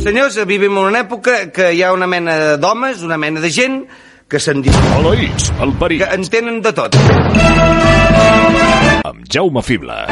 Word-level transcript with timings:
Senyors, 0.00 0.38
vivim 0.46 0.78
en 0.78 0.86
una 0.88 1.00
època 1.04 1.50
que 1.52 1.74
hi 1.76 1.82
ha 1.84 1.90
una 1.92 2.06
mena 2.08 2.56
d'homes, 2.56 3.02
una 3.04 3.18
mena 3.20 3.40
de 3.42 3.50
gent 3.52 3.82
que 4.30 4.38
se'n 4.40 4.62
diu... 4.64 4.72
Aloïs, 4.96 5.50
el 5.60 5.74
perill. 5.76 6.00
Que 6.00 6.16
entenen 6.16 6.62
de 6.64 6.72
tot. 6.72 6.96
Amb 9.10 9.26
Jaume 9.28 9.60
Fibla. 9.60 10.06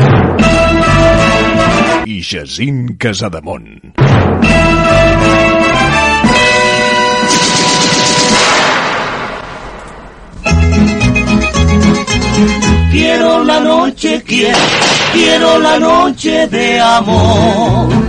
I 2.05 2.19
Jacint 2.21 2.99
Casademont. 3.01 3.95
Quiero 12.93 13.45
la 13.45 13.61
noche, 13.61 14.23
quiero, 14.27 14.59
quiero 15.15 15.59
la 15.61 15.79
noche 15.79 16.47
de 16.49 16.81
amor. 16.81 18.08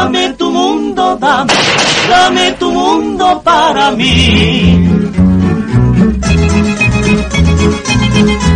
Dame 0.00 0.32
tu 0.32 0.50
mundo, 0.50 1.14
dame, 1.20 1.52
dame 2.08 2.52
tu 2.52 2.70
mundo 2.72 3.42
para 3.44 3.90
mí. 3.90 4.88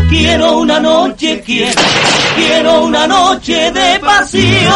Quiero 0.09 0.61
una 0.61 0.81
noche, 0.81 1.43
quiero, 1.45 1.83
quiero 2.35 2.85
una 2.87 3.07
noche 3.07 3.71
de 3.73 4.01
pasión. 4.01 4.73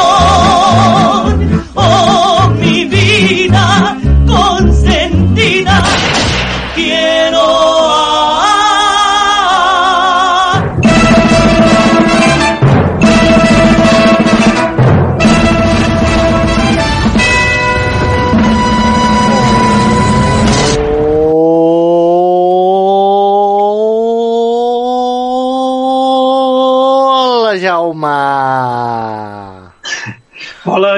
Oh, 1.75 2.51
mi 2.61 2.85
vida 2.85 3.97
consentida, 4.27 5.83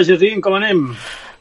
Jacint, 0.09 0.41
com 0.45 0.57
anem? 0.57 0.87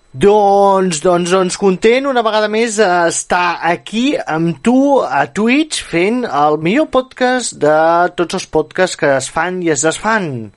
Doncs, 0.09 1.03
doncs, 1.05 1.29
doncs, 1.29 1.55
content 1.61 2.07
una 2.09 2.23
vegada 2.25 2.47
més 2.49 2.79
estar 2.81 3.59
aquí 3.69 4.15
amb 4.17 4.57
tu 4.65 4.97
a 5.05 5.27
Twitch 5.29 5.83
fent 5.85 6.23
el 6.25 6.57
millor 6.65 6.87
podcast 6.89 7.53
de 7.61 7.75
tots 8.17 8.39
els 8.39 8.47
podcasts 8.49 8.97
que 8.97 9.11
es 9.19 9.29
fan 9.29 9.61
i 9.61 9.69
es 9.75 9.85
desfan. 9.85 10.49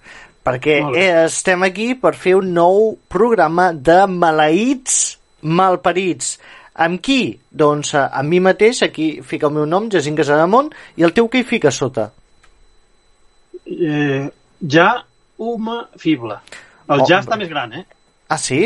Perquè 0.43 0.79
eh, 0.97 1.11
estem 1.27 1.63
aquí 1.69 1.93
per 2.01 2.15
fer 2.17 2.35
un 2.41 2.49
nou 2.57 2.97
programa 3.13 3.69
de 3.77 4.01
maleïts 4.09 4.97
malparits. 5.45 6.39
Amb 6.81 7.03
qui? 7.05 7.21
Doncs 7.53 7.93
eh, 7.93 8.09
amb 8.09 8.33
mi 8.33 8.41
mateix, 8.41 8.83
aquí 8.89 9.13
fica 9.21 9.51
el 9.51 9.57
meu 9.61 9.69
nom, 9.69 9.93
Jacint 9.93 10.17
Casademont, 10.17 10.73
i 10.97 11.05
el 11.05 11.13
teu 11.13 11.29
què 11.29 11.43
hi 11.43 11.49
fica 11.53 11.71
sota? 11.71 12.09
Eh, 13.69 14.27
ja 14.65 14.91
Uma 15.37 15.83
Fibla. 15.99 16.41
El 16.89 17.01
Oh, 17.03 17.07
ja 17.09 17.21
està 17.23 17.39
més 17.39 17.49
gran, 17.53 17.73
eh? 17.73 17.85
Ah, 18.29 18.39
sí? 18.39 18.61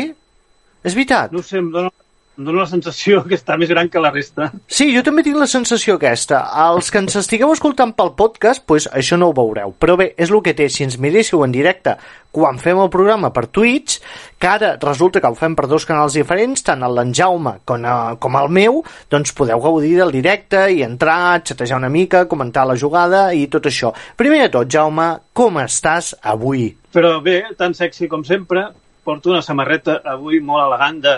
És 0.83 0.95
veritat? 0.95 1.31
No 1.31 1.39
ho 1.43 1.45
sé, 1.45 1.59
em 1.61 1.69
dóna, 1.73 1.91
em 2.37 2.45
dóna 2.45 2.61
la 2.61 2.69
sensació 2.69 3.23
que 3.25 3.33
està 3.33 3.55
més 3.57 3.71
gran 3.71 3.89
que 3.89 4.01
la 4.01 4.11
resta. 4.13 4.51
Sí, 4.69 4.91
jo 4.93 5.01
també 5.05 5.23
tinc 5.25 5.39
la 5.41 5.47
sensació 5.49 5.95
aquesta. 5.97 6.43
Els 6.67 6.91
que 6.93 7.01
ens 7.01 7.17
estigueu 7.17 7.49
escoltant 7.53 7.95
pel 7.97 8.11
podcast, 8.19 8.61
pues, 8.69 8.85
això 8.93 9.17
no 9.17 9.31
ho 9.31 9.35
veureu. 9.37 9.73
Però 9.81 9.95
bé, 9.97 10.11
és 10.21 10.29
el 10.29 10.43
que 10.45 10.53
té. 10.53 10.67
Si 10.69 10.85
ens 10.85 10.99
miréssiu 11.01 11.41
en 11.43 11.55
directe 11.55 11.95
quan 12.37 12.59
fem 12.61 12.77
el 12.77 12.91
programa 12.93 13.31
per 13.33 13.47
Twitch, 13.49 13.97
que 14.37 14.49
ara 14.51 14.75
resulta 14.77 15.21
que 15.23 15.31
ho 15.31 15.37
fem 15.39 15.55
per 15.57 15.65
dos 15.65 15.87
canals 15.89 16.13
diferents, 16.13 16.61
tant 16.67 16.85
el 16.85 16.99
d'en 16.99 17.13
Jaume 17.17 17.55
com, 17.65 17.87
a, 17.89 17.95
com 18.21 18.37
el 18.37 18.51
meu, 18.53 18.83
doncs 19.09 19.33
podeu 19.33 19.63
gaudir 19.63 19.95
del 19.97 20.13
directe 20.13 20.67
i 20.75 20.83
entrar, 20.85 21.39
xatejar 21.41 21.79
una 21.81 21.89
mica, 21.89 22.27
comentar 22.29 22.67
la 22.69 22.77
jugada 22.77 23.31
i 23.33 23.47
tot 23.49 23.65
això. 23.71 23.95
Primer 24.19 24.43
de 24.43 24.51
tot, 24.59 24.69
Jaume, 24.69 25.15
com 25.33 25.57
estàs 25.63 26.13
avui? 26.21 26.69
Però 26.93 27.17
bé, 27.25 27.39
tan 27.57 27.73
sexy 27.73 28.11
com 28.11 28.21
sempre, 28.27 28.67
porto 29.07 29.33
una 29.33 29.41
samarreta 29.41 30.03
avui 30.05 30.37
molt 30.43 30.67
elegant 30.67 31.01
de, 31.01 31.17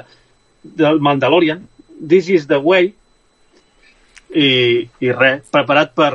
del 0.64 1.00
Mandalorian. 1.00 1.66
This 2.00 2.30
is 2.30 2.48
the 2.48 2.58
way. 2.60 2.94
I, 4.30 4.86
i 5.02 5.10
res, 5.16 5.42
preparat 5.50 5.96
per, 5.98 6.12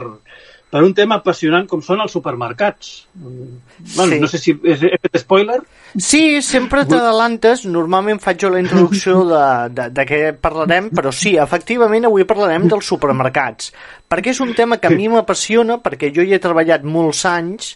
per 0.70 0.82
un 0.86 0.92
tema 0.94 1.16
apassionant 1.18 1.66
com 1.70 1.80
són 1.82 1.98
els 2.04 2.12
supermercats. 2.14 2.92
Bueno, 3.18 4.12
Sí. 4.12 4.20
no 4.22 4.28
sé 4.30 4.38
si 4.38 4.54
he 4.54 4.76
fet 4.78 5.18
spoiler. 5.18 5.58
Sí, 5.98 6.40
sempre 6.42 6.84
t'adalantes. 6.86 7.64
Normalment 7.66 8.20
faig 8.22 8.38
jo 8.42 8.52
la 8.54 8.60
introducció 8.62 9.24
de, 9.26 9.42
de, 9.74 9.88
de 9.94 10.06
què 10.06 10.20
parlarem, 10.38 10.92
però 10.94 11.10
sí, 11.14 11.34
efectivament 11.42 12.06
avui 12.06 12.24
parlarem 12.26 12.68
dels 12.70 12.86
supermercats. 12.86 13.72
Perquè 14.14 14.30
és 14.30 14.38
un 14.38 14.52
tema 14.54 14.76
que 14.78 14.86
a 14.86 14.94
mi 14.94 15.08
m'apassiona, 15.10 15.80
perquè 15.82 16.12
jo 16.14 16.22
hi 16.22 16.36
he 16.36 16.38
treballat 16.38 16.84
molts 16.86 17.24
anys, 17.26 17.72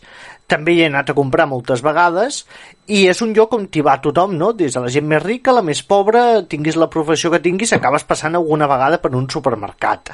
també 0.47 0.77
hi 0.77 0.85
he 0.85 0.87
anat 0.87 1.09
a 1.11 1.15
comprar 1.17 1.49
moltes 1.51 1.81
vegades, 1.83 2.45
i 2.87 3.01
és 3.11 3.19
un 3.25 3.33
lloc 3.35 3.57
on 3.57 3.65
t'hi 3.67 3.83
va 3.83 3.97
tothom, 4.05 4.37
no? 4.39 4.53
Des 4.55 4.77
de 4.77 4.83
la 4.85 4.93
gent 4.95 5.09
més 5.11 5.19
rica, 5.25 5.51
la 5.57 5.65
més 5.67 5.81
pobra, 5.83 6.23
tinguis 6.47 6.79
la 6.79 6.87
professió 6.93 7.33
que 7.33 7.41
tinguis, 7.43 7.73
acabes 7.75 8.07
passant 8.07 8.39
alguna 8.39 8.69
vegada 8.71 9.01
per 9.03 9.11
un 9.19 9.27
supermercat. 9.35 10.13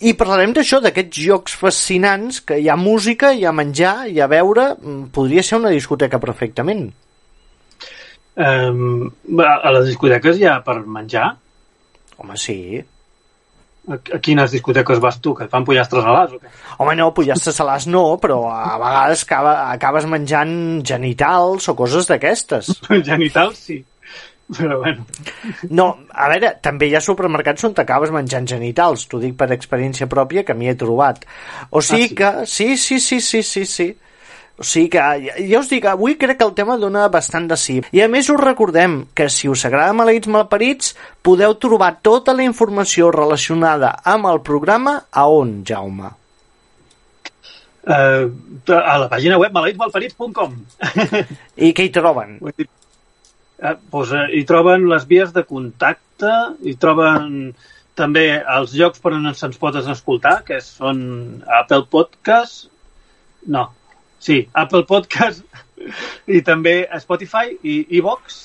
I 0.00 0.14
parlarem 0.16 0.54
d'això, 0.56 0.80
d'aquests 0.80 1.20
jocs 1.26 1.58
fascinants, 1.60 2.40
que 2.40 2.56
hi 2.56 2.70
ha 2.72 2.78
música, 2.80 3.34
hi 3.36 3.44
ha 3.44 3.52
menjar, 3.52 3.94
hi 4.08 4.16
ha 4.24 4.30
beure, 4.32 4.70
mm, 4.80 5.10
podria 5.12 5.44
ser 5.44 5.60
una 5.60 5.74
discoteca 5.76 6.22
perfectament. 6.24 6.88
Um, 8.40 9.12
a 9.44 9.76
les 9.76 9.92
discoteques 9.92 10.40
hi 10.40 10.48
ha 10.48 10.56
per 10.64 10.80
menjar. 10.88 11.34
Home, 12.16 12.40
sí. 12.40 12.80
A, 13.88 13.96
a 13.96 14.18
quines 14.20 14.52
discoteques 14.52 15.00
vas 15.00 15.16
tu? 15.24 15.32
Que 15.36 15.46
et 15.46 15.52
fan 15.52 15.64
pollastres 15.64 16.04
a 16.04 16.12
l'as 16.14 16.34
o 16.36 16.40
què? 16.40 16.50
Home, 16.78 16.96
no, 16.98 17.10
pollastres 17.16 17.56
salats 17.56 17.86
no, 17.90 18.02
però 18.20 18.42
a 18.52 18.76
vegades 18.80 19.24
acaba, 19.24 19.54
acabes 19.70 20.08
menjant 20.10 20.52
genitals 20.86 21.70
o 21.72 21.76
coses 21.78 22.10
d'aquestes. 22.10 22.74
Genitals, 23.10 23.64
sí. 23.70 23.80
Però 24.50 24.80
bueno, 24.80 25.04
No, 25.70 25.86
a 26.10 26.28
veure, 26.32 26.56
també 26.62 26.88
hi 26.90 26.96
ha 26.98 27.02
supermercats 27.04 27.64
on 27.68 27.74
t'acabes 27.76 28.10
menjant 28.10 28.48
genitals, 28.50 29.06
t'ho 29.06 29.20
dic 29.22 29.36
per 29.38 29.46
experiència 29.54 30.08
pròpia 30.10 30.42
que 30.46 30.56
m'hi 30.58 30.72
he 30.72 30.76
trobat. 30.78 31.22
O 31.70 31.82
sigui 31.84 32.08
sí? 32.10 32.16
que, 32.18 32.30
sí, 32.50 32.76
sí, 32.76 32.98
sí, 32.98 33.20
sí, 33.22 33.42
sí, 33.46 33.64
sí. 33.64 33.88
O 34.60 34.66
sigui 34.66 34.90
que, 34.92 35.00
ja, 35.24 35.34
ja 35.40 35.60
us 35.62 35.70
dic, 35.72 35.88
avui 35.88 36.18
crec 36.20 36.36
que 36.38 36.46
el 36.46 36.54
tema 36.56 36.76
dona 36.76 37.06
bastant 37.08 37.48
de 37.48 37.56
sí. 37.56 37.78
I 37.96 38.04
a 38.04 38.10
més 38.12 38.28
us 38.28 38.40
recordem 38.40 39.06
que 39.16 39.30
si 39.32 39.48
us 39.48 39.64
agrada 39.64 39.96
Maleïts 39.96 40.28
Malparits, 40.28 40.94
podeu 41.24 41.56
trobar 41.56 41.94
tota 42.04 42.36
la 42.36 42.44
informació 42.44 43.08
relacionada 43.14 43.96
amb 44.04 44.28
el 44.28 44.42
programa 44.44 44.98
a 45.10 45.28
on, 45.32 45.60
Jaume? 45.64 46.12
eh, 47.86 48.28
a 48.76 48.96
la 49.00 49.08
pàgina 49.10 49.38
web 49.40 49.54
maleïtsmalparits.com 49.56 50.56
I 51.66 51.72
què 51.76 51.86
hi 51.86 51.92
troben? 51.94 52.38
Eh, 52.50 52.66
doncs, 53.64 54.12
eh, 54.12 54.26
hi 54.38 54.44
troben 54.48 54.88
les 54.90 55.06
vies 55.08 55.32
de 55.36 55.44
contacte, 55.48 56.32
hi 56.64 56.76
troben 56.80 57.52
també 57.98 58.24
els 58.40 58.72
llocs 58.76 59.02
per 59.02 59.12
on 59.16 59.28
se'ns 59.36 59.58
pot 59.60 59.76
escoltar, 59.80 60.40
que 60.46 60.60
són 60.64 61.00
Apple 61.60 61.84
Podcast, 61.92 62.68
no, 63.52 63.66
sí, 64.20 64.44
Apple 64.52 64.84
Podcast 64.88 65.42
i 66.28 66.42
també 66.46 66.82
Spotify 67.00 67.56
i 67.64 67.80
iVox, 67.98 68.40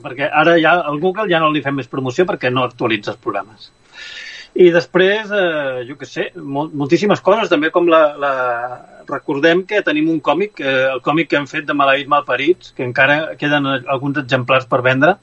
perquè 0.00 0.30
ara 0.30 0.56
ja 0.60 0.78
al 0.80 0.98
Google 1.02 1.28
ja 1.30 1.42
no 1.42 1.50
li 1.52 1.62
fem 1.64 1.76
més 1.76 1.90
promoció 1.90 2.26
perquè 2.26 2.50
no 2.52 2.64
actualitza 2.64 3.14
els 3.14 3.22
programes. 3.22 3.70
I 4.50 4.70
després, 4.74 5.30
eh, 5.30 5.82
jo 5.86 5.94
què 5.98 6.06
sé, 6.08 6.24
mol 6.34 6.72
moltíssimes 6.74 7.20
coses, 7.22 7.50
també 7.52 7.70
com 7.70 7.86
la, 7.90 8.00
la... 8.18 8.32
Recordem 9.10 9.64
que 9.66 9.80
tenim 9.82 10.06
un 10.10 10.20
còmic, 10.22 10.60
eh, 10.62 10.86
el 10.90 11.00
còmic 11.02 11.30
que 11.30 11.38
hem 11.38 11.46
fet 11.50 11.64
de 11.66 11.74
Maleïts 11.74 12.10
Malparits, 12.10 12.72
que 12.76 12.84
encara 12.86 13.36
queden 13.38 13.66
alguns 13.66 14.20
exemplars 14.22 14.66
per 14.70 14.82
vendre, 14.86 15.16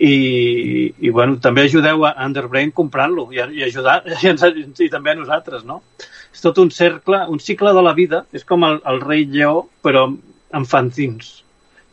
i, 0.00 0.94
i 1.04 1.10
bueno, 1.12 1.36
també 1.44 1.66
ajudeu 1.66 2.06
a 2.08 2.14
Underbrain 2.24 2.72
comprant-lo 2.72 3.26
i, 3.34 3.42
i 3.58 3.66
ajudar 3.66 3.98
i, 4.08 4.30
ens, 4.30 4.44
i 4.80 4.88
també 4.92 5.12
a 5.12 5.18
nosaltres, 5.18 5.66
no? 5.68 5.82
És 6.32 6.44
tot 6.44 6.58
un 6.62 6.70
cercle, 6.70 7.24
un 7.28 7.40
cicle 7.42 7.74
de 7.76 7.82
la 7.82 7.94
vida, 7.96 8.24
és 8.32 8.46
com 8.46 8.64
el, 8.68 8.80
el 8.86 9.00
rei 9.02 9.26
lleó, 9.26 9.66
però 9.82 10.06
amb 10.08 10.70
fanzins. 10.70 11.40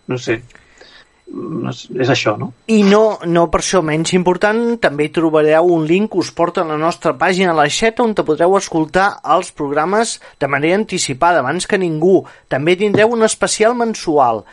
No 0.07 0.17
sé, 0.21 0.41
és 1.27 2.09
això, 2.09 2.37
no? 2.39 2.53
I 2.71 2.79
no, 2.87 3.19
no 3.27 3.47
per 3.51 3.59
això 3.59 3.81
menys 3.83 4.13
important, 4.15 4.77
també 4.81 5.07
hi 5.07 5.11
trobareu 5.13 5.67
un 5.75 5.83
link 5.89 6.13
que 6.13 6.21
us 6.21 6.29
porta 6.31 6.63
a 6.63 6.69
la 6.69 6.77
nostra 6.79 7.13
pàgina 7.19 7.51
a 7.51 7.57
la 7.57 7.67
xeta 7.67 8.05
on 8.05 8.13
te 8.15 8.23
podreu 8.27 8.55
escoltar 8.57 9.09
els 9.35 9.51
programes 9.51 10.17
de 10.39 10.47
manera 10.47 10.79
anticipada, 10.79 11.43
abans 11.43 11.67
que 11.67 11.79
ningú. 11.81 12.21
També 12.47 12.77
tindreu 12.79 13.11
un 13.11 13.27
especial 13.27 13.75
mensual. 13.75 14.45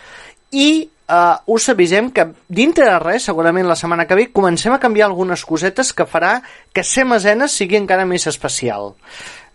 I 0.50 0.66
uh, 1.06 1.38
us 1.54 1.68
avisem 1.70 2.10
que 2.10 2.26
dintre 2.48 2.90
de 2.90 2.98
res, 2.98 3.30
segurament 3.30 3.70
la 3.70 3.78
setmana 3.78 4.08
que 4.10 4.18
ve, 4.18 4.26
comencem 4.34 4.74
a 4.74 4.82
canviar 4.82 5.08
algunes 5.12 5.46
cosetes 5.46 5.94
que 5.94 6.08
farà 6.10 6.40
que 6.74 6.82
ser 6.82 7.06
mesenes 7.06 7.54
sigui 7.54 7.78
encara 7.78 8.06
més 8.08 8.26
especial. 8.26 8.96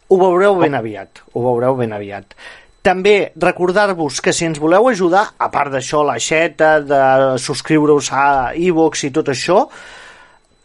Ho 0.10 0.18
veureu 0.18 0.58
ben 0.58 0.74
aviat, 0.74 1.22
ho 1.34 1.44
veureu 1.44 1.78
ben 1.78 1.94
aviat. 1.94 2.34
També 2.82 3.32
recordar-vos 3.38 4.22
que 4.24 4.34
si 4.34 4.48
ens 4.48 4.60
voleu 4.62 4.88
ajudar, 4.90 5.26
a 5.38 5.50
part 5.54 5.74
d'això, 5.76 6.02
la 6.08 6.18
xeta, 6.18 6.80
de 6.82 7.02
subscriure-us 7.38 8.10
a 8.16 8.26
iVoox 8.58 9.04
i 9.06 9.12
tot 9.14 9.30
això, 9.34 9.66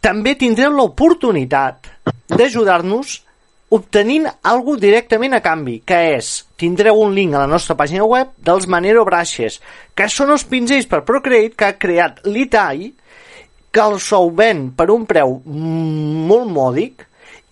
també 0.05 0.35
tindreu 0.39 0.73
l'oportunitat 0.73 1.91
d'ajudar-nos 2.31 3.19
obtenint 3.75 4.27
algo 4.45 4.75
directament 4.77 5.33
a 5.33 5.41
canvi, 5.43 5.79
que 5.85 5.97
és, 6.15 6.31
tindreu 6.57 7.01
un 7.01 7.15
link 7.15 7.33
a 7.33 7.43
la 7.43 7.49
nostra 7.49 7.75
pàgina 7.77 8.05
web 8.07 8.35
dels 8.37 8.67
Manero 8.71 9.03
Brushes, 9.07 9.59
que 9.97 10.07
són 10.09 10.31
els 10.35 10.45
pinzells 10.49 10.87
per 10.89 11.03
Procreate 11.07 11.57
que 11.57 11.67
ha 11.67 11.79
creat 11.81 12.21
l'Itai, 12.29 12.91
que 13.73 13.83
els 13.83 14.05
sou 14.07 14.29
ven 14.31 14.69
per 14.77 14.87
un 14.93 15.03
preu 15.09 15.39
molt 15.45 16.51
mòdic, 16.53 17.03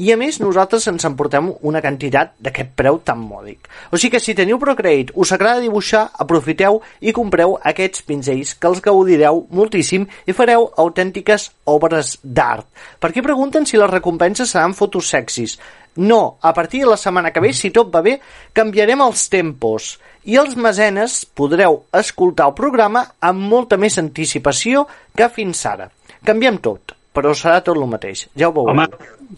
i 0.04 0.10
a 0.12 0.18
més 0.20 0.40
nosaltres 0.42 0.84
ens 0.92 1.06
emportem 1.08 1.46
una 1.70 1.80
quantitat 1.84 2.34
d'aquest 2.44 2.74
preu 2.76 2.98
tan 3.08 3.22
mòdic. 3.24 3.70
O 3.92 4.00
sigui 4.00 4.18
que 4.18 4.20
si 4.20 4.34
teniu 4.36 4.58
Procreate, 4.60 5.14
us 5.16 5.32
agrada 5.32 5.62
dibuixar, 5.64 6.10
aprofiteu 6.20 6.82
i 7.00 7.14
compreu 7.16 7.56
aquests 7.72 8.04
pinzells 8.08 8.52
que 8.60 8.68
els 8.68 8.82
gaudireu 8.84 9.46
moltíssim 9.56 10.08
i 10.28 10.36
fareu 10.36 10.68
autèntiques 10.84 11.46
obres 11.72 12.18
d'art. 12.24 12.68
Per 13.00 13.14
què 13.16 13.24
pregunten 13.24 13.68
si 13.70 13.80
les 13.80 13.92
recompenses 13.92 14.52
seran 14.52 14.76
fotos 14.76 15.14
sexis? 15.14 15.56
No, 15.96 16.38
a 16.42 16.52
partir 16.58 16.82
de 16.84 16.90
la 16.90 16.98
setmana 16.98 17.32
que 17.32 17.44
ve, 17.44 17.54
si 17.54 17.72
tot 17.72 17.94
va 17.94 18.02
bé, 18.04 18.18
canviarem 18.52 19.06
els 19.06 19.28
tempos 19.32 19.94
i 20.26 20.36
els 20.42 20.58
mesenes 20.58 21.22
podreu 21.38 21.84
escoltar 21.96 22.50
el 22.50 22.58
programa 22.58 23.06
amb 23.22 23.48
molta 23.54 23.80
més 23.80 24.00
anticipació 24.02 24.84
que 25.16 25.30
fins 25.32 25.64
ara. 25.70 25.88
Canviem 26.26 26.60
tot, 26.66 26.96
però 27.14 27.32
serà 27.38 27.60
tot 27.62 27.78
el 27.78 27.86
mateix, 27.90 28.28
ja 28.36 28.48
ho 28.50 28.54
veureu. 28.56 28.74
Home, 28.74 28.88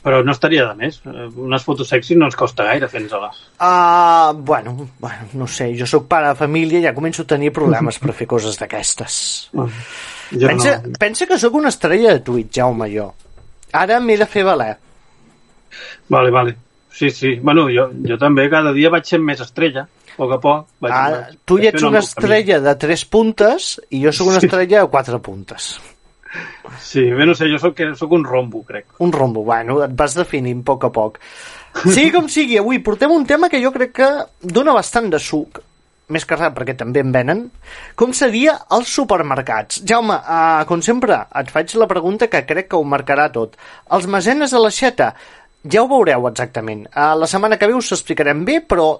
però 0.03 0.21
no 0.23 0.31
estaria 0.31 0.65
de 0.69 0.75
més. 0.79 1.01
Unes 1.35 1.63
fotos 1.67 1.89
sexis 1.91 2.17
no 2.17 2.25
ens 2.29 2.35
costa 2.39 2.63
gaire 2.67 2.87
fer-nos-les. 2.91 3.41
Uh, 3.59 4.31
bueno, 4.47 4.75
bueno, 4.99 5.27
no 5.33 5.47
sé, 5.47 5.69
jo 5.77 5.85
sóc 5.87 6.07
pare 6.11 6.29
de 6.31 6.39
família 6.39 6.79
i 6.79 6.83
ja 6.87 6.93
començo 6.95 7.23
a 7.23 7.29
tenir 7.35 7.51
problemes 7.55 7.99
per 7.99 8.13
fer 8.15 8.27
coses 8.27 8.57
d'aquestes. 8.61 9.19
Jo 10.31 10.47
Pensa, 10.49 10.71
no. 10.81 10.95
pensa 10.97 11.27
que 11.29 11.37
sóc 11.37 11.53
una 11.53 11.69
estrella 11.69 12.15
de 12.15 12.19
Twitch, 12.25 12.55
Jaume, 12.57 12.87
jo. 12.89 13.11
Ara 13.77 13.99
m'he 14.01 14.15
de 14.17 14.25
fer 14.25 14.41
valer. 14.47 14.71
Vale, 16.09 16.31
vale. 16.31 16.55
Sí, 16.91 17.11
sí. 17.11 17.35
Bueno, 17.43 17.67
jo, 17.69 17.89
jo 18.07 18.17
també 18.17 18.47
cada 18.49 18.71
dia 18.73 18.89
vaig 18.89 19.05
sent 19.05 19.21
més 19.21 19.41
estrella, 19.43 19.83
a 19.85 20.15
poc 20.17 20.31
a 20.33 20.39
poc. 20.41 20.65
Vaig, 20.81 20.93
Ah, 20.95 21.09
vaig, 21.11 21.37
tu 21.45 21.59
ja 21.61 21.69
ets 21.69 21.83
una 21.83 21.99
camí. 21.99 22.07
estrella 22.07 22.59
de 22.65 22.73
3 22.87 23.03
puntes 23.11 23.67
i 23.91 24.01
jo 24.05 24.11
sóc 24.15 24.31
una 24.31 24.41
estrella 24.41 24.81
de 24.81 24.89
4 24.95 25.19
puntes. 25.21 25.67
Sí, 26.81 27.03
bé, 27.11 27.25
no 27.27 27.35
sé, 27.37 27.49
jo 27.51 27.59
sóc, 27.61 27.79
sóc 27.97 28.15
un 28.17 28.25
rombo, 28.25 28.63
crec. 28.67 28.87
Un 29.05 29.13
rombo, 29.13 29.43
bueno, 29.45 29.81
et 29.85 29.93
vas 29.97 30.15
definint 30.17 30.63
a 30.63 30.67
poc 30.71 30.87
a 30.87 30.91
poc. 30.95 31.21
Sigui 31.83 32.11
com 32.13 32.27
sigui, 32.31 32.57
avui 32.59 32.79
portem 32.83 33.11
un 33.11 33.25
tema 33.27 33.49
que 33.51 33.61
jo 33.63 33.71
crec 33.75 33.95
que 33.99 34.09
dona 34.55 34.75
bastant 34.75 35.09
de 35.11 35.19
suc, 35.19 35.59
més 36.13 36.25
que 36.25 36.37
res 36.37 36.53
perquè 36.55 36.75
també 36.77 37.01
en 37.03 37.11
venen, 37.13 37.41
com 37.99 38.13
seria 38.15 38.55
els 38.77 38.91
supermercats. 38.99 39.81
Jaume, 39.87 40.17
uh, 40.17 40.63
com 40.69 40.83
sempre, 40.85 41.19
et 41.35 41.49
faig 41.53 41.73
la 41.79 41.89
pregunta 41.91 42.29
que 42.31 42.45
crec 42.47 42.69
que 42.71 42.79
ho 42.79 42.85
marcarà 42.87 43.27
tot. 43.33 43.57
Els 43.97 44.07
mesenes 44.11 44.53
a 44.53 44.61
l'aixeta, 44.61 45.11
ja 45.65 45.83
ho 45.83 45.89
veureu 45.91 46.29
exactament. 46.29 46.85
Uh, 46.93 47.13
la 47.19 47.29
setmana 47.29 47.57
que 47.59 47.69
ve 47.69 47.77
us 47.77 47.91
explicarem 47.95 48.45
bé, 48.47 48.61
però 48.61 48.91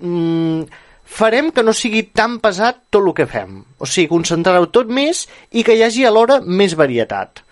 mm, 0.00 0.82
farem 1.04 1.50
que 1.52 1.62
no 1.62 1.72
sigui 1.76 2.02
tan 2.16 2.38
pesat 2.42 2.84
tot 2.90 3.04
el 3.04 3.14
que 3.14 3.26
fem. 3.30 3.62
O 3.78 3.86
sigui, 3.86 4.10
concentrareu 4.10 4.68
tot 4.72 4.90
més 4.90 5.26
i 5.52 5.64
que 5.64 5.76
hi 5.76 5.84
hagi 5.86 6.06
alhora 6.08 6.40
més 6.44 6.76
varietat. 6.76 7.44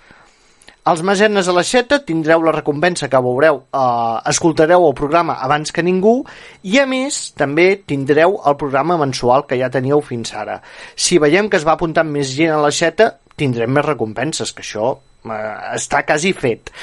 Els 0.91 0.99
mesenes 1.07 1.47
a 1.47 1.53
l'aixeta 1.55 2.01
tindreu 2.03 2.43
la 2.43 2.55
recompensa 2.57 3.07
que 3.07 3.21
veureu, 3.23 3.61
eh, 3.71 4.17
escoltareu 4.33 4.89
el 4.89 4.97
programa 4.99 5.37
abans 5.39 5.71
que 5.71 5.83
ningú 5.83 6.25
i 6.67 6.81
a 6.83 6.87
més 6.91 7.21
també 7.39 7.77
tindreu 7.87 8.41
el 8.43 8.57
programa 8.59 8.97
mensual 8.99 9.47
que 9.47 9.61
ja 9.61 9.71
teníeu 9.71 10.03
fins 10.03 10.35
ara. 10.35 10.59
Si 10.97 11.21
veiem 11.23 11.49
que 11.49 11.61
es 11.61 11.67
va 11.69 11.77
apuntant 11.79 12.11
més 12.11 12.35
gent 12.35 12.51
a 12.57 12.59
l'aixeta, 12.65 13.13
tindrem 13.37 13.71
més 13.71 13.87
recompenses, 13.87 14.51
que 14.51 14.67
això 14.67 14.97
eh, 14.99 15.57
està 15.77 16.03
quasi 16.03 16.33
fet. 16.33 16.75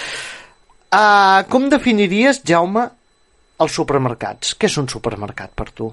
Uh, 0.89 1.44
com 1.51 1.68
definiries, 1.69 2.39
Jaume, 2.48 2.88
els 3.60 3.75
supermercats? 3.75 4.56
Què 4.56 4.71
és 4.71 4.77
un 4.80 4.88
supermercat 4.88 5.51
per 5.54 5.68
tu? 5.75 5.92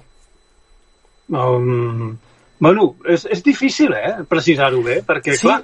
Um, 1.29 2.17
bueno, 2.59 2.95
és, 3.05 3.25
és 3.29 3.43
difícil, 3.43 3.93
eh, 3.93 4.23
precisar-ho 4.29 4.81
bé, 4.83 5.01
perquè, 5.05 5.35
Sí? 5.35 5.47
clar, 5.47 5.61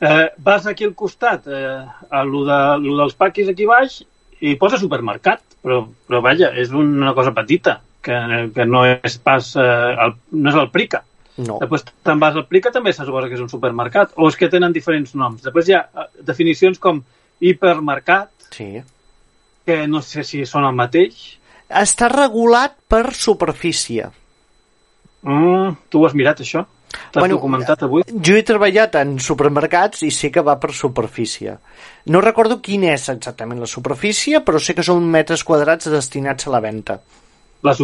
eh, 0.00 0.30
vas 0.38 0.66
aquí 0.66 0.84
al 0.84 0.94
costat, 0.94 1.46
eh, 1.46 1.86
a 2.10 2.24
lo, 2.24 2.44
de, 2.44 2.58
lo 2.82 2.96
dels 2.98 3.14
paquis 3.14 3.48
aquí 3.48 3.66
baix, 3.66 4.02
i 4.40 4.56
posa 4.60 4.76
supermercat, 4.78 5.40
però, 5.62 5.84
però 6.08 6.20
vaja, 6.20 6.50
és 6.58 6.70
una 6.74 7.14
cosa 7.14 7.32
petita, 7.32 7.80
que, 8.04 8.50
que 8.54 8.66
no 8.66 8.82
és 8.84 9.18
pas, 9.18 9.54
eh, 9.56 9.94
el, 10.04 10.16
no 10.32 10.50
és 10.50 10.56
el 10.60 10.70
Prica. 10.74 11.04
No. 11.36 11.56
Després 11.58 11.86
te'n 12.04 12.20
vas 12.20 12.36
al 12.36 12.44
Prica, 12.46 12.70
també 12.70 12.92
se 12.92 13.06
suposa 13.06 13.28
que 13.30 13.34
és 13.38 13.40
un 13.42 13.48
supermercat, 13.50 14.12
o 14.16 14.28
és 14.28 14.36
que 14.36 14.50
tenen 14.52 14.74
diferents 14.74 15.14
noms. 15.18 15.40
Després 15.42 15.68
hi 15.70 15.74
ha 15.78 15.80
eh, 15.88 16.04
definicions 16.22 16.78
com 16.78 17.00
hipermercat, 17.40 18.30
Sí. 18.50 18.82
que 19.64 19.86
no 19.88 20.02
sé 20.02 20.22
si 20.22 20.44
són 20.46 20.66
el 20.68 20.76
mateix. 20.76 21.38
Està 21.70 22.10
regulat 22.12 22.76
per 22.86 23.14
superfície. 23.14 24.10
Mm, 25.24 25.76
tu 25.88 26.02
ho 26.02 26.06
has 26.06 26.14
mirat, 26.16 26.40
això? 26.44 26.64
T'has 26.94 27.22
Bueno, 27.22 27.38
documentat 27.40 27.82
avui? 27.82 28.04
Jo 28.06 28.36
he 28.38 28.44
treballat 28.46 28.94
en 29.00 29.16
supermercats 29.18 30.04
i 30.06 30.12
sé 30.14 30.30
que 30.30 30.44
va 30.46 30.58
per 30.62 30.70
superfície. 30.76 31.56
No 32.06 32.20
recordo 32.22 32.60
quina 32.62 32.92
és 32.94 33.08
exactament 33.10 33.58
la 33.58 33.70
superfície, 33.70 34.44
però 34.46 34.60
sé 34.60 34.76
que 34.76 34.86
són 34.86 35.08
metres 35.10 35.42
quadrats 35.42 35.90
destinats 35.90 36.46
a 36.46 36.54
la 36.54 36.62
venda. 36.62 37.00
La. 37.64 37.74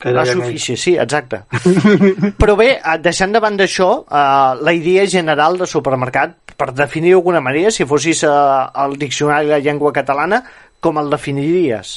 Que 0.00 0.14
La 0.16 0.24
superfície, 0.24 0.78
sí, 0.80 0.94
exacte. 0.96 1.42
Però 2.40 2.54
bé, 2.56 2.70
eh, 2.78 2.94
deixant 3.04 3.34
de 3.34 3.40
banda 3.44 3.66
això, 3.68 3.90
eh, 4.08 4.62
la 4.64 4.72
idea 4.72 5.04
general 5.04 5.58
de 5.60 5.66
supermercat, 5.68 6.38
per 6.56 6.70
definir 6.72 7.12
d'alguna 7.12 7.42
manera, 7.44 7.68
si 7.68 7.84
fossis 7.84 8.22
eh, 8.24 8.30
al 8.30 8.96
diccionari 8.96 9.50
de 9.50 9.58
la 9.58 9.60
llengua 9.60 9.92
catalana, 9.92 10.40
com 10.80 10.96
el 10.96 11.12
definiries? 11.12 11.92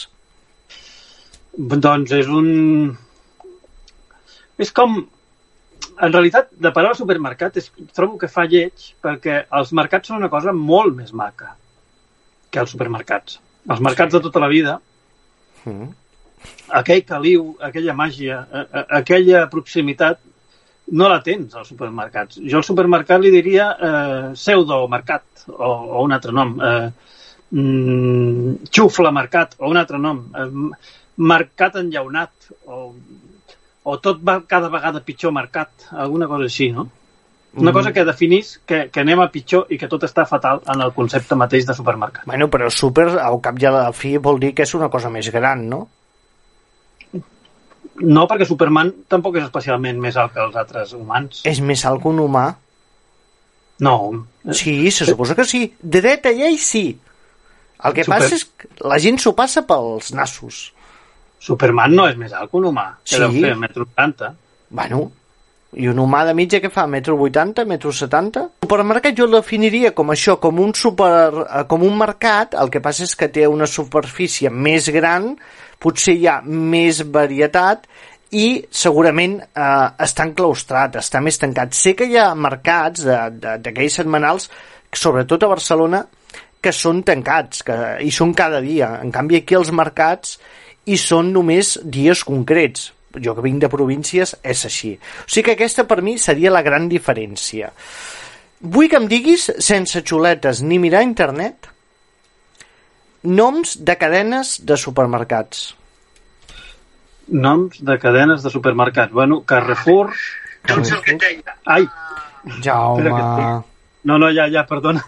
Doncs 1.55 2.11
és 2.19 2.27
un... 2.27 2.51
És 4.57 4.71
com... 4.71 4.99
En 6.01 6.11
realitat, 6.13 6.47
de 6.57 6.71
paraula 6.73 6.95
supermercat, 6.97 7.57
és, 7.59 7.67
trobo 7.93 8.17
que 8.17 8.27
fa 8.31 8.45
lleig 8.49 8.93
perquè 9.03 9.43
els 9.53 9.73
mercats 9.77 10.07
són 10.09 10.17
una 10.21 10.29
cosa 10.31 10.53
molt 10.55 10.95
més 10.97 11.11
maca 11.13 11.51
que 12.49 12.59
els 12.61 12.71
supermercats. 12.73 13.39
Els 13.69 13.81
mercats 13.83 14.11
Sí. 14.13 14.17
de 14.17 14.23
tota 14.23 14.39
la 14.39 14.47
vida, 14.49 14.79
Mm. 15.65 15.89
aquell 16.75 17.03
caliu, 17.05 17.55
aquella 17.61 17.93
màgia, 17.95 18.39
a- 18.51 18.65
a- 18.79 18.85
aquella 18.99 19.45
proximitat, 19.49 20.19
no 20.91 21.07
la 21.09 21.21
tens 21.23 21.53
als 21.55 21.69
supermercats. 21.69 22.39
Jo 22.43 22.57
al 22.57 22.63
supermercat 22.67 23.21
li 23.21 23.31
diria 23.31 23.69
eh, 23.79 24.33
pseudomercat 24.33 25.45
o, 25.47 25.69
o 25.69 26.03
un 26.03 26.11
altre 26.11 26.31
nom. 26.35 26.57
Eh, 26.59 26.91
mm, 27.51 28.55
xuflamercat 28.71 29.55
o 29.59 29.69
un 29.69 29.77
altre 29.77 29.99
nom. 29.99 30.25
Eh, 30.35 30.49
mercat 31.17 31.75
enllaunat 31.79 32.31
o, 32.65 32.93
o 33.83 33.97
tot 33.99 34.19
va 34.23 34.41
cada 34.47 34.69
vegada 34.69 35.01
pitjor 35.03 35.31
mercat, 35.35 35.69
alguna 35.91 36.27
cosa 36.27 36.45
així, 36.45 36.71
no? 36.71 36.89
Una 37.55 37.69
Mm. 37.69 37.73
cosa 37.73 37.91
que 37.93 38.03
definís 38.03 38.59
que, 38.65 38.89
que 38.89 38.99
anem 39.01 39.19
a 39.21 39.27
pitjor 39.29 39.67
i 39.69 39.77
que 39.77 39.87
tot 39.87 40.01
està 40.07 40.25
fatal 40.25 40.61
en 40.73 40.81
el 40.81 40.91
concepte 40.93 41.35
mateix 41.35 41.67
de 41.67 41.73
supermercat. 41.77 42.25
Bueno, 42.25 42.47
però 42.49 42.69
super, 42.71 43.07
al 43.19 43.39
cap 43.41 43.59
i 43.61 43.65
a 43.65 43.71
la 43.71 43.91
fi, 43.93 44.17
vol 44.17 44.39
dir 44.39 44.53
que 44.55 44.63
és 44.63 44.73
una 44.73 44.89
cosa 44.89 45.09
més 45.13 45.29
gran, 45.29 45.67
no? 45.69 45.87
No, 48.01 48.23
perquè 48.27 48.45
Superman 48.49 48.89
tampoc 49.11 49.35
és 49.37 49.43
especialment 49.45 49.99
més 50.01 50.15
alt 50.17 50.33
que 50.33 50.41
els 50.41 50.55
altres 50.57 50.93
humans. 50.97 51.43
És 51.45 51.59
més 51.61 51.83
alt 51.85 52.01
que 52.01 52.09
un 52.09 52.19
humà. 52.23 52.47
No. 53.85 54.25
Sí, 54.51 54.89
se 54.91 55.05
suposa 55.05 55.35
que 55.37 55.45
sí. 55.45 55.67
De 55.79 56.01
dreta 56.01 56.31
llei, 56.33 56.57
sí. 56.57 56.97
El 57.83 57.93
que 57.93 58.03
Super- 58.07 58.19
passa 58.23 58.35
és 58.39 58.45
que 58.45 58.69
la 58.89 58.97
gent 58.97 59.19
s'ho 59.21 59.35
passa 59.37 59.61
pels 59.67 60.11
nassos. 60.17 60.71
Superman 61.43 61.91
no 61.97 62.07
és 62.07 62.15
més 62.19 62.31
alt 62.33 62.51
que 62.51 62.57
un 62.61 62.69
humà. 62.71 62.93
Que 63.03 63.17
Sí. 63.17 63.19
deu 63.19 63.31
fer 63.35 63.55
metro 63.59 63.83
80. 63.83 64.33
Bueno, 64.69 65.11
i 65.75 65.87
un 65.89 65.99
humà 65.99 66.23
de 66.25 66.33
mitja 66.37 66.61
que 66.61 66.69
fa? 66.69 66.85
Metro 66.87 67.17
80, 67.17 67.65
metro 67.65 67.91
70? 67.91 68.43
El 68.61 68.67
supermercat 68.67 69.17
jo 69.17 69.25
el 69.25 69.35
definiria 69.39 69.93
com 69.93 70.13
això, 70.13 70.37
com 70.39 70.59
un, 70.59 70.73
super, 70.73 71.33
eh, 71.43 71.63
com 71.67 71.83
un 71.83 71.97
mercat, 71.97 72.53
el 72.53 72.69
que 72.69 72.81
passa 72.81 73.03
és 73.03 73.15
que 73.15 73.27
té 73.33 73.47
una 73.47 73.67
superfície 73.67 74.49
més 74.49 74.89
gran, 74.93 75.33
potser 75.79 76.15
hi 76.15 76.27
ha 76.27 76.41
més 76.45 77.03
varietat 77.11 77.87
i 78.31 78.63
segurament 78.71 79.39
eh, 79.41 79.89
està 80.05 80.27
enclaustrat, 80.29 80.95
està 81.01 81.21
més 81.21 81.37
tancat. 81.41 81.73
Sé 81.73 81.93
que 81.95 82.05
hi 82.05 82.17
ha 82.17 82.33
mercats 82.35 83.03
d'aquells 83.03 83.99
setmanals, 83.99 84.49
sobretot 84.93 85.43
a 85.43 85.47
Barcelona, 85.47 86.05
que 86.63 86.71
són 86.71 87.03
tancats 87.03 87.63
que, 87.67 87.75
i 88.05 88.11
són 88.11 88.31
cada 88.33 88.61
dia. 88.63 88.93
En 89.03 89.11
canvi, 89.11 89.41
aquí 89.41 89.57
els 89.57 89.73
mercats 89.75 90.37
i 90.85 90.97
són 90.99 91.31
només 91.33 91.77
dies 91.83 92.23
concrets. 92.27 92.91
Jo 93.13 93.35
que 93.37 93.43
vinc 93.45 93.61
de 93.61 93.69
províncies 93.69 94.33
és 94.41 94.65
així. 94.65 94.95
O 94.97 95.29
sigui 95.29 95.45
que 95.51 95.55
aquesta 95.57 95.85
per 95.89 96.01
mi 96.01 96.17
seria 96.17 96.51
la 96.51 96.63
gran 96.65 96.89
diferència. 96.89 97.69
Vull 98.63 98.89
que 98.89 98.97
em 98.97 99.07
diguis, 99.11 99.49
sense 99.59 100.01
xuletes 100.01 100.63
ni 100.63 100.79
mirar 100.79 101.03
internet, 101.05 101.67
noms 103.23 103.77
de 103.79 103.95
cadenes 103.99 104.55
de 104.65 104.77
supermercats. 104.79 105.73
Noms 107.27 107.79
de 107.83 107.97
cadenes 107.99 108.43
de 108.43 108.51
supermercats. 108.51 109.13
Bueno, 109.13 109.43
Carrefour... 109.43 110.11
Ai, 111.65 111.85
Jaume... 112.63 113.11
No, 114.03 114.17
no, 114.17 114.31
ja, 114.35 114.49
ja, 114.51 114.65
perdona. 114.67 115.03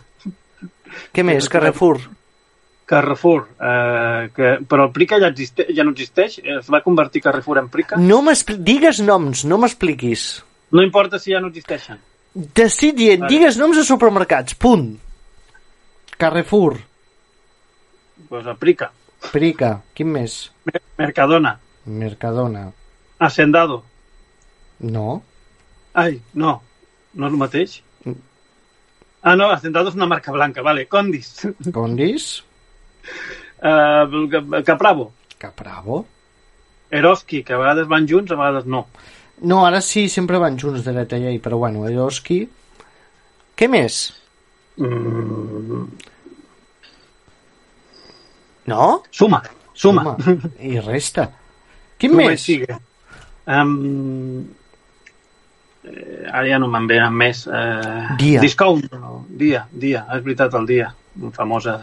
Què 1.12 1.24
més, 1.28 1.50
Carrefour? 1.52 2.00
Carrefour, 2.86 3.48
eh, 3.60 4.30
que, 4.36 4.50
però 4.70 4.86
el 4.86 4.92
Prica 4.94 5.18
ja, 5.20 5.28
existe, 5.34 5.66
ja 5.74 5.84
no 5.84 5.92
existeix? 5.96 6.38
Es 6.44 6.68
va 6.70 6.84
convertir 6.86 7.22
Carrefour 7.26 7.58
en 7.58 7.70
Prica? 7.74 7.98
No 7.98 8.20
digues 8.58 9.00
noms, 9.02 9.44
no 9.46 9.58
m'expliquis. 9.58 10.44
No 10.72 10.84
importa 10.86 11.18
si 11.20 11.34
ja 11.34 11.40
no 11.42 11.48
existeixen. 11.50 11.98
T'estic 12.54 12.94
dient, 12.96 13.22
Vale. 13.24 13.32
digues 13.34 13.58
noms 13.58 13.78
de 13.78 13.84
supermercats, 13.88 14.54
punt. 14.56 15.00
Carrefour, 16.18 16.78
Pues 18.30 18.46
el 18.46 18.56
Prica. 18.58 18.92
Prica, 19.32 19.82
quin 19.94 20.08
més? 20.14 20.52
Mer- 20.66 20.82
Mercadona. 20.98 21.58
Mercadona. 21.86 22.72
Hacendado. 23.20 23.84
No. 24.80 25.22
Ai, 25.94 26.22
no. 26.34 26.62
No 27.14 27.28
és 27.28 27.34
el 27.34 27.38
mateix? 27.40 27.82
Ah, 29.22 29.36
no, 29.36 29.50
Hacendado 29.52 29.90
és 29.90 29.96
una 29.96 30.06
marca 30.08 30.32
blanca. 30.32 30.62
Vale, 30.62 30.86
Condis. 30.88 31.48
Condis, 31.74 32.44
Uh, 33.66 34.62
Capravo. 34.68 35.12
Capravo. 35.38 36.06
Eroski, 36.92 37.44
que 37.44 37.54
a 37.54 37.58
vegades 37.58 37.88
van 37.90 38.06
junts, 38.08 38.32
a 38.32 38.36
vegades 38.40 38.66
no. 38.70 38.86
No, 39.42 39.66
ara 39.66 39.82
sí, 39.84 40.08
sempre 40.10 40.38
van 40.40 40.58
junts 40.60 40.86
dreta 40.86 41.18
i 41.18 41.40
però 41.44 41.58
bueno, 41.60 41.88
Eroski... 41.90 42.44
Què 43.56 43.68
més? 43.72 44.02
Mm, 44.78 45.86
No? 48.68 49.04
suma, 49.12 49.42
suma. 49.74 50.02
Home, 50.16 50.40
I 50.60 50.80
resta. 50.82 51.30
Quin 51.98 52.12
Suma 52.16 52.26
més? 52.32 52.42
sigue. 52.42 52.76
Um, 53.46 54.42
eh, 55.86 56.26
ara 56.32 56.48
ja 56.50 56.58
no 56.60 56.68
me'n 56.74 56.88
venen 56.90 57.14
més. 57.16 57.46
Eh, 57.48 58.16
Dia. 58.20 58.42
Discount. 58.42 58.88
No, 58.98 59.20
dia, 59.30 59.68
dia. 59.72 60.02
És 60.18 60.24
veritat, 60.26 60.58
el 60.58 60.66
dia. 60.68 60.90
Famosa. 61.38 61.78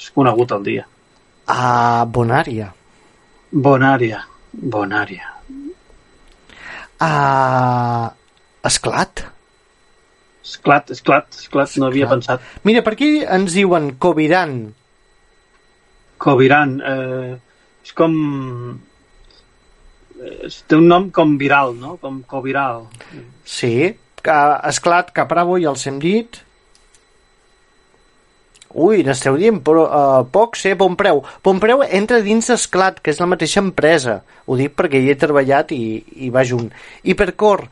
És 0.00 0.08
conegut 0.16 0.52
el 0.56 0.62
dia. 0.64 0.86
A 1.50 2.04
Bonària. 2.08 2.70
Bonària. 3.52 4.22
Bonària. 4.76 5.28
A 7.00 7.10
Esclat. 8.64 9.24
Esclat, 10.44 10.90
esclat, 10.90 11.28
esclat, 11.36 11.76
no 11.78 11.86
havia 11.88 12.08
pensat. 12.10 12.42
Mira, 12.66 12.82
per 12.82 12.94
aquí 12.96 13.10
ens 13.22 13.52
diuen 13.54 13.92
Coviran. 14.02 14.54
Coviran. 16.20 16.74
Eh, 16.80 17.34
és 17.84 17.92
com... 17.96 18.14
eh, 20.20 20.50
Té 20.66 20.76
un 20.80 20.88
nom 20.90 21.08
com 21.14 21.36
viral, 21.40 21.74
no? 21.78 21.94
Com 22.02 22.22
coviral. 22.28 22.86
Sí. 23.44 23.92
Esclat, 24.20 25.12
Capravo, 25.16 25.56
ja 25.62 25.70
els 25.72 25.86
hem 25.88 26.00
dit. 26.02 26.40
Ui, 28.70 29.02
n'esteu 29.02 29.34
dient 29.40 29.58
però, 29.66 29.84
uh, 29.88 30.22
pocs, 30.30 30.62
eh? 30.70 30.76
Bon 30.78 30.94
preu. 30.98 31.24
Bon 31.42 31.58
preu 31.62 31.82
entra 31.86 32.20
dins 32.22 32.52
d'Esclat, 32.52 33.00
que 33.02 33.10
és 33.10 33.18
la 33.18 33.26
mateixa 33.30 33.62
empresa. 33.64 34.20
Ho 34.46 34.58
dic 34.58 34.76
perquè 34.78 35.00
hi 35.00 35.10
he 35.10 35.18
treballat 35.18 35.74
i, 35.74 35.82
i 36.26 36.30
va 36.30 36.46
junt. 36.46 36.70
Hipercor. 37.02 37.66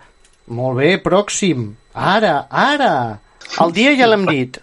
Molt 0.59 0.81
bé, 0.81 0.97
pròxim. 1.05 1.71
Ara, 1.95 2.49
ara. 2.51 2.93
El 3.63 3.75
dia 3.77 3.95
ja 3.99 4.09
l'hem 4.11 4.27
dit. 4.27 4.59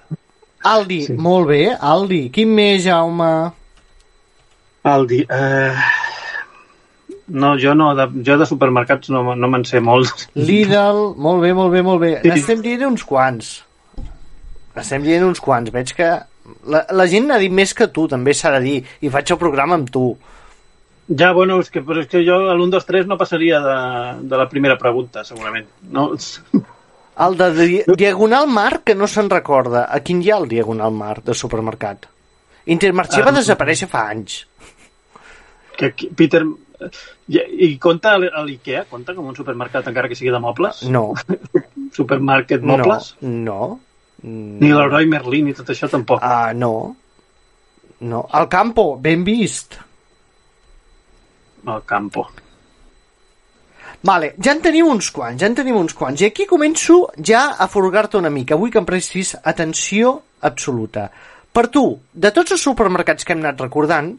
Aldi, 0.66 1.02
sí. 1.06 1.14
molt 1.22 1.48
bé, 1.52 1.62
Aldi. 1.78 2.26
Quin 2.34 2.52
més, 2.58 2.84
Jaume? 2.88 3.32
Aldi. 4.96 5.22
Eh... 5.30 5.86
No, 7.26 7.56
jo 7.58 7.72
no, 7.74 7.88
de, 7.98 8.06
jo 8.26 8.36
de 8.38 8.46
supermercats 8.46 9.10
no, 9.10 9.24
no 9.34 9.48
me'n 9.50 9.64
sé 9.66 9.80
molts. 9.82 10.28
Lidl, 10.38 11.00
molt 11.18 11.42
bé, 11.42 11.56
molt 11.58 11.74
bé, 11.74 11.82
molt 11.86 12.04
bé. 12.04 12.12
Sí. 12.22 12.30
N'estem 12.30 12.62
dient 12.62 12.86
uns 12.92 13.06
quants. 13.08 13.56
Estem 14.76 15.04
dient 15.06 15.24
uns 15.26 15.40
quants. 15.44 15.72
Veig 15.72 15.94
que 15.96 16.10
la, 16.70 16.82
la 16.92 17.06
gent 17.08 17.28
n'ha 17.30 17.38
dit 17.42 17.52
més 17.54 17.74
que 17.74 17.88
tu, 17.88 18.08
també 18.12 18.34
s'ha 18.36 18.52
de 18.58 18.62
dir. 18.66 18.78
I 19.02 19.10
faig 19.14 19.32
el 19.32 19.40
programa 19.42 19.78
amb 19.80 19.90
tu. 19.94 20.06
Ja, 21.08 21.32
bueno, 21.38 21.60
és 21.62 21.70
que, 21.70 21.84
però 21.86 22.02
és 22.02 22.08
que 22.10 22.24
jo 22.26 22.40
a 22.50 22.54
l'1, 22.56 22.70
2, 22.74 22.86
3 22.90 23.06
no 23.08 23.18
passaria 23.18 23.60
de, 23.62 23.76
de 24.26 24.38
la 24.42 24.48
primera 24.50 24.78
pregunta, 24.82 25.24
segurament. 25.24 25.68
No, 25.94 26.12
El 27.26 27.38
de 27.40 27.46
di 27.56 27.78
Diagonal 27.96 28.48
Mar, 28.52 28.82
que 28.84 28.94
no 28.98 29.08
se'n 29.08 29.30
recorda. 29.32 29.86
A 29.88 30.02
quin 30.04 30.20
hi 30.26 30.32
ha 30.34 30.40
el 30.42 30.50
Diagonal 30.52 30.92
Mar 30.92 31.22
de 31.24 31.34
supermercat? 31.38 32.10
Intermarché 32.74 33.22
va 33.24 33.30
Ah, 33.32 33.38
desaparèixer 33.38 33.88
fa 33.88 34.08
anys. 34.12 34.42
que 35.78 35.86
aquí- 35.94 36.10
Peter... 36.16 36.44
I, 37.32 37.40
i 37.70 37.78
compta 37.80 38.18
l'IKEA? 38.20 38.84
Compta 38.90 39.14
com 39.16 39.30
un 39.32 39.36
supermercat 39.38 39.88
encara 39.88 40.10
que 40.12 40.16
sigui 40.20 40.34
de 40.34 40.42
mobles? 40.44 40.82
No, 40.92 41.14
Supermarket 41.96 42.62
no, 42.62 42.76
mobles? 42.78 43.14
No. 44.26 44.60
Ni 44.62 44.72
l'Heroi 44.74 45.10
Merlin 45.10 45.50
ni 45.50 45.58
tot 45.58 45.70
això 45.74 45.90
tampoc. 45.92 46.24
Ah, 46.26 46.54
no. 46.54 46.96
No. 48.06 48.26
El 48.34 48.50
Campo, 48.52 48.96
ben 49.02 49.24
vist. 49.28 49.78
El 51.66 51.82
campo. 51.86 52.28
Vale, 54.06 54.36
ja 54.38 54.54
en 54.54 54.60
teniu 54.62 54.90
uns 54.92 55.08
quants, 55.14 55.40
ja 55.42 55.48
en 55.50 55.56
teniu 55.58 55.80
uns 55.80 55.96
quants. 55.98 56.22
I 56.22 56.28
aquí 56.28 56.46
començo 56.46 57.00
ja 57.18 57.56
a 57.58 57.66
furgar-te 57.72 58.20
una 58.20 58.30
mica. 58.30 58.58
Vull 58.60 58.70
que 58.74 58.78
em 58.82 58.86
prestis 58.86 59.34
atenció 59.42 60.20
absoluta. 60.46 61.08
Per 61.56 61.66
tu, 61.74 61.88
de 62.14 62.30
tots 62.36 62.54
els 62.54 62.66
supermercats 62.68 63.26
que 63.26 63.34
hem 63.34 63.42
anat 63.42 63.64
recordant, 63.64 64.12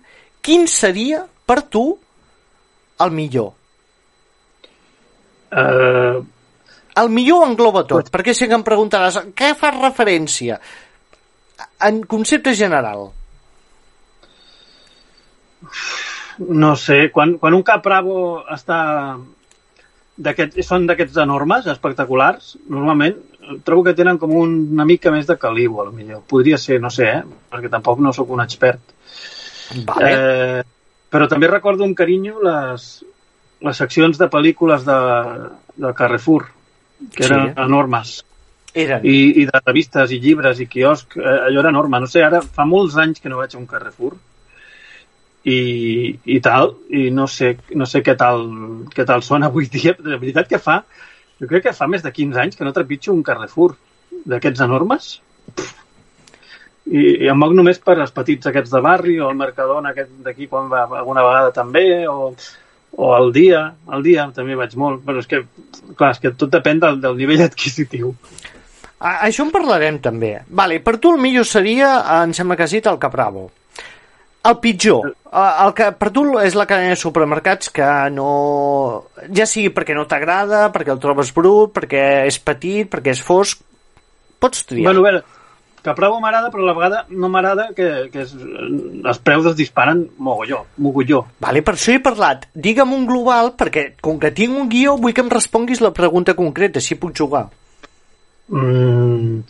quin 0.43 0.67
seria, 0.71 1.23
per 1.47 1.61
tu, 1.71 1.85
el 3.05 3.15
millor? 3.15 3.53
Eh, 5.53 6.19
El 7.03 7.11
millor 7.13 7.43
ho 7.43 7.51
engloba 7.51 7.85
tot, 7.89 8.09
perquè 8.13 8.33
sé 8.35 8.49
que 8.49 8.57
em 8.57 8.65
preguntaràs 8.65 9.21
què 9.37 9.53
fa 9.59 9.73
referència? 9.75 10.59
En 11.85 12.03
concepte 12.09 12.55
general. 12.57 13.11
no 16.39 16.77
sé, 16.77 17.11
quan, 17.13 17.37
quan 17.41 17.55
un 17.57 17.65
Capravo 17.65 18.19
està 18.53 18.79
d'aquests 20.17 20.69
són 20.69 20.87
d'aquests 20.89 21.19
enormes, 21.25 21.67
espectaculars, 21.73 22.55
normalment 22.73 23.17
trobo 23.65 23.85
que 23.87 23.95
tenen 23.95 24.19
com 24.19 24.33
un, 24.35 24.55
una 24.75 24.87
mica 24.89 25.13
més 25.15 25.27
de 25.29 25.37
caliu, 25.39 25.81
a 25.81 25.87
lo 25.89 25.93
millor. 25.95 26.23
Podria 26.29 26.59
ser, 26.59 26.81
no 26.83 26.91
sé, 26.91 27.09
eh? 27.21 27.43
perquè 27.53 27.71
tampoc 27.73 28.01
no 28.03 28.13
sóc 28.17 28.33
un 28.35 28.43
expert. 28.43 28.95
Vale. 29.87 30.11
Eh, 30.11 30.65
però 31.13 31.29
també 31.31 31.51
recordo 31.51 31.87
amb 31.87 31.97
carinyo 31.99 32.41
les, 32.43 32.89
les 33.63 33.83
seccions 33.83 34.19
de 34.19 34.29
pel·lícules 34.33 34.87
de, 34.87 34.99
de 35.85 35.93
Carrefour, 35.97 36.49
que 37.15 37.25
Sí. 37.25 37.33
eren 37.33 37.53
enormes. 37.57 38.25
Eren. 38.77 39.01
I, 39.09 39.43
I 39.43 39.47
de 39.49 39.61
revistes 39.65 40.13
i 40.13 40.21
llibres 40.21 40.61
i 40.61 40.67
quiosc, 40.69 41.17
eh, 41.17 41.37
allò 41.49 41.61
era 41.63 41.71
enorme. 41.73 42.01
No 42.01 42.07
sé, 42.07 42.23
ara 42.25 42.43
fa 42.43 42.67
molts 42.69 42.97
anys 43.01 43.21
que 43.21 43.31
no 43.33 43.39
vaig 43.41 43.55
a 43.55 43.59
un 43.59 43.67
Carrefour 43.67 44.17
i, 45.47 46.19
i 46.25 46.41
tal, 46.45 46.75
i 46.91 47.09
no 47.15 47.27
sé, 47.31 47.55
no 47.79 47.87
sé 47.87 48.03
què 48.05 48.17
tal, 48.19 48.43
què 48.93 49.07
tal 49.07 49.23
són 49.23 49.47
avui 49.47 49.69
dia. 49.73 49.95
De 49.99 50.19
veritat 50.19 50.49
que 50.51 50.59
fa, 50.59 50.81
jo 51.41 51.49
crec 51.49 51.69
que 51.69 51.77
fa 51.77 51.89
més 51.89 52.03
de 52.05 52.13
15 52.13 52.43
anys 52.43 52.59
que 52.59 52.67
no 52.67 52.75
trepitjo 52.77 53.15
un 53.15 53.23
Carrefour 53.23 53.77
d'aquests 54.27 54.65
enormes. 54.67 55.09
I, 56.87 57.01
I 57.27 57.31
em 57.33 57.39
moc 57.39 57.55
només 57.57 57.81
per 57.83 57.97
als 57.99 58.13
petits 58.15 58.47
aquests 58.47 58.71
de 58.71 58.81
barri 58.83 59.17
o 59.21 59.31
el 59.31 59.39
Mercadona 59.39 59.91
aquest 59.91 60.13
d'aquí 60.23 60.47
quan 60.51 60.69
va 60.71 60.85
alguna 60.87 61.25
vegada 61.27 61.51
també 61.55 62.07
o, 62.11 62.33
o 62.97 63.13
el 63.17 63.33
dia, 63.33 63.63
el 63.93 64.05
dia 64.05 64.25
també 64.35 64.57
vaig 64.57 64.75
molt, 64.81 65.03
però 65.05 65.21
és 65.21 65.29
que 65.29 65.43
clar, 65.99 66.15
és 66.15 66.23
que 66.23 66.33
tot 66.33 66.53
depèn 66.53 66.81
del, 66.81 67.01
del 67.03 67.19
nivell 67.19 67.45
adquisitiu. 67.45 68.15
A, 68.97 69.27
això 69.29 69.45
en 69.45 69.53
parlarem 69.53 70.01
també. 70.05 70.33
Vale, 70.49 70.81
per 70.85 70.97
tu 71.03 71.13
el 71.13 71.21
millor 71.21 71.45
seria, 71.49 71.93
eh, 72.01 72.23
em 72.25 72.33
sembla 72.37 72.57
que 72.57 72.65
has 72.65 72.73
dit, 72.73 72.89
el 72.89 73.01
Capravo. 73.03 73.51
El 74.47 74.59
pitjor, 74.63 75.11
eh, 75.11 75.53
el 75.67 75.75
que 75.77 75.91
per 76.01 76.11
tu 76.15 76.25
és 76.41 76.57
la 76.57 76.69
cadena 76.71 76.95
de 76.95 77.01
supermercats 77.01 77.73
que 77.75 77.91
no... 78.15 78.31
Ja 79.37 79.45
sigui 79.51 79.75
perquè 79.77 79.97
no 79.97 80.07
t'agrada, 80.09 80.71
perquè 80.73 80.95
el 80.95 81.03
trobes 81.03 81.35
brut, 81.37 81.75
perquè 81.77 82.07
és 82.31 82.41
petit, 82.41 82.89
perquè 82.89 83.13
és 83.13 83.23
fosc... 83.23 83.61
Pots 84.41 84.67
triar. 84.69 84.91
Bueno, 84.91 85.01
a 85.01 85.11
veure, 85.11 85.23
Capravo 85.87 86.19
m'agrada, 86.19 86.51
però 86.51 86.65
a 86.65 86.67
la 86.67 86.75
vegada 86.75 87.05
no 87.15 87.29
m'agrada 87.31 87.69
que, 87.77 87.87
que 88.11 88.25
es, 88.25 88.33
els 88.35 89.21
preus 89.23 89.47
es 89.53 89.55
disparen 89.59 90.03
mogolló, 90.19 90.65
mogolló. 90.83 91.23
Vale, 91.45 91.63
per 91.63 91.77
això 91.77 91.95
he 91.95 92.03
parlat. 92.03 92.49
Digue'm 92.67 92.95
un 92.97 93.07
global, 93.07 93.53
perquè 93.61 93.93
com 94.03 94.19
que 94.23 94.33
tinc 94.35 94.57
un 94.59 94.71
guió 94.73 94.97
vull 94.99 95.15
que 95.15 95.23
em 95.23 95.31
responguis 95.31 95.83
la 95.85 95.93
pregunta 95.95 96.35
concreta, 96.35 96.83
si 96.83 96.99
puc 96.99 97.15
jugar. 97.15 97.45
Mm, 98.51 99.43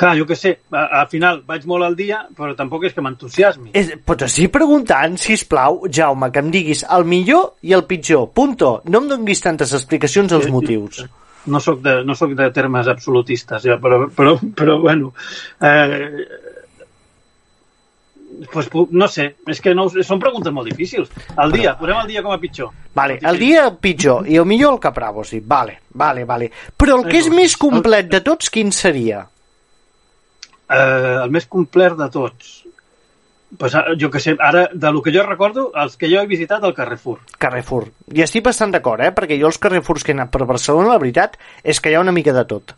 clar, 0.00 0.14
jo 0.16 0.24
què 0.28 0.38
sé, 0.38 0.54
al 0.72 1.10
final 1.12 1.42
vaig 1.48 1.66
molt 1.68 1.86
al 1.86 1.98
dia, 1.98 2.22
però 2.36 2.54
tampoc 2.56 2.86
és 2.88 2.96
que 2.96 3.04
m'entusiasmi. 3.04 3.74
Pots 4.08 4.30
seguir 4.30 4.48
preguntant, 4.54 5.18
si 5.20 5.36
plau, 5.48 5.82
Jaume, 5.92 6.30
que 6.32 6.40
em 6.40 6.48
diguis 6.54 6.86
el 6.88 7.04
millor 7.08 7.52
i 7.68 7.76
el 7.76 7.84
pitjor. 7.90 8.30
Punto. 8.32 8.78
No 8.88 9.04
em 9.04 9.12
donguis 9.12 9.44
tantes 9.44 9.76
explicacions 9.76 10.32
als 10.32 10.48
motius. 10.52 11.04
No 11.46 11.60
sóc 11.60 11.82
de, 11.84 11.98
no 12.08 12.14
soc 12.16 12.32
de 12.38 12.50
termes 12.56 12.88
absolutistes, 12.88 13.62
ja, 13.68 13.76
però, 13.80 14.06
però, 14.16 14.38
però 14.56 14.78
bueno... 14.80 15.12
Eh, 15.60 16.24
pues, 18.52 18.68
pu- 18.70 18.88
no 18.90 19.06
sé, 19.08 19.28
és 19.46 19.60
que 19.62 19.74
no, 19.76 19.86
són 19.92 20.18
preguntes 20.22 20.52
molt 20.54 20.66
difícils. 20.70 21.10
El 21.38 21.52
dia, 21.54 21.76
posem 21.78 22.00
el 22.00 22.08
dia 22.10 22.22
com 22.24 22.32
a 22.34 22.38
pitjor. 22.42 22.72
Vale, 22.94 23.18
el 23.22 23.38
dia 23.38 23.68
pitjor 23.76 24.26
i 24.30 24.38
el 24.40 24.48
millor 24.48 24.74
el 24.76 24.80
capravo, 24.82 25.24
sí. 25.24 25.40
Vale, 25.44 25.80
vale, 25.94 26.24
vale. 26.24 26.50
Però 26.76 26.98
el 27.00 27.06
que 27.10 27.20
és 27.20 27.28
més 27.32 27.56
complet 27.60 28.08
de 28.10 28.20
tots, 28.26 28.50
quin 28.50 28.72
seria? 28.74 29.22
Eh, 30.64 31.16
el 31.22 31.30
més 31.30 31.46
complet 31.46 31.94
de 31.98 32.08
tots. 32.10 32.63
Pues, 33.58 33.74
ah, 33.74 33.84
jo 34.00 34.10
que 34.10 34.18
sé, 34.18 34.34
ara, 34.40 34.68
de 34.72 34.90
lo 34.92 35.00
que 35.02 35.12
jo 35.14 35.22
recordo, 35.22 35.70
els 35.78 35.96
que 35.96 36.08
jo 36.10 36.20
he 36.22 36.26
visitat 36.26 36.64
al 36.64 36.74
Carrefour. 36.74 37.20
Carrefour. 37.38 37.90
I 38.12 38.22
estic 38.24 38.42
bastant 38.44 38.72
d'acord, 38.74 39.00
eh? 39.04 39.12
Perquè 39.14 39.36
jo 39.40 39.46
els 39.46 39.58
Carrefours 39.62 40.02
que 40.02 40.10
he 40.12 40.16
anat 40.16 40.32
per 40.34 40.44
Barcelona, 40.48 40.88
la 40.94 40.98
veritat, 40.98 41.36
és 41.62 41.80
que 41.80 41.90
hi 41.92 41.94
ha 41.94 42.00
una 42.02 42.12
mica 42.12 42.32
de 42.34 42.44
tot. 42.50 42.74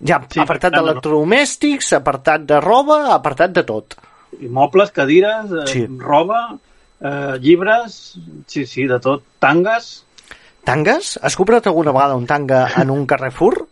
Hi 0.00 0.12
ha 0.12 0.20
Sí, 0.30 0.38
apartat 0.40 0.70
tant, 0.72 0.80
no. 0.80 0.86
d'electrodomèstics, 0.86 1.92
apartat 1.98 2.44
de 2.46 2.60
roba, 2.60 3.00
apartat 3.14 3.52
de 3.52 3.64
tot. 3.68 3.96
I 4.40 4.46
mobles, 4.48 4.92
cadires, 4.94 5.50
eh, 5.50 5.66
Sí. 5.66 5.86
roba, 5.98 6.56
eh, 7.00 7.36
llibres, 7.40 8.16
sí, 8.46 8.64
sí, 8.66 8.86
de 8.86 9.00
tot. 9.00 9.22
Tangues, 9.38 10.04
Tangues? 10.62 11.18
Has 11.22 11.34
comprat 11.36 11.66
alguna 11.66 11.90
vegada 11.90 12.14
un 12.14 12.26
tanga 12.26 12.68
en 12.76 12.90
un 12.90 13.06
Carrefour? 13.06 13.66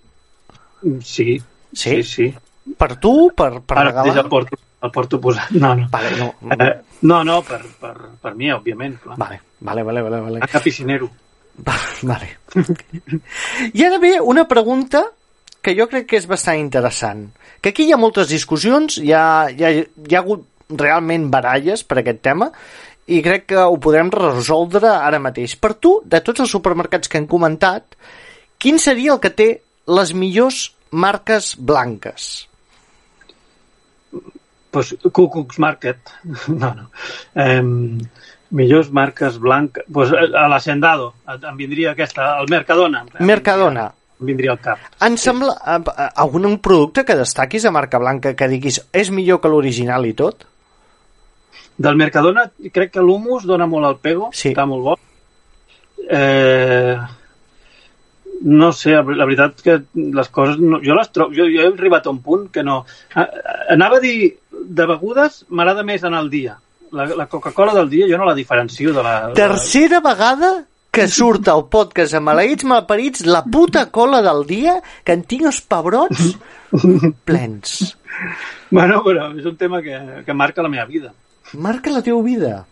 sí. 1.02 1.40
Sí? 1.72 2.02
Sí, 2.02 2.02
sí. 2.02 2.34
Per 2.78 2.96
tu? 2.96 3.30
Per, 3.36 3.60
per 3.60 3.76
Ara 3.78 3.90
regalar? 3.90 4.24
el 4.24 4.28
porto, 4.28 4.56
el 4.82 4.90
porto 4.94 5.20
posat. 5.20 5.50
No, 5.58 5.74
no. 5.74 5.88
Vale, 5.90 6.10
no. 6.16 6.28
Eh, 6.54 6.74
no, 7.02 7.22
no, 7.24 7.40
per, 7.42 7.60
per, 7.80 7.94
per 8.22 8.34
mi, 8.38 8.50
òbviament. 8.54 8.98
Clar. 9.02 9.16
Vale, 9.18 9.40
vale, 9.60 9.82
vale, 9.82 10.02
vale. 10.02 10.20
vale. 10.22 10.40
A 10.42 10.46
cap 10.50 10.62
piscinero. 10.62 11.10
Va- 11.66 11.74
Vale. 12.06 12.28
I 13.74 13.82
ara 13.84 13.98
ve 13.98 14.20
una 14.22 14.46
pregunta 14.46 15.04
que 15.60 15.74
jo 15.74 15.88
crec 15.90 16.06
que 16.06 16.16
és 16.20 16.26
bastant 16.30 16.58
interessant. 16.60 17.24
Que 17.60 17.72
aquí 17.72 17.88
hi 17.88 17.92
ha 17.92 17.98
moltes 17.98 18.28
discussions, 18.30 19.00
hi 19.02 19.10
ha, 19.12 19.48
hi 19.50 19.64
ha, 19.66 19.72
hi 19.82 20.14
ha 20.14 20.20
hagut 20.22 20.44
realment 20.70 21.26
baralles 21.32 21.82
per 21.82 21.98
aquest 22.02 22.20
tema 22.22 22.50
i 23.08 23.22
crec 23.24 23.46
que 23.50 23.58
ho 23.64 23.78
podrem 23.82 24.10
resoldre 24.12 24.86
ara 24.92 25.18
mateix. 25.18 25.56
Per 25.58 25.72
tu, 25.80 25.96
de 26.04 26.20
tots 26.22 26.44
els 26.44 26.50
supermercats 26.54 27.08
que 27.10 27.18
hem 27.18 27.26
comentat, 27.26 27.96
quin 28.60 28.78
seria 28.78 29.14
el 29.16 29.20
que 29.24 29.30
té 29.34 29.48
les 29.88 30.12
millors 30.14 30.68
marques 30.92 31.54
blanques? 31.58 32.47
Pues 34.70 34.96
Cucucs 35.12 35.58
Market. 35.58 35.98
No, 36.48 36.74
no. 36.74 36.90
Eh, 37.34 37.62
millors 38.50 38.90
marques 38.90 39.38
blanques. 39.38 39.84
Pues 39.92 40.12
eh, 40.12 40.28
a 40.36 40.48
l'Hacendado. 40.48 41.14
Em 41.38 41.56
vindria 41.56 41.92
aquesta, 41.92 42.34
el 42.40 42.50
Mercadona. 42.50 43.04
Mercadona. 43.20 43.88
Em 44.20 44.30
vindria 44.32 44.52
al 44.56 44.60
cap. 44.62 44.82
Em 45.04 45.16
sembla 45.20 45.56
eh, 45.62 46.08
algun 46.16 46.58
producte 46.64 47.04
que 47.04 47.18
destaquis 47.18 47.64
a 47.64 47.74
marca 47.74 48.00
blanca 48.02 48.34
que 48.34 48.48
diguis 48.50 48.80
és 48.92 49.12
millor 49.14 49.42
que 49.42 49.52
l'original 49.52 50.08
i 50.08 50.14
tot? 50.18 50.48
Del 51.78 51.98
Mercadona 52.00 52.48
crec 52.74 52.96
que 52.96 53.04
l'humus 53.04 53.46
dona 53.46 53.68
molt 53.70 53.86
al 53.86 54.00
pego. 54.02 54.32
Sí. 54.34 54.50
Està 54.50 54.66
molt 54.66 54.84
bo. 54.88 54.96
Eh, 56.08 56.96
no 58.40 58.72
sé, 58.72 58.92
la 58.94 59.26
veritat 59.26 59.62
que 59.62 59.76
les 59.94 60.28
coses... 60.34 60.58
No, 60.58 60.80
jo 60.84 60.94
les 60.94 61.10
trobo... 61.14 61.34
Jo, 61.34 61.46
jo 61.50 61.62
he 61.64 61.70
arribat 61.70 62.06
a 62.06 62.12
un 62.14 62.20
punt 62.22 62.48
que 62.54 62.62
no... 62.66 62.80
Anava 63.70 63.98
a 63.98 64.02
dir 64.02 64.18
de 64.64 64.86
begudes 64.86 65.44
m'agrada 65.50 65.82
més 65.84 66.02
en 66.04 66.14
el 66.14 66.30
dia. 66.30 66.56
La, 66.92 67.04
la 67.04 67.26
Coca-Cola 67.28 67.74
del 67.76 67.88
dia 67.90 68.06
jo 68.08 68.16
no 68.16 68.24
la 68.24 68.34
diferencio 68.34 68.92
de 68.92 69.02
la... 69.02 69.14
de 69.20 69.28
la- 69.28 69.34
Tercera 69.34 70.00
vegada 70.00 70.64
que 70.90 71.04
surt 71.06 71.46
al 71.52 71.66
podcast 71.68 72.14
amb 72.16 72.30
maleïts 72.30 72.64
malparits 72.64 73.26
la 73.28 73.42
puta 73.44 73.86
cola 73.92 74.22
del 74.24 74.46
dia 74.48 74.78
que 75.04 75.12
en 75.12 75.22
tinc 75.28 75.44
els 75.50 75.60
pebrots 75.60 76.32
plens. 77.28 77.96
Bueno, 78.70 79.02
però 79.04 79.28
és 79.38 79.46
un 79.46 79.56
tema 79.56 79.80
que, 79.84 79.94
que 80.26 80.34
marca 80.34 80.62
la 80.64 80.68
meva 80.72 80.86
vida. 80.88 81.12
Marca 81.54 81.90
la 81.92 82.02
teva 82.02 82.22
vida. 82.24 82.64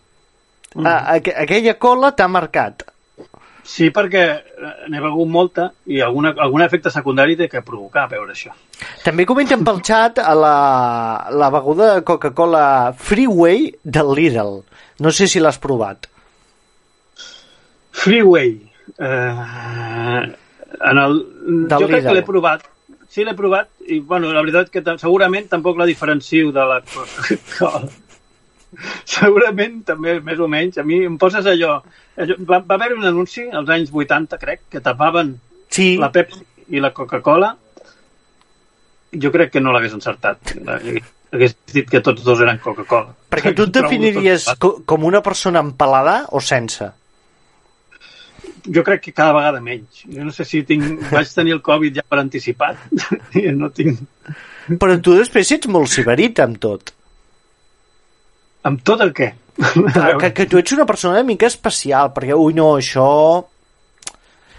Ah, 0.76 1.14
aqu 1.16 1.32
aquella 1.44 1.76
cola 1.80 2.10
t'ha 2.16 2.26
marcat. 2.28 2.82
Sí, 3.66 3.88
perquè 3.90 4.22
eh, 4.30 4.72
n'he 4.92 5.00
begut 5.02 5.26
molta 5.28 5.64
i 5.90 5.98
alguna, 6.04 6.30
algun 6.44 6.62
efecte 6.62 6.90
secundari 6.94 7.34
té 7.36 7.48
que 7.50 7.64
provocar 7.66 8.04
veure 8.12 8.30
això. 8.30 8.52
També 9.02 9.26
comenten 9.26 9.64
pel 9.66 9.80
xat 9.82 10.20
a 10.22 10.34
la, 10.38 10.52
la 11.34 11.48
beguda 11.50 11.88
de 11.96 12.04
Coca-Cola 12.06 12.92
Freeway 12.96 13.72
del 13.82 14.12
Lidl. 14.14 14.60
No 15.02 15.10
sé 15.12 15.26
si 15.26 15.42
l'has 15.42 15.58
provat. 15.58 16.06
Freeway. 17.96 18.54
Eh, 18.98 20.22
en 20.86 20.98
el, 21.02 21.18
Del 21.66 21.80
jo 21.80 21.86
crec 21.88 22.00
Lidl. 22.00 22.08
que 22.08 22.14
l'he 22.20 22.26
provat. 22.30 22.66
Sí, 23.10 23.24
l'he 23.24 23.34
provat 23.34 23.68
i, 23.88 23.98
bueno, 24.00 24.30
la 24.34 24.42
veritat 24.44 24.70
que 24.70 24.82
segurament 25.00 25.48
tampoc 25.50 25.78
la 25.80 25.86
diferencio 25.88 26.52
de 26.52 26.64
la 26.70 26.80
Coca-Cola. 26.86 27.88
segurament 29.16 29.82
també, 29.88 30.18
més 30.24 30.40
o 30.42 30.48
menys. 30.50 30.78
A 30.78 30.84
mi 30.86 31.02
em 31.06 31.16
poses 31.20 31.46
allò... 31.46 31.78
allò 32.16 32.36
va, 32.48 32.60
va 32.60 32.78
haver 32.78 32.92
un 32.96 33.04
anunci 33.08 33.46
als 33.52 33.70
anys 33.72 33.92
80, 33.92 34.38
crec, 34.42 34.66
que 34.72 34.80
tapaven 34.84 35.36
Sí, 35.70 35.96
la 36.00 36.10
Pepsi 36.12 36.44
i 36.74 36.80
la 36.82 36.92
Coca-Cola. 36.94 37.52
Jo 39.16 39.30
crec 39.32 39.52
que 39.54 39.60
no 39.62 39.72
l'hagués 39.74 39.94
encertat. 39.96 40.54
Hagués 41.32 41.56
dit 41.72 41.88
que 41.90 42.00
tots 42.04 42.22
dos 42.24 42.40
eren 42.44 42.58
Coca-Cola. 42.62 43.14
perquè 43.30 43.54
tu 43.56 43.64
et 43.68 43.74
definiries 43.74 44.46
tot- 44.60 44.84
com 44.86 45.04
una 45.08 45.22
persona 45.26 45.62
amb 45.64 45.76
paladar 45.78 46.24
o 46.32 46.40
sense? 46.40 46.90
Jo 48.66 48.82
crec 48.82 49.04
que 49.04 49.12
cada 49.14 49.32
vegada 49.36 49.60
menys. 49.62 50.02
Jo 50.10 50.24
no 50.26 50.32
sé 50.34 50.44
si 50.44 50.64
tinc... 50.66 51.04
vaig 51.12 51.30
tenir 51.34 51.54
el 51.54 51.62
Covid 51.62 52.00
ja 52.00 52.04
per 52.08 52.18
anticipat. 52.22 52.80
No 53.60 53.70
tinc... 53.70 54.00
Però 54.66 54.96
tu 54.98 55.14
després 55.14 55.52
ets 55.54 55.68
molt 55.70 55.92
ciberit 55.92 56.40
amb 56.42 56.58
tot. 56.58 56.95
Amb 58.66 58.82
tot 58.86 59.02
el 59.04 59.12
què? 59.14 59.32
Que, 59.56 60.32
que 60.36 60.46
tu 60.50 60.58
ets 60.60 60.74
una 60.76 60.86
persona 60.88 61.16
una 61.16 61.26
mica 61.28 61.48
especial, 61.48 62.12
perquè, 62.16 62.36
ui, 62.36 62.56
no, 62.56 62.74
això... 62.80 63.06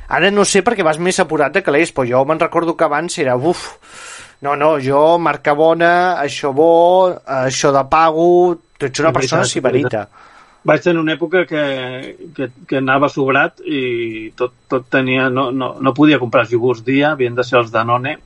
Ara 0.07 0.29
no 0.31 0.45
sé 0.47 0.61
perquè 0.63 0.85
vas 0.87 0.99
més 1.03 1.19
apurat 1.19 1.51
de 1.51 1.61
calés, 1.65 1.91
però 1.91 2.07
jo 2.07 2.21
me'n 2.25 2.39
recordo 2.39 2.77
que 2.79 2.85
abans 2.87 3.17
era, 3.19 3.35
uf, 3.35 3.65
no, 4.45 4.55
no, 4.55 4.77
jo, 4.79 5.17
marca 5.19 5.51
bona, 5.57 5.91
això 6.21 6.53
bo, 6.55 6.69
això 7.41 7.73
de 7.75 7.83
pago, 7.91 8.29
tu 8.79 8.87
ets 8.87 9.03
una 9.03 9.11
persona 9.11 9.43
ciberita. 9.49 10.05
Vaig 10.67 10.83
tenir 10.83 10.99
una 10.99 11.15
època 11.15 11.43
que, 11.47 11.63
que, 12.35 12.49
que 12.67 12.79
anava 12.79 13.09
sobrat 13.11 13.61
i 13.63 14.31
tot, 14.35 14.55
tot 14.67 14.87
tenia... 14.91 15.29
No, 15.31 15.49
no, 15.55 15.73
no 15.79 15.93
podia 15.95 16.19
comprar 16.19 16.47
iogurts 16.51 16.83
dia, 16.87 17.13
havien 17.13 17.35
de 17.37 17.45
ser 17.47 17.59
els 17.61 17.71
Danone. 17.71 18.17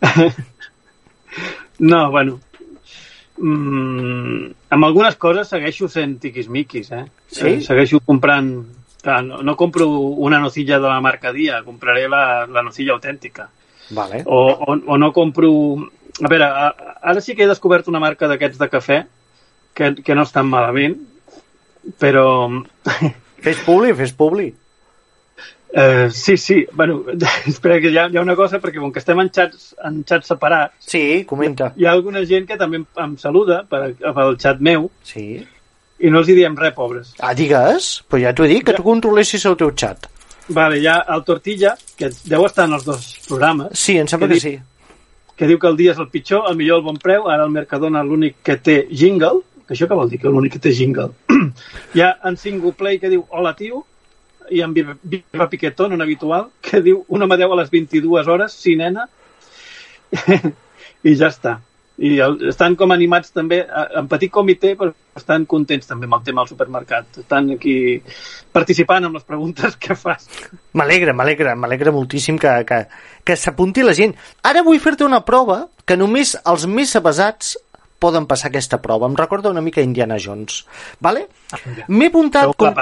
no, 1.90 2.00
bueno... 2.12 2.40
Mm, 3.36 4.52
amb 4.72 4.86
algunes 4.88 5.16
coses 5.20 5.50
segueixo 5.52 5.88
sent 5.92 6.16
tiquismiquis, 6.22 6.90
eh? 6.92 7.04
Sí? 7.28 7.48
Eh, 7.56 7.60
Segueixo 7.64 8.00
comprant... 8.00 8.50
Clar, 9.06 9.20
no, 9.22 9.38
no 9.44 9.54
compro 9.54 9.86
una 10.26 10.40
nocilla 10.42 10.80
de 10.82 10.88
la 10.88 11.00
marca 11.04 11.30
Dia, 11.30 11.60
compraré 11.62 12.08
la, 12.10 12.46
la 12.50 12.62
nocilla 12.66 12.96
autèntica. 12.96 13.50
Vale. 13.90 14.24
o, 14.26 14.40
o, 14.50 14.78
o 14.86 14.98
no 14.98 15.12
compro... 15.14 15.50
A 16.16 16.30
veure, 16.32 16.48
ara 16.48 17.20
sí 17.20 17.36
que 17.36 17.44
he 17.44 17.50
descobert 17.50 17.86
una 17.92 18.00
marca 18.02 18.26
d'aquests 18.26 18.58
de 18.58 18.68
cafè 18.72 18.98
que, 19.76 19.92
que 20.02 20.16
no 20.16 20.24
estan 20.24 20.48
malament, 20.48 20.96
però... 22.00 22.48
Fes 23.44 23.60
publi, 23.66 23.92
fes 23.94 24.14
publi. 24.16 24.48
Eh, 25.78 26.08
sí, 26.10 26.38
sí, 26.38 26.66
bueno, 26.72 27.02
espera 27.46 27.78
que 27.82 27.90
hi 27.92 27.98
ha, 28.00 28.06
hi 28.08 28.16
ha 28.16 28.22
una 28.24 28.34
cosa, 28.38 28.56
perquè 28.62 28.80
com 28.80 28.90
que 28.94 29.02
estem 29.02 29.18
en 29.20 29.28
xats, 29.28 29.74
en 29.84 29.98
xats 30.08 30.30
separats, 30.32 30.72
Sí, 30.80 31.24
comenta. 31.28 31.72
hi 31.76 31.84
ha 31.84 31.90
alguna 31.92 32.22
gent 32.24 32.46
que 32.48 32.56
també 32.56 32.78
em, 32.80 32.86
em 33.04 33.16
saluda 33.20 33.58
per, 33.68 33.90
pel 34.00 34.38
xat 34.40 34.62
meu 34.64 34.88
Sí. 35.04 35.26
i 36.00 36.08
no 36.10 36.22
els 36.22 36.28
hi 36.32 36.36
diem 36.38 36.56
res, 36.56 36.72
pobres. 36.76 37.10
Ah, 37.20 37.34
digues? 37.36 37.90
Però 38.08 38.22
ja 38.22 38.32
t'ho 38.32 38.46
he 38.46 38.54
dit, 38.54 38.64
que 38.64 38.72
tu 38.72 38.82
controlessis 38.86 39.44
el 39.44 39.56
teu 39.60 39.74
xat. 39.76 40.08
Vale, 40.48 40.78
hi 40.80 40.86
ha 40.88 41.00
el 41.12 41.24
Tortilla, 41.26 41.74
que 41.98 42.08
deu 42.24 42.46
estar 42.46 42.64
en 42.70 42.72
els 42.78 42.84
dos 42.86 43.10
programes, 43.28 43.74
Sí, 43.78 43.98
em 43.98 44.06
sembla 44.08 44.28
Què 44.30 44.38
que 44.38 44.40
sí. 44.40 44.54
que 45.36 45.46
diu 45.50 45.58
que 45.60 45.68
el 45.68 45.76
dia 45.76 45.92
és 45.92 45.98
el 46.00 46.08
pitjor, 46.08 46.46
el 46.48 46.56
millor 46.56 46.78
el 46.78 46.84
bon 46.86 46.96
preu, 46.96 47.28
ara 47.28 47.44
el 47.44 47.50
Mercadona 47.52 48.00
l'únic 48.02 48.36
que 48.42 48.56
té 48.56 48.86
jingle, 48.90 49.42
que 49.68 49.74
això 49.74 49.84
què 49.90 49.94
vol 49.98 50.08
dir, 50.08 50.20
que 50.22 50.28
l'únic 50.32 50.52
que 50.56 50.58
té 50.62 50.72
jingle? 50.72 51.10
Hi 51.94 52.00
ha 52.00 52.14
en 52.24 52.36
single 52.40 52.72
play 52.72 52.96
que 53.02 53.10
diu 53.12 53.26
hola 53.28 53.52
tio, 53.58 53.82
i 54.50 54.62
en 54.64 54.74
Viva, 54.74 55.48
Piquetón, 55.50 55.92
un 55.92 56.02
habitual, 56.02 56.50
que 56.60 56.82
diu 56.84 57.04
un 57.08 57.22
home 57.22 57.38
10 57.38 57.52
a 57.52 57.60
les 57.62 57.70
22 57.70 58.28
hores, 58.28 58.52
sí 58.52 58.76
nena, 58.76 59.08
i 61.06 61.14
ja 61.16 61.30
està. 61.30 61.58
I 61.96 62.18
el, 62.20 62.36
estan 62.50 62.74
com 62.76 62.92
animats 62.92 63.32
també, 63.32 63.62
en 63.66 64.08
petit 64.10 64.30
comitè, 64.32 64.74
però 64.76 64.92
estan 65.16 65.46
contents 65.48 65.88
també 65.88 66.04
amb 66.04 66.18
el 66.18 66.24
tema 66.26 66.42
del 66.42 66.50
supermercat. 66.52 67.22
Estan 67.22 67.54
aquí 67.54 67.76
participant 68.52 69.08
amb 69.08 69.16
les 69.16 69.24
preguntes 69.24 69.78
que 69.80 69.96
fas. 69.96 70.28
M'alegra, 70.76 71.14
m'alegra, 71.16 71.54
m'alegra 71.56 71.94
moltíssim 71.96 72.36
que, 72.42 72.52
que, 72.68 72.82
que 73.24 73.38
s'apunti 73.40 73.86
la 73.86 73.96
gent. 73.96 74.12
Ara 74.44 74.64
vull 74.66 74.82
fer-te 74.82 75.08
una 75.08 75.22
prova 75.24 75.62
que 75.88 75.96
només 75.96 76.34
els 76.44 76.66
més 76.68 76.92
avasats 77.00 77.56
poden 77.98 78.26
passar 78.28 78.50
aquesta 78.50 78.82
prova. 78.84 79.08
Em 79.08 79.16
recorda 79.16 79.52
una 79.52 79.64
mica 79.64 79.80
Indiana 79.80 80.20
Jones. 80.20 80.66
Vale? 81.00 81.30
M'he 81.88 82.12
apuntat... 82.12 82.52
Com. 82.60 82.76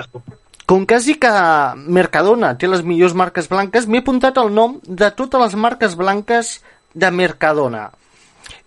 Com 0.66 0.87
que 0.87 0.96
has 0.96 1.07
dit 1.09 1.18
que 1.20 1.33
Mercadona 1.77 2.55
té 2.59 2.68
les 2.70 2.85
millors 2.87 3.14
marques 3.14 3.48
blanques, 3.50 3.87
m'he 3.87 4.00
apuntat 4.00 4.38
el 4.40 4.53
nom 4.55 4.79
de 4.85 5.11
totes 5.16 5.42
les 5.42 5.57
marques 5.61 5.96
blanques 6.00 6.57
de 6.94 7.11
Mercadona. 7.11 7.90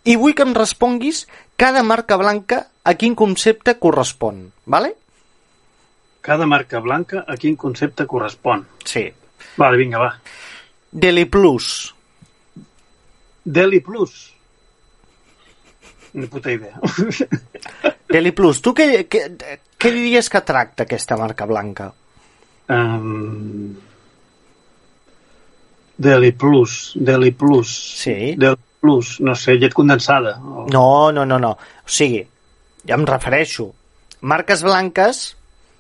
I 0.06 0.16
vull 0.16 0.36
que 0.38 0.46
em 0.46 0.54
responguis 0.56 1.26
cada 1.58 1.84
marca 1.84 2.18
blanca 2.22 2.68
a 2.84 2.94
quin 2.96 3.16
concepte 3.16 3.78
correspon, 3.82 4.46
vale? 4.66 4.94
Cada 6.22 6.46
marca 6.46 6.80
blanca 6.84 7.24
a 7.28 7.38
quin 7.38 7.56
concepte 7.56 8.06
correspon. 8.06 8.66
Sí. 8.86 9.08
Vale, 9.58 9.78
vinga, 9.78 10.00
va. 10.00 10.12
Deli 10.92 11.26
Plus. 11.26 11.94
Deli 13.44 13.80
Plus. 13.82 14.34
Ni 16.14 16.28
puta 16.28 16.52
idea. 16.52 16.80
Deli 18.10 18.32
Plus. 18.32 18.62
Tu 18.62 18.74
què, 18.74 18.88
què, 19.10 19.24
què 19.78 19.92
diries 19.94 20.30
que 20.30 20.42
tracta 20.42 20.86
aquesta 20.88 21.18
marca 21.18 21.46
blanca? 21.46 21.92
um, 22.70 23.76
Deli 25.98 26.32
Plus. 26.32 26.94
Deli 26.96 27.32
Plus. 27.32 27.70
Sí. 28.04 28.36
Deli 28.38 28.58
Plus. 28.80 29.20
No 29.20 29.36
sé, 29.36 29.58
llet 29.58 29.74
condensada. 29.74 30.38
O... 30.38 30.68
No, 30.72 31.12
no, 31.12 31.26
no, 31.26 31.40
no. 31.40 31.52
O 31.58 31.90
sigui, 31.90 32.22
ja 32.86 32.98
em 32.98 33.06
refereixo. 33.08 33.72
Marques 34.22 34.64
blanques 34.66 35.24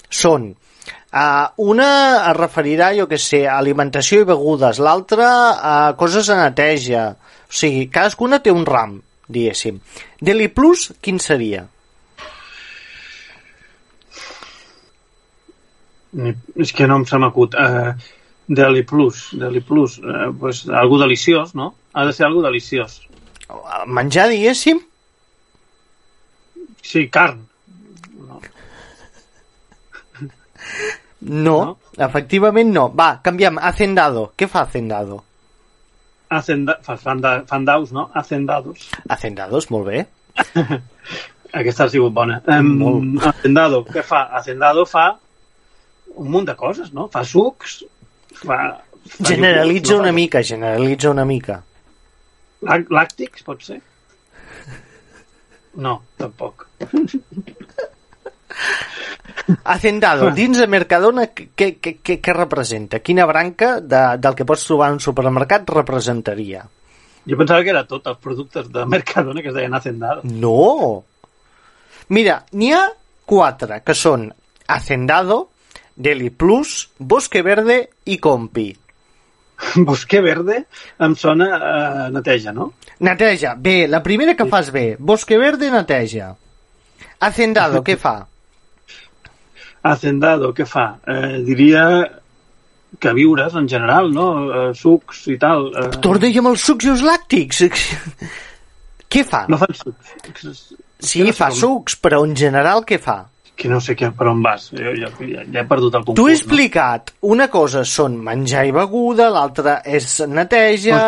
són 0.09 0.49
uh, 0.53 1.47
una 1.57 1.89
es 2.31 2.35
referirà, 2.37 2.91
jo 2.97 3.07
que 3.09 3.19
sé, 3.21 3.45
a 3.47 3.57
alimentació 3.57 4.21
i 4.23 4.29
begudes, 4.29 4.81
l'altra 4.81 5.29
a 5.57 5.77
coses 5.97 6.29
de 6.29 6.37
neteja. 6.41 7.07
O 7.47 7.53
sigui, 7.61 7.87
cadascuna 7.93 8.41
té 8.43 8.53
un 8.53 8.65
ram, 8.65 8.97
diguéssim. 9.29 9.79
Deli 10.21 10.49
Plus, 10.53 10.91
quin 11.01 11.21
seria? 11.21 11.67
És 16.57 16.71
que 16.73 16.87
no 16.87 16.97
em 17.01 17.05
se 17.05 17.17
m'acut. 17.21 17.53
Uh, 17.55 17.93
Deli 18.47 18.83
Plus. 18.87 19.27
Deli 19.37 19.59
Plus. 19.61 19.97
Uh, 19.99 20.31
pues, 20.39 20.63
algú 20.69 20.97
deliciós, 21.01 21.53
no? 21.55 21.73
Ha 21.93 22.05
de 22.07 22.13
ser 22.13 22.25
algú 22.27 22.41
deliciós. 22.45 23.01
Menjar, 23.87 24.29
diguéssim? 24.29 24.79
Sí, 26.81 27.07
carn. 27.09 27.45
No. 28.17 28.41
No, 31.21 31.57
No? 31.65 31.77
efectivament 31.97 32.71
no. 32.73 32.89
Va, 32.93 33.21
canviem. 33.23 33.57
Hacendado. 33.59 34.31
Què 34.37 34.47
fa 34.47 34.61
Hacendado? 34.65 35.23
Hacenda, 36.29 36.77
fa- 36.83 36.97
fanda, 36.97 37.43
fandaus, 37.47 37.91
no? 37.95 38.09
Hacendados. 38.13 38.89
Hacendados, 39.07 39.69
molt 39.71 39.87
bé. 39.87 40.07
Aquesta 41.53 41.85
ha 41.85 41.89
sigut 41.89 42.11
bona. 42.13 42.41
Um. 42.51 43.15
Hacendado, 43.23 43.85
què 43.87 44.03
fa? 44.03 44.25
Hacendado 44.35 44.83
fa 44.85 45.05
un 46.17 46.31
munt 46.33 46.47
de 46.49 46.55
coses, 46.59 46.91
no? 46.93 47.07
Fa 47.13 47.23
sucs, 47.25 47.79
fa... 48.33 48.57
fa 49.07 49.31
Generalitza 49.31 49.93
iogurts, 49.93 49.99
una 50.01 50.11
no? 50.11 50.17
mica, 50.19 50.41
generalitza 50.43 51.11
una 51.13 51.25
mica. 51.25 51.61
Làctics, 52.67 53.45
pot 53.45 53.61
ser? 53.63 53.79
No, 55.77 56.01
tampoc. 56.17 56.65
Hacendado, 59.63 60.31
dins 60.35 60.57
de 60.59 60.65
Mercadona, 60.67 61.27
què, 61.31 61.69
què, 61.79 61.93
què, 62.03 62.17
què 62.23 62.33
representa? 62.35 62.99
Quina 62.99 63.27
branca 63.29 63.77
de, 63.79 64.01
del 64.19 64.35
que 64.35 64.47
pots 64.47 64.65
trobar 64.67 64.89
en 64.91 64.97
un 64.97 65.03
supermercat 65.03 65.69
representaria? 65.71 66.65
Jo 67.27 67.37
pensava 67.39 67.63
que 67.63 67.71
era 67.71 67.85
tot 67.87 68.07
els 68.09 68.19
productes 68.23 68.67
de 68.73 68.85
Mercadona 68.89 69.43
que 69.43 69.51
es 69.51 69.55
deien 69.55 69.75
Hacendado. 69.77 70.23
No! 70.27 71.03
Mira, 72.15 72.41
n'hi 72.55 72.73
ha 72.73 72.83
quatre, 73.27 73.81
que 73.85 73.95
són 73.95 74.29
Hacendado, 74.67 75.45
Deli 75.97 76.29
Plus, 76.29 76.89
Bosque 76.97 77.41
Verde 77.41 77.89
i 78.05 78.19
Compi. 78.21 78.69
Bosque 79.87 80.21
Verde 80.21 80.59
em 81.01 81.15
sona 81.17 81.47
a 81.57 82.09
neteja, 82.13 82.53
no? 82.53 82.73
Neteja. 83.01 83.55
Bé, 83.57 83.87
la 83.89 84.03
primera 84.05 84.35
que 84.37 84.45
fas 84.45 84.69
bé. 84.71 84.95
Bosque 84.99 85.37
Verde, 85.41 85.71
neteja. 85.73 86.35
Hacendado, 87.19 87.81
què 87.81 87.97
fa? 87.97 88.19
Hacendado, 89.81 90.53
què 90.53 90.65
fa? 90.69 90.87
Eh, 91.09 91.39
diria 91.47 91.83
que 92.99 93.13
viures 93.13 93.55
en 93.57 93.67
general, 93.69 94.11
no? 94.13 94.27
Eh, 94.45 94.67
sucs 94.77 95.25
i 95.33 95.37
tal. 95.41 95.71
Eh, 95.73 95.87
Torna 96.03 96.29
amb 96.29 96.51
els 96.53 96.65
sucs 96.69 96.85
i 96.85 96.93
els 96.93 97.05
làctics. 97.05 97.63
què 99.13 99.25
fa? 99.25 99.45
no 99.49 99.57
fan 99.61 99.73
sucs. 99.81 100.67
sí, 100.99 101.25
fa 101.33 101.49
sucs, 101.49 101.97
però 102.01 102.21
en 102.25 102.37
general 102.37 102.85
què 102.85 103.01
fa? 103.01 103.23
Que 103.57 103.69
no 103.71 103.79
sé 103.81 103.95
què, 103.97 104.11
per 104.13 104.27
on 104.29 104.43
vas. 104.45 104.67
Jo, 104.77 104.93
jo, 104.93 105.09
ja, 105.25 105.43
ja 105.43 105.61
he 105.63 105.65
perdut 105.69 105.95
el 105.97 106.03
concurs. 106.05 106.19
T'ho 106.19 106.27
he 106.29 106.35
explicat. 106.35 107.13
Una 107.25 107.47
cosa 107.53 107.81
són 107.89 108.19
menjar 108.23 108.67
i 108.69 108.73
beguda, 108.75 109.31
l'altra 109.33 109.79
és 109.85 110.19
neteja... 110.29 110.99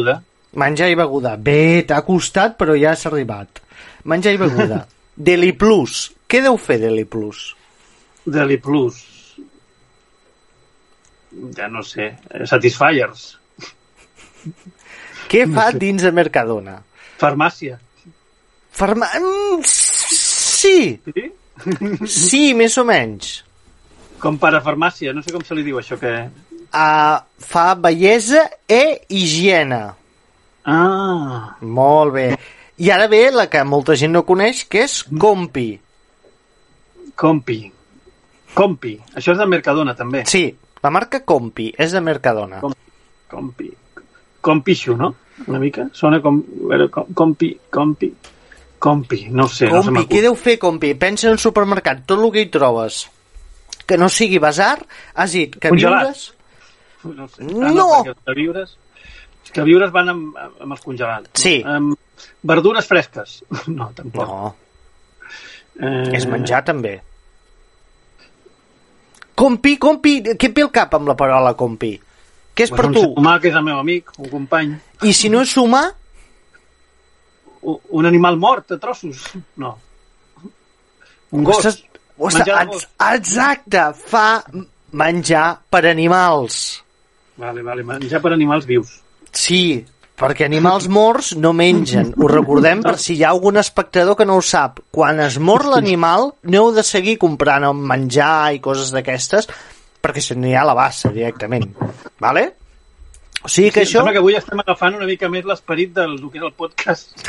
No? 0.00 0.16
Menjar 0.56 0.88
i 0.92 0.96
beguda. 0.96 1.34
Bé, 1.36 1.84
t'ha 1.88 2.00
costat, 2.04 2.56
però 2.60 2.76
ja 2.76 2.94
has 2.96 3.04
arribat. 3.08 3.60
Menjar 4.08 4.32
i 4.36 4.40
beguda. 4.40 4.82
Deli 5.28 5.52
Plus. 5.52 6.06
Què 6.28 6.40
deu 6.44 6.56
fer 6.60 6.78
Deli 6.80 7.04
Plus? 7.08 7.44
Deli 8.24 8.56
Plus. 8.60 9.02
Ja 11.56 11.68
no 11.72 11.84
sé. 11.84 12.10
Satisfiers. 12.48 13.28
Què 15.32 15.44
fa 15.52 15.68
dins 15.76 16.04
de 16.04 16.12
Mercadona? 16.12 16.78
Farmàcia. 17.20 17.78
Farma... 18.72 19.08
Mm, 19.20 19.62
sí, 19.68 21.00
Sí? 21.12 21.28
sí, 22.06 22.52
més 22.58 22.76
o 22.78 22.84
menys. 22.88 23.42
Com 24.22 24.38
para 24.38 24.60
farmàcia. 24.62 25.12
No 25.14 25.22
sé 25.22 25.32
com 25.34 25.42
se 25.44 25.54
li 25.58 25.64
diu 25.66 25.78
això 25.80 25.98
que... 26.00 26.12
Uh, 26.72 27.18
fa 27.42 27.74
bellesa 27.76 28.46
e 28.70 29.02
higiene. 29.12 29.82
Ah, 30.64 31.56
Molt 31.60 32.14
bé. 32.14 32.26
I 32.82 32.88
ara 32.94 33.06
ve 33.10 33.26
la 33.34 33.44
que 33.50 33.60
molta 33.68 33.94
gent 33.98 34.14
no 34.14 34.22
coneix, 34.26 34.62
que 34.70 34.84
és 34.86 35.02
Compi. 35.20 35.68
Compi. 37.18 37.58
Compi. 38.54 38.94
Això 39.16 39.34
és 39.34 39.38
de 39.40 39.46
Mercadona, 39.46 39.94
també. 39.98 40.24
Sí, 40.28 40.46
la 40.82 40.90
marca 40.90 41.20
Compi 41.28 41.70
és 41.78 41.92
de 41.94 42.00
Mercadona. 42.04 42.60
Com- 42.64 42.74
Compi. 43.30 43.68
Compixo, 44.42 44.96
no? 44.98 45.12
Una 45.46 45.60
mica. 45.62 45.86
Sona 45.94 46.20
com... 46.24 46.40
a 46.40 46.68
veure, 46.72 46.88
com- 46.92 47.12
Compi, 47.14 47.52
compi, 47.70 48.08
compi. 48.82 49.26
No 49.30 49.46
sé, 49.48 49.68
no 49.70 49.78
Compi, 49.80 49.92
m'acut. 50.00 50.10
què 50.12 50.22
deu 50.24 50.34
fer 50.38 50.56
Compi? 50.58 50.92
Pensa 50.98 51.28
en 51.30 51.36
un 51.36 51.42
supermercat, 51.42 52.00
tot 52.08 52.18
el 52.18 52.32
que 52.34 52.42
hi 52.42 52.50
trobes 52.50 53.04
que 53.86 53.98
no 53.98 54.08
sigui 54.10 54.38
basar, 54.42 54.76
has 55.14 55.32
dit 55.38 55.54
que 55.58 55.70
Congelat. 55.70 56.08
viures... 56.08 56.24
No, 57.04 57.26
sé. 57.28 57.42
No! 57.50 57.86
perquè 57.92 58.12
els 58.14 58.24
queviures, 58.26 58.74
els 59.42 59.54
queviures 59.56 59.90
van 59.94 60.12
amb, 60.12 60.36
amb 60.38 60.74
els 60.76 60.82
congelats. 60.86 61.30
Sí. 61.42 61.56
No? 61.66 61.76
Amb 61.78 62.28
verdures 62.52 62.86
fresques. 62.90 63.38
No, 63.78 63.90
tampoc. 63.94 64.26
No, 64.28 64.52
Eh, 65.82 66.10
és 66.18 66.26
menjar 66.28 66.58
també. 66.68 66.98
Compi, 69.34 69.78
compi, 69.80 70.18
què 70.36 70.50
et 70.50 70.54
ve 70.58 70.62
al 70.66 70.70
cap 70.74 70.92
amb 70.98 71.08
la 71.08 71.14
paraula 71.18 71.54
compi? 71.58 71.94
Què 72.52 72.66
és 72.66 72.70
Pues 72.70 72.76
per 72.78 72.86
un 72.90 72.94
tu? 72.94 73.00
ser 73.00 73.08
humà 73.16 73.38
que 73.40 73.48
és 73.48 73.56
el 73.56 73.64
meu 73.64 73.78
amic, 73.80 74.10
un 74.20 74.28
company. 74.28 74.74
I 75.08 75.14
si 75.16 75.30
no 75.32 75.40
és 75.40 75.54
U- 75.56 75.64
Un 77.62 78.06
animal 78.06 78.36
mort 78.42 78.72
a 78.74 78.78
trossos. 78.82 79.22
No. 79.56 79.76
Un 81.32 81.44
gos. 81.44 81.58
Ostres, 81.62 81.84
ostres, 82.18 82.48
ex- 82.48 82.88
exacte, 83.14 83.84
fa 83.94 84.42
menjar 84.92 85.60
per 85.70 85.86
animals. 85.88 86.82
Vale, 87.40 87.62
vale, 87.64 87.82
menjar 87.86 88.20
per 88.20 88.32
animals 88.34 88.66
vius. 88.68 88.98
Sí, 89.32 89.84
perquè 90.18 90.44
animals 90.44 90.88
morts 90.92 91.32
no 91.40 91.54
mengen. 91.56 92.12
Ho 92.20 92.28
recordem 92.28 92.82
per 92.84 92.98
si 93.00 93.14
hi 93.16 93.22
ha 93.24 93.30
algun 93.32 93.56
espectador 93.62 94.18
que 94.18 94.26
no 94.28 94.36
ho 94.36 94.42
sap. 94.44 94.82
Quan 94.92 95.22
es 95.24 95.38
mor 95.40 95.64
l'animal, 95.70 96.32
no 96.42 96.58
heu 96.66 96.74
de 96.76 96.84
seguir 96.84 97.16
comprant 97.22 97.64
menjar 97.78 98.52
i 98.54 98.60
coses 98.60 98.92
d'aquestes, 98.92 99.48
perquè 100.02 100.20
se 100.20 100.34
n'hi 100.36 100.52
ha 100.58 100.66
la 100.68 100.74
bassa 100.76 101.08
directament. 101.14 101.70
Vale? 102.20 102.44
O 103.42 103.48
sigui 103.50 103.70
que 103.74 103.84
Sí, 103.84 103.96
això... 103.96 104.04
que 104.10 104.22
avui 104.22 104.36
estem 104.38 104.60
agafant 104.62 104.98
una 104.98 105.08
mica 105.08 105.28
més 105.32 105.46
l'esperit 105.48 105.92
del 105.96 106.18
que 106.30 106.38
és 106.38 106.44
el 106.44 106.54
podcast. 106.54 107.16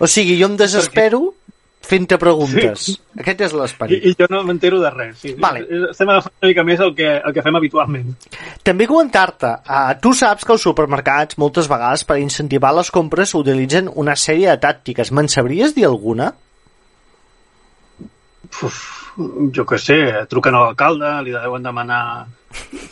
O 0.00 0.06
sigui, 0.08 0.34
jo 0.40 0.48
em 0.50 0.56
desespero 0.56 1.20
fent-te 1.86 2.18
preguntes. 2.20 2.88
Aquest 3.20 3.42
és 3.46 3.52
I, 3.54 3.58
l'esperit. 3.60 4.06
i 4.08 4.14
jo 4.18 4.26
no 4.32 4.42
m'entero 4.46 4.80
de 4.82 4.90
res. 4.90 5.18
Sí, 5.22 5.34
Vale. 5.40 5.62
Estem 5.90 6.10
agafant 6.12 6.34
una 6.42 6.50
mica 6.50 6.64
més 6.66 6.82
el 6.82 6.92
que, 6.98 7.08
el 7.16 7.34
que 7.36 7.44
fem 7.46 7.58
habitualment. 7.58 8.10
També 8.66 8.88
comentar-te, 8.90 9.52
uh, 9.62 9.94
tu 10.02 10.12
saps 10.18 10.44
que 10.44 10.54
els 10.56 10.66
supermercats 10.66 11.38
moltes 11.40 11.70
vegades 11.70 12.04
per 12.08 12.18
incentivar 12.22 12.74
les 12.76 12.90
compres 12.94 13.34
utilitzen 13.38 13.90
una 13.94 14.16
sèrie 14.18 14.50
de 14.50 14.58
tàctiques. 14.66 15.12
Me'n 15.14 15.30
sabries 15.32 15.76
dir 15.76 15.86
alguna? 15.88 16.32
Uf, 18.62 18.82
jo 19.54 19.64
què 19.68 19.78
sé, 19.80 20.00
truquen 20.30 20.56
a 20.56 20.66
l'alcalde, 20.66 21.12
li 21.26 21.34
deuen 21.34 21.64
demanar 21.66 22.02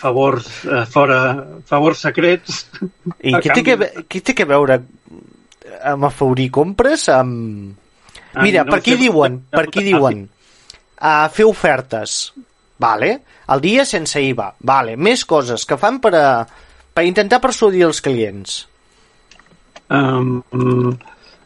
favors 0.00 0.48
eh, 0.64 0.84
fora, 0.90 1.18
favors 1.66 2.04
secrets. 2.06 2.64
I 3.22 3.34
A 3.34 3.40
què 3.42 3.54
té, 3.54 3.64
que, 3.66 3.76
què 4.10 4.22
té 4.24 4.36
que 4.36 4.46
veure 4.48 4.80
amb 5.84 6.08
afavorir 6.10 6.50
compres? 6.54 7.08
Amb... 7.12 7.74
Ah, 8.34 8.42
Mira, 8.42 8.64
no 8.66 8.74
per 8.74 8.80
aquí 8.80 8.96
sé, 8.96 9.00
diuen, 9.04 9.38
per 9.52 9.68
aquí 9.68 9.84
diuen, 9.86 10.24
uh, 10.98 11.28
fer 11.30 11.46
ofertes, 11.46 12.18
vale? 12.82 13.10
El 13.54 13.62
dia 13.62 13.84
sense 13.86 14.18
IVA, 14.18 14.48
vale? 14.66 14.96
Més 14.98 15.22
coses 15.28 15.62
que 15.68 15.78
fan 15.78 16.00
per, 16.02 16.14
a, 16.18 16.28
per 16.90 17.04
intentar 17.06 17.38
persuadir 17.44 17.84
els 17.86 18.02
clients. 18.02 18.56
Um, 19.92 20.40
mm, 20.50 20.96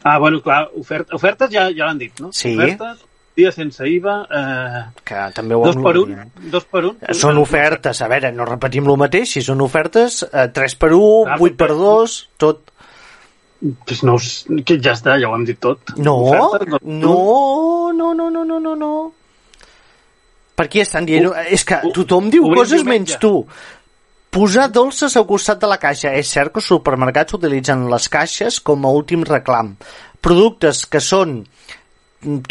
Ah, 0.03 0.17
bueno, 0.17 0.41
clar, 0.41 0.69
ofert, 0.79 1.11
ofertes 1.13 1.51
ja, 1.51 1.67
ja 1.75 1.89
l'han 1.89 1.99
dit, 1.99 2.19
no? 2.23 2.31
Sí. 2.35 2.53
Ofertes, 2.55 3.03
dia 3.39 3.51
sense 3.55 3.87
IVA, 3.87 4.15
eh, 4.29 4.81
Que 5.07 5.21
també 5.35 5.55
ho 5.55 5.63
dos 5.65 5.77
per 5.79 5.95
un, 5.97 6.11
englobaríem. 6.11 6.51
dos 6.51 6.65
per 6.69 6.83
un. 6.91 6.97
Són 7.15 7.39
ofertes, 7.41 8.01
a 8.03 8.09
veure, 8.11 8.31
no 8.35 8.45
repetim 8.49 8.87
el 8.91 8.99
mateix, 9.01 9.31
si 9.37 9.41
són 9.45 9.61
ofertes, 9.65 10.21
eh, 10.27 10.49
3 10.53 10.75
per 10.75 10.91
1, 10.97 11.23
Ah, 11.27 11.37
8 11.39 11.55
per 11.57 11.69
2, 11.73 12.17
tot. 12.37 12.65
Pues 13.85 14.03
no, 14.07 14.13
que 14.63 14.77
ja 14.79 14.93
està, 14.95 15.17
ja 15.19 15.27
ho 15.27 15.35
hem 15.35 15.43
dit 15.47 15.59
tot. 15.59 15.79
No, 15.97 16.13
Ofertes, 16.29 16.77
un. 16.81 16.99
no, 17.01 17.91
no, 17.91 18.13
no, 18.13 18.29
no, 18.31 18.45
no, 18.45 18.59
no, 18.59 18.75
no. 18.75 18.91
Per 20.55 20.67
què 20.71 20.81
estan 20.85 21.05
dient? 21.07 21.27
És 21.51 21.63
que 21.67 21.77
tothom 21.95 22.29
diu 22.31 22.45
obrim 22.47 22.61
coses 22.61 22.83
menys 22.87 23.17
tu. 23.19 23.33
Posar 24.29 24.67
dolces 24.71 25.15
al 25.17 25.25
costat 25.27 25.59
de 25.59 25.67
la 25.71 25.77
caixa. 25.81 26.11
És 26.19 26.29
cert 26.31 26.51
que 26.53 26.59
els 26.61 26.67
supermercats 26.71 27.33
utilitzen 27.37 27.87
les 27.89 28.07
caixes 28.11 28.59
com 28.61 28.85
a 28.85 28.91
últim 28.95 29.23
reclam. 29.27 29.73
Productes 30.21 30.85
que 30.85 30.99
són 31.01 31.39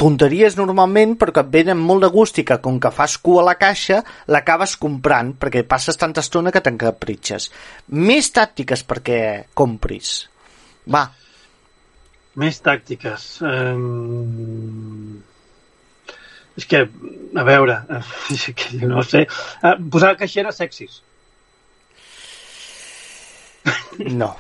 tonteries 0.01 0.57
normalment, 0.57 1.15
però 1.21 1.33
que 1.35 1.43
et 1.45 1.51
venen 1.53 1.79
molt 1.79 2.07
de 2.07 2.09
gust 2.15 2.39
i 2.41 2.45
que 2.49 2.57
com 2.65 2.79
que 2.81 2.91
fas 2.95 3.19
cua 3.21 3.43
a 3.43 3.47
la 3.51 3.57
caixa, 3.61 4.01
l'acabes 4.33 4.77
comprant 4.81 5.35
perquè 5.37 5.63
passes 5.69 5.97
tanta 6.01 6.25
estona 6.25 6.53
que 6.55 6.63
t'encapritxes. 6.65 7.51
Més 7.93 8.31
tàctiques 8.33 8.85
perquè 8.89 9.21
compris. 9.55 10.29
Va, 10.89 11.07
Més 12.39 12.61
tàctiques. 12.63 13.23
Um... 13.43 15.17
És 16.59 16.67
que, 16.71 16.85
a 17.35 17.45
veure, 17.47 17.81
no 18.93 19.03
sé. 19.03 19.25
Uh, 19.63 19.73
posar 19.91 20.13
caixeres 20.21 20.57
sexis. 20.63 21.01
no. 24.15 24.31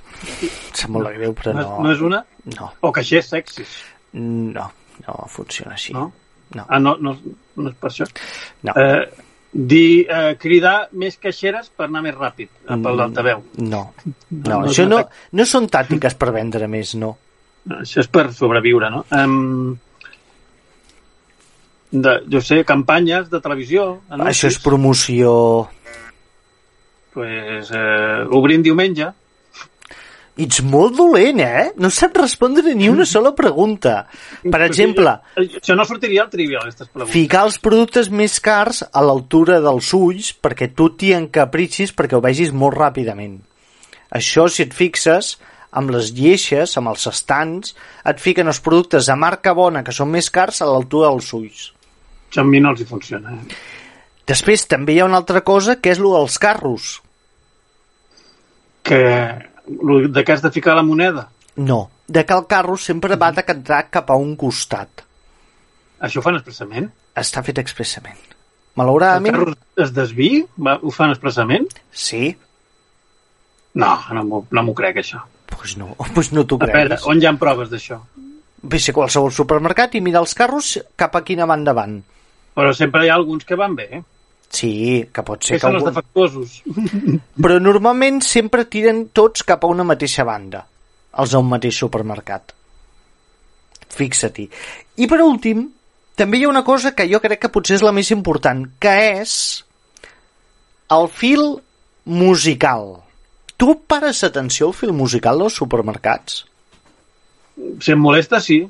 Em 0.42 0.50
sap 0.78 0.90
molt 0.94 1.08
de 1.10 1.14
greu, 1.18 1.34
però 1.36 1.54
No, 1.56 1.62
no. 1.62 1.82
no 1.86 1.92
és 1.94 2.00
una? 2.06 2.22
No, 2.54 2.70
O 2.86 2.90
caixers 2.94 3.28
sexis, 3.34 3.74
no, 4.14 4.64
no 5.08 5.24
funciona 5.32 5.74
així. 5.74 5.92
no? 5.96 6.10
No. 6.54 6.64
Ah, 6.68 6.78
no, 6.80 6.94
no, 7.00 7.16
no 7.56 7.68
és 7.72 7.74
per 7.80 7.90
això. 7.90 8.06
No. 8.64 8.72
Eh, 8.76 9.24
dir, 9.52 10.06
eh, 10.08 10.36
cridar 10.40 10.88
més 10.96 11.18
caixeres 11.20 11.68
per 11.76 11.88
anar 11.90 12.00
més 12.06 12.14
ràpid, 12.16 12.48
eh, 12.68 12.76
Mm. 12.76 12.82
pel 12.86 12.96
d'altaveu. 13.02 13.42
No, 13.58 13.82
no, 14.04 14.14
No, 14.30 14.62
això 14.68 14.86
no 14.88 15.02
no, 15.02 15.08
no 15.32 15.44
són 15.48 15.66
tàctiques 15.68 16.14
per 16.16 16.30
vendre 16.32 16.68
més, 16.68 16.94
no. 16.94 17.16
Això 17.68 18.00
és 18.00 18.08
per 18.08 18.30
sobreviure, 18.32 18.88
no? 18.90 19.04
Um, 19.12 19.76
de, 21.90 22.14
jo 22.28 22.40
sé, 22.44 22.62
campanyes 22.68 23.28
de 23.32 23.40
televisió, 23.44 23.84
anuncis, 24.08 24.36
Això 24.36 24.48
és 24.52 24.58
promoció... 24.64 25.68
pues, 27.12 27.70
eh, 27.74 28.26
obrim 28.36 28.62
diumenge, 28.62 29.08
Ets 30.38 30.60
molt 30.62 30.94
dolent, 30.94 31.40
eh? 31.42 31.64
No 31.82 31.90
saps 31.90 32.20
respondre 32.20 32.74
ni 32.78 32.86
una 32.88 33.04
sola 33.14 33.32
pregunta. 33.34 34.04
Per 34.44 34.60
exemple, 34.62 35.16
Això 35.40 35.74
no 35.74 35.84
sortiria 35.88 36.22
al 36.24 36.30
trivial, 36.30 36.62
aquestes 36.68 36.86
preguntes. 36.92 37.12
ficar 37.12 37.42
els 37.48 37.58
productes 37.58 38.10
més 38.10 38.38
cars 38.40 38.84
a 38.86 39.02
l'altura 39.02 39.58
dels 39.64 39.90
ulls 39.98 40.30
perquè 40.38 40.70
tu 40.78 40.92
t'hi 40.94 41.10
encapritxis 41.18 41.90
perquè 41.98 42.14
ho 42.14 42.22
vegis 42.22 42.52
molt 42.54 42.78
ràpidament. 42.78 43.40
Això, 44.14 44.46
si 44.48 44.62
et 44.64 44.72
fixes, 44.72 45.34
amb 45.74 45.90
les 45.92 46.12
lleixes, 46.16 46.76
amb 46.78 46.88
els 46.94 47.02
estants, 47.10 47.74
et 48.08 48.22
fiquen 48.22 48.46
els 48.48 48.62
productes 48.64 49.10
de 49.10 49.16
marca 49.18 49.52
bona 49.58 49.82
que 49.84 49.92
són 49.92 50.08
més 50.14 50.30
cars 50.32 50.62
a 50.62 50.70
l'altura 50.70 51.10
dels 51.10 51.32
ulls. 51.36 51.66
Això 52.30 52.40
a 52.40 52.48
mi 52.48 52.62
no 52.62 52.70
els 52.72 52.80
hi 52.80 52.86
funciona. 52.88 53.34
Eh? 53.34 53.58
Després 54.28 54.64
també 54.68 54.94
hi 54.94 55.02
ha 55.02 55.10
una 55.10 55.18
altra 55.20 55.42
cosa 55.42 55.76
que 55.80 55.90
és 55.92 55.98
el 56.00 56.08
dels 56.14 56.38
carros. 56.40 56.88
Que, 58.84 58.98
de 59.68 60.24
què 60.24 60.34
has 60.34 60.42
de 60.44 60.50
ficar 60.54 60.74
la 60.78 60.82
moneda? 60.86 61.28
No, 61.56 61.90
de 62.06 62.24
que 62.24 62.34
el 62.34 62.46
carro 62.46 62.76
sempre 62.78 63.16
va 63.20 63.32
decantar 63.34 63.88
cap 63.90 64.10
a 64.10 64.16
un 64.16 64.34
costat. 64.40 65.04
Això 66.00 66.20
ho 66.20 66.24
fan 66.24 66.38
expressament? 66.38 66.90
Està 67.18 67.42
fet 67.42 67.58
expressament. 67.58 68.18
El 68.18 68.82
Malauradament, 68.84 69.34
carro 69.34 69.54
es 69.82 69.90
desvi? 69.94 70.30
Va, 70.62 70.76
ho 70.78 70.92
fan 70.94 71.10
expressament? 71.14 71.66
sí. 71.90 72.36
No, 73.78 73.92
no 74.14 74.22
no 74.50 74.62
m'ho 74.64 74.72
crec, 74.74 74.96
això. 75.02 75.20
Pues 75.50 75.76
no, 75.78 75.92
pues 76.14 76.32
no 76.32 76.44
t'ho 76.46 76.58
A 76.62 76.66
veure, 76.70 76.98
on 77.06 77.20
hi 77.20 77.26
ha 77.28 77.34
proves 77.38 77.68
d'això? 77.70 77.98
Vés 78.62 78.88
a 78.90 78.94
qualsevol 78.94 79.30
supermercat 79.34 79.94
i 79.94 80.00
mira 80.02 80.18
els 80.18 80.34
carros 80.34 80.78
cap 80.98 81.14
a 81.14 81.22
quina 81.22 81.46
banda 81.46 81.74
van. 81.76 82.00
Però 82.58 82.72
sempre 82.74 83.04
hi 83.04 83.10
ha 83.10 83.18
alguns 83.18 83.44
que 83.46 83.58
van 83.58 83.76
bé, 83.78 83.86
eh? 84.00 84.02
Sí, 84.48 85.04
que 85.12 85.22
pot 85.26 85.44
ser 85.44 85.56
Que 85.56 85.60
que 85.60 85.66
són 85.66 85.76
els 85.76 85.82
algun... 85.82 85.92
defectuosos. 85.92 86.54
Però 87.44 87.58
normalment 87.60 88.22
sempre 88.24 88.64
tiren 88.70 89.08
tots 89.16 89.44
cap 89.48 89.64
a 89.64 89.70
una 89.70 89.84
mateixa 89.88 90.24
banda, 90.28 90.64
els 91.20 91.34
d'un 91.34 91.48
mateix 91.50 91.80
supermercat. 91.84 92.54
Fixa-t'hi. 93.98 94.46
I 95.04 95.08
per 95.10 95.20
últim, 95.24 95.66
també 96.18 96.40
hi 96.40 96.46
ha 96.46 96.52
una 96.52 96.64
cosa 96.64 96.94
que 96.96 97.06
jo 97.10 97.20
crec 97.24 97.44
que 97.44 97.52
potser 97.52 97.76
és 97.78 97.84
la 97.84 97.92
més 97.94 98.10
important, 98.14 98.64
que 98.80 98.94
és 99.20 99.34
el 100.96 101.08
fil 101.12 101.44
musical. 102.08 102.88
Tu 103.58 103.74
pares 103.90 104.24
atenció 104.24 104.70
al 104.70 104.76
fil 104.76 104.94
musical 104.96 105.42
dels 105.42 105.56
supermercats? 105.60 106.44
Si 107.82 107.92
em 107.92 108.00
molesta, 108.00 108.40
sí. 108.40 108.62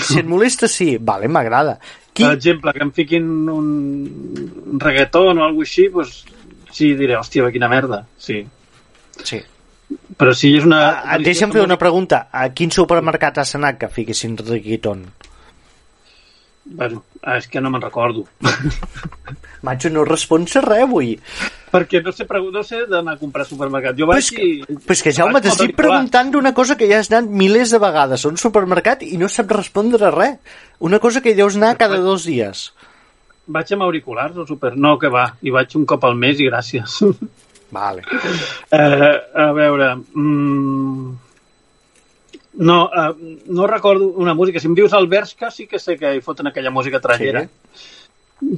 Si 0.00 0.20
et 0.20 0.28
molesta, 0.28 0.68
sí. 0.70 0.96
Vale, 1.00 1.28
m'agrada. 1.28 1.78
Qui... 2.12 2.24
Per 2.24 2.34
exemple, 2.36 2.72
que 2.76 2.84
em 2.84 2.92
fiquin 2.96 3.30
un 3.52 4.78
reggaeton 4.80 5.40
o 5.40 5.46
alguna 5.46 5.68
així, 5.68 5.88
doncs 5.92 6.22
sí, 6.72 6.92
diré, 6.98 7.16
hòstia, 7.18 7.48
quina 7.54 7.70
merda. 7.72 8.02
Sí. 8.20 8.42
Sí. 9.22 9.40
Però 10.16 10.32
si 10.36 10.54
és 10.56 10.64
una... 10.68 10.80
Ah, 11.02 11.18
deixa'm 11.20 11.52
fer 11.52 11.64
una 11.64 11.78
pregunta. 11.80 12.26
A 12.32 12.48
quin 12.56 12.72
supermercat 12.72 13.42
has 13.42 13.56
anat 13.58 13.80
que 13.80 13.92
fiquessin 13.92 14.38
reggaeton? 14.40 15.04
Bueno, 16.64 17.02
ah, 17.22 17.38
és 17.40 17.48
que 17.50 17.60
no 17.60 17.70
me'n 17.72 17.82
recordo. 17.82 18.24
Macho, 19.66 19.90
no 19.90 20.04
respons 20.06 20.54
a 20.58 20.62
res 20.62 20.84
avui. 20.86 21.16
Perquè 21.72 22.02
no 22.04 22.12
sé, 22.12 22.26
no 22.28 22.62
sé 22.66 22.82
d'anar 22.90 23.16
a 23.16 23.20
comprar 23.20 23.46
supermercat. 23.48 23.96
Jo 23.98 24.06
vaig 24.10 24.22
és 24.22 24.30
que, 24.36 24.46
i... 24.46 24.78
és 24.94 25.02
que 25.02 25.14
Jaume, 25.16 25.40
t'estic 25.42 25.74
preguntant 25.78 26.30
d'una 26.30 26.52
cosa 26.54 26.76
que 26.78 26.88
ja 26.90 27.00
has 27.00 27.10
anat 27.10 27.30
milers 27.30 27.72
de 27.72 27.80
vegades 27.82 28.24
a 28.24 28.30
un 28.30 28.38
supermercat 28.38 29.02
i 29.06 29.16
no 29.18 29.30
saps 29.32 29.56
respondre 29.56 30.06
a 30.06 30.12
res. 30.14 30.38
Una 30.82 31.00
cosa 31.02 31.22
que 31.24 31.34
deus 31.38 31.56
anar 31.58 31.76
cada 31.80 31.98
dos 32.02 32.26
dies. 32.28 32.70
Vaig 33.52 33.72
amb 33.74 33.88
auriculars 33.88 34.36
al 34.38 34.46
super... 34.46 34.76
No, 34.76 34.94
que 34.98 35.10
va. 35.10 35.26
I 35.42 35.54
vaig 35.54 35.74
un 35.78 35.86
cop 35.88 36.04
al 36.06 36.14
mes 36.18 36.38
i 36.38 36.46
gràcies. 36.50 37.00
Vale. 37.74 38.06
eh, 38.78 39.12
a 39.34 39.50
veure... 39.56 39.94
Mm... 40.14 41.21
No, 42.54 42.90
eh, 42.92 43.40
no 43.46 43.66
recordo 43.66 44.08
una 44.08 44.34
música. 44.34 44.60
Si 44.60 44.68
em 44.68 44.74
dius 44.76 44.92
el 44.92 45.06
Bershka, 45.08 45.50
sí 45.50 45.66
que 45.66 45.78
sé 45.80 45.96
que 45.96 46.14
hi 46.16 46.20
foten 46.20 46.50
aquella 46.50 46.70
música 46.70 47.00
trallera. 47.00 47.46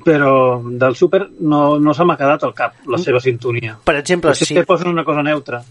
Però 0.05 0.63
del 0.65 0.97
súper 0.97 1.27
no, 1.41 1.79
no 1.79 1.93
se 1.95 2.05
m'ha 2.09 2.17
quedat 2.17 2.43
al 2.47 2.55
cap 2.57 2.87
la 2.89 2.99
seva 2.99 3.21
sintonia. 3.21 3.77
Per 3.85 3.99
exemple, 4.01 4.33
Potser 4.33 4.49
sí, 4.49 4.55
que 4.57 4.65
posen 4.67 4.89
una 4.89 5.05
cosa 5.05 5.23
neutra. 5.23 5.63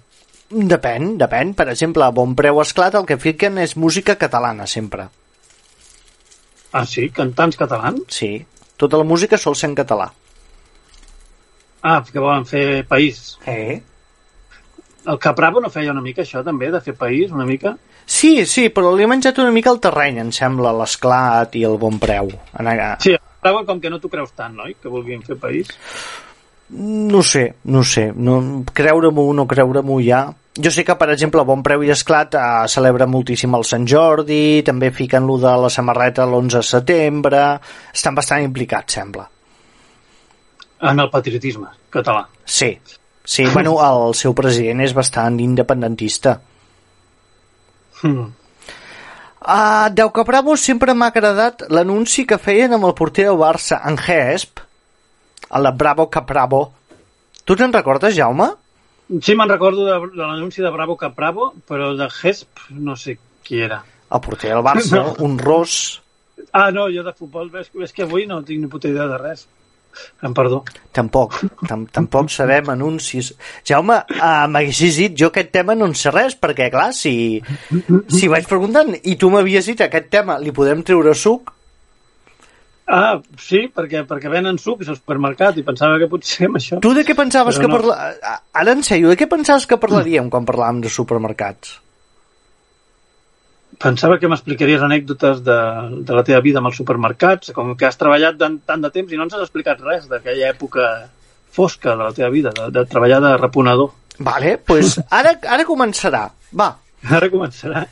depèn, 0.54 1.18
depèn. 1.18 1.56
Per 1.58 1.68
exemple, 1.70 2.06
a 2.06 2.14
Bon 2.14 2.36
Preu 2.38 2.62
Esclat 2.62 2.96
el 2.96 3.08
que 3.10 3.18
fiquen 3.18 3.58
és 3.58 3.76
música 3.76 4.16
catalana, 4.22 4.68
sempre. 4.70 5.08
Ah, 6.72 6.86
sí? 6.86 7.10
Cantants 7.10 7.58
catalans? 7.58 8.06
Sí. 8.10 8.46
Tota 8.78 8.98
la 9.02 9.04
música 9.04 9.38
sol 9.38 9.56
ser 9.56 9.72
en 9.72 9.76
català. 9.76 10.12
Ah, 11.82 12.04
que 12.06 12.20
volen 12.20 12.46
fer 12.46 12.86
país. 12.88 13.38
Eh? 13.46 13.82
El 15.06 15.20
Capravo 15.20 15.60
no 15.60 15.70
feia 15.72 15.92
una 15.92 16.02
mica 16.02 16.24
això, 16.24 16.44
també, 16.46 16.70
de 16.72 16.80
fer 16.84 16.94
país, 16.96 17.32
una 17.36 17.46
mica? 17.46 17.76
Sí, 18.06 18.46
sí, 18.48 18.70
però 18.72 18.94
li 18.96 19.04
ha 19.04 19.10
menjat 19.12 19.40
una 19.44 19.52
mica 19.52 19.72
el 19.72 19.82
terreny, 19.84 20.22
em 20.24 20.32
sembla, 20.36 20.72
l'Esclat 20.80 21.56
i 21.60 21.64
el 21.68 21.76
Bon 21.80 22.00
Preu. 22.00 22.32
Anar 22.60 22.76
a... 22.80 22.92
Sí, 23.04 23.16
el 23.16 23.20
Capravo 23.20 23.66
com 23.68 23.82
que 23.84 23.92
no 23.92 24.00
t'ho 24.00 24.12
creus 24.12 24.32
tant, 24.38 24.56
oi? 24.64 24.78
Que 24.80 24.92
vulguin 24.92 25.24
fer 25.28 25.36
país. 25.40 25.74
No 26.74 27.22
sé, 27.22 27.44
no 27.70 27.84
sé. 27.84 28.08
No, 28.16 28.40
creure-m'ho 28.74 29.28
no 29.36 29.46
creure-m'ho 29.50 30.00
ja. 30.06 30.24
Jo 30.54 30.72
sé 30.72 30.86
que, 30.86 30.96
per 30.96 31.10
exemple, 31.12 31.44
Bon 31.46 31.62
Preu 31.66 31.84
i 31.84 31.92
Esclat 31.94 32.36
eh, 32.38 32.48
celebra 32.72 33.10
moltíssim 33.10 33.54
el 33.58 33.68
Sant 33.68 33.88
Jordi, 33.90 34.64
també 34.66 34.92
fiquen 34.96 35.28
lo 35.28 35.40
de 35.42 35.54
la 35.66 35.72
samarreta 35.74 36.28
l'11 36.30 36.60
de 36.62 36.66
setembre... 36.70 37.46
Estan 37.94 38.16
bastant 38.16 38.46
implicats, 38.46 39.00
sembla. 39.00 39.28
En 40.84 41.00
el 41.00 41.10
patriotisme 41.10 41.72
català. 41.94 42.26
Sí, 42.46 42.74
sí, 43.24 43.46
bueno, 43.54 43.76
el 43.84 44.14
seu 44.20 44.34
president 44.38 44.82
és 44.84 44.94
bastant 44.94 45.40
independentista. 45.40 46.38
Mm. 48.04 48.32
Uh, 49.44 49.90
Deu 49.92 50.10
que 50.16 50.24
Bravo 50.24 50.56
sempre 50.60 50.94
m'ha 50.96 51.10
agradat 51.12 51.66
l'anunci 51.70 52.24
que 52.28 52.38
feien 52.40 52.76
amb 52.78 52.88
el 52.88 52.94
porter 52.96 53.26
del 53.28 53.40
Barça, 53.40 53.82
en 53.88 53.98
Hesp, 54.00 54.62
a 55.50 55.60
la 55.60 55.72
Bravo 55.76 56.10
Capravo. 56.10 56.62
Tu 57.44 57.58
te'n 57.60 57.74
recordes, 57.76 58.16
Jaume? 58.16 58.48
Sí, 59.20 59.36
me'n 59.36 59.52
recordo 59.52 59.84
de, 59.86 59.98
de 60.16 60.24
l'anunci 60.24 60.64
de 60.64 60.72
Bravo 60.72 60.96
Capravo, 60.98 61.52
però 61.68 61.92
de 62.00 62.08
Hesp 62.08 62.70
no 62.72 62.96
sé 62.96 63.18
qui 63.44 63.60
era. 63.62 63.82
El 64.14 64.22
porter 64.24 64.54
del 64.54 64.64
Barça, 64.64 65.02
No. 65.04 65.16
un 65.28 65.38
ros... 65.40 66.00
Ah, 66.52 66.72
no, 66.72 66.88
jo 66.92 67.04
de 67.06 67.12
futbol, 67.14 67.52
és, 67.60 67.70
és 67.84 67.92
que 67.94 68.04
avui 68.08 68.26
no 68.28 68.40
tinc 68.44 68.64
ni 68.64 68.68
puta 68.72 68.90
idea 68.90 69.06
de 69.12 69.18
res. 69.20 69.46
Em 70.26 70.34
perdó. 70.36 70.64
Tampoc, 70.96 71.40
tam 71.70 71.86
tampoc 71.94 72.30
sabem 72.34 72.70
anuncis. 72.74 73.34
Jaume, 73.68 74.00
uh, 74.18 74.46
m'haguessis 74.50 75.02
dit, 75.02 75.18
jo 75.20 75.32
aquest 75.32 75.52
tema 75.54 75.76
no 75.78 75.90
en 75.90 75.98
sé 75.98 76.14
res, 76.14 76.38
perquè 76.40 76.70
clar, 76.74 76.92
si, 76.98 77.42
si 78.10 78.30
vaig 78.32 78.48
preguntant 78.50 78.94
i 79.04 79.18
tu 79.20 79.30
m'havies 79.34 79.70
dit 79.72 79.84
aquest 79.86 80.10
tema, 80.14 80.40
li 80.42 80.56
podem 80.56 80.86
treure 80.86 81.16
suc, 81.18 81.54
Ah, 82.84 83.16
sí, 83.40 83.62
perquè, 83.72 84.02
perquè 84.08 84.28
venen 84.28 84.58
sucs 84.60 84.90
al 84.92 84.98
supermercat 84.98 85.56
i 85.56 85.64
pensava 85.64 85.96
que 86.02 86.10
potser 86.12 86.50
amb 86.50 86.60
això... 86.60 86.82
tu 86.84 86.92
de 86.94 87.06
què 87.08 87.16
pensaves 87.16 87.56
Però 87.56 87.64
que 87.64 87.70
no. 87.72 87.78
parla... 87.80 88.40
Ara, 88.52 88.74
en 88.76 88.84
sèrio, 88.84 89.08
de 89.14 89.16
què 89.20 89.28
pensaves 89.32 89.66
que 89.70 89.80
parlaríem 89.80 90.28
quan 90.34 90.44
parlàvem 90.46 90.82
de 90.84 90.92
supermercats? 90.92 91.78
Pensava 93.84 94.16
que 94.20 94.30
m'explicaries 94.32 94.82
anècdotes 94.86 95.42
de, 95.44 95.58
de 96.08 96.14
la 96.16 96.24
teva 96.24 96.40
vida 96.46 96.62
amb 96.62 96.70
els 96.72 96.78
supermercats, 96.80 97.52
com 97.56 97.74
que 97.76 97.86
has 97.90 97.98
treballat 98.00 98.38
tant, 98.40 98.56
tant 98.66 98.86
de 98.86 98.90
temps 98.96 99.12
i 99.12 99.20
no 99.20 99.26
ens 99.28 99.36
has 99.36 99.44
explicat 99.44 99.82
res 99.84 100.06
d'aquella 100.08 100.48
època 100.54 100.88
fosca 101.54 101.92
de 101.98 102.04
la 102.08 102.14
teva 102.16 102.30
vida, 102.34 102.54
de, 102.56 102.70
de 102.74 102.86
treballar 102.90 103.20
de 103.26 103.34
reponedor. 103.42 103.92
Vale, 104.24 104.56
pues 104.58 104.96
ara, 105.20 105.36
ara 105.58 105.66
començarà. 105.68 106.26
Va, 106.56 106.70
Ara 107.12 107.28
començarà. 107.34 107.84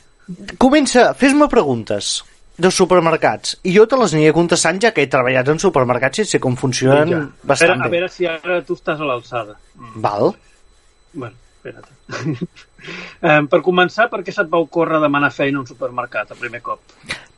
comença, 0.56 1.10
fes-me 1.18 1.44
preguntes 1.52 2.22
de 2.62 2.70
supermercats 2.72 3.56
i 3.68 3.72
jo 3.74 3.84
te 3.88 3.96
les 4.00 4.12
aniré 4.14 4.32
contestant 4.36 4.78
ja 4.80 4.90
que 4.94 5.02
he 5.04 5.08
treballat 5.10 5.48
en 5.52 5.58
supermercats 5.60 6.22
i 6.22 6.24
sé 6.28 6.40
com 6.40 6.56
funcionen 6.56 7.08
Vinga. 7.10 7.20
a, 7.26 7.46
bastant 7.52 7.74
veure, 7.74 7.84
a 7.84 7.90
bé. 7.90 7.96
veure 7.98 8.08
si 8.12 8.28
ara 8.28 8.58
tu 8.64 8.76
estàs 8.78 9.00
a 9.00 9.08
l'alçada. 9.08 9.56
Val. 10.04 10.32
Bueno, 11.12 11.34
espera't. 11.58 11.90
eh, 12.88 13.40
per 13.50 13.60
començar, 13.64 14.08
per 14.12 14.22
què 14.26 14.34
se't 14.34 14.50
va 14.52 14.60
ocórrer 14.62 15.00
demanar 15.02 15.32
feina 15.34 15.60
a 15.60 15.64
un 15.64 15.68
supermercat 15.68 16.32
a 16.32 16.38
primer 16.38 16.62
cop? 16.64 16.82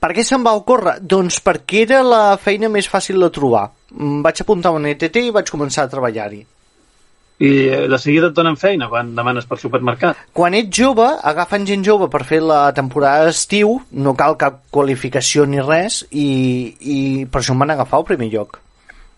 Per 0.05 0.11
què 0.13 0.25
se'm 0.27 0.43
va 0.45 0.53
ocórrer? 0.59 0.99
Doncs 1.01 1.39
perquè 1.45 1.85
era 1.87 2.03
la 2.05 2.25
feina 2.37 2.69
més 2.69 2.89
fàcil 2.91 3.23
de 3.25 3.31
trobar. 3.33 3.71
Em 3.95 4.19
vaig 4.25 4.43
apuntar 4.43 4.75
un 4.77 4.91
ETT 4.91 5.23
i 5.23 5.33
vaig 5.33 5.49
començar 5.53 5.87
a 5.87 5.93
treballar-hi. 5.93 6.43
I 7.45 7.51
eh, 7.67 7.79
de 7.91 7.99
seguida 7.99 8.29
et 8.31 8.37
donen 8.37 8.59
feina 8.61 8.87
quan 8.91 9.15
demanes 9.17 9.49
per 9.51 9.59
supermercat. 9.59 10.21
Quan 10.37 10.55
ets 10.55 10.71
jove, 10.79 11.07
agafen 11.31 11.67
gent 11.67 11.87
jove 11.87 12.11
per 12.13 12.23
fer 12.29 12.43
la 12.45 12.67
temporada 12.77 13.27
d'estiu, 13.31 13.79
no 13.91 14.15
cal 14.19 14.39
cap 14.41 14.61
qualificació 14.75 15.49
ni 15.49 15.65
res, 15.65 16.05
i, 16.11 16.29
i 16.81 16.99
per 17.27 17.43
això 17.43 17.57
em 17.57 17.65
van 17.65 17.75
agafar 17.75 18.01
al 18.01 18.07
primer 18.13 18.31
lloc. 18.37 18.61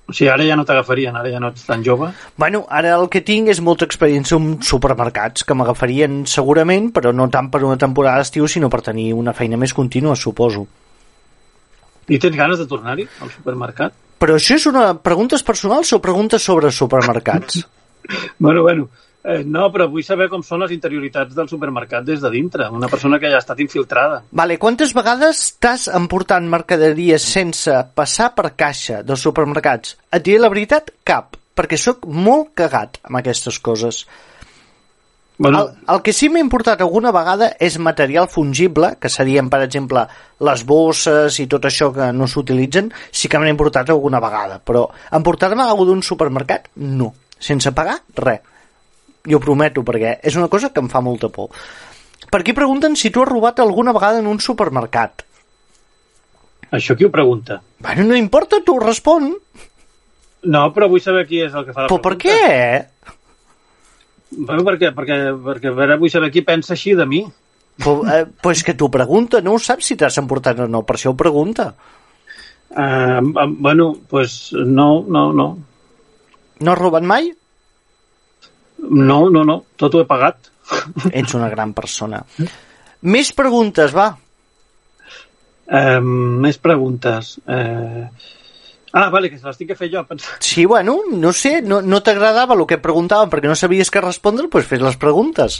O 0.07 0.15
sigui, 0.15 0.29
ara 0.31 0.45
ja 0.47 0.55
no 0.55 0.63
t'agafarien, 0.67 1.17
ara 1.19 1.31
ja 1.33 1.41
no 1.43 1.51
ets 1.51 1.65
tan 1.67 1.83
jove. 1.83 2.13
Bueno, 2.39 2.63
ara 2.71 2.93
el 2.95 3.09
que 3.11 3.25
tinc 3.27 3.51
és 3.51 3.61
molta 3.61 3.89
experiència 3.89 4.39
en 4.39 4.61
supermercats, 4.63 5.43
que 5.43 5.55
m'agafarien 5.59 6.21
segurament, 6.31 6.93
però 6.95 7.11
no 7.13 7.27
tant 7.33 7.51
per 7.51 7.65
una 7.67 7.79
temporada 7.81 8.23
d'estiu, 8.23 8.47
sinó 8.47 8.71
per 8.71 8.85
tenir 8.87 9.09
una 9.19 9.35
feina 9.35 9.59
més 9.59 9.75
contínua, 9.75 10.15
suposo. 10.15 10.63
I 12.07 12.21
tens 12.23 12.39
ganes 12.39 12.63
de 12.63 12.69
tornar-hi 12.71 13.09
al 13.19 13.33
supermercat? 13.35 13.97
Però 14.23 14.37
això 14.39 14.55
és 14.61 14.69
una... 14.71 14.93
preguntes 15.03 15.43
personals 15.43 15.91
o 15.93 15.99
preguntes 16.05 16.43
sobre 16.43 16.71
supermercats? 16.71 17.65
Bueno, 18.39 18.63
bueno, 18.63 18.85
eh, 19.27 19.43
no, 19.45 19.67
però 19.75 19.89
vull 19.91 20.05
saber 20.07 20.29
com 20.33 20.45
són 20.47 20.63
les 20.63 20.75
interioritats 20.77 21.35
del 21.37 21.49
supermercat 21.51 22.07
des 22.07 22.23
de 22.23 22.31
dintre. 22.31 22.69
Una 22.73 22.91
persona 22.93 23.19
que 23.19 23.31
ja 23.33 23.41
ha 23.41 23.45
estat 23.45 23.61
infiltrada. 23.65 24.23
Vale, 24.31 24.61
quantes 24.63 24.95
vegades 24.97 25.43
t'has 25.61 25.89
emportant 25.99 26.47
mercaderies 26.53 27.27
sense 27.37 27.75
passar 27.99 28.31
per 28.39 28.53
caixa 28.55 29.03
dels 29.07 29.27
supermercats? 29.27 29.99
Et 30.15 30.23
diré 30.23 30.39
la 30.43 30.53
veritat, 30.53 30.95
cap, 31.05 31.37
perquè 31.57 31.79
sóc 31.81 32.07
molt 32.07 32.55
cagat 32.55 33.01
amb 33.03 33.21
aquestes 33.21 33.59
coses. 33.59 34.05
Bueno, 35.39 35.67
El, 35.67 35.93
el 35.93 36.01
que 36.01 36.15
sí 36.17 36.31
m'ha 36.33 36.41
importat 36.41 36.81
alguna 36.81 37.11
vegada 37.13 37.51
és 37.61 37.77
material 37.77 38.29
fungible, 38.33 38.95
que 38.97 39.11
serien, 39.13 39.51
per 39.53 39.61
exemple, 39.67 40.07
les 40.49 40.65
bosses 40.65 41.37
i 41.43 41.49
tot 41.51 41.69
això 41.69 41.91
que 41.93 42.09
no 42.17 42.29
s'utilitzen, 42.31 42.89
sí 43.13 43.29
que 43.29 43.43
m'ha 43.43 43.53
importat 43.53 43.93
alguna 43.93 44.23
vegada, 44.23 44.63
però 44.65 44.87
emportar-me 45.19 45.67
alguna 45.67 45.93
d'un 45.93 46.05
supermercat, 46.07 46.71
no. 46.81 47.13
Sense 47.37 47.75
pagar, 47.77 47.99
res. 48.17 48.56
Jo 49.27 49.37
ho 49.39 49.43
prometo, 49.43 49.83
perquè 49.83 50.19
és 50.23 50.37
una 50.39 50.49
cosa 50.49 50.71
que 50.73 50.81
em 50.81 50.89
fa 50.89 51.01
molta 51.03 51.29
por. 51.29 51.51
Per 52.31 52.41
aquí 52.41 52.53
pregunten 52.57 52.97
si 52.97 53.11
tu 53.11 53.23
has 53.23 53.29
robat 53.29 53.61
alguna 53.61 53.93
vegada 53.93 54.19
en 54.23 54.27
un 54.27 54.41
supermercat. 54.41 55.23
això 56.71 56.97
qui 56.97 57.05
ho 57.07 57.11
pregunta? 57.11 57.61
Bueno, 57.79 58.05
no 58.05 58.17
importa, 58.17 58.59
tu 58.65 58.79
respon. 58.79 59.33
No, 60.47 60.73
però 60.75 60.89
vull 60.89 61.01
saber 61.01 61.27
qui 61.27 61.41
és 61.43 61.55
el 61.55 61.65
que 61.67 61.73
fa 61.73 61.83
la 61.85 61.89
Però 61.89 62.01
per 62.03 62.17
pregunta. 62.17 62.51
què? 62.51 63.15
Bueno, 64.37 64.63
perquè, 64.67 64.91
perquè, 64.95 65.17
perquè 65.47 65.71
a 65.71 65.77
veure, 65.77 65.97
vull 66.01 66.11
saber 66.13 66.31
qui 66.35 66.43
pensa 66.43 66.75
així 66.75 66.95
de 66.99 67.07
mi. 67.07 67.23
Però, 67.79 68.01
eh, 68.11 68.27
pues 68.43 68.63
que 68.65 68.75
t'ho 68.75 68.89
pregunta, 68.91 69.41
no 69.41 69.55
ho 69.55 69.59
saps 69.63 69.87
si 69.87 69.97
t'has 69.97 70.19
emportat 70.19 70.61
o 70.65 70.67
no, 70.69 70.83
per 70.83 70.97
això 70.97 71.13
ho 71.13 71.17
pregunta. 71.17 71.75
Uh, 72.71 73.21
bueno, 73.59 73.95
pues 74.11 74.51
no, 74.53 75.05
no, 75.09 75.33
no. 75.33 75.47
No 76.61 76.73
has 76.73 76.79
robat 76.79 77.03
mai? 77.07 77.31
No, 78.91 79.27
no, 79.31 79.45
no, 79.45 79.59
tot 79.77 79.95
ho 79.95 80.03
he 80.03 80.09
pagat. 80.09 80.51
Ets 81.13 81.35
una 81.39 81.51
gran 81.53 81.73
persona. 81.77 82.23
Més 83.07 83.33
preguntes, 83.37 83.95
va. 83.95 84.11
Uh, 85.67 86.01
més 86.47 86.59
preguntes. 86.63 87.37
Uh... 87.47 88.07
Ah, 88.97 89.11
vale, 89.13 89.29
que 89.29 89.37
se 89.37 89.45
les 89.45 89.59
tinc 89.59 89.73
que 89.73 89.79
fer 89.79 89.91
jo. 89.93 90.03
Pensa... 90.09 90.39
Sí, 90.41 90.65
bueno, 90.65 91.01
no 91.13 91.33
sé, 91.37 91.59
no, 91.63 91.83
no 91.83 92.01
t'agradava 92.03 92.57
el 92.57 92.65
que 92.71 92.81
preguntàvem 92.81 93.33
perquè 93.33 93.51
no 93.51 93.59
sabies 93.59 93.91
què 93.93 94.01
respondre, 94.01 94.47
doncs 94.49 94.71
fes 94.71 94.81
les 94.81 94.97
preguntes. 94.97 95.59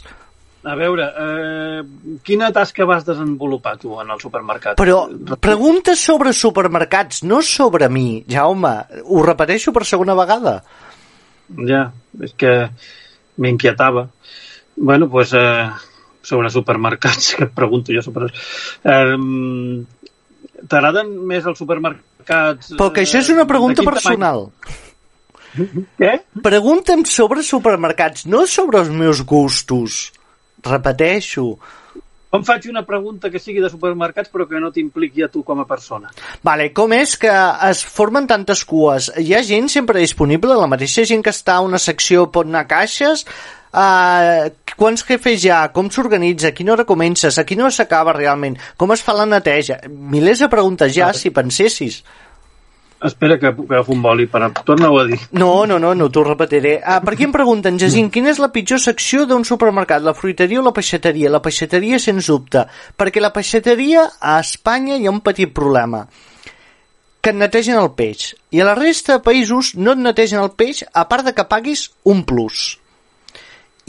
A 0.67 0.75
veure, 0.75 1.05
eh, 1.23 1.83
quina 2.27 2.49
tasca 2.51 2.87
vas 2.89 3.05
desenvolupar 3.07 3.77
tu 3.79 3.93
en 4.03 4.09
el 4.11 4.19
supermercat? 4.19 4.81
Però 4.81 5.05
preguntes 5.39 6.01
sobre 6.03 6.33
supermercats, 6.35 7.23
no 7.23 7.39
sobre 7.45 7.87
mi, 7.93 8.25
Jaume. 8.27 8.73
Ho 9.05 9.23
repeteixo 9.23 9.75
per 9.77 9.85
segona 9.87 10.17
vegada. 10.19 10.57
Ja, 11.69 11.85
és 12.25 12.35
que 12.35 12.55
m'inquietava. 13.43 14.09
Bueno, 14.77 15.09
pues, 15.09 15.33
eh, 15.33 15.69
sobre 16.23 16.51
supermercats, 16.51 17.35
que 17.39 17.49
et 17.49 17.55
pregunto 17.55 17.95
jo 17.95 18.03
sobre... 18.05 18.33
Eh, 18.85 19.17
T'agraden 20.67 21.11
més 21.29 21.45
els 21.45 21.59
supermercats... 21.61 22.73
Però 22.75 22.89
que 22.91 23.05
això 23.05 23.21
és 23.21 23.31
una 23.35 23.45
eh, 23.45 23.51
pregunta 23.51 23.85
personal. 23.87 24.47
Què? 26.01 26.13
Pregunta'm 26.45 27.05
sobre 27.09 27.45
supermercats, 27.47 28.27
no 28.29 28.45
sobre 28.51 28.81
els 28.83 28.93
meus 28.93 29.23
gustos. 29.29 30.07
Repeteixo. 30.65 31.51
Com 32.31 32.43
faig 32.45 32.67
una 32.69 32.83
pregunta 32.87 33.31
que 33.31 33.39
sigui 33.39 33.63
de 33.63 33.71
supermercats 33.71 34.33
però 34.33 34.49
que 34.51 34.61
no 34.61 34.73
t'impliqui 34.75 35.23
a 35.25 35.29
tu 35.33 35.45
com 35.47 35.61
a 35.63 35.67
persona? 35.69 36.11
Vale, 36.45 36.73
com 36.75 36.93
és 36.97 37.15
que 37.23 37.33
es 37.69 37.85
formen 37.87 38.27
tantes 38.27 38.65
cues? 38.67 39.13
Hi 39.17 39.37
ha 39.37 39.45
gent 39.47 39.71
sempre 39.73 40.03
disponible? 40.03 40.59
La 40.59 40.71
mateixa 40.71 41.07
gent 41.07 41.23
que 41.23 41.35
està 41.35 41.61
a 41.61 41.67
una 41.67 41.79
secció 41.79 42.27
pot 42.35 42.51
anar 42.51 42.67
a 42.67 42.71
caixes? 42.73 43.25
Uh, 43.77 44.51
quants 44.77 45.05
jefes 45.07 45.45
hi 45.45 45.51
ha? 45.53 45.63
Com 45.73 45.91
s'organitza? 45.93 46.51
A 46.51 46.57
quina 46.57 46.75
hora 46.75 46.87
comences? 46.89 47.39
A 47.39 47.45
quina 47.47 47.67
hora 47.67 47.79
s'acaba 47.79 48.15
realment? 48.17 48.59
Com 48.77 48.95
es 48.95 49.05
fa 49.07 49.15
la 49.17 49.27
neteja? 49.29 49.83
Milers 49.89 50.43
de 50.43 50.51
preguntes 50.53 50.95
ja, 50.97 51.13
si 51.15 51.31
pensessis. 51.31 52.03
Espera 53.05 53.39
que, 53.39 53.47
agafo 53.49 53.93
un 53.93 54.01
boli 54.01 54.25
per... 54.27 54.41
Torna-ho 54.65 54.99
a 54.99 55.05
dir. 55.05 55.19
No, 55.37 55.67
no, 55.69 55.77
no, 55.79 55.93
no 55.95 56.09
t'ho 56.09 56.23
repetiré. 56.25 56.79
Ah, 56.81 57.03
per 57.05 57.13
aquí 57.13 57.27
em 57.29 57.33
pregunten, 57.35 57.77
Jacint, 57.81 58.09
quina 58.13 58.31
és 58.33 58.41
la 58.41 58.49
pitjor 58.55 58.81
secció 58.81 59.27
d'un 59.29 59.45
supermercat, 59.45 60.01
la 60.05 60.15
fruiteria 60.17 60.63
o 60.63 60.65
la 60.65 60.73
peixateria? 60.73 61.33
La 61.33 61.43
peixateria, 61.45 62.01
sens 62.01 62.31
dubte, 62.33 62.65
perquè 62.97 63.21
la 63.21 63.35
peixateria 63.37 64.07
a 64.17 64.39
Espanya 64.41 64.97
hi 64.97 65.05
ha 65.05 65.13
un 65.13 65.21
petit 65.27 65.53
problema 65.53 66.07
que 67.21 67.33
et 67.35 67.37
netegen 67.37 67.77
el 67.77 67.91
peix. 67.99 68.31
I 68.55 68.63
a 68.63 68.69
la 68.71 68.77
resta 68.79 69.17
de 69.19 69.25
països 69.27 69.75
no 69.77 69.93
et 69.93 70.01
netegen 70.01 70.41
el 70.41 70.55
peix 70.57 70.85
a 70.87 71.05
part 71.11 71.27
de 71.27 71.35
que 71.37 71.45
paguis 71.51 71.91
un 72.09 72.23
plus. 72.25 72.79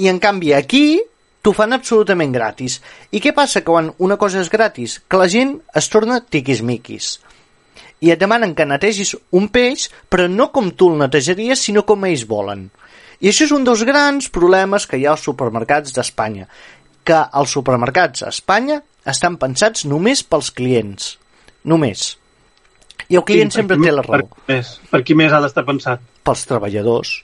I 0.02 0.10
en 0.12 0.20
canvi 0.20 0.52
aquí 0.58 1.00
t'ho 1.46 1.54
fan 1.56 1.78
absolutament 1.78 2.34
gratis. 2.36 2.82
I 3.16 3.22
què 3.24 3.32
passa 3.38 3.64
quan 3.64 3.94
una 4.04 4.18
cosa 4.20 4.42
és 4.44 4.52
gratis? 4.52 4.98
Que 5.08 5.22
la 5.22 5.30
gent 5.32 5.56
es 5.80 5.88
torna 5.94 6.20
tiquismiquis 6.20 7.14
i 8.02 8.12
et 8.14 8.20
demanen 8.22 8.54
que 8.56 8.66
netegis 8.70 9.16
un 9.34 9.48
peix, 9.50 9.88
però 10.10 10.28
no 10.30 10.52
com 10.54 10.70
tu 10.72 10.92
el 10.94 11.00
netejaries, 11.02 11.64
sinó 11.66 11.86
com 11.86 12.06
ells 12.06 12.28
volen. 12.30 12.68
I 13.20 13.32
això 13.32 13.48
és 13.48 13.54
un 13.56 13.64
dels 13.66 13.82
grans 13.88 14.28
problemes 14.30 14.86
que 14.86 15.00
hi 15.00 15.08
ha 15.08 15.16
als 15.16 15.24
supermercats 15.26 15.94
d'Espanya, 15.96 16.46
que 17.08 17.22
els 17.40 17.54
supermercats 17.56 18.22
a 18.24 18.30
Espanya 18.30 18.82
estan 19.08 19.38
pensats 19.42 19.86
només 19.90 20.22
pels 20.24 20.52
clients. 20.52 21.16
Només. 21.64 22.18
I 23.10 23.16
el 23.18 23.24
client 23.26 23.50
per 23.50 23.56
sempre 23.62 23.78
qui- 23.78 23.88
té 23.88 23.92
la 23.96 24.04
raó. 24.06 24.28
Per, 24.28 24.54
més, 24.54 24.74
per 24.92 25.02
qui 25.04 25.16
més 25.16 25.34
ha 25.34 25.40
d'estar 25.42 25.64
pensat? 25.66 26.04
Pels 26.28 26.46
treballadors. 26.46 27.16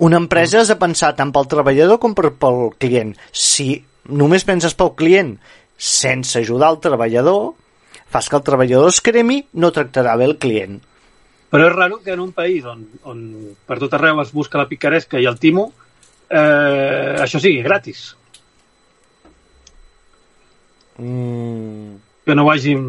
Una 0.00 0.18
empresa 0.20 0.60
has 0.60 0.68
de 0.70 0.76
pensar 0.78 1.14
tant 1.18 1.32
pel 1.34 1.48
treballador 1.50 1.98
com 2.02 2.14
per, 2.14 2.30
pel 2.38 2.68
client. 2.78 3.14
Si 3.32 3.72
només 4.08 4.44
penses 4.46 4.74
pel 4.78 4.92
client 4.98 5.32
sense 5.78 6.38
ajudar 6.38 6.70
el 6.74 6.78
treballador, 6.84 7.54
fas 8.12 8.28
que 8.28 8.36
el 8.38 8.44
treballador 8.46 8.92
es 8.92 9.00
cremi, 9.04 9.42
no 9.52 9.72
tractarà 9.74 10.16
bé 10.20 10.28
el 10.28 10.38
client. 10.40 10.78
Però 11.48 11.68
és 11.68 11.74
raro 11.74 12.00
que 12.04 12.12
en 12.12 12.20
un 12.20 12.32
país 12.36 12.64
on, 12.68 12.84
on 13.08 13.20
per 13.68 13.78
tot 13.80 13.94
arreu 13.96 14.20
es 14.20 14.32
busca 14.36 14.60
la 14.60 14.68
picaresca 14.68 15.20
i 15.20 15.28
el 15.28 15.38
timo, 15.40 15.70
eh, 16.28 17.16
això 17.24 17.40
sigui 17.40 17.62
gratis. 17.64 18.10
Mm. 20.98 21.96
Que 22.26 22.36
no 22.36 22.44
ho 22.44 22.50
hagin 22.52 22.82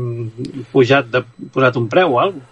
pujat 0.74 1.08
de, 1.14 1.24
posat 1.54 1.78
un 1.80 1.88
preu 1.92 2.18
o 2.18 2.24
alguna 2.24 2.48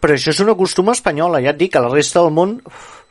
Però 0.00 0.16
això 0.16 0.32
és 0.32 0.40
una 0.42 0.56
costuma 0.58 0.92
espanyola, 0.96 1.40
ja 1.44 1.52
et 1.52 1.60
dic, 1.60 1.76
a 1.76 1.84
la 1.84 1.92
resta 1.92 2.22
del 2.24 2.34
món... 2.34 2.58
uf, 2.66 3.03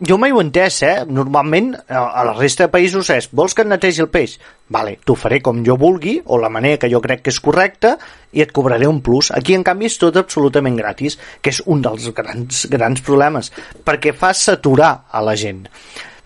Jo 0.00 0.16
mai 0.16 0.32
ho 0.32 0.38
he 0.40 0.44
entès, 0.46 0.78
eh? 0.80 1.04
Normalment, 1.04 1.74
a 1.92 2.22
la 2.24 2.32
resta 2.32 2.64
de 2.64 2.72
països 2.72 3.10
és, 3.12 3.26
vols 3.36 3.52
que 3.52 3.66
et 3.66 3.68
netegi 3.68 4.00
el 4.00 4.08
peix? 4.08 4.38
Vale, 4.72 4.94
t'ho 5.04 5.12
faré 5.12 5.42
com 5.44 5.58
jo 5.66 5.76
vulgui, 5.76 6.14
o 6.24 6.38
la 6.40 6.48
manera 6.48 6.78
que 6.80 6.88
jo 6.88 7.02
crec 7.04 7.20
que 7.26 7.34
és 7.34 7.40
correcta, 7.44 7.98
i 8.32 8.40
et 8.40 8.54
cobraré 8.56 8.88
un 8.88 9.02
plus. 9.04 9.28
Aquí, 9.36 9.52
en 9.52 9.64
canvi, 9.66 9.90
és 9.90 9.98
tot 10.00 10.16
absolutament 10.16 10.78
gratis, 10.78 11.18
que 11.44 11.52
és 11.52 11.60
un 11.66 11.84
dels 11.84 12.08
grans, 12.16 12.62
grans 12.72 13.04
problemes, 13.04 13.52
perquè 13.84 14.14
fa 14.16 14.32
saturar 14.32 14.94
a 15.12 15.20
la 15.26 15.36
gent. 15.36 15.66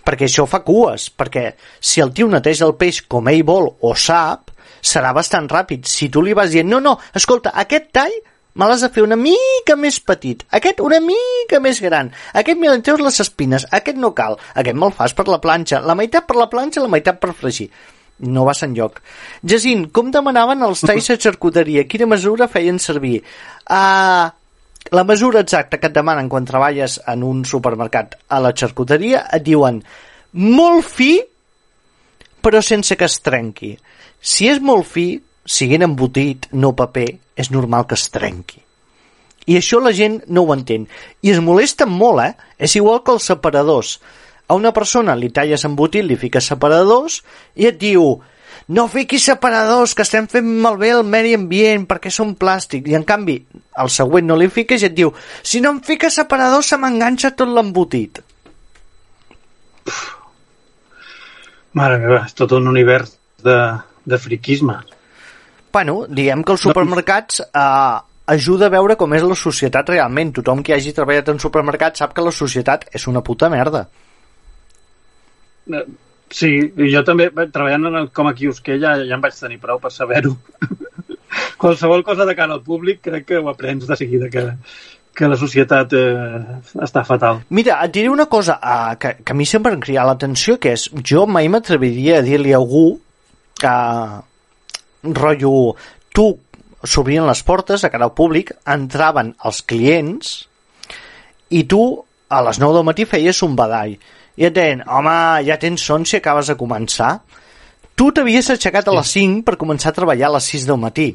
Perquè 0.07 0.29
això 0.29 0.47
fa 0.47 0.63
cues, 0.63 1.09
perquè 1.11 1.49
si 1.81 2.05
el 2.05 2.13
tio 2.15 2.29
neteja 2.31 2.69
el 2.69 2.77
peix 2.79 3.03
com 3.11 3.27
ell 3.33 3.43
vol 3.49 3.73
o 3.83 3.95
sap, 3.99 4.53
serà 4.85 5.11
bastant 5.17 5.51
ràpid. 5.51 5.89
Si 5.89 6.13
tu 6.15 6.23
li 6.23 6.37
vas 6.37 6.55
dient, 6.55 6.71
no, 6.71 6.79
no, 6.79 6.95
escolta, 7.17 7.57
aquest 7.59 7.91
tall 7.97 8.15
me 8.55 8.69
l'has 8.69 8.85
de 8.85 8.91
fer 8.95 9.03
una 9.03 9.19
mica 9.19 9.77
més 9.79 9.99
petit, 10.01 10.45
aquest 10.55 10.81
una 10.85 11.01
mica 11.03 11.61
més 11.63 11.81
gran, 11.83 12.13
aquest 12.33 12.61
me 12.61 12.71
l'enteus 12.71 13.03
les 13.03 13.19
espines, 13.25 13.67
aquest 13.75 13.99
no 13.99 14.13
cal, 14.15 14.39
aquest 14.55 14.79
me'l 14.79 14.95
fas 14.95 15.17
per 15.17 15.27
la 15.31 15.41
planxa, 15.43 15.83
la 15.83 15.97
meitat 15.99 16.29
per 16.29 16.39
la 16.39 16.49
planxa, 16.53 16.85
la 16.85 16.93
meitat 16.93 17.21
per 17.23 17.35
fregir. 17.35 17.69
No 18.25 18.45
vas 18.47 18.63
enlloc. 18.63 19.01
Jacint, 19.43 19.89
com 19.91 20.13
demanaven 20.15 20.63
els 20.63 20.85
talls 20.87 21.11
de 21.11 21.17
xarcuteria? 21.19 21.83
Quina 21.91 22.07
mesura 22.07 22.47
feien 22.47 22.79
servir? 22.79 23.17
Uh, 23.67 24.31
la 24.95 25.05
mesura 25.09 25.43
exacta 25.43 25.81
que 25.83 25.91
et 25.91 25.97
demanen 25.97 26.31
quan 26.31 26.47
treballes 26.47 27.01
en 27.11 27.25
un 27.27 27.43
supermercat 27.49 28.15
a 28.31 28.39
la 28.45 28.55
xarcuteria 28.55 29.25
et 29.35 29.43
diuen 29.43 29.83
molt 30.39 30.87
fi 30.87 31.17
però 32.45 32.61
sense 32.63 32.97
que 33.01 33.09
es 33.09 33.19
trenqui. 33.25 33.73
Si 34.21 34.49
és 34.51 34.61
molt 34.61 34.87
fi, 34.87 35.07
siguent 35.45 35.85
embotit, 35.87 36.49
no 36.53 36.75
paper, 36.77 37.09
és 37.37 37.51
normal 37.51 37.87
que 37.87 37.99
es 37.99 38.09
trenqui. 38.15 38.61
I 39.47 39.59
això 39.61 39.81
la 39.83 39.93
gent 39.93 40.23
no 40.33 40.45
ho 40.45 40.55
entén. 40.55 40.87
I 41.21 41.35
es 41.35 41.41
molesten 41.45 41.91
molt, 41.93 42.23
eh? 42.25 42.55
És 42.59 42.77
igual 42.77 43.03
que 43.05 43.13
els 43.13 43.27
separadors. 43.29 43.99
A 44.49 44.57
una 44.57 44.73
persona 44.77 45.17
li 45.17 45.31
talles 45.33 45.65
embotit, 45.69 46.05
li 46.05 46.17
fiques 46.21 46.49
separadors 46.49 47.21
i 47.57 47.69
et 47.69 47.77
diu 47.81 48.23
no 48.69 48.87
fiquis 48.89 49.25
separadors, 49.29 49.93
que 49.93 50.05
estem 50.07 50.27
fent 50.31 50.47
malbé 50.65 50.95
el 50.95 51.03
medi 51.05 51.35
ambient 51.37 51.85
perquè 51.89 52.13
són 52.13 52.33
plàstic. 52.41 52.89
I 52.89 52.97
en 52.97 53.05
canvi, 53.05 53.37
al 53.77 53.91
següent 53.93 54.27
no 54.29 54.39
li 54.41 54.49
fiques 54.49 54.81
i 54.81 54.89
et 54.89 54.97
diu 54.97 55.13
si 55.43 55.61
no 55.61 55.75
em 55.75 55.83
fiques 55.85 56.17
separadors 56.17 56.73
se 56.73 56.79
m'enganxa 56.81 57.35
tot 57.37 57.53
l'embotit. 57.53 58.23
Mare 61.75 61.99
meva, 62.01 62.23
és 62.25 62.37
tot 62.39 62.55
un 62.57 62.71
univers 62.71 63.19
de, 63.45 63.59
de 64.07 64.19
friquisme. 64.23 64.79
Bueno, 65.75 66.05
diguem 66.07 66.45
que 66.47 66.55
els 66.55 66.63
supermercats 66.69 67.43
eh, 67.45 67.99
ajuda 68.35 68.71
a 68.71 68.75
veure 68.77 68.97
com 68.97 69.19
és 69.19 69.27
la 69.27 69.37
societat 69.39 69.91
realment. 69.91 70.33
Tothom 70.39 70.63
que 70.63 70.77
hagi 70.77 70.95
treballat 70.97 71.35
en 71.35 71.43
supermercat 71.43 71.99
sap 71.99 72.15
que 72.15 72.25
la 72.25 72.33
societat 72.33 72.87
és 72.95 73.09
una 73.11 73.25
puta 73.27 73.51
merda. 73.53 73.89
Eh, 75.69 75.85
Sí, 76.35 76.51
i 76.59 76.89
jo 76.91 77.05
també, 77.07 77.29
bé, 77.31 77.47
treballant 77.53 77.91
en 77.91 78.01
el, 78.01 78.09
com 78.15 78.27
a 78.27 78.35
quiosquer, 78.35 78.79
ja, 78.83 78.97
ja 79.07 79.15
em 79.15 79.23
vaig 79.23 79.37
tenir 79.39 79.61
prou 79.63 79.79
per 79.79 79.93
saber-ho. 79.95 80.33
Qualsevol 81.63 82.03
cosa 82.07 82.27
de 82.27 82.35
cara 82.35 82.57
al 82.57 82.65
públic 82.65 83.05
crec 83.05 83.29
que 83.29 83.39
ho 83.39 83.51
aprens 83.53 83.87
de 83.87 83.97
seguida, 83.99 84.31
que, 84.33 84.43
que 85.15 85.31
la 85.31 85.39
societat 85.39 85.95
eh, 85.95 86.41
està 86.83 87.05
fatal. 87.07 87.45
Mira, 87.55 87.79
et 87.87 87.95
diré 87.95 88.11
una 88.11 88.27
cosa 88.31 88.59
uh, 88.59 88.97
que, 88.99 89.15
que 89.23 89.35
a 89.35 89.39
mi 89.39 89.47
sempre 89.47 89.75
em 89.77 89.83
crida 89.85 90.07
l'atenció, 90.09 90.59
que 90.59 90.75
és, 90.75 90.89
jo 91.07 91.23
mai 91.31 91.51
m'atreviria 91.53 92.19
a 92.19 92.27
dir-li 92.27 92.55
a 92.55 92.59
algú 92.59 92.87
que, 93.61 93.77
rotllo, 95.13 95.75
tu 96.15 96.31
s'obrien 96.85 97.27
les 97.27 97.43
portes 97.43 97.85
a 97.85 97.91
cara 97.93 98.09
al 98.09 98.15
públic, 98.17 98.53
entraven 98.69 99.35
els 99.45 99.63
clients 99.67 100.35
i 101.51 101.65
tu 101.69 101.83
a 102.29 102.41
les 102.45 102.61
9 102.61 102.77
del 102.77 102.87
matí 102.87 103.07
feies 103.09 103.43
un 103.47 103.57
badall. 103.57 103.97
I 104.35 104.49
et 104.49 104.55
deien, 104.55 104.83
home, 104.91 105.17
ja 105.47 105.59
tens 105.63 105.85
son 105.87 106.07
si 106.09 106.19
acabes 106.19 106.51
de 106.51 106.57
començar. 106.59 107.19
Tu 107.95 108.09
t'havies 108.11 108.49
aixecat 108.51 108.89
a 108.91 108.97
les 108.97 109.13
5 109.15 109.45
per 109.47 109.61
començar 109.61 109.93
a 109.93 109.99
treballar 110.01 110.33
a 110.33 110.37
les 110.37 110.49
6 110.57 110.67
del 110.71 110.81
matí. 110.83 111.13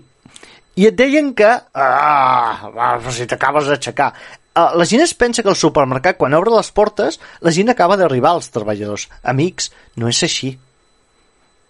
I 0.79 0.87
et 0.87 0.95
deien 0.95 1.33
que 1.35 1.49
ah, 1.49 2.69
però 2.71 3.11
si 3.11 3.27
t'acabes 3.27 3.67
d'aixecar. 3.67 4.13
Uh, 4.55 4.71
la 4.79 4.87
gent 4.87 5.03
es 5.03 5.13
pensa 5.13 5.43
que 5.43 5.51
al 5.51 5.59
supermercat 5.59 6.17
quan 6.17 6.33
obre 6.35 6.53
les 6.53 6.71
portes 6.75 7.19
la 7.45 7.51
gent 7.55 7.69
acaba 7.69 7.99
d'arribar 7.99 8.31
als 8.37 8.49
treballadors. 8.55 9.09
Amics, 9.23 9.73
no 9.99 10.07
és 10.07 10.23
així 10.23 10.55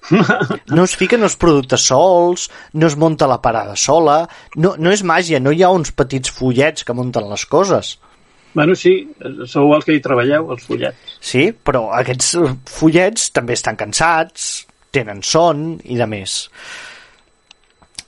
no 0.75 0.83
es 0.85 0.95
fiquen 0.97 1.23
els 1.25 1.37
productes 1.39 1.87
sols, 1.91 2.47
no 2.73 2.89
es 2.89 2.97
munta 2.99 3.29
la 3.29 3.41
parada 3.43 3.75
sola, 3.77 4.21
no, 4.55 4.75
no 4.77 4.93
és 4.93 5.03
màgia, 5.05 5.41
no 5.43 5.53
hi 5.53 5.63
ha 5.63 5.73
uns 5.75 5.91
petits 5.91 6.31
follets 6.33 6.87
que 6.87 6.95
munten 6.97 7.29
les 7.29 7.45
coses. 7.49 7.97
Bueno, 8.53 8.73
sí, 8.73 8.93
sou 9.45 9.75
els 9.75 9.85
que 9.85 9.93
hi 9.93 10.01
treballeu, 10.01 10.49
els 10.55 10.65
follets. 10.65 11.17
Sí, 11.21 11.49
però 11.53 11.89
aquests 11.99 12.33
follets 12.69 13.29
també 13.35 13.53
estan 13.59 13.77
cansats, 13.77 14.49
tenen 14.91 15.21
son 15.21 15.75
i 15.85 15.99
de 15.99 16.07
més. 16.09 16.39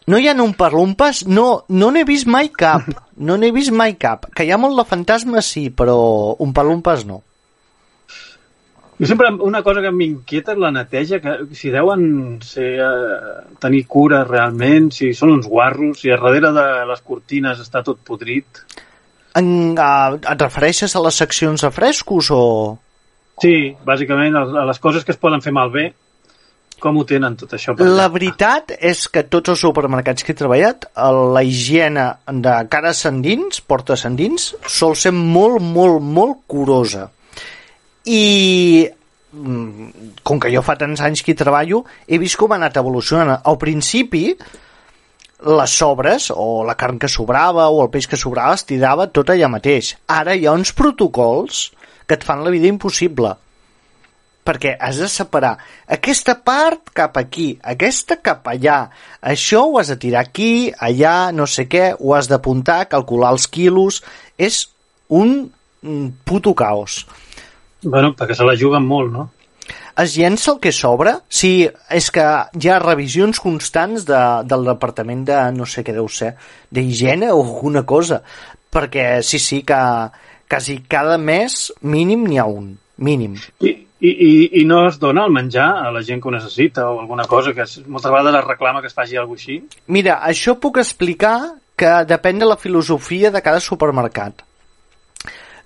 No 0.10 0.18
hi 0.18 0.28
ha 0.28 0.34
un 0.42 0.56
parlumpes? 0.58 1.26
No, 1.30 1.64
no 1.70 1.92
n'he 1.94 2.04
vist 2.08 2.28
mai 2.28 2.50
cap. 2.50 2.90
No 3.22 3.36
n'he 3.38 3.52
vist 3.54 3.70
mai 3.70 3.92
cap. 4.02 4.24
Que 4.34 4.48
hi 4.48 4.50
ha 4.50 4.58
molt 4.58 4.80
de 4.80 4.84
fantasma, 4.90 5.44
sí, 5.46 5.68
però 5.70 5.94
un 6.42 6.56
parlumpes 6.58 7.04
no. 7.06 7.20
Jo 9.02 9.08
sempre, 9.10 9.32
una 9.42 9.64
cosa 9.66 9.82
que 9.82 9.90
m'inquieta 9.90 10.54
és 10.54 10.60
la 10.62 10.70
neteja, 10.70 11.18
que 11.24 11.56
si 11.58 11.72
deuen 11.74 12.04
ser, 12.46 12.68
eh, 12.86 13.30
tenir 13.58 13.88
cura 13.90 14.20
realment, 14.28 14.92
si 14.94 15.10
són 15.18 15.32
uns 15.40 15.48
guarros, 15.50 16.04
si 16.04 16.12
a 16.12 16.20
darrere 16.22 16.52
de 16.54 16.66
les 16.86 17.02
cortines 17.02 17.64
està 17.64 17.82
tot 17.82 17.98
podrit. 18.06 18.60
En, 19.40 19.48
uh, 19.74 20.20
et 20.20 20.44
refereixes 20.46 20.94
a 20.94 21.02
les 21.02 21.18
seccions 21.18 21.66
de 21.66 21.72
frescos 21.74 22.30
o...? 22.36 22.44
Sí, 23.42 23.72
bàsicament, 23.88 24.38
a 24.38 24.44
a 24.62 24.66
les 24.70 24.80
coses 24.84 25.08
que 25.08 25.16
es 25.16 25.18
poden 25.18 25.42
fer 25.42 25.54
malbé, 25.56 25.88
com 26.82 27.00
ho 27.02 27.06
tenen 27.10 27.40
tot 27.40 27.56
això? 27.58 27.74
per 27.74 27.88
La 27.88 28.06
veritat 28.14 28.76
és 28.78 29.08
que 29.10 29.24
tots 29.24 29.56
els 29.56 29.64
supermercats 29.66 30.22
que 30.22 30.36
he 30.36 30.38
treballat, 30.38 30.86
la 30.94 31.42
higiene 31.42 32.06
de 32.46 32.54
cares 32.70 33.02
endins, 33.10 33.64
portes 33.66 34.06
endins, 34.06 34.52
sol 34.68 34.94
ser 34.94 35.14
molt, 35.18 35.58
molt, 35.58 36.06
molt 36.06 36.46
curosa. 36.46 37.08
I 38.06 38.88
mm, 39.32 39.92
com 40.24 40.40
que 40.42 40.52
jo 40.54 40.64
fa 40.66 40.78
tants 40.80 41.04
anys 41.06 41.22
que 41.26 41.34
hi 41.34 41.40
treballo, 41.40 41.84
he 42.08 42.20
vist 42.22 42.40
com 42.40 42.54
ha 42.54 42.60
anat 42.60 42.80
evolucionant. 42.82 43.38
Al 43.44 43.60
principi, 43.62 44.26
les 45.62 45.78
sobres, 45.84 46.32
o 46.34 46.64
la 46.66 46.78
carn 46.78 47.00
que 47.02 47.10
sobrava, 47.10 47.70
o 47.70 47.84
el 47.84 47.92
peix 47.94 48.08
que 48.10 48.20
sobrava, 48.20 48.58
es 48.58 48.66
tirava 48.70 49.10
tot 49.10 49.32
allà 49.34 49.50
mateix. 49.50 49.96
Ara 50.08 50.36
hi 50.36 50.46
ha 50.46 50.58
uns 50.58 50.74
protocols 50.78 51.70
que 52.08 52.18
et 52.18 52.28
fan 52.28 52.44
la 52.46 52.54
vida 52.54 52.70
impossible 52.70 53.38
perquè 54.46 54.74
has 54.82 54.98
de 55.02 55.08
separar 55.12 55.54
aquesta 55.96 56.36
part 56.44 56.92
cap 56.98 57.18
aquí, 57.20 57.54
aquesta 57.62 58.18
cap 58.26 58.48
allà, 58.50 58.84
això 59.22 59.64
ho 59.68 59.78
has 59.80 59.92
de 59.94 60.00
tirar 60.02 60.24
aquí, 60.26 60.72
allà, 60.74 61.32
no 61.36 61.46
sé 61.46 61.68
què, 61.70 61.92
ho 62.00 62.16
has 62.18 62.30
d'apuntar, 62.32 62.88
calcular 62.90 63.32
els 63.36 63.48
quilos, 63.48 64.02
és 64.38 64.64
un 65.10 65.52
mm, 65.84 66.08
puto 66.26 66.56
caos. 66.58 67.04
Bueno, 67.84 68.14
perquè 68.18 68.38
se 68.38 68.48
la 68.48 68.58
juguen 68.58 68.86
molt, 68.88 69.14
no? 69.14 69.30
Es 70.02 70.16
llença 70.18 70.54
el 70.54 70.60
que 70.64 70.72
sobra? 70.72 71.18
Sí, 71.30 71.68
és 71.92 72.10
que 72.14 72.26
hi 72.58 72.70
ha 72.72 72.80
revisions 72.82 73.42
constants 73.44 74.06
de, 74.08 74.22
del 74.48 74.66
departament 74.70 75.26
de, 75.28 75.38
no 75.56 75.68
sé 75.68 75.84
què 75.86 75.96
deu 75.96 76.08
ser, 76.10 76.34
d'higiene 76.72 77.32
o 77.32 77.42
alguna 77.42 77.84
cosa, 77.88 78.22
perquè 78.72 79.22
sí, 79.26 79.40
sí, 79.40 79.62
que 79.68 79.80
quasi 80.52 80.80
cada 80.88 81.18
mes 81.18 81.72
mínim 81.82 82.26
n'hi 82.28 82.40
ha 82.40 82.48
un, 82.48 82.74
mínim. 82.98 83.36
I, 83.60 83.74
i, 84.02 84.12
i, 84.12 84.32
I 84.62 84.66
no 84.68 84.86
es 84.88 85.00
dona 85.00 85.26
el 85.28 85.36
menjar 85.36 85.70
a 85.86 85.92
la 85.94 86.04
gent 86.08 86.22
que 86.22 86.30
ho 86.30 86.34
necessita 86.34 86.88
o 86.90 87.02
alguna 87.02 87.28
cosa, 87.30 87.54
que 87.54 87.66
es, 87.68 87.80
moltes 87.88 88.12
vegades 88.12 88.40
es 88.40 88.48
reclama 88.48 88.82
que 88.82 88.90
es 88.92 88.98
faci 88.98 89.20
alguna 89.20 89.40
així. 89.42 89.60
Mira, 89.88 90.22
això 90.28 90.56
puc 90.60 90.80
explicar 90.82 91.36
que 91.78 91.92
depèn 92.08 92.40
de 92.42 92.48
la 92.48 92.60
filosofia 92.62 93.32
de 93.34 93.42
cada 93.44 93.60
supermercat. 93.60 94.46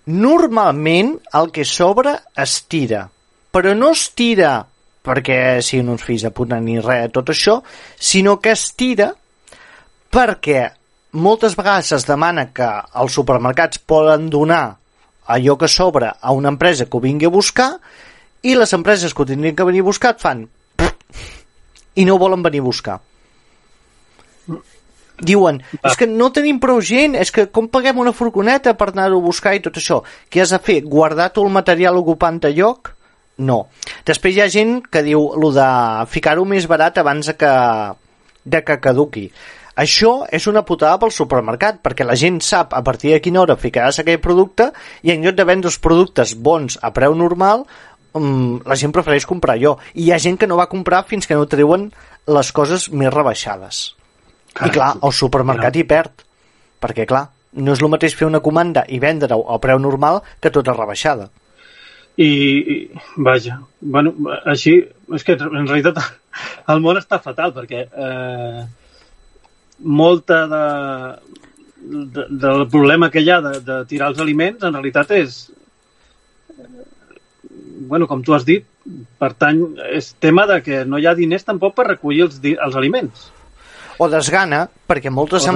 Normalment 0.05 1.15
el 1.33 1.51
que 1.51 1.65
sobra 1.65 2.19
es 2.37 2.59
tira, 2.69 3.07
però 3.51 3.73
no 3.73 3.91
es 3.95 4.09
tira 4.13 4.59
perquè 5.05 5.61
siguin 5.65 5.91
uns 5.93 6.03
fills 6.05 6.25
de 6.25 6.31
puta 6.33 6.59
ni 6.61 6.79
res 6.81 7.05
de 7.05 7.13
tot 7.13 7.29
això, 7.33 7.59
sinó 7.97 8.39
que 8.41 8.53
es 8.53 8.67
tira 8.77 9.11
perquè 10.13 10.65
moltes 11.15 11.55
vegades 11.57 11.91
es 11.95 12.05
demana 12.07 12.49
que 12.53 12.67
els 13.01 13.17
supermercats 13.17 13.81
poden 13.81 14.29
donar 14.29 14.77
allò 15.25 15.55
que 15.57 15.69
sobra 15.71 16.15
a 16.21 16.33
una 16.33 16.51
empresa 16.53 16.85
que 16.85 16.97
ho 16.97 17.01
vingui 17.01 17.29
a 17.29 17.33
buscar 17.33 17.71
i 18.45 18.53
les 18.55 18.73
empreses 18.77 19.13
que 19.13 19.23
ho 19.23 19.29
tindrien 19.29 19.55
que 19.55 19.65
venir 19.65 19.81
a 19.81 19.89
buscar 19.89 20.13
et 20.13 20.21
fan 20.21 20.45
i 21.95 22.05
no 22.05 22.17
volen 22.19 22.43
venir 22.43 22.59
a 22.59 22.65
buscar. 22.65 22.99
Diuen, 25.21 25.61
és 25.79 25.95
que 25.95 26.07
no 26.09 26.31
tenim 26.35 26.59
prou 26.59 26.81
gent, 26.83 27.15
és 27.15 27.31
que 27.31 27.47
com 27.47 27.69
paguem 27.71 28.01
una 28.03 28.13
furgoneta 28.15 28.73
per 28.75 28.89
anar-ho 28.91 29.21
a 29.21 29.23
buscar 29.23 29.55
i 29.55 29.61
tot 29.63 29.77
això? 29.79 30.01
Què 30.29 30.43
has 30.43 30.51
de 30.51 30.59
fer? 30.59 30.81
Guardar 30.83 31.29
tot 31.31 31.45
el 31.47 31.53
material 31.55 31.97
ocupant 32.01 32.41
de 32.43 32.51
lloc? 32.57 32.91
No. 33.37 33.65
Després 34.07 34.35
hi 34.35 34.43
ha 34.43 34.51
gent 34.51 34.81
que 34.91 35.03
diu 35.03 35.29
lo 35.39 35.51
de 35.55 35.67
ficar-ho 36.11 36.43
més 36.47 36.67
barat 36.71 36.99
abans 36.99 37.31
de 37.31 37.35
que, 37.39 37.53
de 38.43 38.63
que 38.67 38.79
caduqui. 38.83 39.29
Això 39.75 40.11
és 40.31 40.45
una 40.47 40.63
putada 40.67 40.99
pel 40.99 41.11
supermercat, 41.11 41.81
perquè 41.83 42.07
la 42.07 42.15
gent 42.19 42.39
sap 42.39 42.75
a 42.75 42.83
partir 42.83 43.11
de 43.11 43.19
quina 43.23 43.41
hora 43.41 43.57
ficaràs 43.59 43.99
aquell 43.99 44.21
producte 44.23 44.69
i 45.03 45.11
en 45.11 45.25
lloc 45.25 45.35
de 45.35 45.47
vendre 45.47 45.71
els 45.71 45.79
productes 45.83 46.31
bons 46.35 46.79
a 46.81 46.93
preu 46.95 47.15
normal, 47.15 47.65
um, 48.15 48.61
la 48.63 48.79
gent 48.79 48.95
prefereix 48.95 49.27
comprar 49.27 49.57
allò. 49.57 49.75
I 49.93 50.07
hi 50.07 50.13
ha 50.15 50.21
gent 50.23 50.39
que 50.39 50.47
no 50.47 50.59
va 50.59 50.71
comprar 50.71 51.03
fins 51.09 51.27
que 51.27 51.35
no 51.35 51.47
treuen 51.51 51.89
les 52.27 52.51
coses 52.55 52.87
més 52.91 53.11
rebaixades. 53.13 53.83
I 54.63 54.71
clar, 54.71 54.93
el 55.03 55.11
supermercat 55.11 55.75
hi 55.75 55.83
perd, 55.87 56.21
perquè 56.79 57.03
clar, 57.09 57.25
no 57.59 57.73
és 57.75 57.81
el 57.81 57.91
mateix 57.91 58.15
fer 58.15 58.27
una 58.27 58.43
comanda 58.43 58.85
i 58.87 58.99
vendre-ho 59.03 59.41
a 59.51 59.57
preu 59.63 59.79
normal 59.83 60.21
que 60.39 60.51
tota 60.53 60.75
rebaixada. 60.75 61.27
I, 62.15 62.27
i 62.27 62.75
vaja, 63.19 63.59
bueno, 63.81 64.13
així, 64.47 64.77
és 65.15 65.25
que 65.27 65.35
en 65.35 65.67
realitat 65.67 65.99
el 66.71 66.83
món 66.83 66.99
està 66.99 67.19
fatal 67.23 67.51
perquè 67.55 67.83
eh, 67.83 68.61
molta 69.83 70.37
de, 70.47 70.63
de, 72.15 72.27
del 72.45 72.63
problema 72.71 73.11
que 73.11 73.19
hi 73.19 73.33
ha 73.33 73.41
de, 73.43 73.59
de 73.67 73.81
tirar 73.89 74.13
els 74.13 74.23
aliments 74.23 74.63
en 74.63 74.77
realitat 74.77 75.11
és 75.17 75.41
eh, 76.55 76.85
bueno, 77.91 78.07
com 78.07 78.23
tu 78.23 78.37
has 78.37 78.47
dit 78.47 78.63
per 79.19 79.33
tant, 79.35 79.65
és 79.91 80.13
tema 80.23 80.47
de 80.47 80.61
que 80.63 80.85
no 80.87 81.01
hi 81.01 81.09
ha 81.09 81.17
diners 81.19 81.43
tampoc 81.43 81.75
per 81.75 81.89
recollir 81.89 82.29
els, 82.29 82.39
els 82.39 82.79
aliments 82.79 83.27
O 83.97 84.09
desgana, 84.11 84.65
perquè 84.87 85.09
moltes, 85.09 85.45
em- 85.47 85.55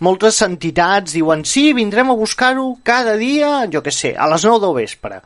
moltes 0.00 0.40
entitats 0.42 1.12
diuen 1.14 1.44
sí, 1.46 1.72
vindrem 1.72 2.10
a 2.10 2.16
buscar-ho 2.18 2.78
cada 2.82 3.14
dia, 3.16 3.66
jo 3.70 3.82
que 3.82 3.92
sé, 3.94 4.14
a 4.18 4.26
les 4.28 4.44
9 4.44 4.58
del 4.66 4.74
vespre. 4.74 5.20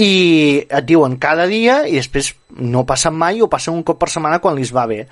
I 0.00 0.64
et 0.70 0.86
diuen 0.86 1.18
cada 1.20 1.46
dia 1.50 1.82
i 1.88 1.96
després 1.98 2.32
no 2.56 2.86
passen 2.86 3.12
mai 3.12 3.42
o 3.42 3.48
passen 3.50 3.74
un 3.74 3.82
cop 3.82 3.98
per 4.00 4.08
setmana 4.08 4.38
quan 4.40 4.56
li 4.56 4.64
va 4.72 4.86
bé. 4.86 5.06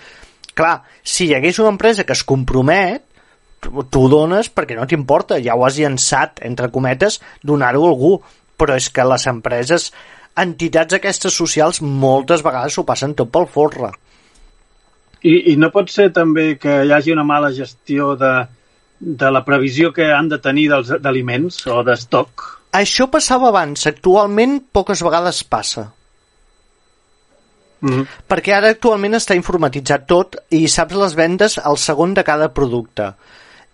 Clar, 0.54 0.82
si 1.02 1.26
hi 1.26 1.34
hagués 1.34 1.58
una 1.58 1.74
empresa 1.74 2.04
que 2.04 2.14
es 2.16 2.24
compromet, 2.24 3.04
tu 3.60 3.84
tu 3.90 4.04
ho 4.04 4.08
dones 4.08 4.48
perquè 4.54 4.76
no 4.78 4.86
t'importa, 4.86 5.40
ja 5.42 5.54
ho 5.54 5.64
has 5.66 5.76
llançat, 5.78 6.40
entre 6.46 6.70
cometes, 6.70 7.20
donar-ho 7.42 7.84
a 7.84 7.88
algú. 7.90 8.20
Però 8.58 8.74
és 8.74 8.88
que 8.90 9.04
les 9.06 9.26
empreses, 9.30 9.92
entitats 10.34 10.94
aquestes 10.94 11.34
socials, 11.34 11.82
moltes 11.82 12.42
vegades 12.42 12.74
s'ho 12.74 12.84
passen 12.86 13.14
tot 13.14 13.30
pel 13.30 13.46
forra. 13.46 13.92
I, 15.22 15.52
I 15.52 15.56
no 15.58 15.70
pot 15.74 15.90
ser 15.90 16.10
també 16.14 16.52
que 16.60 16.82
hi 16.84 16.92
hagi 16.94 17.14
una 17.14 17.26
mala 17.26 17.50
gestió 17.54 18.14
de, 18.18 18.32
de 19.00 19.30
la 19.34 19.44
previsió 19.46 19.92
que 19.94 20.10
han 20.14 20.28
de 20.30 20.38
tenir 20.42 20.68
dels 20.70 20.94
d'aliments 21.02 21.60
o 21.66 21.82
d'estoc? 21.86 22.46
Això 22.78 23.08
passava 23.10 23.48
abans, 23.48 23.86
actualment 23.88 24.58
poques 24.72 25.02
vegades 25.02 25.42
passa. 25.44 25.88
Mm 27.80 27.90
-hmm. 27.90 28.06
Perquè 28.28 28.52
ara 28.54 28.70
actualment 28.70 29.14
està 29.14 29.34
informatitzat 29.34 30.06
tot 30.06 30.36
i 30.50 30.66
saps 30.68 30.94
les 30.94 31.14
vendes 31.14 31.58
al 31.58 31.78
segon 31.78 32.14
de 32.14 32.24
cada 32.24 32.52
producte. 32.52 33.14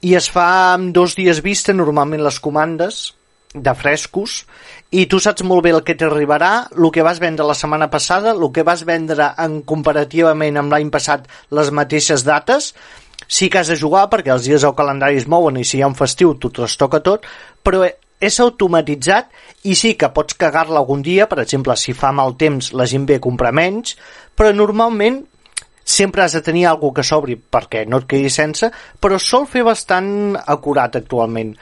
I 0.00 0.14
es 0.14 0.30
fa 0.30 0.74
amb 0.74 0.92
dos 0.94 1.14
dies 1.14 1.42
vista 1.42 1.72
normalment 1.72 2.22
les 2.22 2.40
comandes 2.40 3.14
de 3.54 3.74
frescos 3.78 4.42
i 4.90 5.06
tu 5.10 5.20
saps 5.22 5.44
molt 5.46 5.62
bé 5.64 5.72
el 5.74 5.82
que 5.86 5.94
t'arribarà, 5.98 6.68
el 6.74 6.90
que 6.94 7.04
vas 7.06 7.20
vendre 7.22 7.46
la 7.46 7.54
setmana 7.54 7.88
passada, 7.90 8.34
el 8.34 8.50
que 8.52 8.66
vas 8.66 8.84
vendre 8.86 9.30
en 9.38 9.60
comparativament 9.62 10.58
amb 10.58 10.74
l'any 10.74 10.90
passat 10.94 11.28
les 11.54 11.70
mateixes 11.70 12.26
dates, 12.26 12.72
sí 13.28 13.48
que 13.48 13.62
has 13.62 13.70
de 13.70 13.78
jugar 13.78 14.08
perquè 14.10 14.34
els 14.34 14.46
dies 14.46 14.64
al 14.66 14.74
calendari 14.74 15.22
es 15.22 15.28
mouen 15.30 15.58
i 15.58 15.64
si 15.64 15.78
hi 15.78 15.84
ha 15.84 15.90
un 15.90 15.98
festiu 15.98 16.34
tu 16.34 16.50
te'ls 16.50 16.76
toca 16.80 17.00
tot, 17.00 17.26
però 17.62 17.86
és 18.24 18.40
automatitzat 18.40 19.30
i 19.70 19.74
sí 19.78 19.94
que 19.98 20.10
pots 20.14 20.36
cagar-la 20.38 20.80
algun 20.80 21.02
dia, 21.02 21.28
per 21.30 21.40
exemple, 21.42 21.76
si 21.76 21.94
fa 21.94 22.12
mal 22.12 22.34
temps 22.40 22.72
la 22.72 22.86
gent 22.90 23.06
ve 23.06 23.18
a 23.20 23.22
comprar 23.22 23.52
menys, 23.54 23.94
però 24.34 24.52
normalment 24.54 25.22
sempre 25.84 26.22
has 26.24 26.32
de 26.32 26.42
tenir 26.42 26.66
alguna 26.66 26.96
que 26.98 27.04
s'obri 27.04 27.36
perquè 27.36 27.84
no 27.86 28.00
et 28.00 28.08
quedi 28.08 28.30
sense, 28.32 28.70
però 29.00 29.18
sol 29.20 29.46
fer 29.46 29.62
bastant 29.66 30.34
acurat 30.40 30.96
actualment. 30.96 31.52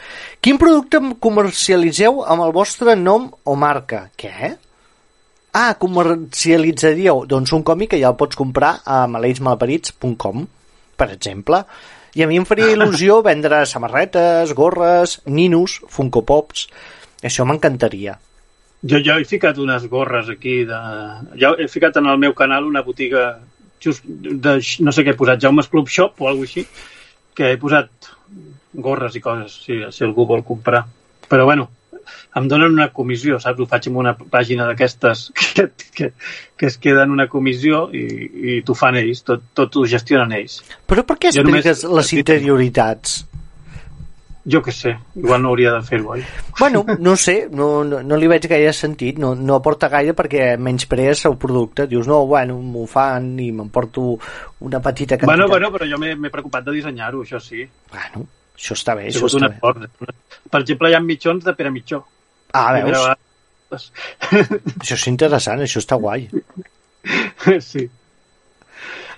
Quin 0.40 0.60
producte 0.62 1.02
comercialitzeu 1.20 2.22
amb 2.24 2.46
el 2.46 2.54
vostre 2.54 2.94
nom 2.96 3.28
o 3.44 3.56
marca? 3.58 4.06
Què? 4.16 4.54
Ah, 5.52 5.74
comercialitzaríeu? 5.76 7.26
Doncs 7.28 7.52
un 7.52 7.66
còmic 7.66 7.92
que 7.92 8.00
ja 8.00 8.14
el 8.14 8.16
pots 8.16 8.38
comprar 8.38 8.78
a 8.86 9.04
maleïtsmalparits.com, 9.10 10.46
per 10.96 11.10
exemple. 11.12 11.64
I 12.14 12.24
a 12.24 12.28
mi 12.30 12.38
em 12.40 12.46
faria 12.48 12.72
il·lusió 12.76 13.20
vendre 13.26 13.64
samarretes, 13.66 14.54
gorres, 14.56 15.20
ninos, 15.26 15.80
Funko 15.90 16.24
Pops... 16.24 16.68
Això 17.22 17.44
m'encantaria. 17.46 18.16
Jo, 18.82 18.98
jo 18.98 19.14
he 19.14 19.24
ficat 19.30 19.60
unes 19.62 19.84
gorres 19.86 20.26
aquí, 20.32 20.64
de... 20.66 20.78
ja 21.38 21.52
he 21.54 21.68
ficat 21.70 22.00
en 22.00 22.08
el 22.10 22.18
meu 22.18 22.32
canal 22.34 22.66
una 22.66 22.82
botiga 22.82 23.36
just 23.82 24.04
de, 24.06 24.56
no 24.86 24.92
sé 24.94 25.04
què 25.04 25.12
he 25.14 25.18
posat, 25.18 25.40
Jaume's 25.42 25.68
Club 25.72 25.88
Shop 25.90 26.20
o 26.22 26.28
alguna 26.30 26.48
així, 26.48 26.66
que 27.34 27.50
he 27.52 27.58
posat 27.60 27.90
gorres 28.72 29.16
i 29.18 29.20
coses, 29.20 29.58
si, 29.66 29.78
si 29.92 30.04
algú 30.06 30.26
vol 30.28 30.44
comprar. 30.46 30.84
Però 31.28 31.44
bueno, 31.48 31.68
em 32.36 32.46
donen 32.48 32.72
una 32.72 32.88
comissió, 32.92 33.38
saps? 33.40 33.60
Ho 33.60 33.66
faig 33.68 33.88
amb 33.90 34.00
una 34.00 34.14
pàgina 34.16 34.66
d'aquestes 34.68 35.26
que, 35.38 35.66
que, 35.96 36.12
que 36.56 36.66
es 36.70 36.78
queden 36.80 37.12
una 37.12 37.28
comissió 37.32 37.84
i, 37.92 38.04
i 38.56 38.56
t'ho 38.66 38.76
fan 38.78 38.96
ells, 39.00 39.24
tot, 39.28 39.44
tot 39.56 39.76
ho 39.76 39.84
gestionen 39.88 40.32
ells. 40.38 40.60
Però 40.88 41.04
per 41.08 41.18
què 41.20 41.32
Jo 41.36 41.44
només- 41.44 41.66
expliques 41.66 41.98
les 42.00 42.12
interioritats? 42.20 43.20
Jo 44.42 44.58
què 44.58 44.72
sé, 44.74 44.96
igual 45.14 45.38
no 45.44 45.52
hauria 45.52 45.70
de 45.76 45.82
fer-ho, 45.86 46.16
oi? 46.16 46.22
Bueno, 46.58 46.82
no 46.98 47.12
sé, 47.14 47.46
no, 47.54 47.84
no, 47.86 48.00
no 48.02 48.16
li 48.18 48.26
veig 48.26 48.48
gaire 48.50 48.72
sentit, 48.74 49.20
no, 49.22 49.36
no 49.38 49.54
aporta 49.60 49.86
gaire 49.92 50.16
perquè 50.18 50.56
menysprees 50.58 51.22
el 51.30 51.36
producte. 51.38 51.86
Dius, 51.86 52.08
no, 52.10 52.24
bueno, 52.26 52.56
m'ho 52.58 52.82
fan 52.90 53.28
i 53.38 53.52
m'emporto 53.54 54.16
una 54.66 54.80
petita 54.82 55.14
quantitat. 55.14 55.30
Bueno, 55.30 55.46
bueno, 55.52 55.70
però 55.70 55.86
jo 55.86 56.00
m'he 56.02 56.32
preocupat 56.34 56.66
de 56.66 56.74
dissenyar-ho, 56.80 57.22
això 57.22 57.38
sí. 57.42 57.62
Bueno, 57.92 58.26
això 58.58 58.74
està 58.74 58.96
bé, 58.98 59.06
això 59.12 59.30
està 59.30 59.46
bé. 59.46 59.54
esport. 59.54 60.10
Per 60.50 60.62
exemple, 60.64 60.90
hi 60.90 60.98
ha 60.98 61.02
mitjons 61.06 61.46
de 61.46 61.54
Pere 61.60 61.70
Mitjó. 61.70 62.02
Ah, 62.52 62.72
veus? 62.82 63.86
Això 64.82 64.98
és 64.98 65.06
interessant, 65.08 65.62
això 65.62 65.78
està 65.80 66.00
guai. 66.02 66.26
sí. 67.70 67.86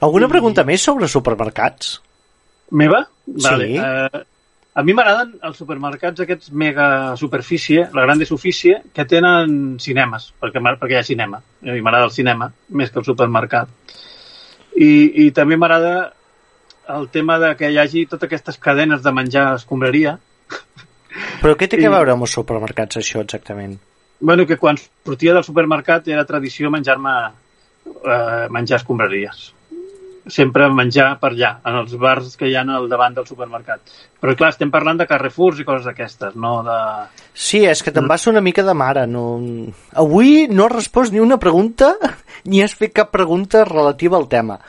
Alguna 0.04 0.28
pregunta 0.28 0.68
més 0.68 0.84
sobre 0.84 1.08
supermercats? 1.08 1.96
Meva? 2.76 3.06
Sí. 3.24 3.40
Vale. 3.48 4.24
A 4.74 4.82
mi 4.82 4.90
m'agraden 4.96 5.36
els 5.46 5.56
supermercats 5.60 6.20
aquests 6.24 6.50
mega 6.50 7.14
superfície, 7.16 7.84
la 7.94 8.02
grande 8.02 8.26
superfície, 8.26 8.80
que 8.92 9.04
tenen 9.06 9.76
cinemes, 9.78 10.32
perquè, 10.42 10.58
perquè 10.80 10.96
hi 10.96 10.98
ha 10.98 11.04
cinema. 11.06 11.38
A 11.62 11.70
mi 11.76 11.80
m'agrada 11.80 12.08
el 12.08 12.14
cinema, 12.16 12.48
més 12.74 12.90
que 12.90 12.98
el 12.98 13.06
supermercat. 13.06 13.70
I, 14.74 14.90
i 15.26 15.30
també 15.30 15.54
m'agrada 15.56 16.12
el 16.90 17.06
tema 17.14 17.38
de 17.38 17.52
que 17.56 17.70
hi 17.70 17.78
hagi 17.78 18.02
totes 18.10 18.26
aquestes 18.26 18.58
cadenes 18.58 19.02
de 19.06 19.12
menjar 19.14 19.52
escombraria. 19.60 20.18
Però 21.40 21.54
què 21.54 21.68
té 21.70 21.78
I- 21.78 21.84
que 21.86 21.94
veure 21.94 22.10
amb 22.16 22.26
els 22.26 22.34
supermercats, 22.34 22.98
això, 22.98 23.22
exactament? 23.22 23.78
bueno, 24.24 24.46
que 24.46 24.56
quan 24.56 24.78
sortia 24.78 25.34
del 25.34 25.44
supermercat 25.44 26.06
era 26.08 26.24
tradició 26.24 26.70
menjar-me 26.70 27.12
eh, 27.28 28.46
menjar 28.50 28.78
escombraries. 28.80 29.53
Sempre 30.30 30.70
menjar 30.72 31.10
per 31.20 31.34
allà, 31.34 31.50
en 31.68 31.76
els 31.82 31.92
bars 32.00 32.38
que 32.40 32.48
hi 32.48 32.54
ha 32.56 32.62
al 32.64 32.88
davant 32.88 33.16
del 33.16 33.26
supermercat. 33.28 33.82
Però 34.22 34.32
clar, 34.38 34.54
estem 34.54 34.70
parlant 34.72 34.96
de 35.00 35.06
Carrefours 35.10 35.60
i 35.60 35.66
coses 35.68 35.84
d'aquestes, 35.84 36.32
no 36.40 36.54
de... 36.64 36.78
Sí, 37.34 37.60
és 37.68 37.82
que 37.84 37.92
te'n 37.92 38.08
vas 38.08 38.24
una 38.30 38.40
mica 38.44 38.64
de 38.64 38.72
mare. 38.72 39.04
No... 39.10 39.26
Avui 40.00 40.46
no 40.48 40.64
has 40.64 40.76
respost 40.78 41.12
ni 41.12 41.20
una 41.20 41.36
pregunta 41.42 41.92
ni 42.48 42.64
has 42.64 42.72
fet 42.78 42.96
cap 42.96 43.12
pregunta 43.12 43.66
relativa 43.68 44.16
al 44.16 44.28
tema. 44.32 44.60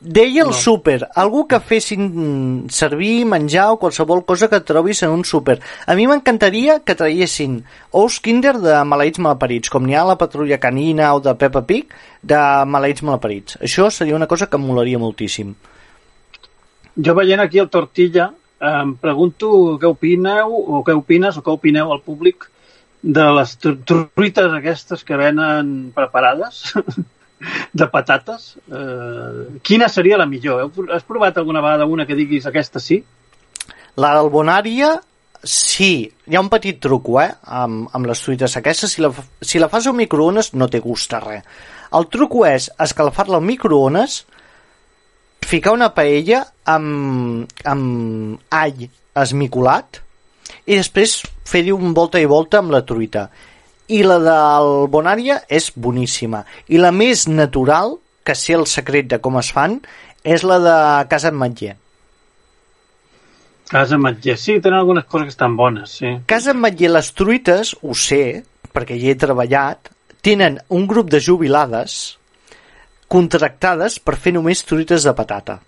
Deia 0.00 0.42
el 0.44 0.48
No. 0.48 0.52
súper, 0.56 1.08
algú 1.14 1.46
que 1.46 1.58
fessin 1.60 2.66
servir, 2.72 3.26
menjar 3.28 3.66
o 3.72 3.76
qualsevol 3.76 4.24
cosa 4.24 4.48
que 4.48 4.60
trobis 4.64 5.02
en 5.02 5.10
un 5.10 5.24
súper. 5.28 5.60
A 5.84 5.94
mi 5.94 6.06
m'encantaria 6.08 6.78
que 6.80 6.94
traiessin 6.96 7.58
ous 7.92 8.16
Kinder 8.24 8.54
de 8.62 8.78
maleïts 8.88 9.20
malparits, 9.20 9.68
com 9.68 9.84
n'hi 9.84 9.94
ha 9.94 10.00
a 10.00 10.08
la 10.08 10.16
Patrulla 10.16 10.56
Canina 10.58 11.12
o 11.14 11.20
de 11.20 11.34
Peppa 11.36 11.60
Pig, 11.68 11.92
de 12.22 12.40
maleïts 12.64 13.02
malparits. 13.04 13.58
Això 13.60 13.90
seria 13.92 14.16
una 14.16 14.26
cosa 14.26 14.48
que 14.48 14.56
em 14.56 14.64
molaria 14.64 14.98
moltíssim. 14.98 15.52
Jo 16.96 17.14
veient 17.14 17.40
aquí 17.44 17.58
el 17.60 17.68
Tortilla, 17.68 18.30
em 18.60 18.96
pregunto 18.96 19.76
què 19.80 19.86
opineu, 19.88 20.48
o 20.48 20.80
què 20.84 20.96
opines, 20.96 21.36
o 21.36 21.42
què 21.44 21.52
opineu 21.52 21.92
al 21.92 22.00
públic 22.00 22.48
de 23.02 23.28
les 23.36 23.52
tru- 23.60 23.76
truites 23.84 24.52
aquestes 24.52 25.04
que 25.04 25.16
venen 25.16 25.92
preparades, 25.94 26.72
de 27.72 27.86
patates. 27.92 28.54
Eh, 28.68 29.60
quina 29.62 29.88
seria 29.88 30.18
la 30.20 30.26
millor? 30.26 30.70
Has 30.92 31.06
provat 31.08 31.38
alguna 31.38 31.62
vegada 31.64 31.86
una 31.86 32.06
que 32.06 32.18
diguis 32.18 32.46
aquesta 32.46 32.82
sí? 32.82 33.00
La 34.00 34.12
d'Albonària, 34.16 34.94
sí. 35.42 36.10
Hi 36.26 36.36
ha 36.36 36.44
un 36.44 36.50
petit 36.52 36.80
truco, 36.82 37.20
eh? 37.22 37.30
Amb, 37.42 37.88
amb 37.96 38.10
les 38.10 38.22
truites 38.22 38.56
aquestes. 38.60 38.96
Si 38.96 39.04
la, 39.04 39.12
si 39.40 39.62
la 39.62 39.70
fas 39.72 39.88
al 39.88 39.96
microones, 39.98 40.52
no 40.54 40.68
té 40.70 40.82
gust 40.84 41.14
a 41.16 41.22
res. 41.24 41.46
El 41.96 42.06
truco 42.06 42.44
és 42.46 42.68
escalfar-la 42.78 43.40
al 43.40 43.46
microones, 43.46 44.20
ficar 45.42 45.72
una 45.74 45.90
paella 45.96 46.44
amb, 46.70 47.50
amb 47.66 48.54
all 48.54 48.84
esmicolat 49.18 49.98
i 50.66 50.76
després 50.76 51.16
fer-hi 51.48 51.72
un 51.74 51.94
volta 51.96 52.20
i 52.22 52.28
volta 52.30 52.60
amb 52.60 52.70
la 52.74 52.84
truita. 52.86 53.26
I 53.90 54.02
la 54.06 54.20
d'Albonària 54.22 55.40
és 55.50 55.70
boníssima. 55.74 56.44
I 56.70 56.78
la 56.78 56.92
més 56.94 57.26
natural, 57.28 57.96
que 58.24 58.36
sé 58.38 58.54
el 58.54 58.68
secret 58.70 59.08
de 59.10 59.18
com 59.22 59.38
es 59.40 59.50
fan, 59.56 59.80
és 60.22 60.44
la 60.46 60.58
de 60.62 60.76
Casa 61.10 61.32
Ametller. 61.34 61.76
Casa 63.70 63.98
Matller. 63.98 64.36
Sí, 64.36 64.58
tenen 64.58 64.80
algunes 64.80 65.04
coses 65.04 65.28
que 65.28 65.36
estan 65.36 65.56
bones, 65.56 65.90
sí. 66.00 66.16
Casa 66.26 66.50
Ametller, 66.50 66.90
les 66.90 67.12
truites, 67.14 67.76
ho 67.82 67.94
sé, 67.94 68.42
perquè 68.74 68.98
hi 68.98 69.12
he 69.12 69.18
treballat, 69.18 69.92
tenen 70.26 70.58
un 70.74 70.88
grup 70.90 71.10
de 71.10 71.20
jubilades 71.22 72.16
contractades 73.10 73.98
per 74.02 74.18
fer 74.18 74.34
només 74.34 74.64
truites 74.66 75.06
de 75.06 75.14
patata. 75.18 75.60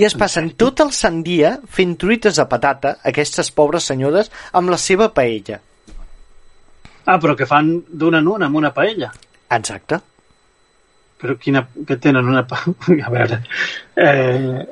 I 0.00 0.08
es 0.08 0.16
passen 0.18 0.50
tot 0.58 0.80
el 0.82 0.90
sant 0.96 1.20
dia 1.24 1.54
fent 1.76 1.94
truites 2.00 2.40
de 2.40 2.48
patata, 2.50 2.96
aquestes 3.12 3.52
pobres 3.54 3.92
senyores, 3.92 4.32
amb 4.52 4.72
la 4.72 4.80
seva 4.80 5.12
paella. 5.14 5.60
Ah, 7.06 7.18
però 7.20 7.34
que 7.36 7.46
fan 7.46 7.74
d'un 7.88 8.14
en 8.16 8.28
un 8.28 8.42
amb 8.46 8.56
una 8.56 8.72
paella. 8.72 9.10
Exacte. 9.52 10.00
Però 11.20 11.36
quina... 11.40 11.66
que 11.86 11.96
tenen 11.96 12.28
una... 12.28 12.46
A 13.06 13.12
veure... 13.12 13.42
Eh, 13.96 14.64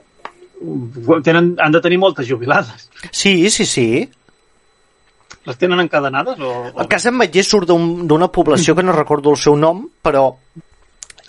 tenen, 1.25 1.55
han 1.61 1.73
de 1.73 1.81
tenir 1.85 1.99
moltes 1.99 2.29
jubilades. 2.29 2.89
Sí, 3.11 3.51
sí, 3.51 3.67
sí. 3.67 3.87
Les 5.45 5.59
tenen 5.59 5.81
encadenades 5.83 6.39
o... 6.41 6.51
o... 6.71 6.81
El 6.81 6.89
cas 6.91 7.07
Ametller 7.11 7.45
surt 7.45 7.67
d'un- 7.71 8.05
d'una 8.09 8.29
població 8.31 8.77
que 8.79 8.85
no 8.87 8.95
recordo 8.95 9.33
el 9.33 9.41
seu 9.41 9.57
nom, 9.59 9.85
però 10.03 10.29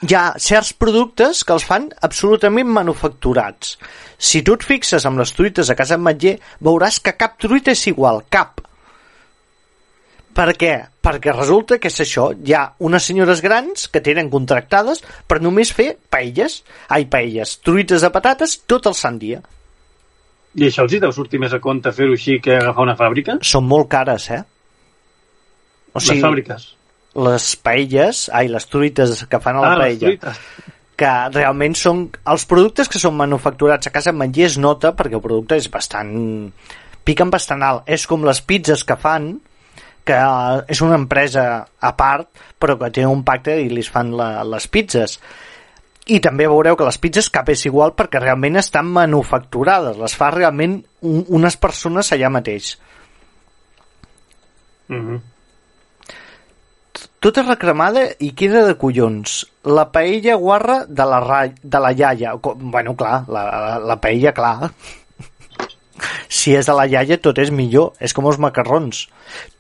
hi 0.03 0.13
ha 0.19 0.25
certs 0.37 0.73
productes 0.77 1.41
que 1.47 1.55
els 1.55 1.65
fan 1.65 1.87
absolutament 2.05 2.69
manufacturats. 2.75 3.77
Si 4.17 4.43
tu 4.45 4.53
et 4.59 4.65
fixes 4.67 5.07
amb 5.09 5.21
les 5.23 5.31
truites 5.33 5.71
a 5.71 5.77
casa 5.79 5.97
Ametller, 5.97 6.35
veuràs 6.61 6.99
que 7.01 7.15
cap 7.17 7.39
truita 7.41 7.73
és 7.73 7.87
igual, 7.89 8.21
cap. 8.29 8.61
Per 10.33 10.49
què? 10.57 10.73
Perquè 11.03 11.33
resulta 11.35 11.77
que 11.81 11.89
és 11.91 11.99
això, 12.01 12.29
hi 12.33 12.53
ha 12.57 12.63
unes 12.87 13.05
senyores 13.09 13.41
grans 13.43 13.87
que 13.91 14.01
tenen 14.01 14.31
contractades 14.33 15.03
per 15.29 15.41
només 15.43 15.73
fer 15.75 15.93
paelles, 16.09 16.61
ai, 16.89 17.05
paelles, 17.05 17.57
truites 17.61 18.01
de 18.01 18.09
patates 18.13 18.57
tot 18.65 18.87
el 18.89 18.95
sant 18.97 19.19
dia. 19.21 19.41
I 20.53 20.67
això 20.69 20.85
els 20.85 20.93
hi 20.93 21.01
deu 21.01 21.13
sortir 21.13 21.41
més 21.41 21.53
a 21.53 21.59
compte 21.61 21.91
fer-ho 21.93 22.13
així 22.17 22.39
que 22.41 22.55
agafar 22.59 22.85
una 22.85 22.97
fàbrica? 22.97 23.39
Són 23.41 23.65
molt 23.69 23.89
cares, 23.89 24.29
eh? 24.33 24.41
O 25.93 26.01
Les 26.01 26.21
fàbriques. 26.21 26.69
les 27.13 27.55
paelles, 27.61 28.29
ai, 28.33 28.47
les 28.49 28.65
truites 28.65 29.25
que 29.29 29.39
fan 29.39 29.57
a 29.57 29.61
la 29.61 29.73
ah, 29.73 29.75
les 29.77 29.83
paella, 29.83 30.07
truites. 30.07 30.39
que 30.97 31.11
realment 31.35 31.75
són 31.77 32.07
els 32.25 32.45
productes 32.49 32.89
que 32.89 33.01
són 33.01 33.13
manufacturats 33.17 33.89
a 33.89 33.93
casa 33.93 34.09
Ametller 34.09 34.47
es 34.47 34.57
nota 34.57 34.95
perquè 34.97 35.19
el 35.19 35.21
producte 35.21 35.57
és 35.61 35.69
bastant 35.69 36.09
piquen 37.05 37.29
bastant 37.29 37.61
alt, 37.61 37.83
és 37.85 38.07
com 38.09 38.25
les 38.25 38.41
pizzas 38.41 38.85
que 38.87 38.97
fan 38.97 39.35
que 40.03 40.19
és 40.67 40.81
una 40.83 40.99
empresa 40.99 41.65
a 41.79 41.91
part 41.95 42.29
però 42.59 42.77
que 42.79 42.91
té 42.91 43.05
un 43.07 43.23
pacte 43.23 43.57
i 43.61 43.69
li 43.71 43.83
fan 43.83 44.11
la, 44.17 44.43
les 44.43 44.67
pizzas 44.67 45.19
i 46.11 46.19
també 46.19 46.49
veureu 46.51 46.75
que 46.75 46.87
les 46.87 46.99
pizzas 46.99 47.29
cap 47.31 47.47
és 47.49 47.65
igual 47.69 47.93
perquè 47.95 48.19
realment 48.19 48.59
estan 48.59 48.89
manufacturades 48.91 49.99
les 49.99 50.15
fa 50.19 50.31
realment 50.35 50.81
un, 51.01 51.23
unes 51.39 51.55
persones 51.55 52.11
allà 52.11 52.31
mateix 52.33 52.75
Mm 54.89 55.01
-hmm. 55.07 55.19
tota 57.19 57.41
recremada 57.41 58.01
i 58.19 58.33
queda 58.35 58.65
de 58.67 58.75
collons. 58.77 59.47
La 59.63 59.91
paella 59.91 60.35
guarra 60.35 60.85
de 60.85 61.05
la, 61.05 61.19
ra... 61.19 61.47
de 61.47 61.79
la 61.79 61.91
iaia. 61.91 62.33
Bueno, 62.35 62.95
clar, 62.95 63.23
la, 63.27 63.43
la, 63.45 63.79
la 63.79 63.95
paella, 64.01 64.33
clar. 64.33 64.71
Si 66.33 66.55
és 66.57 66.65
de 66.65 66.73
la 66.73 66.87
iaia, 66.89 67.19
tot 67.21 67.37
és 67.41 67.51
millor. 67.53 67.93
És 68.01 68.15
com 68.15 68.25
els 68.29 68.39
macarrons. 68.41 69.05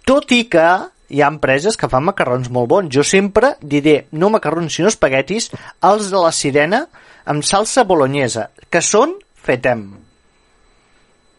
Tot 0.09 0.31
i 0.33 0.43
que 0.51 0.67
hi 1.13 1.21
ha 1.21 1.29
empreses 1.29 1.77
que 1.77 1.89
fan 1.91 2.07
macarrons 2.07 2.49
molt 2.53 2.71
bons. 2.71 2.89
Jo 2.93 3.05
sempre 3.05 3.53
diré, 3.61 4.07
no 4.11 4.31
macarrons, 4.33 4.73
sinó 4.73 4.89
espaguetis, 4.89 5.51
els 5.85 6.09
de 6.09 6.21
la 6.23 6.31
sirena 6.33 6.85
amb 7.29 7.45
salsa 7.45 7.85
bolognesa, 7.87 8.49
que 8.71 8.81
són 8.81 9.15
fetem. 9.45 9.85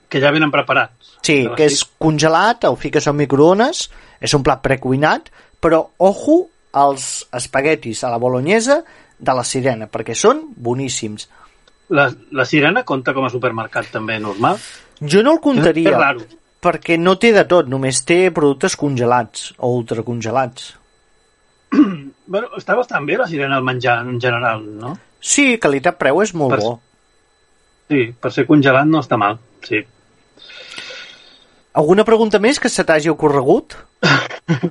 Que 0.08 0.22
ja 0.22 0.30
venen 0.32 0.52
preparats. 0.54 1.16
Sí, 1.24 1.42
que 1.56 1.66
és 1.66 1.82
congelat, 1.98 2.68
el 2.68 2.76
fiques 2.78 3.08
al 3.08 3.16
microones, 3.18 3.88
és 4.22 4.34
un 4.36 4.44
plat 4.46 4.62
precuinat, 4.62 5.32
però 5.60 5.80
ojo 5.98 6.44
als 6.74 7.24
espaguetis 7.34 8.04
a 8.04 8.12
la 8.12 8.20
bolognesa 8.22 8.82
de 9.18 9.34
la 9.34 9.44
sirena, 9.46 9.88
perquè 9.90 10.14
són 10.18 10.42
boníssims. 10.54 11.26
La, 11.94 12.08
la 12.32 12.46
sirena 12.48 12.84
compta 12.86 13.12
com 13.16 13.26
a 13.26 13.32
supermercat 13.32 13.90
també 13.92 14.18
normal? 14.22 14.60
Jo 15.00 15.22
no 15.22 15.32
el 15.34 15.40
comptaria, 15.40 15.90
És 15.90 15.96
raro. 15.96 16.20
perquè 16.62 16.98
no 16.98 17.16
té 17.18 17.32
de 17.32 17.44
tot, 17.44 17.66
només 17.68 18.04
té 18.06 18.30
productes 18.30 18.76
congelats 18.76 19.52
o 19.58 19.72
ultracongelats. 19.80 20.74
Bueno, 22.26 22.48
està 22.56 22.72
bastant 22.72 23.04
bé 23.04 23.18
la 23.20 23.26
sirena 23.28 23.58
al 23.58 23.64
menjar 23.66 23.98
en 24.08 24.16
general, 24.18 24.62
no? 24.80 24.94
Sí, 25.20 25.58
qualitat-preu 25.60 26.22
és 26.22 26.30
molt 26.32 26.54
Per- 26.54 26.60
bo. 26.62 26.70
Sí, 27.90 28.14
per 28.18 28.30
ser 28.32 28.46
congelat 28.48 28.86
no 28.88 29.02
està 29.04 29.18
mal, 29.20 29.36
sí. 29.60 29.82
Alguna 31.76 32.04
pregunta 32.08 32.38
més 32.40 32.56
que 32.58 32.70
se 32.72 32.80
t'hagi 32.88 33.10
ocorregut? 33.12 33.76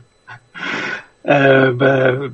Eh, 1.24 1.72
eh, 1.80 2.30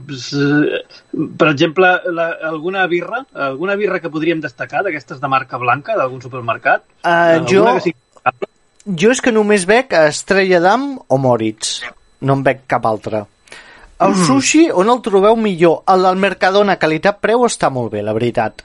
per 1.37 1.47
exemple, 1.51 1.89
la, 2.11 2.29
alguna 2.49 2.87
birra, 2.87 3.25
alguna 3.33 3.75
birra 3.75 3.99
que 4.01 4.09
podríem 4.09 4.41
destacar 4.41 4.81
d'aquestes 4.83 5.19
de 5.21 5.29
marca 5.29 5.59
blanca 5.61 5.97
d'algun 5.97 6.23
supermercat? 6.23 6.85
Uh, 7.05 7.37
jo, 7.49 7.65
sigui... 7.83 7.97
jo 9.03 9.11
és 9.13 9.21
que 9.21 9.33
només 9.35 9.67
bec 9.69 9.93
Estrella 9.93 10.61
d'Am 10.63 10.95
o 11.05 11.21
Moritz. 11.21 11.83
No 12.25 12.39
en 12.39 12.41
bec 12.43 12.65
cap 12.67 12.87
altre. 12.89 13.27
El 13.99 14.15
sushi, 14.15 14.69
on 14.71 14.89
el 14.89 15.03
trobeu 15.03 15.35
millor? 15.35 15.83
El 15.91 16.07
del 16.07 16.19
Mercadona, 16.23 16.77
qualitat-preu, 16.79 17.43
està 17.45 17.69
molt 17.69 17.91
bé, 17.93 18.01
la 18.03 18.15
veritat. 18.15 18.63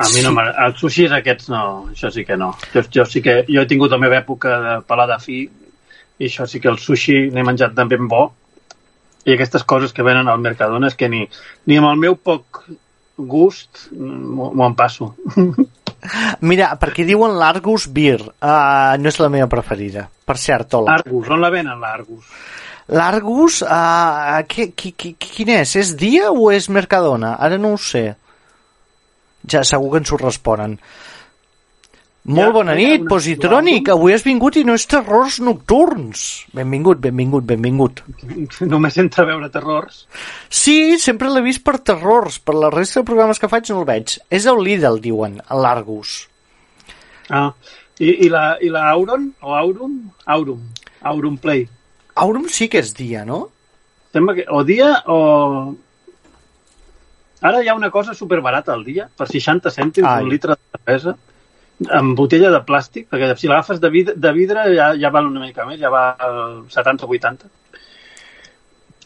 A 0.00 0.08
mi 0.14 0.22
no 0.24 0.32
m'agrada. 0.32 0.66
Els 0.66 0.78
sushis 0.80 1.12
aquests 1.12 1.50
no, 1.52 1.64
això 1.92 2.08
sí 2.10 2.24
que 2.24 2.38
no. 2.40 2.54
Jo, 2.72 2.82
jo 2.96 3.04
sí 3.04 3.20
que 3.22 3.42
jo 3.48 3.62
he 3.62 3.68
tingut 3.68 3.92
la 3.92 4.00
meva 4.00 4.16
època 4.22 4.56
de 4.62 4.76
pelada 4.88 5.18
fi 5.20 5.42
i 5.44 6.28
això 6.30 6.46
sí 6.48 6.60
que 6.64 6.70
el 6.72 6.80
sushi 6.80 7.26
n'he 7.34 7.44
menjat 7.44 7.76
de 7.76 7.84
ben 7.90 8.08
bo 8.08 8.30
i 9.24 9.34
aquestes 9.34 9.64
coses 9.68 9.92
que 9.94 10.04
venen 10.06 10.28
al 10.28 10.40
Mercadona 10.42 10.90
és 10.90 10.98
que 10.98 11.08
ni, 11.10 11.26
ni 11.68 11.78
amb 11.78 11.92
el 11.92 12.00
meu 12.00 12.16
poc 12.16 12.64
gust 13.16 13.86
m'ho 13.92 14.66
en 14.66 14.74
passo. 14.78 15.12
Mira, 16.48 16.72
perquè 16.80 17.04
diuen 17.06 17.36
l'Argus 17.38 17.86
Beer. 17.94 18.20
Uh, 18.42 18.98
no 18.98 19.10
és 19.12 19.20
la 19.22 19.30
meva 19.30 19.46
preferida. 19.50 20.08
Per 20.26 20.36
cert, 20.40 20.74
hola. 20.74 20.96
Argus, 20.98 21.30
on 21.30 21.42
la 21.42 21.52
venen 21.54 21.78
l'Argus? 21.82 22.26
L'Argus, 22.92 23.60
uh, 23.62 24.42
qui, 24.50 24.72
qui, 24.74 24.92
qui, 24.98 25.14
quin 25.22 25.52
és? 25.60 25.76
És 25.78 25.94
Dia 25.98 26.32
o 26.34 26.50
és 26.50 26.66
Mercadona? 26.74 27.36
Ara 27.38 27.60
no 27.62 27.76
ho 27.76 27.78
sé. 27.80 28.08
Ja 29.48 29.62
segur 29.66 29.92
que 29.92 30.02
ens 30.02 30.12
ho 30.12 30.18
responen. 30.18 30.76
Molt 32.22 32.54
bona 32.54 32.76
nit, 32.78 33.02
Positrònic. 33.10 33.88
Avui 33.90 34.14
has 34.14 34.22
vingut 34.22 34.54
i 34.60 34.62
no 34.62 34.76
és 34.78 34.84
terrors 34.86 35.40
nocturns. 35.42 36.20
Benvingut, 36.54 37.00
benvingut, 37.02 37.42
benvingut. 37.48 38.04
Només 38.72 38.98
entra 39.02 39.24
a 39.24 39.30
veure 39.32 39.48
terrors. 39.50 40.04
Sí, 40.46 41.00
sempre 41.02 41.32
l'he 41.32 41.42
vist 41.42 41.64
per 41.66 41.80
terrors. 41.82 42.38
Per 42.38 42.54
la 42.54 42.70
resta 42.70 43.00
de 43.00 43.08
programes 43.08 43.42
que 43.42 43.50
faig 43.50 43.72
no 43.72 43.80
el 43.82 43.88
veig. 43.88 44.14
És 44.30 44.46
el 44.46 44.62
Lidl, 44.62 45.00
diuen, 45.02 45.40
l'Argus. 45.50 46.20
Ah, 47.26 47.50
i, 47.98 48.12
i, 48.12 48.30
la, 48.30 48.44
i 48.62 48.70
la 48.70 48.84
Auron? 48.92 49.26
O 49.42 49.56
Aurum? 49.58 49.98
Aurum. 50.30 50.62
Aurum 51.10 51.40
Play. 51.42 51.66
Aurum 52.22 52.46
sí 52.52 52.70
que 52.70 52.84
és 52.84 52.94
dia, 52.94 53.24
no? 53.26 53.48
Sembla 54.14 54.36
que 54.38 54.46
o 54.46 54.62
dia 54.68 54.92
o... 55.10 55.18
Ara 57.42 57.64
hi 57.64 57.66
ha 57.66 57.74
una 57.74 57.90
cosa 57.90 58.14
superbarata 58.14 58.70
al 58.76 58.84
dia, 58.86 59.08
per 59.18 59.26
60 59.26 59.74
cèntims, 59.74 60.06
Ai. 60.06 60.22
un 60.22 60.30
litre 60.30 60.54
de 60.54 60.78
cervesa, 60.78 61.16
amb 61.90 62.16
botella 62.18 62.50
de 62.52 62.60
plàstic, 62.66 63.08
perquè 63.10 63.32
si 63.38 63.50
l'agafes 63.50 63.80
de, 63.82 63.90
vid 63.92 64.12
de 64.20 64.32
vidre 64.36 64.66
ja, 64.74 64.92
ja 64.98 65.10
val 65.14 65.28
una 65.30 65.42
mica 65.44 65.66
més, 65.68 65.80
ja 65.80 65.90
va 65.92 66.10
al 66.18 66.64
70 66.72 67.06
o 67.06 67.10
80. 67.16 67.50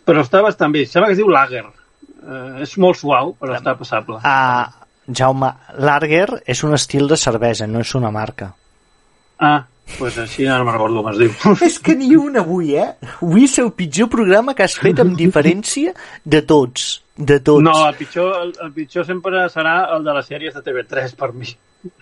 Però 0.06 0.22
està 0.22 0.42
bastant 0.44 0.74
bé. 0.74 0.84
Sembla 0.86 1.10
que 1.10 1.16
es 1.16 1.20
diu 1.20 1.30
Lager. 1.32 1.64
Eh, 1.66 2.64
és 2.66 2.76
molt 2.82 2.98
suau, 2.98 3.34
però 3.40 3.56
està 3.56 3.74
passable. 3.78 4.20
Ah, 4.26 4.68
Jaume, 5.06 5.52
Lager 5.78 6.42
és 6.46 6.62
un 6.66 6.74
estil 6.74 7.08
de 7.10 7.18
cervesa, 7.18 7.66
no 7.70 7.82
és 7.82 7.94
una 7.98 8.12
marca. 8.14 8.52
Ah, 9.38 9.64
pues 9.98 10.18
així 10.18 10.44
no 10.44 10.58
me'n 10.66 10.74
recordo 10.74 11.02
com 11.02 11.10
es 11.12 11.18
diu. 11.20 11.34
És 11.68 11.78
que 11.82 11.94
ni 11.96 12.10
un 12.18 12.36
avui, 12.40 12.74
eh? 12.76 12.88
Avui 13.20 13.46
és 13.46 13.56
el 13.62 13.72
pitjor 13.76 14.10
programa 14.12 14.54
que 14.56 14.66
has 14.66 14.76
fet 14.80 15.00
amb 15.02 15.16
diferència 15.18 15.94
de 16.24 16.42
tots. 16.42 16.88
De 17.16 17.38
tots. 17.40 17.64
No, 17.64 17.74
el 17.88 17.96
pitjor, 17.96 18.32
el, 18.42 18.52
el 18.66 18.72
pitjor 18.76 19.06
sempre 19.08 19.46
serà 19.52 19.78
el 19.96 20.04
de 20.04 20.16
les 20.18 20.26
sèries 20.28 20.56
de 20.56 20.62
TV3 20.64 21.14
per 21.16 21.30
mi. 21.32 21.48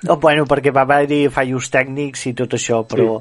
Oh, 0.09 0.17
bueno, 0.17 0.47
perquè 0.51 0.73
va 0.75 0.83
haver-hi 0.87 1.27
fallos 1.33 1.69
tècnics 1.71 2.31
i 2.31 2.35
tot 2.39 2.57
això, 2.59 2.83
però... 2.89 3.19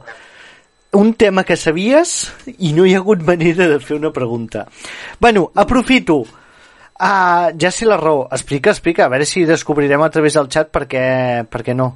Un 0.93 1.15
tema 1.17 1.41
que 1.41 1.55
sabies 1.57 2.11
i 2.53 2.69
no 2.77 2.83
hi 2.85 2.91
ha 2.93 2.99
hagut 3.01 3.23
manera 3.25 3.65
de 3.65 3.79
fer 3.81 3.95
una 3.97 4.11
pregunta. 4.13 4.67
Bueno, 5.19 5.47
aprofito. 5.57 6.19
Uh, 6.93 7.49
ja 7.57 7.71
sé 7.73 7.87
la 7.89 7.97
raó. 7.97 8.27
Explica, 8.29 8.69
explica. 8.69 9.07
A 9.07 9.09
veure 9.09 9.25
si 9.25 9.41
descobrirem 9.49 10.05
a 10.05 10.11
través 10.13 10.37
del 10.37 10.51
xat 10.53 10.69
perquè, 10.69 11.07
perquè 11.49 11.73
no. 11.73 11.89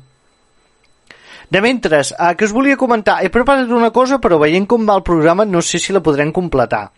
De 1.50 1.62
mentres, 1.64 2.12
uh, 2.12 2.34
que 2.36 2.46
us 2.46 2.52
volia 2.52 2.76
comentar? 2.76 3.22
He 3.24 3.32
preparat 3.32 3.70
una 3.72 3.92
cosa, 3.96 4.20
però 4.20 4.40
veient 4.42 4.68
com 4.68 4.84
va 4.88 4.98
el 5.00 5.06
programa 5.08 5.46
no 5.48 5.62
sé 5.64 5.80
si 5.80 5.96
la 5.96 6.04
podrem 6.04 6.34
completar. 6.36 6.90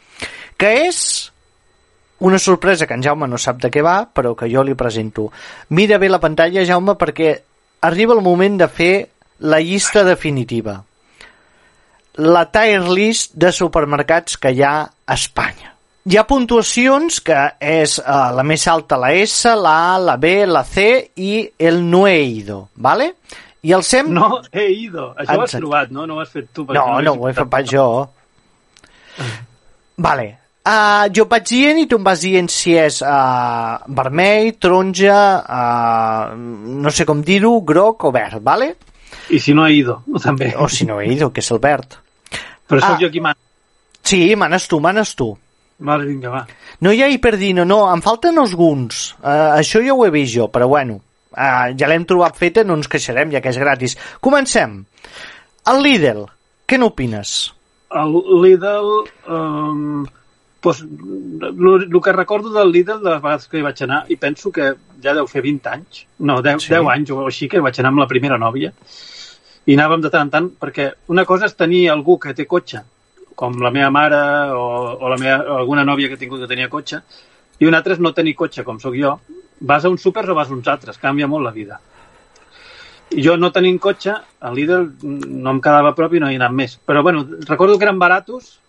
Que 0.58 0.72
és 0.88 1.02
una 2.26 2.40
sorpresa 2.40 2.88
que 2.88 2.98
en 2.98 3.04
Jaume 3.06 3.30
no 3.30 3.38
sap 3.38 3.62
de 3.62 3.70
què 3.72 3.84
va, 3.86 4.02
però 4.10 4.34
que 4.36 4.50
jo 4.52 4.64
li 4.66 4.76
presento. 4.76 5.30
Mira 5.70 6.00
bé 6.02 6.10
la 6.10 6.20
pantalla, 6.20 6.66
Jaume, 6.66 6.98
perquè 7.00 7.36
arriba 7.86 8.18
el 8.18 8.26
moment 8.26 8.58
de 8.60 8.68
fer 8.68 8.94
la 9.40 9.62
llista 9.62 10.04
definitiva. 10.04 10.80
La 12.20 12.48
tier 12.52 12.82
list 12.90 13.38
de 13.40 13.54
supermercats 13.56 14.36
que 14.38 14.52
hi 14.52 14.64
ha 14.66 14.74
a 14.84 15.16
Espanya. 15.16 15.76
Hi 16.10 16.18
ha 16.18 16.26
puntuacions 16.26 17.20
que 17.22 17.38
és 17.62 18.00
uh, 18.02 18.32
la 18.34 18.44
més 18.44 18.66
alta 18.68 18.98
la 18.98 19.14
S, 19.14 19.52
la 19.54 19.76
A, 19.94 19.98
la 20.02 20.18
B, 20.18 20.34
la 20.50 20.64
C 20.66 21.12
i 21.22 21.44
el 21.60 21.84
no 21.86 22.08
he 22.08 22.44
¿vale? 22.76 23.14
I 23.64 23.74
el 23.76 23.84
SEM... 23.84 24.14
No 24.16 24.42
he 24.52 24.70
ido. 24.72 25.10
Això 25.18 25.36
ho 25.36 25.42
has 25.44 25.50
Exacte. 25.50 25.60
trobat, 25.64 25.90
no? 25.92 26.06
No 26.08 26.16
ho 26.16 26.22
has 26.24 26.30
fet 26.32 26.48
tu. 26.56 26.64
No, 26.70 26.74
no, 26.74 27.00
l'he 27.04 27.10
ho 27.12 27.28
he 27.30 27.34
fet 27.36 27.50
pas 27.52 27.66
jo. 27.68 27.86
Vale. 30.00 30.28
Uh, 30.70 31.08
jo 31.16 31.26
vaig 31.32 31.48
dient 31.50 31.80
i 31.82 31.88
tu 31.90 31.98
em 31.98 32.04
vas 32.06 32.22
dient 32.22 32.48
si 32.52 32.76
és 32.78 33.00
uh, 33.02 33.80
vermell, 33.96 34.52
taronja, 34.62 35.18
uh, 35.42 36.36
no 36.84 36.92
sé 36.94 37.08
com 37.10 37.24
dir-ho, 37.26 37.56
groc 37.66 38.06
o 38.06 38.12
verd, 38.14 38.42
vale? 38.46 38.74
I 39.34 39.40
si 39.42 39.56
no 39.58 39.66
he 39.68 39.74
ido, 39.80 40.02
també. 40.24 40.52
O 40.60 40.68
si 40.70 40.86
no 40.86 41.00
he 41.02 41.08
ido, 41.16 41.32
que 41.34 41.42
és 41.42 41.52
el 41.56 41.62
verd. 41.64 41.98
Però 42.70 42.80
sóc 42.84 42.96
Ah. 42.96 43.00
jo 43.02 43.10
qui 43.10 43.20
mana. 43.24 43.40
Sí, 44.04 44.36
manes 44.40 44.68
tu, 44.70 44.80
manes 44.80 45.16
tu. 45.18 45.32
Vale, 45.80 46.06
vinga, 46.06 46.30
va. 46.30 46.44
No 46.86 46.92
hi 46.94 47.02
ha 47.02 47.08
hiperdino, 47.10 47.64
no, 47.66 47.82
em 47.94 48.02
falten 48.04 48.38
alguns. 48.38 49.16
Uh, 49.24 49.56
això 49.58 49.82
ja 49.84 49.96
ho 49.96 50.06
he 50.06 50.12
vist 50.14 50.36
jo, 50.36 50.48
però 50.54 50.68
bueno. 50.70 51.00
Uh, 51.30 51.72
ja 51.78 51.88
l'hem 51.88 52.06
trobat 52.10 52.38
feta, 52.40 52.64
no 52.66 52.78
ens 52.80 52.90
queixarem, 52.90 53.32
ja 53.32 53.42
que 53.42 53.52
és 53.54 53.60
gratis. 53.62 53.98
Comencem. 54.20 54.80
El 55.70 55.84
Lidl, 55.86 56.24
què 56.68 56.80
n'opines? 56.82 57.36
El 57.96 58.16
Lidl... 58.44 58.96
Um, 59.30 60.08
pues, 60.62 60.82
el 60.82 62.02
que 62.04 62.12
recordo 62.12 62.52
del 62.52 62.72
Lidl 62.72 63.00
de 63.04 63.14
les 63.14 63.22
vegades 63.22 63.48
que 63.48 63.60
hi 63.60 63.64
vaig 63.64 63.84
anar, 63.86 64.02
i 64.12 64.18
penso 64.20 64.52
que 64.52 64.74
ja 65.04 65.14
deu 65.16 65.28
fer 65.30 65.44
20 65.46 65.70
anys, 65.72 66.04
no, 66.20 66.42
10, 66.42 66.60
Sí. 66.60 66.68
sí. 66.68 66.74
10 66.76 66.90
anys 66.96 67.12
o 67.16 67.26
així, 67.26 67.48
que 67.48 67.62
vaig 67.64 67.80
anar 67.80 67.94
amb 67.94 68.04
la 68.04 68.10
primera 68.12 68.38
nòvia, 68.42 68.74
i 69.70 69.76
anàvem 69.78 70.02
de 70.02 70.10
tant 70.10 70.28
en 70.28 70.32
tant, 70.34 70.50
perquè 70.60 70.90
una 71.14 71.26
cosa 71.30 71.46
és 71.46 71.56
tenir 71.56 71.90
algú 71.94 72.18
que 72.20 72.34
té 72.34 72.46
cotxe, 72.50 72.82
com 73.40 73.56
la 73.64 73.72
meva 73.72 73.90
mare 73.94 74.20
o, 74.52 74.64
o, 75.00 75.10
la 75.10 75.18
meva, 75.18 75.44
o 75.46 75.58
alguna 75.62 75.86
nòvia 75.88 76.10
que 76.10 76.18
he 76.18 76.24
tingut 76.26 76.42
que 76.42 76.50
tenia 76.52 76.68
cotxe, 76.70 77.04
i 77.60 77.68
una 77.68 77.80
altra 77.80 77.94
és 77.96 78.02
no 78.04 78.12
tenir 78.16 78.36
cotxe, 78.36 78.66
com 78.68 78.80
sóc 78.80 78.96
jo. 79.00 79.14
Vas 79.60 79.86
a 79.86 79.90
uns 79.90 80.02
súpers 80.02 80.30
o 80.30 80.36
vas 80.36 80.50
a 80.50 80.54
uns 80.54 80.68
altres, 80.68 80.98
canvia 80.98 81.28
molt 81.28 81.46
la 81.46 81.52
vida. 81.52 81.80
Jo 83.10 83.36
no 83.38 83.52
tenint 83.52 83.80
cotxe, 83.82 84.14
al 84.40 84.56
Lidl 84.56 84.92
no 85.04 85.52
em 85.56 85.62
quedava 85.62 85.96
prop 85.98 86.14
i 86.14 86.20
no 86.22 86.30
hi 86.30 86.38
he 86.38 86.40
anat 86.42 86.54
més. 86.56 86.78
Però 86.86 87.02
bueno, 87.04 87.26
recordo 87.48 87.78
que 87.78 87.88
eren 87.88 88.00
baratos, 88.00 88.60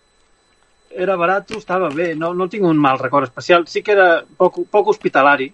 era 0.91 1.15
barat, 1.15 1.51
estava 1.55 1.89
bé, 1.89 2.15
no, 2.15 2.33
no 2.33 2.49
tinc 2.49 2.65
un 2.67 2.77
mal 2.77 2.99
record 2.99 3.23
especial. 3.29 3.67
Sí 3.67 3.83
que 3.83 3.93
era 3.93 4.23
poc, 4.37 4.63
poc 4.69 4.87
hospitalari, 4.95 5.53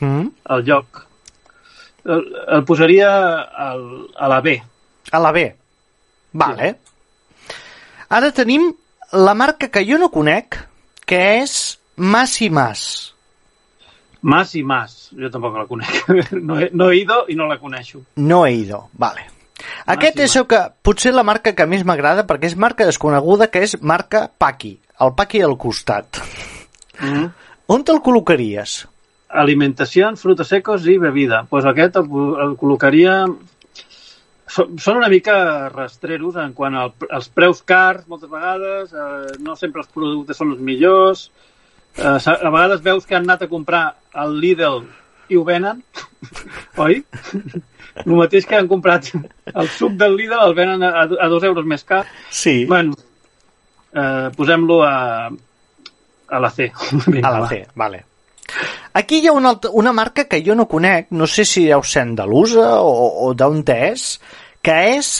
Mm? 0.00 0.28
el 0.48 0.64
lloc. 0.64 1.06
El, 2.04 2.22
el 2.48 2.64
posaria 2.64 3.40
al, 3.42 4.08
a 4.16 4.28
la 4.28 4.40
B. 4.40 4.62
A 5.12 5.20
la 5.20 5.32
B. 5.32 5.54
Vale. 6.32 6.78
Ara 8.08 8.32
tenim 8.32 8.70
la 9.12 9.34
marca 9.34 9.68
que 9.68 9.84
jo 9.84 9.98
no 9.98 10.10
conec, 10.10 10.56
que 11.06 11.20
és 11.42 11.78
Mas 11.96 12.38
i 14.24 14.26
Mas. 14.26 14.32
Mas 14.32 14.54
i 14.54 14.62
Mas, 14.64 14.96
jo 15.20 15.30
tampoc 15.30 15.56
la 15.60 15.66
conec. 15.68 16.02
No 16.48 16.58
he, 16.58 16.70
no 16.72 16.90
he 16.90 17.02
ido 17.02 17.24
i 17.28 17.36
no 17.36 17.46
la 17.46 17.58
coneixo. 17.60 18.02
No 18.16 18.44
he 18.46 18.54
ido. 18.64 18.88
Vale. 18.98 19.28
Aquest 19.86 20.18
i 20.18 20.24
és 20.26 20.34
el 20.40 20.46
que, 20.50 20.60
potser 20.84 21.12
la 21.14 21.24
marca 21.26 21.52
que 21.56 21.66
més 21.68 21.84
m'agrada 21.86 22.24
perquè 22.28 22.50
és 22.50 22.56
marca 22.56 22.86
desconeguda, 22.88 23.50
que 23.52 23.62
és 23.66 23.76
marca 23.82 24.26
Paqui. 24.38 24.78
El 25.00 25.14
Paqui 25.18 25.42
al 25.42 25.56
costat. 25.58 26.20
Mm 27.00 27.12
-hmm. 27.12 27.30
On 27.66 27.84
te'l 27.84 28.02
col·locaries? 28.04 28.86
Alimentació, 29.28 30.14
frutos 30.16 30.48
secos 30.48 30.86
i 30.86 30.98
bebida. 30.98 31.38
Doncs 31.42 31.50
pues 31.50 31.64
aquest 31.64 31.96
el, 31.96 32.08
el 32.46 32.56
col·locaria... 32.60 33.24
Són 34.54 34.98
una 34.98 35.08
mica 35.08 35.68
rastreros 35.68 36.36
en 36.36 36.52
quant 36.52 36.74
al, 36.76 36.92
als 37.10 37.28
preus 37.28 37.62
cars, 37.62 38.04
moltes 38.06 38.30
vegades, 38.30 38.92
eh, 38.92 39.38
no 39.40 39.56
sempre 39.56 39.80
els 39.80 39.88
productes 39.88 40.36
són 40.36 40.52
els 40.52 40.60
millors, 40.60 41.30
eh, 41.96 42.18
a 42.34 42.50
vegades 42.50 42.82
veus 42.82 43.06
que 43.06 43.16
han 43.16 43.28
anat 43.28 43.46
a 43.46 43.50
comprar 43.50 43.84
al 44.12 44.36
Lidl 44.40 44.84
i 45.28 45.38
ho 45.38 45.44
venen, 45.44 45.82
oi? 46.84 47.02
El 47.94 48.16
mateix 48.18 48.46
que 48.50 48.58
han 48.58 48.68
comprat 48.68 49.12
el 49.14 49.68
suc 49.70 49.94
del 50.00 50.16
Lidl 50.18 50.40
el 50.42 50.54
venen 50.58 50.82
a, 50.82 51.04
a 51.04 51.28
dos 51.30 51.44
euros 51.46 51.66
més 51.66 51.84
car. 51.86 52.02
Sí. 52.30 52.64
Bueno, 52.66 52.96
eh, 53.94 54.30
posem-lo 54.36 54.82
a, 54.82 54.96
a 56.28 56.40
la 56.40 56.50
C. 56.50 56.72
Vinga, 57.06 57.28
A 57.28 57.32
la 57.36 57.44
va. 57.44 57.48
C, 57.48 57.62
vale. 57.74 58.04
Aquí 58.94 59.18
hi 59.18 59.28
ha 59.28 59.32
una, 59.32 59.54
altra, 59.54 59.70
una 59.72 59.92
marca 59.92 60.26
que 60.28 60.42
jo 60.46 60.54
no 60.54 60.68
conec, 60.68 61.08
no 61.10 61.26
sé 61.26 61.44
si 61.48 61.64
deu 61.66 61.82
ser 61.82 62.04
andalusa 62.04 62.80
o, 62.82 63.08
o 63.26 63.32
d'on 63.34 63.62
és, 63.74 64.18
que 64.62 64.76
és 64.98 65.14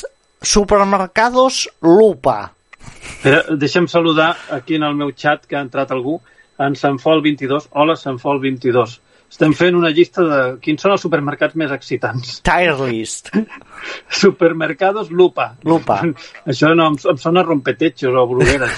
Supermercados 0.45 1.65
Lupa. 1.83 2.53
Espera, 2.85 3.57
deixa'm 3.57 3.89
saludar 3.89 4.35
aquí 4.53 4.77
en 4.77 4.85
el 4.85 4.95
meu 4.95 5.11
xat 5.17 5.49
que 5.49 5.57
ha 5.57 5.65
entrat 5.65 5.91
algú, 5.91 6.19
en 6.59 6.75
Sanfol22. 6.79 7.69
Hola, 7.73 7.95
Sanfol22. 7.99 9.01
Estem 9.35 9.51
fent 9.59 9.75
una 9.75 9.91
llista 9.91 10.23
de 10.23 10.41
quins 10.63 10.83
són 10.85 10.93
els 10.95 11.03
supermercats 11.03 11.57
més 11.59 11.73
excitants. 11.75 12.37
Tire 12.47 12.77
List. 12.87 13.33
Supermercados 14.09 15.11
Lupa. 15.11 15.57
Lupa. 15.65 16.01
Això 16.51 16.75
no, 16.77 16.91
em, 16.93 16.99
em 17.11 17.19
sona 17.19 17.43
a 17.43 17.49
rompetechos 17.49 18.15
o 18.15 18.27
brugueres. 18.31 18.77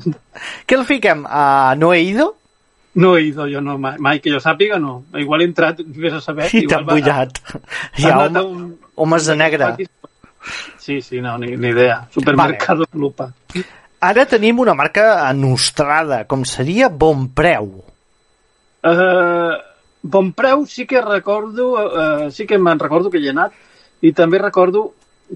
Què 0.66 0.78
el 0.78 0.86
fiquem? 0.88 1.26
Uh, 1.26 1.74
no 1.78 1.92
he 1.92 2.00
ido? 2.08 2.30
No 2.94 3.14
he 3.16 3.22
ido 3.30 3.46
jo, 3.48 3.60
no, 3.64 3.78
mai, 3.80 3.96
mai 4.04 4.18
que 4.20 4.32
jo 4.32 4.40
sàpiga, 4.40 4.78
no. 4.80 5.02
Igual 5.16 5.44
he 5.44 5.48
entrat, 5.48 5.78
vés 5.96 6.12
a 6.18 6.20
saber. 6.20 6.50
I 6.56 6.66
t'ha 6.68 6.82
bullat. 6.84 7.38
Hi 7.96 8.08
ha 8.10 8.18
home, 8.26 8.42
un- 8.44 8.66
homes 9.00 9.28
de 9.30 9.36
negre. 9.36 9.70
Sí, 10.78 10.98
sí, 11.00 11.20
no, 11.24 11.36
ni, 11.38 11.54
ni 11.56 11.68
idea. 11.70 12.02
Supermercados 12.12 12.88
Lupa. 12.92 13.30
Ara 14.02 14.24
tenim 14.26 14.58
una 14.58 14.74
marca 14.74 15.32
nostrada, 15.38 16.24
com 16.26 16.42
seria 16.48 16.88
Bon 16.88 17.28
Preu. 17.30 17.68
Uh, 18.82 19.54
bon 20.02 20.32
preu 20.34 20.64
sí 20.66 20.88
que 20.90 21.00
recordo, 21.00 21.68
uh, 21.78 22.30
sí 22.34 22.48
que 22.50 22.58
me'n 22.58 22.80
recordo 22.82 23.12
que 23.12 23.20
hi 23.22 23.28
he 23.28 23.30
anat 23.30 23.54
i 24.02 24.10
també 24.10 24.40
recordo 24.42 24.88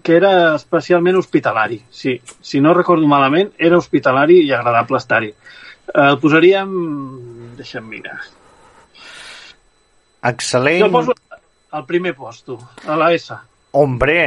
que 0.03 0.17
era 0.17 0.57
especialment 0.57 1.21
hospitalari. 1.21 1.79
Sí, 1.95 2.17
si 2.43 2.61
no 2.61 2.75
recordo 2.75 3.07
malament, 3.07 3.53
era 3.57 3.79
hospitalari 3.79 4.41
i 4.43 4.51
agradable 4.51 4.99
estar-hi. 4.99 5.31
Uh, 5.31 6.09
el 6.09 6.19
posaríem... 6.19 6.75
Deixa'm 7.57 7.87
mirar. 7.89 8.19
Excel·lent. 10.27 10.83
Jo 10.83 10.91
el 10.91 10.97
poso 10.99 11.15
al 11.71 11.87
primer 11.87 12.17
posto, 12.19 12.59
a 12.85 12.99
la 12.99 13.13
S. 13.15 13.39
Hombre, 13.79 14.19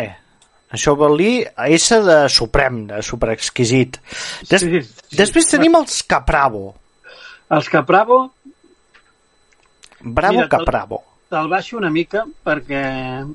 això 0.72 0.96
vol 0.98 1.18
dir 1.18 1.34
S 1.68 2.00
de 2.06 2.20
suprem, 2.30 2.86
de 2.88 3.02
superexquisit. 3.06 4.00
Des 4.50 4.62
Sí, 4.62 4.82
sí. 4.82 5.18
Després 5.18 5.48
tenim 5.50 5.76
els 5.80 6.04
Capravo. 6.04 6.76
Els 7.50 7.70
Capravo 7.70 8.28
Bravo 10.02 10.36
Mira, 10.36 10.48
Capravo. 10.48 11.04
te'l 11.30 11.50
baixo 11.50 11.78
una 11.78 11.90
mica 11.94 12.24
perquè, 12.46 12.82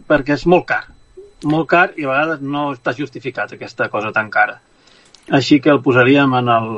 perquè 0.09 0.35
és 0.35 0.47
molt 0.51 0.65
car. 0.67 0.85
Molt 1.45 1.69
car 1.69 1.91
i 1.97 2.07
a 2.07 2.09
vegades 2.09 2.41
no 2.41 2.73
està 2.73 2.95
justificat 2.97 3.53
aquesta 3.53 3.89
cosa 3.93 4.11
tan 4.13 4.31
cara. 4.31 4.57
Així 5.31 5.61
que 5.61 5.71
el 5.71 5.83
posaríem 5.83 6.33
en 6.41 6.49
el... 6.49 6.71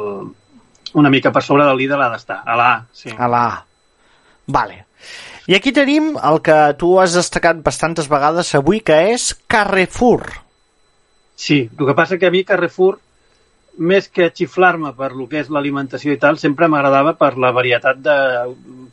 una 0.94 1.10
mica 1.10 1.32
per 1.32 1.42
sobre 1.42 1.64
del 1.64 1.78
líder 1.78 2.00
ha 2.00 2.10
d'estar, 2.12 2.42
a 2.44 2.56
la. 2.56 2.70
Sí. 2.92 3.10
A 3.16 3.28
la. 3.28 3.64
Vale. 4.46 4.84
I 5.46 5.54
aquí 5.54 5.72
tenim 5.72 6.16
el 6.18 6.40
que 6.42 6.58
tu 6.78 6.96
has 6.98 7.14
destacat 7.14 7.62
bastantes 7.62 8.08
vegades 8.10 8.54
avui, 8.58 8.80
que 8.80 8.96
és 9.14 9.32
Carrefour. 9.46 10.45
Sí, 11.36 11.68
el 11.78 11.86
que 11.86 11.94
passa 11.94 12.18
que 12.18 12.26
a 12.26 12.32
mi 12.34 12.42
Carrefour, 12.48 12.98
més 13.76 14.08
que 14.08 14.30
xiflar-me 14.32 14.94
per 14.96 15.10
lo 15.12 15.26
que 15.28 15.42
és 15.42 15.50
l'alimentació 15.52 16.14
i 16.14 16.18
tal, 16.18 16.38
sempre 16.40 16.66
m'agradava 16.72 17.12
per 17.20 17.34
la 17.36 17.50
varietat 17.52 17.98
de 18.00 18.14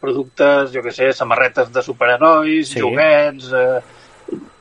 productes, 0.02 0.74
jo 0.76 0.84
que 0.84 0.92
sé, 0.92 1.14
samarretes 1.16 1.72
de 1.72 1.82
superherois, 1.82 2.68
Sí. 2.68 2.82
joguets, 2.84 3.48
eh, 3.56 3.80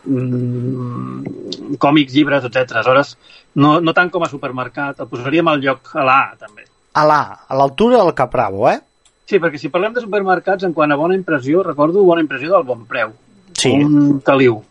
mm, 0.07 1.75
còmics, 1.79 2.13
llibres, 2.15 2.45
etc. 2.45 2.77
Aleshores, 2.77 3.17
no, 3.55 3.81
no 3.81 3.93
tant 3.93 4.11
com 4.11 4.23
a 4.23 4.31
supermercat, 4.31 5.01
el 5.01 5.11
posaríem 5.11 5.49
al 5.49 5.61
lloc 5.61 5.91
a 5.97 6.05
la 6.07 6.21
també. 6.39 6.69
A 6.95 7.05
la 7.09 7.21
a 7.49 7.57
l'altura 7.57 7.99
del 8.03 8.15
Capravo, 8.15 8.69
eh? 8.71 8.79
Sí, 9.27 9.39
perquè 9.41 9.59
si 9.59 9.71
parlem 9.73 9.95
de 9.97 10.03
supermercats, 10.05 10.65
en 10.65 10.75
quant 10.77 10.93
a 10.93 10.97
bona 10.97 11.17
impressió, 11.17 11.63
recordo 11.65 12.03
bona 12.05 12.21
impressió 12.21 12.51
del 12.53 12.67
bon 12.69 12.85
preu. 12.87 13.13
Sí. 13.57 13.73
Un 13.73 14.21
caliu. 14.21 14.63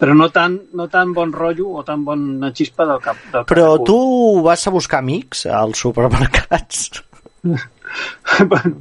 Però 0.00 0.14
no 0.16 0.30
tan, 0.32 0.54
no 0.72 0.86
tan 0.88 1.10
bon 1.12 1.32
rotllo 1.32 1.74
o 1.76 1.82
tan 1.84 2.04
bona 2.06 2.48
xispa 2.56 2.86
del 2.88 3.00
cap. 3.04 3.18
Del 3.32 3.44
Però 3.44 3.66
Carrefour. 3.76 3.86
tu 3.86 4.42
vas 4.46 4.66
a 4.66 4.70
buscar 4.72 5.00
amics 5.04 5.44
als 5.46 5.78
supermercats. 5.84 7.02
bueno. 8.48 8.76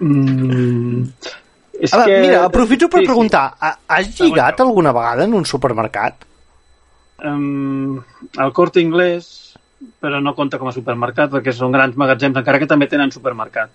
Mm, 0.00 1.04
és 1.80 1.94
A 1.94 2.04
que... 2.04 2.18
Mira, 2.24 2.44
aprofito 2.48 2.88
per 2.88 3.00
Sí, 3.00 3.04
sí. 3.04 3.10
preguntar, 3.12 3.54
ha- 3.60 3.78
has 3.88 4.10
lligat 4.20 4.60
alguna 4.60 4.92
vegada 4.96 5.24
en 5.24 5.34
un 5.34 5.44
supermercat? 5.46 6.26
Um, 7.22 8.00
el 8.38 8.52
Corte 8.56 8.80
Inglés, 8.80 9.54
però 10.00 10.20
no 10.24 10.34
compta 10.34 10.58
com 10.58 10.68
a 10.68 10.74
supermercat 10.74 11.30
perquè 11.36 11.52
són 11.52 11.70
grans 11.72 11.96
magatzems, 12.00 12.36
encara 12.40 12.58
que 12.58 12.66
també 12.68 12.88
tenen 12.88 13.12
supermercat. 13.12 13.70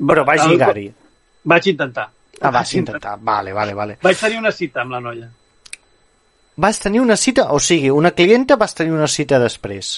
Però 0.00 0.24
El- 0.24 0.50
lligar-hi. 0.54 0.88
Vaig 1.44 1.66
intentar. 1.74 2.08
Ah, 2.40 2.50
vas 2.50 2.74
intentar. 2.74 3.18
Vale, 3.20 3.52
vale, 3.52 3.74
vale. 3.74 3.98
Vaig 4.02 4.18
tenir 4.18 4.38
una 4.38 4.52
cita 4.52 4.82
amb 4.82 4.96
la 4.96 5.00
noia. 5.00 5.28
Vas 6.56 6.80
tenir 6.80 7.00
una 7.00 7.16
cita, 7.16 7.50
o 7.52 7.60
sigui, 7.60 7.90
una 7.90 8.10
clienta 8.12 8.56
vas 8.56 8.74
tenir 8.74 8.92
una 8.92 9.08
cita 9.08 9.38
després. 9.40 9.94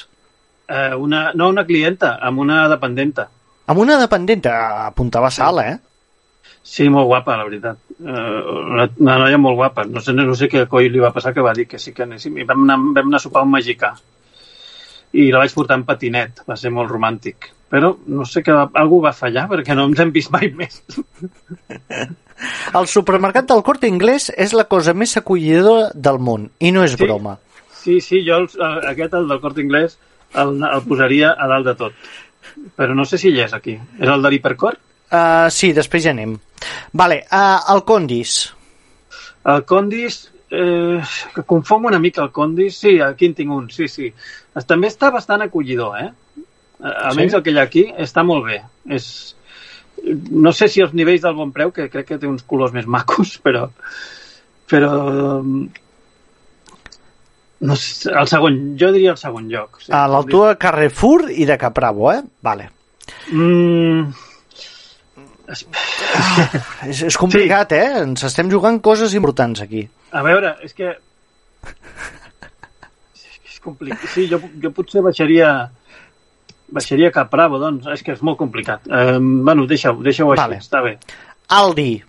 Eh, 0.68 0.95
una, 0.95 1.32
no 1.35 1.49
una 1.49 1.64
clienta, 1.66 2.18
amb 2.22 2.45
una 2.45 2.68
dependenta. 2.68 3.26
Amb 3.66 3.80
una 3.80 3.97
dependenta, 3.99 4.55
apuntava 4.87 5.30
sala, 5.30 5.66
eh? 5.72 5.78
Sí, 6.64 6.87
molt 6.89 7.09
guapa, 7.11 7.37
la 7.37 7.45
veritat. 7.45 7.80
Uh, 7.99 8.62
una, 8.72 8.87
una 8.97 9.18
noia 9.20 9.39
molt 9.41 9.59
guapa. 9.59 9.85
No 9.85 10.01
sé, 10.01 10.14
no 10.16 10.37
sé 10.39 10.49
què 10.53 10.64
coi 10.70 10.89
li 10.89 11.03
va 11.03 11.12
passar, 11.12 11.35
que 11.37 11.45
va 11.45 11.53
dir 11.57 11.66
que 11.68 11.80
sí 11.80 11.93
que 11.93 12.07
anéssim. 12.07 12.39
I 12.41 12.47
vam 12.49 12.64
anar, 12.64 12.78
vam 12.97 13.11
anar 13.11 13.20
a 13.20 13.24
sopar 13.24 13.43
a 13.43 13.49
un 13.49 13.53
magicà. 13.53 13.93
I 15.12 15.28
la 15.32 15.43
vaig 15.43 15.53
portar 15.57 15.76
en 15.80 15.85
patinet. 15.89 16.41
Va 16.49 16.57
ser 16.57 16.72
molt 16.72 16.89
romàntic. 16.93 17.51
Però 17.68 17.93
no 18.07 18.24
sé 18.28 18.41
que 18.47 18.55
algú 18.55 19.03
va 19.05 19.12
fallar 19.12 19.45
perquè 19.51 19.76
no 19.76 19.85
ens 19.91 20.01
hem 20.01 20.14
vist 20.14 20.32
mai 20.32 20.49
més. 20.57 20.80
El 22.74 22.87
supermercat 22.91 23.47
del 23.49 23.62
Corte 23.62 23.87
Inglés 23.87 24.30
és 24.37 24.53
la 24.53 24.64
cosa 24.64 24.95
més 24.95 25.16
acollidora 25.16 25.91
del 25.95 26.18
món, 26.18 26.51
i 26.59 26.72
no 26.72 26.82
és 26.85 26.93
Sí. 26.97 27.03
broma. 27.05 27.39
Sí, 27.85 28.01
sí, 28.01 28.22
jo 28.26 28.37
el, 28.43 28.49
el- 28.55 28.87
aquest, 28.91 29.14
el 29.14 29.28
del 29.28 29.41
Corte 29.41 29.61
Inglés, 29.62 29.99
el, 30.35 30.57
el 30.64 30.82
posaria 30.89 31.35
a 31.39 31.47
dalt 31.47 31.66
de 31.66 31.74
tot. 31.74 31.93
Però 32.76 32.95
no 32.95 33.05
sé 33.05 33.18
si 33.18 33.28
hi 33.30 33.41
és 33.41 33.53
aquí. 33.55 33.78
És 34.01 34.09
el 34.09 34.22
de 34.22 34.30
l'Hipercor? 34.30 34.78
Uh, 35.14 35.49
sí, 35.51 35.72
després 35.72 36.03
ja 36.05 36.11
anem. 36.11 36.37
Vale, 36.93 37.24
uh, 37.30 37.72
el 37.74 37.85
Condis. 37.85 38.53
El 39.45 39.64
Condis, 39.64 40.30
eh, 40.51 41.01
que 41.35 41.45
una 41.76 41.99
mica 41.99 42.22
el 42.22 42.30
Condis. 42.32 42.76
Sí, 42.78 43.01
aquí 43.01 43.26
en 43.26 43.35
tinc 43.35 43.51
un, 43.53 43.70
sí, 43.70 43.87
sí. 43.89 44.12
També 44.66 44.89
està 44.89 45.11
bastant 45.12 45.43
acollidor, 45.43 45.99
eh? 46.01 46.11
A- 46.82 47.09
Almenys 47.11 47.32
Sí? 47.32 47.37
el 47.37 47.43
que 47.43 47.51
hi 47.51 47.59
ha 47.59 47.62
aquí 47.62 47.85
està 47.99 48.24
molt 48.24 48.47
bé. 48.47 48.62
És... 48.89 49.37
No 50.30 50.53
sé 50.53 50.68
si 50.68 50.82
els 50.84 50.92
nivells 50.97 51.22
del 51.24 51.36
bon 51.38 51.53
preu, 51.55 51.70
que 51.72 51.88
crec 51.92 52.07
que 52.11 52.18
té 52.20 52.26
uns 52.28 52.42
colors 52.47 52.72
més 52.74 52.86
macos, 52.86 53.38
però... 53.45 53.68
Però... 54.70 54.92
mm, 55.42 55.64
No 57.64 57.76
sé, 57.80 58.11
el 58.12 58.26
segon, 58.28 58.57
jo 58.76 58.90
diria 58.92 59.12
el 59.14 59.16
segon 59.16 59.47
lloc. 59.49 59.78
Sí. 59.80 59.92
A 59.97 60.03
l'altura 60.11 60.51
de 60.51 60.59
Carrefour 60.61 61.30
i 61.32 61.47
de 61.49 61.57
Capravo, 61.57 62.11
eh? 62.12 62.18
Vale. 62.45 62.66
Mm, 63.32 64.11
És, 66.88 67.01
és 67.09 67.16
complicat, 67.20 67.72
sí. 67.72 67.78
eh? 67.80 68.03
Ens 68.03 68.24
estem 68.28 68.51
jugant 68.53 68.78
coses 68.84 69.14
importants 69.16 69.62
aquí. 69.64 69.86
A 70.12 70.22
veure, 70.26 70.55
és 70.66 70.76
que... 70.76 70.92
És 73.49 73.59
complicat. 73.64 74.05
Sí, 74.12 74.26
jo, 74.28 74.40
jo 74.61 74.70
potser 74.76 75.01
baixaria 75.05 75.51
baixaria 76.72 77.12
cap 77.14 77.30
Bravo, 77.32 77.58
doncs. 77.62 77.86
És 77.92 78.02
que 78.02 78.14
és 78.14 78.22
molt 78.22 78.38
complicat. 78.40 78.86
Eh, 78.88 79.18
bueno, 79.20 79.66
deixa-ho 79.70 80.02
deixa 80.02 80.24
així, 80.24 80.40
Vale. 80.40 80.60
està 80.62 80.82
bé. 80.84 80.96
Aldi. 81.48 82.02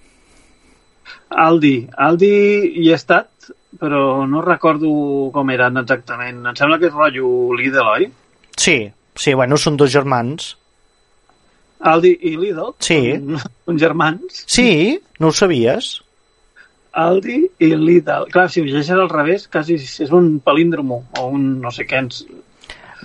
Aldi. 1.30 1.76
Aldi 2.08 2.34
hi 2.82 2.89
he 2.89 2.95
estat, 2.95 3.49
però 3.80 4.26
no 4.30 4.43
recordo 4.45 4.91
com 5.34 5.49
eren 5.51 5.82
exactament. 5.82 6.45
Em 6.45 6.56
sembla 6.56 6.80
que 6.80 6.89
és 6.91 6.95
rotllo 6.95 7.53
Lidl, 7.58 7.89
oi? 7.95 8.08
Sí, 8.56 8.78
sí, 9.16 9.34
bueno, 9.34 9.58
són 9.58 9.78
dos 9.78 9.91
germans. 9.91 10.56
Aldi 11.86 12.16
i 12.24 12.36
Lidl? 12.39 12.74
Sí. 12.80 12.99
Són, 13.18 13.43
són 13.68 13.82
germans. 13.82 14.43
Sí, 14.47 14.97
no 15.20 15.30
ho 15.30 15.36
sabies? 15.36 15.97
Aldi 16.95 17.41
i 17.60 17.74
Lidl. 17.76 18.30
Clar, 18.32 18.47
si 18.49 18.62
ho 18.62 18.66
llegeixes 18.68 18.95
al 18.95 19.12
revés, 19.12 19.49
quasi 19.51 19.76
és 19.76 20.12
un 20.16 20.38
palíndromo 20.39 21.03
o 21.20 21.28
un 21.28 21.60
no 21.62 21.72
sé 21.76 21.84
què. 21.89 21.99
Ens... 22.06 22.24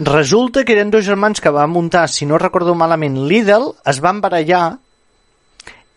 Resulta 0.01 0.65
que 0.65 0.73
eren 0.73 0.91
dos 0.91 1.05
germans 1.05 1.43
que 1.45 1.53
van 1.53 1.69
muntar, 1.69 2.09
si 2.09 2.25
no 2.25 2.39
recordo 2.41 2.75
malament, 2.75 3.19
Lidl, 3.29 3.75
es 3.85 4.01
van 4.01 4.23
barallar 4.25 4.79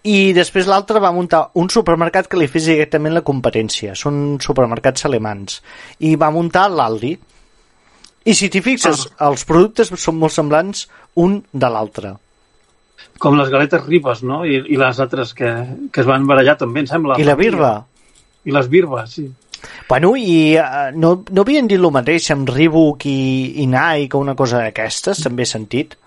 i 0.04 0.34
després 0.36 0.68
l'altre 0.68 1.00
va 1.00 1.14
muntar 1.16 1.46
un 1.60 1.70
supermercat 1.72 2.28
que 2.28 2.40
li 2.40 2.50
fes 2.52 2.66
directament 2.68 3.16
la 3.16 3.24
competència. 3.24 3.94
Són 3.96 4.36
supermercats 4.44 5.08
alemans. 5.08 5.62
I 6.04 6.18
va 6.20 6.32
muntar 6.36 6.66
l'Aldi. 6.68 7.14
I 8.28 8.36
si 8.36 8.50
t'hi 8.52 8.60
fixes, 8.64 9.06
els 9.24 9.48
productes 9.48 9.94
són 9.96 10.20
molt 10.20 10.36
semblants 10.36 10.90
un 11.24 11.40
de 11.52 11.70
l'altre. 11.72 12.14
Com 13.24 13.40
les 13.40 13.52
galetes 13.52 13.86
ribes, 13.88 14.26
no? 14.28 14.42
I, 14.44 14.60
i 14.68 14.80
les 14.80 15.00
altres 15.00 15.32
que, 15.38 15.54
que 15.92 16.04
es 16.04 16.08
van 16.08 16.28
barallar 16.28 16.58
també, 16.60 16.84
em 16.84 16.92
sembla. 16.92 17.20
I 17.20 17.28
la 17.28 17.40
birba. 17.40 17.72
I 18.44 18.56
les 18.56 18.68
birbes, 18.72 19.16
sí. 19.16 19.30
Bueno, 19.90 20.14
i 20.18 20.56
uh, 20.58 20.92
no, 20.96 21.16
no 21.32 21.44
havien 21.44 21.68
dit 21.70 21.80
el 21.80 21.92
mateix 21.94 22.30
amb 22.34 22.50
Reebok 22.50 23.06
i, 23.10 23.20
i 23.64 23.68
Nike 23.70 24.18
o 24.18 24.24
una 24.24 24.36
cosa 24.40 24.64
d'aquestes, 24.64 25.24
també 25.24 25.46
he 25.46 25.50
sentit. 25.50 25.98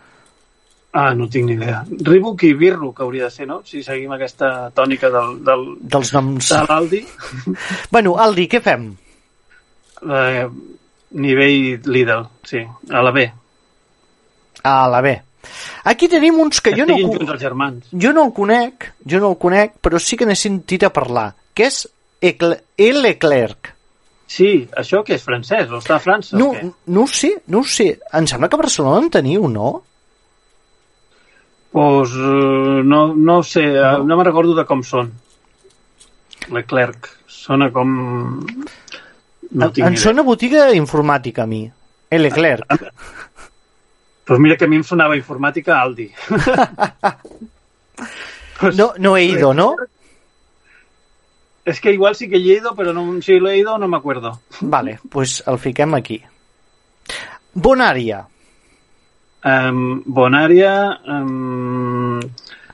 Ah, 0.96 1.12
no 1.14 1.26
tinc 1.28 1.50
ni 1.50 1.57
idea. 1.59 1.82
Reebok 2.09 2.46
i 2.48 2.54
Birro, 2.57 2.92
que 2.96 3.04
hauria 3.04 3.26
de 3.26 3.34
ser, 3.34 3.46
no? 3.50 3.61
Si 3.68 3.82
seguim 3.84 4.14
aquesta 4.16 4.70
tònica 4.76 5.11
del, 5.12 5.34
del, 5.44 5.66
Dels 5.92 6.12
noms... 6.16 6.52
de 6.54 6.62
l'Aldi. 6.64 7.02
Bueno, 7.92 8.14
Aldi, 8.22 8.46
què 8.48 8.62
fem? 8.64 8.88
Eh, 10.00 10.46
nivell 11.20 11.90
Lidl, 11.92 12.24
sí, 12.48 12.64
a 12.64 13.04
la 13.04 13.12
B. 13.12 13.26
A 14.64 14.76
la 14.88 15.02
B. 15.04 15.12
Aquí 15.84 16.09
tenim 16.09 16.40
uns 16.42 16.62
que 16.64 16.72
jo 16.74 16.86
no, 16.88 16.96
els 16.96 17.40
germans. 17.40 17.92
jo 17.92 18.12
no 18.16 18.24
el 18.26 18.32
conec, 18.34 18.88
jo 19.07 19.20
no 19.22 19.30
el 19.34 19.38
conec, 19.38 19.76
però 19.84 20.00
sí 20.02 20.16
que 20.18 20.26
n'he 20.26 20.34
sentit 20.34 20.88
a 20.88 20.90
parlar, 20.94 21.28
que 21.54 21.68
és 21.68 21.84
El 22.77 23.03
Leclerc. 23.03 23.72
Sí, 24.27 24.66
això 24.74 25.05
que 25.07 25.14
és 25.14 25.22
francès, 25.22 25.68
o 25.70 25.79
està 25.79 25.97
a 25.97 26.03
França 26.03 26.35
No, 26.39 26.49
no 26.91 27.05
ho 27.05 27.11
sé, 27.11 27.37
no 27.53 27.62
ho 27.62 27.68
sé. 27.70 27.93
Em 28.18 28.27
sembla 28.27 28.49
que 28.51 28.59
a 28.59 28.62
Barcelona 28.64 29.05
en 29.05 29.11
teniu, 29.14 29.47
no? 29.49 29.68
Pues, 31.70 32.11
eh, 32.11 32.83
no, 32.83 33.14
no 33.14 33.39
ho 33.39 33.45
sé, 33.47 33.62
no, 33.77 34.03
no 34.03 34.16
me'n 34.16 34.27
recordo 34.27 34.57
de 34.59 34.66
com 34.66 34.83
són. 34.87 35.12
Leclerc. 36.51 37.12
Sona 37.31 37.70
com... 37.74 37.95
No 39.57 39.70
tinc 39.70 39.87
em 39.87 39.97
sona 40.01 40.24
botiga 40.27 40.72
informàtica 40.74 41.45
a 41.45 41.51
mi. 41.51 41.62
El 42.11 42.27
Leclerc. 42.27 42.66
Pues 44.27 44.41
mira 44.43 44.57
que 44.59 44.66
a 44.66 44.68
mi 44.68 44.81
em 44.81 44.83
sonava 44.83 45.14
informàtica 45.14 45.79
Aldi. 45.79 46.09
pues, 48.59 48.74
No, 48.74 48.93
no 48.99 49.16
he 49.16 49.24
ido, 49.24 49.55
¿no? 49.55 49.77
Es 51.67 51.81
que 51.83 51.91
igual 51.93 52.14
sí 52.14 52.29
que 52.31 52.37
he 52.37 52.57
ido, 52.59 52.75
pero 52.77 52.93
no, 52.95 53.21
si 53.21 53.41
lo 53.41 53.51
he 53.51 53.59
ido 53.59 53.77
no 53.77 53.89
me 53.89 53.97
acuerdo. 53.99 54.41
Vale, 54.61 55.01
pues 55.11 55.43
el 55.47 55.59
fiquem 55.59 55.95
aquí. 55.95 56.23
Bonària. 57.55 58.25
Um, 59.45 60.03
Bonària... 60.07 60.73
Um... 61.07 62.21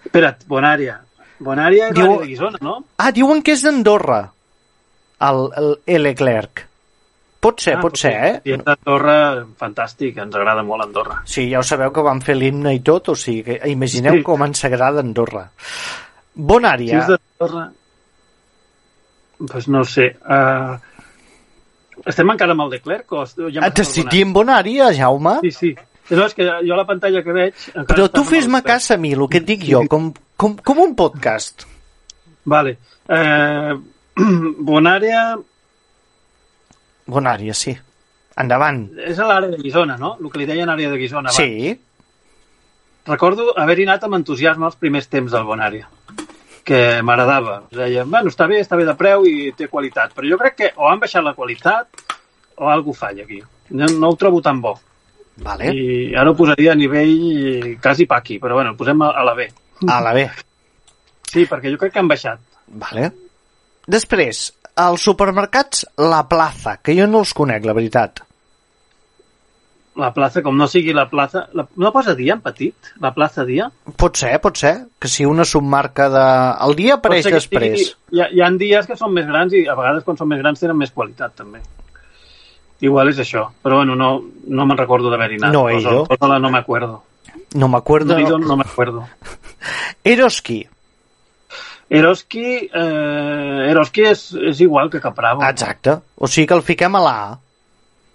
Espera't, 0.05 0.45
Bonària. 0.49 0.99
Bonària 1.43 1.88
és 1.88 1.95
Diu- 1.97 2.18
de 2.20 2.26
Guisona, 2.28 2.59
no? 2.61 2.74
Ah, 3.01 3.11
diuen 3.16 3.40
que 3.43 3.55
és 3.57 3.62
d'Andorra, 3.64 4.20
el, 5.24 5.40
el, 5.59 5.70
el 5.86 6.05
Leclerc. 6.11 6.66
Pot 7.43 7.59
ser, 7.64 7.78
ah, 7.78 7.82
pot 7.82 7.97
ser, 7.99 8.12
eh? 8.28 8.34
Si 8.45 8.53
és 8.55 8.61
d'Andorra, 8.62 9.16
fantàstic, 9.59 10.20
ens 10.22 10.36
agrada 10.38 10.62
molt 10.66 10.84
Andorra. 10.84 11.22
Sí, 11.26 11.49
ja 11.51 11.59
ho 11.62 11.66
sabeu 11.66 11.90
que 11.95 12.05
van 12.07 12.20
fer 12.22 12.36
l'himne 12.38 12.74
i 12.76 12.82
tot, 12.86 13.09
o 13.11 13.16
sigui, 13.18 13.43
que 13.59 13.72
imagineu 13.72 14.20
Sí. 14.20 14.22
com 14.28 14.45
ens 14.47 14.62
agrada 14.68 15.01
Andorra. 15.03 15.49
Si 15.57 16.45
Bonària. 16.53 17.01
és 17.01 17.09
d'Andorra... 17.14 17.70
Pues 19.51 19.68
no 19.68 19.80
ho 19.80 19.84
sé. 19.84 20.16
Uh... 20.22 20.78
Estem 22.09 22.30
encara 22.32 22.55
amb 22.57 22.64
el 22.64 22.72
de 22.72 22.80
Clerc? 22.82 23.12
O 23.14 23.24
ja 23.53 23.70
T'estic 23.70 24.12
Bonària, 24.34 24.90
Jaume? 24.97 25.38
Sí, 25.45 25.53
sí. 25.53 25.72
No, 26.11 26.24
és 26.26 26.34
que 26.34 26.45
jo 26.45 26.76
la 26.76 26.86
pantalla 26.88 27.22
que 27.24 27.34
veig... 27.34 27.68
Però 27.88 28.09
tu 28.12 28.24
fes-me 28.26 28.61
cas 28.66 28.90
a 28.93 28.99
mi, 29.01 29.12
el 29.14 29.28
que 29.30 29.40
et 29.40 29.47
dic 29.49 29.62
jo, 29.68 29.84
com, 29.88 30.11
com, 30.36 30.57
com 30.59 30.82
un 30.82 30.97
podcast. 30.99 31.64
Vale. 32.45 32.74
Eh, 33.07 33.76
Bonària 34.72 35.22
Bonària, 37.07 37.55
sí. 37.55 37.76
Endavant. 38.43 38.86
és 39.05 39.18
a 39.20 39.28
l'àrea 39.28 39.53
de 39.53 39.61
Guisona, 39.61 39.99
no? 40.01 40.16
El 40.20 40.30
que 40.32 40.40
li 40.40 40.49
deien 40.49 40.70
àrea 40.72 40.90
de 40.90 40.99
Guisona 41.01 41.30
abans. 41.30 41.38
Sí. 41.38 41.72
Recordo 43.07 43.53
haver-hi 43.59 43.86
anat 43.88 44.07
amb 44.07 44.16
entusiasme 44.20 44.68
els 44.68 44.78
primers 44.80 45.11
temps 45.12 45.32
del 45.34 45.45
Bonària 45.47 45.88
que 46.64 47.02
m'agradava. 47.02 47.62
Deia, 47.74 48.04
bueno, 48.04 48.30
està 48.32 48.46
bé, 48.50 48.60
està 48.62 48.78
bé 48.78 48.86
de 48.88 48.94
preu 48.98 49.26
i 49.28 49.50
té 49.56 49.68
qualitat. 49.70 50.14
Però 50.16 50.28
jo 50.28 50.38
crec 50.40 50.56
que 50.58 50.70
o 50.76 50.88
han 50.90 51.02
baixat 51.02 51.24
la 51.26 51.34
qualitat 51.34 52.04
o 52.56 52.70
alguna 52.70 52.98
falla 52.98 53.26
aquí. 53.26 53.42
No, 53.70 53.88
no 53.98 54.12
ho 54.12 54.16
trobo 54.20 54.42
tan 54.44 54.60
bo. 54.62 54.76
Vale. 55.42 55.72
I 55.72 56.14
ara 56.18 56.30
ho 56.30 56.36
posaria 56.36 56.72
a 56.72 56.78
nivell 56.78 57.76
quasi 57.82 58.06
paqui, 58.06 58.38
però 58.38 58.58
bueno, 58.58 58.74
el 58.74 58.78
posem 58.78 59.02
a, 59.02 59.12
a 59.16 59.24
la 59.26 59.34
B. 59.34 59.48
A 59.88 60.00
la 60.04 60.12
B. 60.16 60.26
Sí, 61.32 61.46
perquè 61.48 61.72
jo 61.72 61.80
crec 61.80 61.94
que 61.94 62.02
han 62.02 62.10
baixat. 62.10 62.42
Vale. 62.82 63.08
Després, 63.88 64.44
als 64.76 65.08
supermercats 65.08 65.86
La 65.98 66.22
Plaza, 66.28 66.76
que 66.84 66.94
jo 66.96 67.08
no 67.08 67.24
els 67.24 67.32
conec, 67.36 67.64
la 67.66 67.74
veritat. 67.76 68.22
La 70.01 70.09
plaça, 70.16 70.40
com 70.40 70.57
no 70.57 70.64
sigui 70.72 70.95
la 70.97 71.05
plaça... 71.11 71.43
La, 71.53 71.66
no 71.76 71.90
posa 71.93 72.14
dia 72.16 72.32
en 72.38 72.40
petit? 72.40 72.93
La 73.05 73.11
plaça 73.12 73.45
dia? 73.45 73.66
Pot 74.01 74.16
ser, 74.16 74.30
pot 74.40 74.57
ser, 74.57 74.72
que 74.97 75.11
sigui 75.12 75.28
una 75.28 75.45
submarca 75.45 76.07
de... 76.09 76.22
El 76.64 76.72
dia 76.78 76.97
apareix 76.97 77.28
després. 77.28 77.76
Sigui, 77.76 78.16
hi, 78.16 78.22
ha, 78.24 78.30
hi 78.32 78.40
ha 78.40 78.49
dies 78.57 78.88
que 78.88 78.97
són 78.97 79.12
més 79.12 79.28
grans 79.28 79.53
i 79.53 79.66
a 79.68 79.76
vegades 79.76 80.07
quan 80.07 80.16
són 80.16 80.32
més 80.32 80.40
grans 80.40 80.64
tenen 80.64 80.80
més 80.80 80.95
qualitat 80.97 81.36
també. 81.36 81.61
Igual 82.82 83.12
és 83.12 83.20
això, 83.22 83.45
però 83.62 83.82
bueno, 83.82 83.95
no, 83.95 84.11
no 84.49 84.66
me'n 84.66 84.80
recordo 84.80 85.12
d'haver-hi 85.12 85.43
anat. 85.43 85.53
No 85.55 85.66
Posa- 85.68 85.93
ido. 85.93 86.07
posa-la, 86.09 86.40
no 86.40 86.51
m'acuerdo. 86.51 87.03
No 87.55 87.68
m'acuerdo. 87.68 88.18
No, 88.18 88.38
no 88.38 88.57
m'acuerdo. 88.57 89.05
Eroski. 90.05 90.62
Eroski, 91.93 92.49
eh, 92.72 93.68
Eroski 93.68 94.09
és, 94.09 94.24
és 94.40 94.64
igual 94.64 94.88
que 94.90 95.05
Capravo. 95.05 95.45
Exacte. 95.45 95.99
O 96.16 96.26
sigui 96.26 96.49
que 96.49 96.57
el 96.57 96.64
fiquem 96.64 96.97
a 96.97 97.03
la 97.05 97.16
A. 97.28 97.32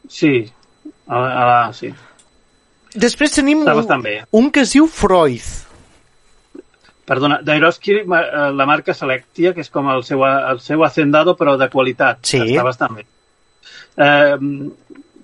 Sí, 0.10 0.48
a, 1.08 1.20
la- 1.20 1.32
a 1.32 1.46
la, 1.50 1.74
sí. 1.74 1.94
Després 2.98 3.32
tenim 3.36 3.60
un, 3.62 3.66
bé. 4.04 4.16
un 4.32 4.50
que 4.52 4.62
es 4.66 4.74
diu 4.74 4.88
Freud. 4.88 5.44
Perdona, 7.08 7.40
ma- 8.06 8.22
eh, 8.26 8.50
la 8.54 8.66
marca 8.68 8.94
Selectia, 8.94 9.54
que 9.54 9.62
és 9.64 9.70
com 9.72 9.88
el 9.94 10.04
seu, 10.04 10.26
el 10.26 10.60
seu 10.60 10.84
hacendado, 10.84 11.38
però 11.40 11.56
de 11.58 11.70
qualitat. 11.72 12.20
Sí. 12.28 12.42
Està 12.44 12.64
bastant 12.68 12.96
bé. 12.98 13.06
Eh, 13.98 14.36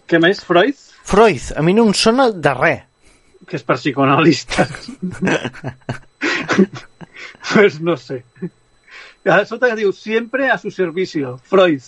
què 0.08 0.20
més? 0.24 0.40
Freud? 0.48 0.76
Freud, 1.04 1.52
a 1.58 1.62
mi 1.66 1.74
no 1.76 1.84
em 1.90 1.94
sona 1.94 2.30
de 2.32 2.54
res. 2.56 2.84
Que 3.50 3.58
és 3.60 3.64
per 3.68 3.76
psicoanalistes. 3.76 4.70
pues 7.54 7.82
no 7.82 7.98
sé. 7.98 8.24
A 9.26 9.44
sota 9.48 9.70
que 9.70 9.76
diu, 9.80 9.92
siempre 9.96 10.50
a 10.52 10.58
su 10.58 10.72
servicio. 10.72 11.38
Freud. 11.44 11.82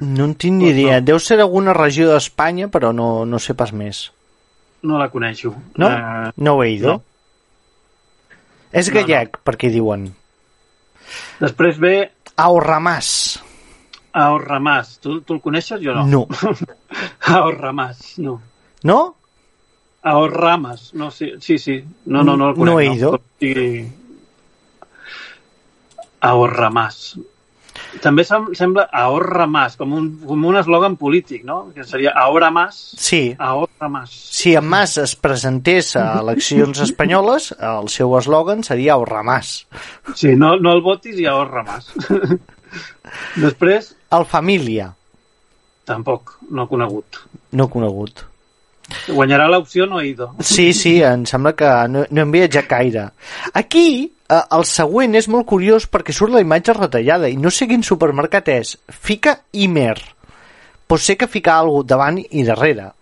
No 0.00 0.24
en 0.24 0.34
tinc 0.34 0.54
ni 0.60 0.64
Pues 0.66 0.74
no. 0.76 0.80
idea. 0.80 1.00
Deu 1.00 1.18
ser 1.18 1.40
alguna 1.40 1.72
regió 1.74 2.08
d'Espanya, 2.12 2.68
però 2.68 2.92
no, 2.94 3.24
no 3.26 3.38
sé 3.38 3.54
pas 3.54 3.72
més. 3.72 4.12
No 4.82 4.98
la 4.98 5.08
coneixo. 5.10 5.54
No? 5.76 5.88
Eh, 5.90 6.30
No 6.36 6.54
ho 6.54 6.62
he 6.62 6.70
ido. 6.70 6.92
no. 6.92 7.02
És 8.70 8.88
No, 8.88 8.94
gallec, 8.94 9.38
perquè 9.44 9.70
diuen. 9.72 10.14
després 11.40 11.78
ve 11.80 12.12
Ahorramàs. 12.36 13.40
Ahorramàs. 14.12 14.98
Tu, 15.00 15.20
tu 15.22 15.34
el 15.34 15.40
coneixes? 15.40 15.80
Jo 15.82 15.94
no. 15.94 16.04
No. 16.06 16.26
Ahorramàs, 17.26 18.18
no. 18.18 18.40
No? 18.84 19.14
Ahorramas, 20.02 20.94
no, 20.94 21.10
sí, 21.10 21.32
sí, 21.40 21.58
sí. 21.58 21.84
No, 22.06 22.22
no, 22.22 22.36
no 22.36 22.50
el 22.50 22.54
conec. 22.54 22.66
No 22.72 22.80
he 22.80 22.86
ido. 22.94 23.20
Sí. 23.40 23.90
Ahorramàs. 26.20 27.18
També 28.02 28.24
sem 28.24 28.46
sembla 28.54 28.88
ahorra 28.92 29.46
más, 29.46 29.76
com 29.76 29.92
un, 29.96 30.08
com 30.26 30.44
un 30.44 30.56
eslògan 30.60 30.96
polític, 31.00 31.44
no? 31.44 31.70
Que 31.74 31.84
seria 31.84 32.12
ahora 32.16 32.50
más, 32.50 32.76
Sí. 32.98 33.34
ahorra 33.38 33.88
más. 33.88 34.10
Si 34.10 34.54
en 34.54 34.66
Mas 34.68 34.96
es 34.98 35.14
presentés 35.16 35.94
a 35.96 36.20
eleccions 36.20 36.78
espanyoles, 36.80 37.52
el 37.58 37.88
seu 37.88 38.12
eslògan 38.18 38.62
seria 38.64 38.94
Ahorramàs. 38.94 39.66
Sí, 40.14 40.34
no, 40.36 40.56
no 40.56 40.72
el 40.72 40.82
votis 40.82 41.18
i 41.18 41.26
ahorra 41.26 41.62
más. 41.64 41.92
Després, 43.40 43.94
El 44.12 44.24
Família, 44.28 44.90
tampoc, 45.88 46.36
no 46.50 46.66
conegut. 46.68 47.22
no 47.52 47.68
conegut. 47.68 48.24
Guanyarà 49.08 49.48
l'opció 49.50 49.86
no 49.86 50.00
ido. 50.02 50.30
Sí, 50.40 50.72
sí, 50.72 50.98
em 51.04 51.24
sembla 51.28 51.54
que 51.56 51.70
no, 51.92 52.04
no 52.10 52.22
hem 52.22 52.30
viatjat 52.32 52.68
gaire. 52.70 53.08
Aquí, 53.60 53.88
eh, 54.28 54.42
el 54.56 54.64
següent 54.68 55.16
és 55.18 55.28
molt 55.28 55.46
curiós 55.48 55.88
perquè 55.90 56.14
surt 56.16 56.32
la 56.34 56.44
imatge 56.44 56.76
retallada 56.76 57.28
i 57.28 57.36
no 57.36 57.52
sé 57.52 57.68
quin 57.68 57.84
supermercat 57.84 58.48
és. 58.54 58.76
Fica 58.88 59.38
Imer. 59.52 59.98
Pot 60.88 61.04
ser 61.04 61.18
que 61.20 61.28
fica 61.28 61.58
alguna 61.58 61.84
davant 61.88 62.22
i 62.30 62.44
darrere. 62.46 62.92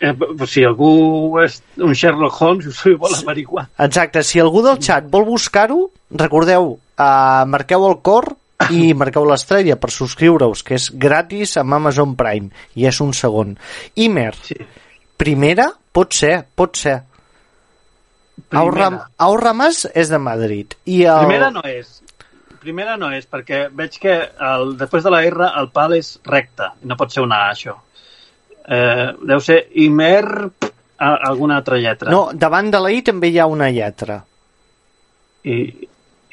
Eh, 0.00 0.12
si 0.48 0.64
algú 0.64 1.38
és 1.42 1.58
un 1.76 1.92
Sherlock 1.96 2.36
Holmes 2.40 2.68
i 2.68 2.72
s'ho 2.72 2.94
vol 3.00 3.16
averiguar. 3.18 3.66
Exacte, 3.84 4.22
si 4.24 4.40
algú 4.40 4.62
del 4.64 4.80
xat 4.80 5.08
vol 5.12 5.26
buscar-ho, 5.28 5.90
recordeu, 6.16 6.74
eh, 6.96 7.44
marqueu 7.48 7.84
el 7.88 7.98
cor 8.04 8.30
i 8.72 8.92
marqueu 9.00 9.24
l'estrella 9.28 9.76
per 9.80 9.92
subscriure-us, 9.92 10.64
que 10.64 10.76
és 10.76 10.90
gratis 10.92 11.56
amb 11.60 11.76
Amazon 11.76 12.14
Prime, 12.16 12.48
i 12.76 12.88
és 12.88 13.00
un 13.04 13.12
segon. 13.16 13.56
Imer, 13.96 14.34
Sí. 14.44 14.56
Primera? 15.20 15.68
Pot 15.92 16.16
ser, 16.16 16.34
pot 16.56 16.80
ser. 16.80 16.96
Más 19.54 19.84
és 19.94 20.08
de 20.08 20.18
Madrid. 20.18 20.74
I 20.88 21.02
el... 21.04 21.26
Primera 21.26 21.50
no 21.54 21.62
és. 21.68 21.98
Primera 22.60 22.96
no 23.00 23.10
és, 23.16 23.26
perquè 23.28 23.66
veig 23.72 23.96
que 24.00 24.16
el, 24.50 24.74
després 24.80 25.04
de 25.04 25.12
la 25.12 25.22
R 25.28 25.48
el 25.60 25.70
pal 25.72 25.94
és 25.96 26.14
recte. 26.28 26.68
No 26.88 26.96
pot 27.00 27.12
ser 27.12 27.24
una 27.24 27.46
A, 27.46 27.54
això. 27.54 27.76
Eh, 28.64 29.08
deu 29.28 29.44
ser 29.44 29.62
Imer... 29.84 30.24
alguna 31.00 31.56
altra 31.56 31.78
lletra. 31.80 32.10
No, 32.12 32.26
davant 32.36 32.68
de 32.70 32.80
la 32.84 32.90
I 32.92 33.00
també 33.00 33.30
hi 33.32 33.38
ha 33.40 33.46
una 33.48 33.70
lletra. 33.72 34.18
I, 35.48 35.54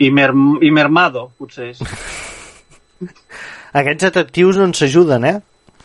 Imer, 0.03 0.33
Imermado, 0.67 1.29
potser 1.39 1.69
és. 1.71 1.79
Aquests 3.79 4.09
atractius 4.09 4.59
no 4.59 4.67
ens 4.67 4.83
ajuden, 4.83 5.23
eh? 5.23 5.39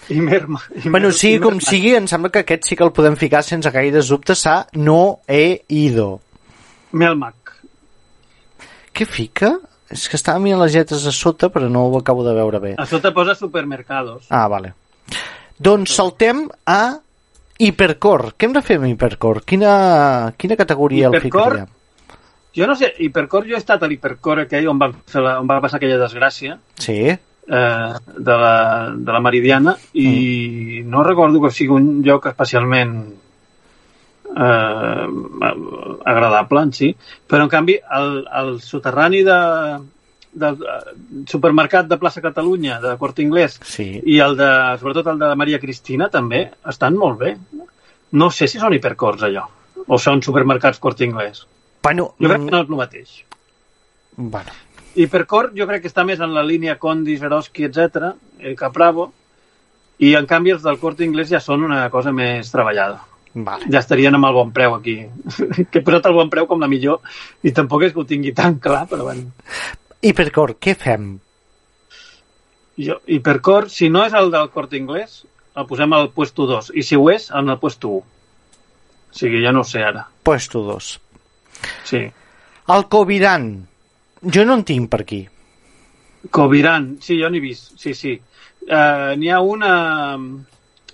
Imerma, 0.09 0.61
Imer, 0.74 0.90
Bueno, 0.90 1.11
sigui 1.12 1.38
com 1.38 1.55
Imerma- 1.55 1.70
sigui, 1.70 1.94
em 1.94 2.07
sembla 2.11 2.30
que 2.30 2.40
aquest 2.40 2.64
sí 2.66 2.76
que 2.76 2.84
el 2.84 2.92
podem 2.92 3.14
ficar 3.16 3.42
sense 3.44 3.70
gaires 3.70 4.09
dubtes 4.09 4.46
a 4.46 4.66
no 4.74 5.20
he 5.28 5.62
ido. 5.68 6.20
Melmac. 6.92 7.34
Què 8.92 9.07
fica? 9.07 9.55
És 9.92 10.09
que 10.09 10.16
estava 10.16 10.38
mirant 10.40 10.61
les 10.62 10.72
lletres 10.74 11.05
a 11.07 11.12
sota, 11.12 11.48
però 11.53 11.68
no 11.70 11.86
ho 11.86 11.98
acabo 11.98 12.24
de 12.24 12.34
veure 12.34 12.59
bé. 12.59 12.74
A 12.78 12.86
sota 12.86 13.12
posa 13.12 13.34
supermercados. 13.34 14.26
Ah, 14.30 14.48
vale. 14.48 14.74
Doncs 15.59 15.94
saltem 15.94 16.46
a 16.66 16.98
Hipercore. 17.59 18.32
Què 18.36 18.48
hem 18.48 18.53
de 18.57 18.62
fer 18.64 18.76
amb 18.80 18.88
Hipercore? 18.88 19.42
Quina, 19.46 20.32
quina 20.36 20.57
categoria 20.57 21.09
el 21.09 21.14
Hipercore? 21.20 21.61
ficaríem? 21.62 21.78
Jo 22.55 22.66
no 22.66 22.74
sé, 22.76 22.90
Hipercor, 22.98 23.46
jo 23.48 23.55
he 23.55 23.59
estat 23.59 23.82
a 23.82 23.88
l'Hipercor 23.88 24.42
aquell 24.42 24.66
on 24.68 24.80
va, 24.80 24.90
fer 25.09 25.22
la, 25.24 25.38
on 25.40 25.46
va 25.48 25.61
passar 25.62 25.78
aquella 25.78 25.96
desgràcia 25.96 26.59
Sí? 26.76 26.98
Eh, 27.53 27.92
de, 28.16 28.36
la, 28.44 28.55
de 28.96 29.12
la 29.12 29.20
Meridiana 29.20 29.76
i 29.92 30.80
no 30.88 31.05
recordo 31.05 31.42
que 31.44 31.50
sigui 31.53 31.76
un 31.76 31.90
lloc 32.07 32.26
especialment 32.32 32.94
eh, 34.36 35.07
agradable 36.05 36.62
en 36.66 36.72
si, 36.72 36.92
però 37.28 37.44
en 37.46 37.53
canvi 37.53 37.76
el, 37.98 38.22
el 38.42 38.55
soterrani 38.64 39.22
de, 39.26 39.38
del 40.32 40.62
eh, 40.64 40.94
supermercat 41.28 41.88
de 41.90 41.98
plaça 42.00 42.22
Catalunya, 42.24 42.78
de 42.80 42.96
Corte 42.98 43.22
Inglés, 43.22 43.59
Sí. 43.64 43.88
i 44.05 44.18
el 44.24 44.36
de, 44.38 44.50
sobretot 44.80 45.12
el 45.12 45.20
de 45.20 45.34
Maria 45.36 45.61
Cristina 45.61 46.09
també, 46.12 46.46
estan 46.72 46.96
molt 46.96 47.18
bé. 47.20 47.36
No 48.12 48.28
sé 48.30 48.48
si 48.48 48.59
són 48.61 48.74
hipercors 48.76 49.22
allò, 49.28 49.46
o 49.86 49.98
són 49.98 50.20
supermercats 50.24 50.80
Corte 50.80 51.05
Inglés. 51.09 51.46
Bueno, 51.82 52.12
Jo 52.20 52.28
crec 52.28 52.44
que 52.44 52.46
mm, 52.46 52.53
no 52.53 52.61
és 52.62 52.68
el 52.70 52.76
mateix. 52.78 53.14
bueno, 54.16 54.53
Hipercor 54.95 55.53
jo 55.57 55.66
crec 55.68 55.84
que 55.84 55.90
està 55.90 56.05
més 56.05 56.20
en 56.20 56.34
la 56.34 56.45
línia 56.45 56.78
Condi, 56.80 57.16
Zeroski, 57.20 57.64
etc, 57.68 58.12
el 58.40 58.57
Capravo, 58.59 59.09
i 60.03 60.12
en 60.18 60.26
canvi 60.26 60.53
els 60.55 60.62
del 60.66 60.78
Corte 60.82 61.07
Inglés 61.07 61.30
ja 61.30 61.40
són 61.40 61.64
una 61.64 61.88
cosa 61.90 62.12
més 62.12 62.51
treballada. 62.53 63.01
vale. 63.34 63.64
Ja 63.72 63.80
estarien 63.80 64.14
amb 64.14 64.26
el 64.28 64.34
bon 64.36 64.51
preu 64.53 64.74
aquí. 64.74 64.97
que 65.70 65.80
he 65.80 65.84
posat 65.84 66.11
el 66.11 66.16
bon 66.16 66.30
preu 66.30 66.47
com 66.47 66.61
la 66.61 66.68
millor 66.68 67.01
i 67.43 67.53
tampoc 67.53 67.86
és 67.86 67.93
que 67.95 68.03
ho 68.03 68.09
tingui 68.09 68.34
tan 68.36 68.59
clar, 68.61 68.86
però 68.90 69.09
bueno. 69.09 69.30
Hipercore, 70.03 70.59
què 70.61 70.74
fem? 70.76 71.14
Jo, 72.76 72.99
Hipercor, 73.07 73.70
si 73.70 73.88
no 73.93 74.05
és 74.05 74.16
el 74.16 74.30
del 74.32 74.51
Corte 74.51 74.76
Inglés, 74.76 75.22
el 75.57 75.66
posem 75.68 75.93
al 75.93 76.11
puesto 76.11 76.47
2, 76.49 76.72
i 76.74 76.82
si 76.82 76.97
ho 76.97 77.09
és, 77.12 77.30
en 77.30 77.53
el 77.53 77.61
puesto 77.61 77.88
1. 77.88 78.03
O 79.12 79.16
sigui, 79.16 79.43
ja 79.45 79.53
no 79.53 79.61
ho 79.61 79.68
sé 79.68 79.82
ara. 79.84 80.07
Puesto 80.24 80.62
2. 80.64 80.88
Sí. 81.84 82.01
El 82.72 82.86
Coviran. 82.88 83.51
Jo 84.23 84.45
no 84.47 84.55
en 84.59 84.64
tinc 84.64 84.91
per 84.91 85.03
aquí. 85.03 85.23
Coviran, 86.31 86.97
sí, 87.03 87.18
jo 87.18 87.31
n'he 87.31 87.41
vist, 87.43 87.73
sí, 87.81 87.95
sí. 87.99 88.14
Uh, 88.62 89.14
N'hi 89.18 89.31
ha 89.35 89.41
una 89.43 89.73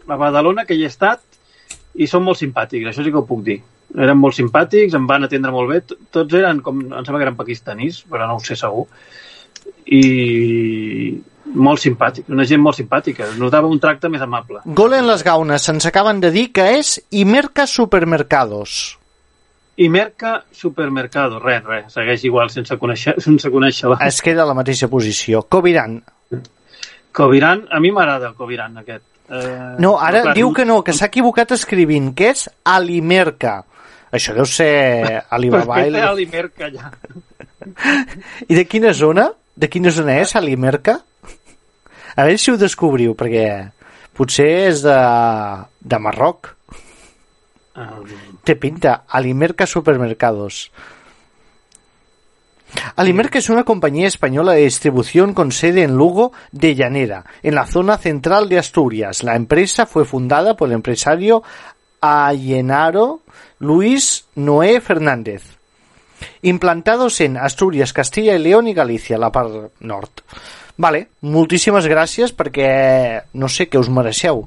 a 0.09 0.17
Badalona 0.17 0.65
que 0.65 0.77
hi 0.77 0.87
he 0.87 0.89
estat 0.89 1.21
i 2.01 2.07
són 2.09 2.25
molt 2.25 2.41
simpàtics, 2.41 2.89
això 2.89 3.05
sí 3.05 3.13
que 3.13 3.21
ho 3.21 3.27
puc 3.29 3.43
dir. 3.45 3.59
Eren 3.97 4.21
molt 4.21 4.37
simpàtics, 4.37 4.95
em 4.97 5.07
van 5.09 5.25
atendre 5.25 5.53
molt 5.53 5.73
bé, 5.73 5.81
tots 6.13 6.37
eren 6.37 6.61
com, 6.65 6.81
em 6.87 7.05
sembla 7.05 7.21
que 7.21 7.27
eren 7.29 7.39
pakistanís, 7.39 8.03
però 8.09 8.29
no 8.29 8.37
ho 8.37 8.45
sé 8.45 8.57
segur, 8.57 8.87
i 9.89 10.03
molt 11.49 11.81
simpàtics, 11.81 12.29
una 12.33 12.45
gent 12.49 12.61
molt 12.61 12.77
simpàtica, 12.77 13.31
notava 13.41 13.71
un 13.73 13.81
tracte 13.81 14.11
més 14.13 14.25
amable. 14.25 14.61
Gol 14.77 14.99
en 14.99 15.09
les 15.09 15.25
gaunes, 15.25 15.65
se'ns 15.65 15.89
acaben 15.89 16.21
de 16.21 16.33
dir 16.35 16.51
que 16.53 16.69
és 16.79 16.99
Imerca 17.11 17.67
Supermercados. 17.67 18.98
I 19.79 19.89
Merca 19.89 20.43
Supermercado, 20.51 21.39
res, 21.39 21.63
res, 21.65 21.93
segueix 21.95 22.25
igual 22.27 22.51
sense 22.51 22.75
conèixer, 22.81 23.15
sense 23.23 23.51
conèixer 23.55 23.89
la... 23.93 23.99
Es 24.09 24.19
queda 24.27 24.43
a 24.43 24.49
la 24.49 24.55
mateixa 24.59 24.89
posició. 24.91 25.45
Coviran. 25.47 26.01
Coviran, 27.15 27.65
a 27.71 27.79
mi 27.81 27.93
m'agrada 27.95 28.29
el 28.33 28.35
Coviran 28.35 28.77
aquest. 28.83 29.05
Eh, 29.31 29.77
No, 29.79 29.95
ara 30.01 30.23
clar, 30.25 30.35
diu 30.35 30.51
que 30.57 30.65
no, 30.67 30.81
que 30.83 30.93
s'ha 30.97 31.07
equivocat 31.11 31.53
escrivint, 31.55 32.11
que 32.19 32.31
és 32.35 32.49
Alimerca. 32.65 33.61
Això 34.11 34.35
deu 34.35 34.47
ser 34.49 34.71
Però 35.05 35.23
Alibaba. 35.39 35.81
és 35.85 35.93
té 35.95 35.99
i- 36.03 36.07
Alimerca 36.09 36.69
allà. 36.73 36.93
I 38.49 38.55
de 38.59 38.65
quina 38.67 38.93
zona? 38.97 39.29
De 39.59 39.69
quina 39.69 39.91
zona 39.95 40.19
és 40.23 40.35
Alimerca? 40.39 40.99
A 42.19 42.25
veure 42.25 42.39
si 42.39 42.51
ho 42.51 42.57
descobriu, 42.59 43.15
perquè 43.15 43.47
potser 44.17 44.49
és 44.73 44.83
de, 44.83 44.99
de 45.81 45.99
Marroc. 46.03 46.55
Te 48.45 48.57
pinta 48.57 49.05
Alimerca 49.09 49.67
Supermercados. 49.67 50.71
Alimerca 52.97 53.39
es 53.39 53.49
una 53.49 53.65
compañía 53.65 54.07
española 54.07 54.53
de 54.53 54.63
distribución 54.63 55.33
con 55.33 55.53
sede 55.53 55.83
en 55.85 55.97
Lugo 55.97 56.33
de 56.53 56.75
Llanera, 56.75 57.25
en 57.43 57.55
la 57.55 57.67
zona 57.67 57.97
central 57.97 58.49
de 58.49 58.59
Asturias. 58.59 59.23
La 59.23 59.37
empresa 59.37 59.87
fue 59.87 60.05
fundada 60.05 60.57
por 60.57 60.69
el 60.69 60.75
empresario 60.75 61.43
Allenaro 62.01 63.21
Luis 63.59 64.27
Noé 64.35 64.81
Fernández. 64.81 65.59
Implantados 66.43 67.21
en 67.21 67.37
Asturias, 67.37 67.93
Castilla 67.93 68.35
y 68.35 68.39
León 68.39 68.69
i 68.69 68.75
Galícia, 68.75 69.19
la 69.19 69.33
part 69.33 69.73
nord. 69.81 70.11
Vale, 70.79 71.09
moltíssimes 71.27 71.87
gràcies 71.91 72.35
perquè 72.35 72.69
no 73.35 73.49
sé 73.51 73.67
què 73.67 73.81
us 73.81 73.91
mereixeu. 73.91 74.45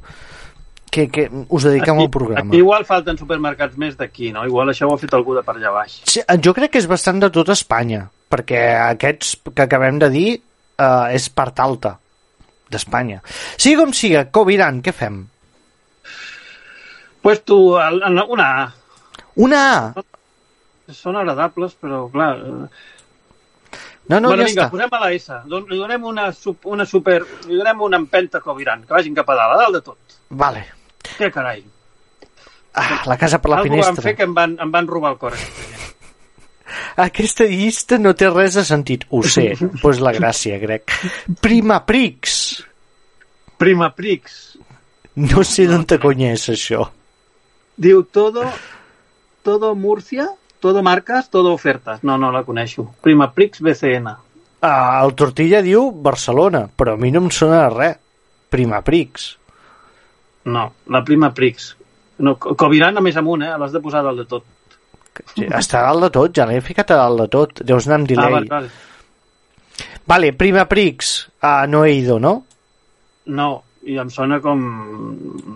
Que, 0.91 1.05
que 1.07 1.29
us 1.47 1.63
dediquem 1.63 2.01
al 2.03 2.09
programa. 2.11 2.49
Aquí 2.51 2.59
igual 2.59 2.83
falten 2.83 3.15
supermercats 3.17 3.77
més 3.79 3.95
d'aquí, 3.95 4.33
no? 4.35 4.43
Igual 4.43 4.73
això 4.73 4.89
ho 4.89 4.95
ha 4.95 4.99
fet 4.99 5.13
algú 5.15 5.37
de 5.37 5.43
per 5.47 5.55
allà 5.55 5.71
baix. 5.71 6.01
Sí, 6.03 6.19
jo 6.43 6.51
crec 6.53 6.73
que 6.73 6.81
és 6.83 6.87
bastant 6.91 7.21
de 7.23 7.29
tot 7.31 7.47
Espanya, 7.53 8.09
perquè 8.29 8.59
aquests 8.89 9.37
que 9.55 9.63
acabem 9.63 10.01
de 10.03 10.09
dir 10.11 10.29
eh, 10.35 11.15
és 11.15 11.29
part 11.31 11.61
alta 11.63 11.93
d'Espanya. 12.71 13.21
Sigui 13.55 13.77
com 13.79 13.93
siga, 13.95 14.25
Coviran, 14.35 14.81
què 14.83 14.91
fem? 14.95 15.21
Pues 17.21 17.43
tu, 17.45 17.57
una 17.77 18.47
A. 18.63 18.73
Una 19.35 19.61
A! 19.95 20.03
Són 20.91 21.15
agradables, 21.15 21.75
però 21.79 22.09
clar... 22.11 22.33
eh, 22.35 22.67
No, 24.11 24.19
no, 24.19 24.27
bueno, 24.33 24.43
ja 24.43 24.47
vinga, 24.49 24.63
està. 24.65 24.71
posem 24.73 24.89
a 24.91 24.99
la 24.99 25.09
S. 25.15 25.35
Don- 25.47 25.67
Li 25.71 25.77
donem 25.79 26.03
una, 26.03 26.25
una 26.67 26.85
super... 26.85 27.21
Li 27.47 27.55
donem 27.55 27.79
una 27.85 27.99
empenta 28.01 28.41
a 28.41 28.43
Coviran, 28.43 28.81
que 28.83 28.91
vagin 28.97 29.15
cap 29.15 29.29
a 29.31 29.37
dalt, 29.39 29.53
a 29.55 29.59
dalt 29.61 29.77
de 29.77 29.81
tot. 29.85 30.17
Vale. 30.41 30.65
Què 31.21 31.29
carai? 31.33 31.61
Ah, 32.73 33.01
la 33.05 33.17
casa 33.19 33.37
per 33.43 33.51
la 33.51 33.61
Algú 33.61 33.75
van 33.75 33.81
finestra. 33.83 34.03
fer 34.09 34.15
que 34.17 34.25
em 34.27 34.33
van, 34.33 34.55
em 34.63 34.71
van 34.73 34.87
robar 34.89 35.11
el 35.13 35.19
cor. 35.21 35.35
aquesta 37.05 37.45
llista 37.49 37.97
no 37.99 38.13
té 38.17 38.29
res 38.31 38.55
de 38.59 38.63
sentit. 38.67 39.05
Ho 39.11 39.21
sé, 39.23 39.51
pues 39.83 39.99
la 40.03 40.13
gràcia, 40.15 40.59
crec. 40.61 40.93
Primaprix. 41.41 42.63
Prima 43.61 43.91
Prix. 43.93 44.57
No 45.21 45.43
sé 45.45 45.67
d'on 45.69 45.83
te 45.85 45.99
cony 46.01 46.23
és 46.31 46.47
això. 46.49 46.87
Diu 47.77 48.01
todo, 48.09 48.47
todo 49.45 49.75
Murcia, 49.75 50.25
todo 50.59 50.81
marcas, 50.81 51.29
todo 51.29 51.53
ofertas. 51.53 52.01
No, 52.03 52.17
no 52.17 52.31
la 52.31 52.41
coneixo. 52.47 52.87
Prima 53.05 53.27
Prix 53.35 53.61
BCN. 53.61 54.15
Ah, 54.61 55.01
el 55.03 55.13
Tortilla 55.17 55.61
diu 55.61 55.91
Barcelona, 55.91 56.63
però 56.73 56.95
a 56.95 56.97
mi 56.97 57.11
no 57.13 57.21
em 57.25 57.29
sona 57.33 57.67
res. 57.69 57.99
Primaprix. 58.51 59.37
No, 60.45 60.73
la 60.87 61.03
Prima 61.05 61.33
Prix. 61.33 61.75
No, 62.19 62.35
Co- 62.37 62.55
Coviran 62.55 62.97
a 62.97 63.01
més 63.01 63.17
amunt, 63.17 63.43
eh? 63.43 63.51
L'has 63.57 63.71
de 63.73 63.79
posar 63.81 64.03
dalt 64.05 64.17
de 64.23 64.25
tot. 64.25 64.43
Sí, 65.35 65.45
està 65.45 65.81
dalt 65.85 66.01
de 66.05 66.09
tot, 66.09 66.33
ja 66.37 66.45
l'he 66.49 66.61
ficat 66.61 66.91
a 66.95 67.01
dalt 67.03 67.19
de 67.19 67.27
tot. 67.33 67.61
Deus 67.67 67.87
anar 67.87 67.99
amb 68.01 68.05
Ah, 68.05 68.13
delay. 68.13 68.31
vale, 68.31 68.47
vale. 68.49 68.69
Vale, 70.07 70.33
Primaprix. 70.33 71.27
Ah, 71.41 71.65
no 71.67 71.83
he 71.85 71.93
ido, 71.93 72.19
no? 72.19 72.45
No, 73.25 73.49
i 73.85 73.97
em 74.01 74.09
sona 74.09 74.39
com 74.41 74.61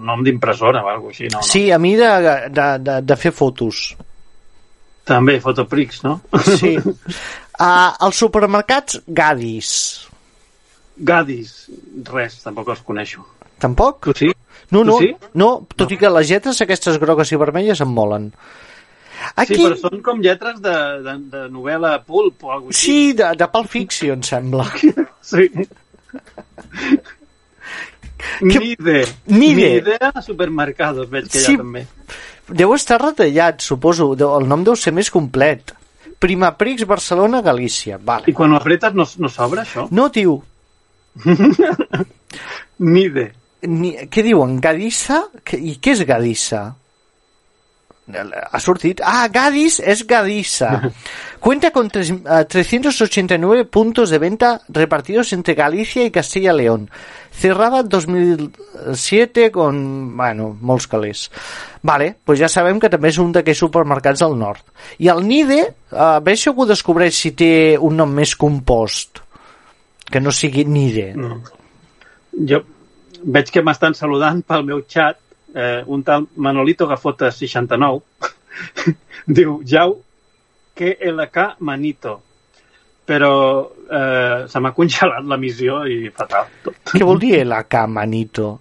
nom 0.06 0.24
d'impressora 0.24 0.84
o 0.84 0.90
alguna 0.90 1.12
així. 1.14 1.28
No, 1.32 1.40
no. 1.40 1.44
Sí, 1.44 1.72
a 1.72 1.80
mi 1.80 1.96
de, 1.96 2.10
de, 2.50 2.68
de, 2.80 3.02
de 3.02 3.16
fer 3.18 3.32
fotos. 3.32 3.96
També, 5.06 5.40
Fotoprix, 5.40 6.04
no? 6.04 6.20
Sí. 6.58 6.76
Ah, 7.58 7.96
als 8.04 8.18
supermercats 8.20 8.98
Gadis. 9.08 9.70
Gadis. 10.98 11.54
Res, 12.10 12.42
tampoc 12.44 12.68
els 12.74 12.82
coneixo. 12.84 13.22
Tampoc? 13.64 14.02
Tu 14.10 14.14
sí? 14.26 14.32
No, 14.72 14.84
no, 14.84 14.98
sí? 15.00 15.16
no, 15.34 15.68
tot 15.76 15.92
i 15.92 15.98
que 15.98 16.10
les 16.10 16.30
lletres 16.30 16.62
aquestes 16.62 16.98
grogues 17.00 17.32
i 17.32 17.38
vermelles 17.38 17.82
em 17.82 17.92
molen. 17.94 18.32
Aquí, 19.36 19.56
Sí, 19.56 19.62
però 19.64 19.78
són 19.80 20.02
com 20.04 20.20
lletres 20.22 20.58
de, 20.62 20.74
de, 21.06 21.14
de 21.32 21.44
novel·la 21.50 22.00
pulp 22.06 22.44
o 22.44 22.52
alguna 22.52 22.74
així. 22.76 22.86
sí 22.86 23.14
de, 23.14 23.30
de 23.40 23.48
Pulp 23.54 23.70
Fiction, 23.72 24.24
sembla. 24.24 24.66
Sí. 25.26 25.50
Nide. 28.42 29.06
Nide. 29.26 29.70
Nidea 29.82 30.22
supermercados, 30.22 31.10
veig 31.10 31.28
que 31.30 31.40
Sí. 31.40 31.52
hi 31.52 31.56
ha 31.56 31.58
també. 31.62 31.86
Deu 32.48 32.74
estar 32.76 33.00
retallat, 33.02 33.62
suposo. 33.62 34.12
Deu- 34.16 34.36
El 34.40 34.48
nom 34.48 34.64
deu 34.64 34.76
ser 34.76 34.94
més 34.94 35.10
complet. 35.10 35.74
Primaprix 36.20 36.86
Barcelona 36.86 37.42
Galícia. 37.42 37.98
Vale. 38.02 38.26
I 38.28 38.34
quan 38.34 38.54
ho 38.54 38.58
apretes 38.58 38.94
no, 38.94 39.06
no 39.18 39.30
s'obre, 39.30 39.62
això? 39.66 39.88
No, 39.92 40.10
tio. 40.12 40.44
Nide. 42.80 43.34
Ni, 43.68 43.94
què 44.12 44.24
diuen? 44.26 44.58
Gadissa? 44.62 45.24
I 45.58 45.78
què 45.82 45.94
és 45.96 46.04
Gadissa? 46.08 46.64
Ha 48.06 48.60
sortit. 48.62 49.00
Ah, 49.04 49.28
Gadis 49.34 49.80
es 49.80 50.04
Gadisa. 50.06 50.92
Cuenta 51.40 51.72
con 51.72 51.90
tres- 51.90 52.12
eh, 52.12 52.46
389 52.48 53.66
puntos 53.66 54.12
de 54.12 54.20
venta 54.20 54.62
repartidos 54.70 55.34
entre 55.34 55.56
Galicia 55.56 56.04
y 56.06 56.12
Castilla 56.12 56.54
y 56.54 56.58
León. 56.58 56.90
Cerraba 57.32 57.80
en 57.80 57.90
2007 57.90 59.52
con, 59.52 60.16
bueno, 60.16 60.56
molts 60.62 60.88
calés. 60.88 61.32
Vale, 61.82 62.16
pues 62.24 62.40
ja 62.40 62.48
sabem 62.50 62.80
que 62.80 62.90
també 62.94 63.10
és 63.10 63.18
un 63.22 63.34
d'aquests 63.34 63.66
supermercats 63.66 64.22
del 64.22 64.38
nord. 64.38 64.62
I 65.02 65.10
el 65.10 65.26
Nide, 65.28 65.60
a 65.92 66.20
veure 66.20 66.38
si 66.38 66.50
algú 66.50 66.66
descobreix 66.70 67.18
si 67.18 67.34
té 67.38 67.52
un 67.78 67.98
nom 67.98 68.14
més 68.14 68.36
compost, 68.38 69.20
que 70.10 70.22
no 70.22 70.32
sigui 70.32 70.64
Nide. 70.66 71.12
No. 71.18 71.42
Jo 72.38 72.62
veig 73.26 73.52
que 73.52 73.64
m'estan 73.66 73.98
saludant 73.98 74.44
pel 74.46 74.66
meu 74.68 74.84
xat 74.88 75.18
eh, 75.56 75.82
un 75.86 76.04
tal 76.04 76.28
Manolito 76.36 76.88
Gafota 76.88 77.32
69 77.32 78.02
diu 79.38 79.60
Jau 79.66 79.98
que 80.76 80.98
LK 81.10 81.56
Manito 81.60 82.20
però 83.06 83.34
eh, 83.86 84.46
se 84.50 84.60
m'ha 84.60 84.74
congelat 84.74 85.28
la 85.30 85.38
missió 85.38 85.84
i 85.86 86.10
fatal 86.10 86.50
tot. 86.66 86.80
Què 86.96 87.06
vol 87.06 87.22
dir 87.22 87.44
la 87.46 87.62
Camanito? 87.70 88.56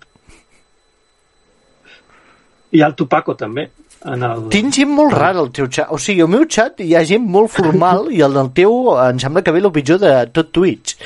I 2.75 2.83
el 2.85 2.95
Tupaco 2.99 3.37
també 3.39 3.71
en 4.05 4.25
el... 4.27 4.43
Tinc 4.53 4.75
gent 4.77 4.91
molt 4.93 5.15
rara 5.17 5.41
al 5.41 5.49
teu 5.55 5.69
xat. 5.71 5.89
O 5.95 5.99
sigui, 6.03 6.21
al 6.25 6.29
meu 6.29 6.45
xat 6.51 6.83
hi 6.85 6.93
ha 6.93 7.05
gent 7.09 7.25
molt 7.25 7.55
formal 7.55 8.11
i 8.12 8.21
el 8.27 8.37
del 8.37 8.51
teu 8.57 8.93
em 9.01 9.21
sembla 9.23 9.43
que 9.47 9.55
ve 9.55 9.62
el 9.65 9.73
pitjor 9.73 10.03
de 10.03 10.12
tot 10.37 10.53
Twitch. 10.53 10.99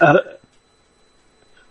Uh, 0.00 0.16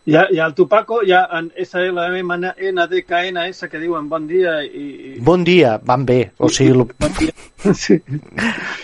hi, 0.05 0.15
ha, 0.15 0.27
hi 0.31 0.39
ha 0.39 0.45
el 0.45 0.53
Tupaco, 0.53 1.01
hi 1.03 1.11
ha 1.11 1.27
en 1.37 1.51
SLMNDKNS 1.65 3.59
que 3.71 3.79
diuen 3.81 4.09
bon 4.09 4.27
dia 4.29 4.63
i... 4.63 4.67
i... 5.15 5.19
Bon 5.25 5.43
dia, 5.43 5.79
van 5.83 6.05
bé. 6.05 6.31
O 6.37 6.49
sigui, 6.49 6.71
el... 6.77 6.85
Bon 6.99 7.13
dia. 7.19 7.33
Sí. 7.73 7.95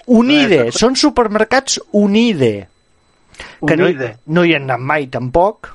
Unide, 0.09 0.71
són 0.73 0.95
supermercats 0.97 1.77
Unide. 1.99 2.67
Que 3.61 3.75
no, 3.77 3.85
Unide. 3.85 4.17
no 4.33 4.41
hi 4.41 4.55
han 4.57 4.65
anat 4.65 4.81
mai, 4.89 5.05
tampoc. 5.13 5.69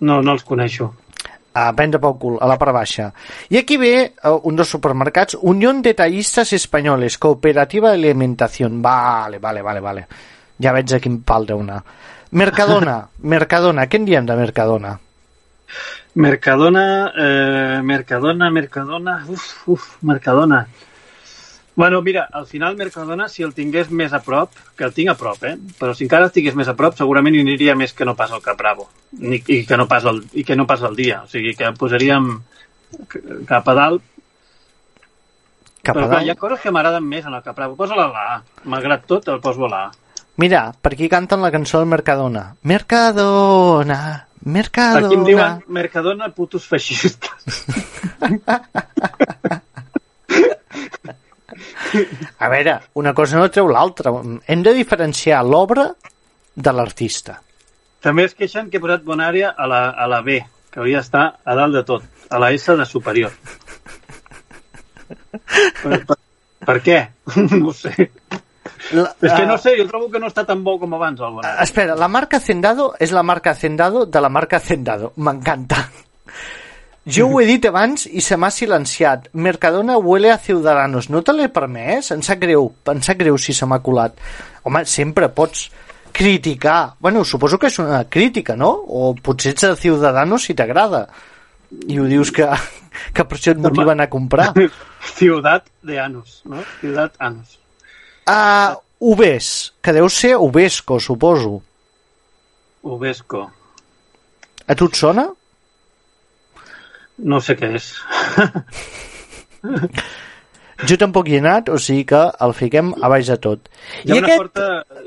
No, 0.00 0.22
no 0.22 0.32
els 0.32 0.44
coneixo. 0.48 0.88
A 1.56 1.72
prendre 1.76 2.00
pel 2.00 2.16
cul, 2.20 2.38
a 2.40 2.48
la 2.48 2.56
part 2.60 2.72
baixa. 2.76 3.10
I 3.52 3.60
aquí 3.60 3.76
ve 3.80 3.92
eh, 4.00 4.32
un 4.48 4.56
dels 4.56 4.72
supermercats, 4.72 5.36
Unión 5.40 5.82
Detallistas 5.84 6.52
Españoles, 6.56 7.18
Cooperativa 7.18 7.92
de 7.92 8.00
Alimentación. 8.00 8.80
Vale, 8.80 9.38
vale, 9.38 9.62
vale, 9.62 9.80
vale. 9.80 10.06
Ja 10.60 10.72
veig 10.72 10.96
a 10.96 11.00
quin 11.00 11.20
pal 11.28 11.44
deu 11.48 11.60
anar. 11.60 11.82
Mercadona, 12.30 13.08
Mercadona, 13.22 13.86
què 13.86 14.00
en 14.00 14.06
diem 14.08 14.26
de 14.26 14.36
Mercadona? 14.36 14.96
Mercadona, 16.16 17.12
eh, 17.14 17.80
Mercadona, 17.84 18.50
Mercadona, 18.50 19.24
uf, 19.28 19.68
uf, 19.68 19.96
Mercadona. 20.02 20.66
Bueno, 21.76 22.00
mira, 22.00 22.26
al 22.32 22.46
final 22.46 22.74
Mercadona, 22.74 23.28
si 23.28 23.42
el 23.42 23.52
tingués 23.52 23.90
més 23.90 24.14
a 24.16 24.22
prop, 24.24 24.54
que 24.78 24.84
el 24.86 24.94
tinc 24.96 25.10
a 25.12 25.14
prop, 25.14 25.42
eh? 25.44 25.58
però 25.78 25.92
si 25.94 26.06
encara 26.06 26.24
el 26.24 26.32
tingués 26.32 26.56
més 26.56 26.70
a 26.72 26.74
prop, 26.74 26.96
segurament 26.96 27.36
hi 27.36 27.42
aniria 27.44 27.74
més 27.76 27.92
que 27.92 28.06
no 28.08 28.14
pas 28.16 28.32
al 28.32 28.40
Capravo, 28.40 28.88
ni, 29.12 29.42
i, 29.44 29.58
que 29.68 29.76
no 29.76 29.84
pas 29.86 30.06
el, 30.08 30.22
i 30.32 30.42
que 30.42 30.56
no 30.56 30.64
pas 30.66 30.80
el 30.88 30.96
dia. 30.96 31.20
O 31.26 31.28
sigui, 31.28 31.52
que 31.54 31.68
posaríem 31.76 32.30
cap 33.44 33.68
a 33.68 33.76
dalt. 33.76 34.08
Cap 35.84 35.98
però 36.00 36.06
a 36.06 36.14
clar, 36.14 36.22
hi 36.24 36.30
ha 36.30 36.32
dalt? 36.32 36.40
coses 36.40 36.64
que 36.64 36.72
m'agraden 36.72 37.04
més 37.04 37.28
en 37.28 37.36
el 37.36 37.44
Capravo. 37.44 37.76
Posa-la 37.76 38.08
a 38.08 38.14
la. 38.14 38.40
Malgrat 38.64 39.04
tot, 39.04 39.28
el 39.28 39.44
poso 39.44 39.68
a 39.68 39.72
la. 39.74 39.84
Mira, 40.36 40.72
per 40.82 40.92
aquí 40.92 41.08
canten 41.08 41.40
la 41.40 41.50
cançó 41.50 41.78
del 41.80 41.88
Mercadona. 41.88 42.54
Mercadona, 42.62 44.26
Mercadona... 44.44 45.06
Aquí 45.06 45.16
em 45.16 45.24
diuen 45.24 45.62
Mercadona 45.68 46.28
putos 46.36 46.66
feixistes. 46.68 47.64
A 52.38 52.48
veure, 52.52 52.80
una 53.00 53.14
cosa 53.16 53.38
no 53.40 53.48
treu 53.50 53.68
l'altra. 53.72 54.12
Hem 54.46 54.62
de 54.62 54.74
diferenciar 54.76 55.40
l'obra 55.46 55.88
de 56.54 56.72
l'artista. 56.72 57.40
També 58.04 58.26
es 58.28 58.36
queixen 58.36 58.68
que 58.70 58.78
he 58.78 58.82
posat 58.82 59.04
Bonària 59.06 59.54
a 59.56 59.66
la, 59.70 59.80
a 59.90 60.06
la 60.10 60.20
B, 60.26 60.38
que 60.70 60.82
hauria 60.82 61.00
d'estar 61.00 61.24
a 61.42 61.56
dalt 61.58 61.74
de 61.74 61.82
tot, 61.88 62.04
a 62.30 62.40
la 62.42 62.52
S 62.54 62.76
de 62.76 62.86
superior. 62.86 63.32
per, 65.82 65.98
per, 66.10 66.18
per 66.68 66.78
què? 66.84 67.00
no 67.62 67.72
sé. 67.74 68.10
La, 68.92 69.10
És 69.20 69.32
que 69.32 69.46
no 69.46 69.58
sé, 69.58 69.76
jo 69.78 69.86
trobo 69.90 70.10
que 70.12 70.20
no 70.22 70.30
està 70.30 70.46
tan 70.48 70.64
bo 70.64 70.78
com 70.80 70.96
abans 70.96 71.20
el 71.20 71.38
Bonària. 71.38 71.62
Espera, 71.62 71.96
la 71.98 72.08
marca 72.08 72.40
Hacendado 72.40 72.92
és 73.00 73.12
la 73.12 73.22
marca 73.22 73.52
Hacendado 73.52 74.06
de 74.06 74.20
la 74.20 74.32
marca 74.32 74.60
Hacendado. 74.60 75.12
M'encanta. 75.16 75.86
Jo 77.06 77.28
ho 77.30 77.38
he 77.38 77.46
dit 77.46 77.62
abans 77.68 78.08
i 78.10 78.20
se 78.20 78.34
m'ha 78.34 78.50
silenciat. 78.50 79.28
Mercadona 79.38 79.94
huele 79.96 80.32
a 80.34 80.38
Ciudadanos. 80.42 81.06
No 81.08 81.22
te 81.22 81.34
l'he 81.36 81.46
permès? 81.54 82.10
Em 82.10 82.22
sap 82.26 82.40
greu. 82.42 82.72
Em 82.90 83.02
sap 83.06 83.20
greu 83.20 83.38
si 83.38 83.54
se 83.54 83.66
m'ha 83.70 83.78
colat. 83.78 84.18
Home, 84.66 84.82
sempre 84.90 85.28
pots 85.30 85.68
criticar. 86.10 86.96
Bueno, 86.98 87.22
suposo 87.24 87.60
que 87.62 87.70
és 87.70 87.78
una 87.78 88.02
crítica, 88.10 88.56
no? 88.56 88.72
O 88.72 89.14
potser 89.14 89.52
ets 89.54 89.68
de 89.68 89.76
Ciudadanos 89.78 90.48
si 90.48 90.56
t'agrada. 90.58 91.04
I 91.86 92.00
ho 92.00 92.08
dius 92.10 92.32
que, 92.34 92.48
que 93.14 93.24
per 93.24 93.38
això 93.38 93.54
et 93.54 93.62
motiven 93.62 94.02
a 94.02 94.08
comprar. 94.10 94.50
Ciutat 95.14 95.70
de 95.86 96.00
Anos, 96.02 96.40
no? 96.44 96.64
Ciutat 96.80 97.14
Anos. 97.22 97.60
Uh, 98.26 98.74
Ubes, 98.98 99.72
que 99.82 99.92
deu 99.92 100.08
ser 100.10 100.36
Ubesco, 100.36 100.98
suposo. 101.00 101.62
Ubesco. 102.82 103.50
A 104.66 104.74
tu 104.74 104.86
et 104.90 104.96
sona? 104.98 105.28
No 107.18 107.40
sé 107.40 107.54
què 107.56 107.74
és. 107.78 107.92
Jo 110.84 110.98
tampoc 111.00 111.24
hi 111.30 111.38
he 111.38 111.40
anat, 111.40 111.70
o 111.72 111.78
sigui 111.80 112.02
que 112.10 112.18
el 112.44 112.52
fiquem 112.52 112.90
a 113.00 113.08
baix 113.08 113.30
de 113.32 113.36
tot. 113.40 113.70
Hi 114.04 114.10
ha 114.12 114.16
una 114.20 114.34
forta, 114.36 114.64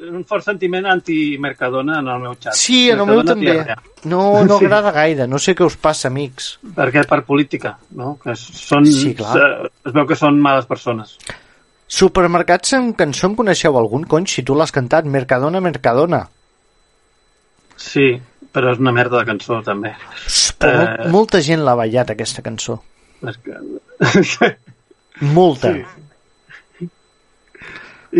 un 0.10 0.24
fort 0.26 0.42
sentiment 0.48 0.88
anti-Mercadona 0.90 2.00
en 2.02 2.08
el 2.10 2.24
meu 2.24 2.34
xat. 2.42 2.56
Sí, 2.58 2.80
en 2.90 3.04
el 3.04 3.06
meu 3.06 3.22
també. 3.28 3.54
No, 4.10 4.24
no 4.50 4.58
agrada 4.58 4.90
gaire, 4.96 5.28
no 5.30 5.38
sé 5.38 5.54
què 5.54 5.68
us 5.68 5.76
passa, 5.78 6.10
amics. 6.10 6.56
Perquè 6.74 7.04
per 7.12 7.20
política, 7.28 7.76
no? 8.02 8.16
Que 8.24 8.34
són, 8.40 8.90
Sí, 8.90 9.14
clar. 9.20 9.36
eh, 9.38 9.70
Es 9.86 9.94
veu 9.94 10.08
que 10.10 10.18
són 10.18 10.42
males 10.42 10.66
persones. 10.66 11.14
Supermercats 11.90 12.76
amb 12.78 12.94
cançó 12.98 13.28
en 13.32 13.36
coneixeu 13.40 13.78
algun, 13.80 14.04
cony? 14.10 14.28
Si 14.30 14.44
tu 14.46 14.54
l'has 14.56 14.72
cantat, 14.72 15.08
Mercadona, 15.10 15.60
Mercadona. 15.66 16.20
Sí, 17.80 18.12
però 18.54 18.74
és 18.76 18.82
una 18.84 18.92
merda 18.94 19.18
de 19.22 19.26
cançó, 19.32 19.58
també. 19.66 19.96
Però 20.62 20.84
Eh. 20.86 21.08
molta 21.10 21.42
gent 21.42 21.64
l'ha 21.66 21.74
ballat, 21.80 22.12
aquesta 22.14 22.44
cançó. 22.46 22.78
Que... 23.44 24.52
Molta. 25.22 25.74
Sí. 26.78 26.90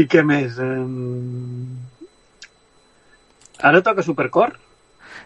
I 0.02 0.06
què 0.10 0.24
més? 0.26 0.58
Um... 0.60 1.78
Ara 3.62 3.82
toca 3.86 4.04
Supercore? 4.04 4.58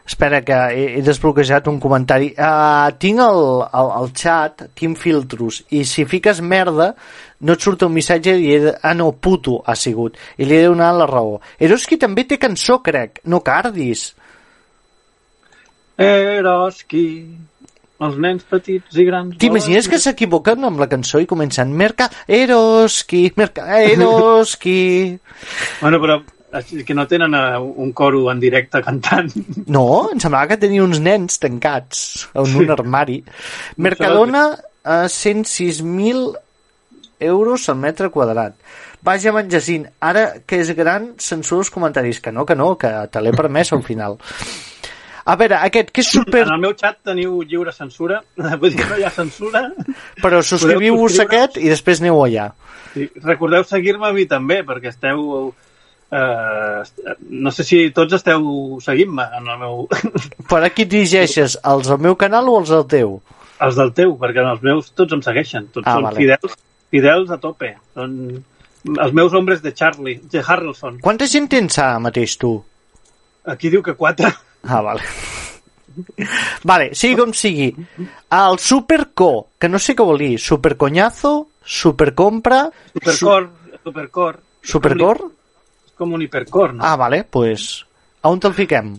Espera, 0.06 0.42
que 0.44 0.56
he, 0.76 0.88
he 0.98 1.02
desbloquejat 1.02 1.70
un 1.72 1.80
comentari. 1.80 2.34
Uh, 2.36 2.92
tinc 3.00 3.22
el, 3.24 3.44
el, 3.64 3.92
el 4.02 4.10
xat, 4.20 4.66
tinc 4.76 5.00
filtros, 5.00 5.62
i 5.72 5.86
si 5.88 6.04
fiques 6.10 6.42
merda, 6.44 6.90
no 7.44 7.56
et 7.56 7.64
surt 7.64 7.86
un 7.88 7.94
missatge 7.96 8.36
i 8.36 8.52
he 8.52 8.60
de... 8.66 8.74
Ah, 8.84 8.92
no, 8.98 9.14
puto 9.16 9.62
ha 9.64 9.78
sigut. 9.80 10.20
I 10.36 10.50
li 10.50 10.60
he 10.60 10.66
donat 10.68 11.00
la 11.00 11.08
raó. 11.08 11.40
Eroski 11.60 12.00
també 12.02 12.28
té 12.28 12.40
cançó, 12.42 12.82
crec. 12.84 13.24
No 13.32 13.40
cardis. 13.46 14.10
Eroski, 16.04 17.06
els 18.04 18.20
nens 18.20 18.44
petits 18.50 19.00
i 19.00 19.08
grans... 19.08 19.40
T'imagines 19.40 19.88
que 19.88 20.00
s'equivoquen 20.02 20.68
amb 20.68 20.84
la 20.84 20.90
cançó 20.92 21.22
i 21.24 21.30
comencen 21.30 21.72
Merca, 21.80 22.10
Eroski, 22.28 23.30
Merca, 23.40 23.68
Eroski... 23.88 24.80
Bueno, 25.84 26.00
però 26.04 26.20
que 26.86 26.94
no 26.94 27.08
tenen 27.10 27.34
eh, 27.36 27.58
un 27.58 27.92
coro 27.94 28.30
en 28.32 28.40
directe 28.40 28.82
cantant. 28.86 29.32
No, 29.66 30.10
em 30.14 30.22
semblava 30.22 30.52
que 30.54 30.60
tenia 30.62 30.84
uns 30.86 31.02
nens 31.04 31.40
tancats 31.42 32.28
en 32.34 32.58
un 32.62 32.74
armari. 32.76 33.22
Mercadona 33.78 34.46
a 34.84 35.04
106.000 35.08 36.34
euros 37.24 37.70
al 37.70 37.80
metre 37.82 38.10
quadrat. 38.10 38.58
Vaja, 39.04 39.34
Jacint, 39.52 39.88
ara 40.00 40.30
que 40.48 40.62
és 40.64 40.70
gran, 40.76 41.14
censura 41.20 41.66
els 41.66 41.72
comentaris. 41.72 42.22
Que 42.24 42.32
no, 42.32 42.46
que 42.46 42.56
no, 42.56 42.76
que 42.80 42.92
te 43.12 43.24
l'he 43.24 43.34
permès 43.36 43.74
al 43.76 43.84
final. 43.84 44.20
A 45.24 45.36
veure, 45.40 45.56
aquest, 45.64 45.92
que 45.96 46.04
és 46.04 46.10
super... 46.12 46.44
En 46.44 46.54
el 46.56 46.62
meu 46.64 46.74
xat 46.80 47.00
teniu 47.08 47.42
lliure 47.48 47.72
censura, 47.76 48.22
vull 48.62 48.76
dir, 48.76 48.88
no 48.90 49.00
hi 49.00 49.06
ha 49.08 49.12
censura. 49.12 49.66
Però 50.20 50.42
subscriviu-vos 50.44 51.20
aquest 51.24 51.60
i 51.62 51.72
després 51.72 52.04
aneu 52.04 52.20
allà. 52.24 52.50
Sí, 52.94 53.08
recordeu 53.24 53.64
seguir-me 53.68 54.10
a 54.10 54.16
mi 54.16 54.28
també, 54.30 54.62
perquè 54.68 54.92
esteu... 54.92 55.54
Eh, 56.14 57.16
no 57.44 57.52
sé 57.56 57.64
si 57.66 57.80
tots 57.96 58.14
esteu 58.20 58.44
seguint-me 58.86 59.26
en 59.40 59.48
el 59.50 59.60
meu... 59.64 59.86
Per 60.52 60.60
a 60.62 60.70
qui 60.70 60.86
dirigeixes? 60.86 61.56
Els 61.66 61.90
del 61.90 62.02
meu 62.06 62.18
canal 62.20 62.50
o 62.52 62.60
els 62.62 62.70
del 62.74 62.86
teu? 62.92 63.18
els 63.64 63.78
del 63.80 63.94
teu, 63.96 64.10
perquè 64.20 64.42
en 64.42 64.50
els 64.52 64.64
meus 64.66 64.90
tots 64.92 65.14
em 65.16 65.22
segueixen. 65.24 65.70
Tots 65.72 65.88
Ah, 65.88 65.94
són 65.96 66.04
vale. 66.10 66.18
fidels, 66.20 66.56
fidels 66.92 67.30
a 67.32 67.38
tope. 67.40 67.70
Són 67.96 68.16
els 69.00 69.14
meus 69.16 69.32
hombres 69.38 69.62
de 69.64 69.72
Charlie, 69.72 70.18
de 70.34 70.42
Harrelson. 70.44 70.98
Quanta 71.06 71.30
gent 71.32 71.48
tens 71.54 71.78
ara 71.80 72.02
mateix 72.04 72.34
tu? 72.42 72.58
Aquí 73.48 73.72
diu 73.72 73.82
que 73.86 73.94
quatre. 73.96 74.34
Ah, 74.68 74.82
vale. 74.84 75.06
Vale, 76.66 76.88
sigui 76.98 77.16
com 77.20 77.32
sigui. 77.38 77.68
El 78.34 78.56
superco, 78.60 79.28
que 79.62 79.70
no 79.70 79.78
sé 79.78 79.94
què 79.94 80.04
vol 80.08 80.18
dir, 80.18 80.40
superconyazo, 80.42 81.34
supercompra... 81.64 82.64
Supercor, 82.96 83.50
supercor. 83.84 84.40
Su 84.64 84.72
supercor? 84.80 85.22
És 85.22 85.43
com 85.98 86.14
un 86.14 86.22
hipercor, 86.26 86.74
no? 86.78 86.84
Ah, 86.86 86.96
vale, 87.00 87.24
pues... 87.24 87.86
A 88.24 88.32
on 88.32 88.40
te'l 88.40 88.54
fiquem? 88.56 88.94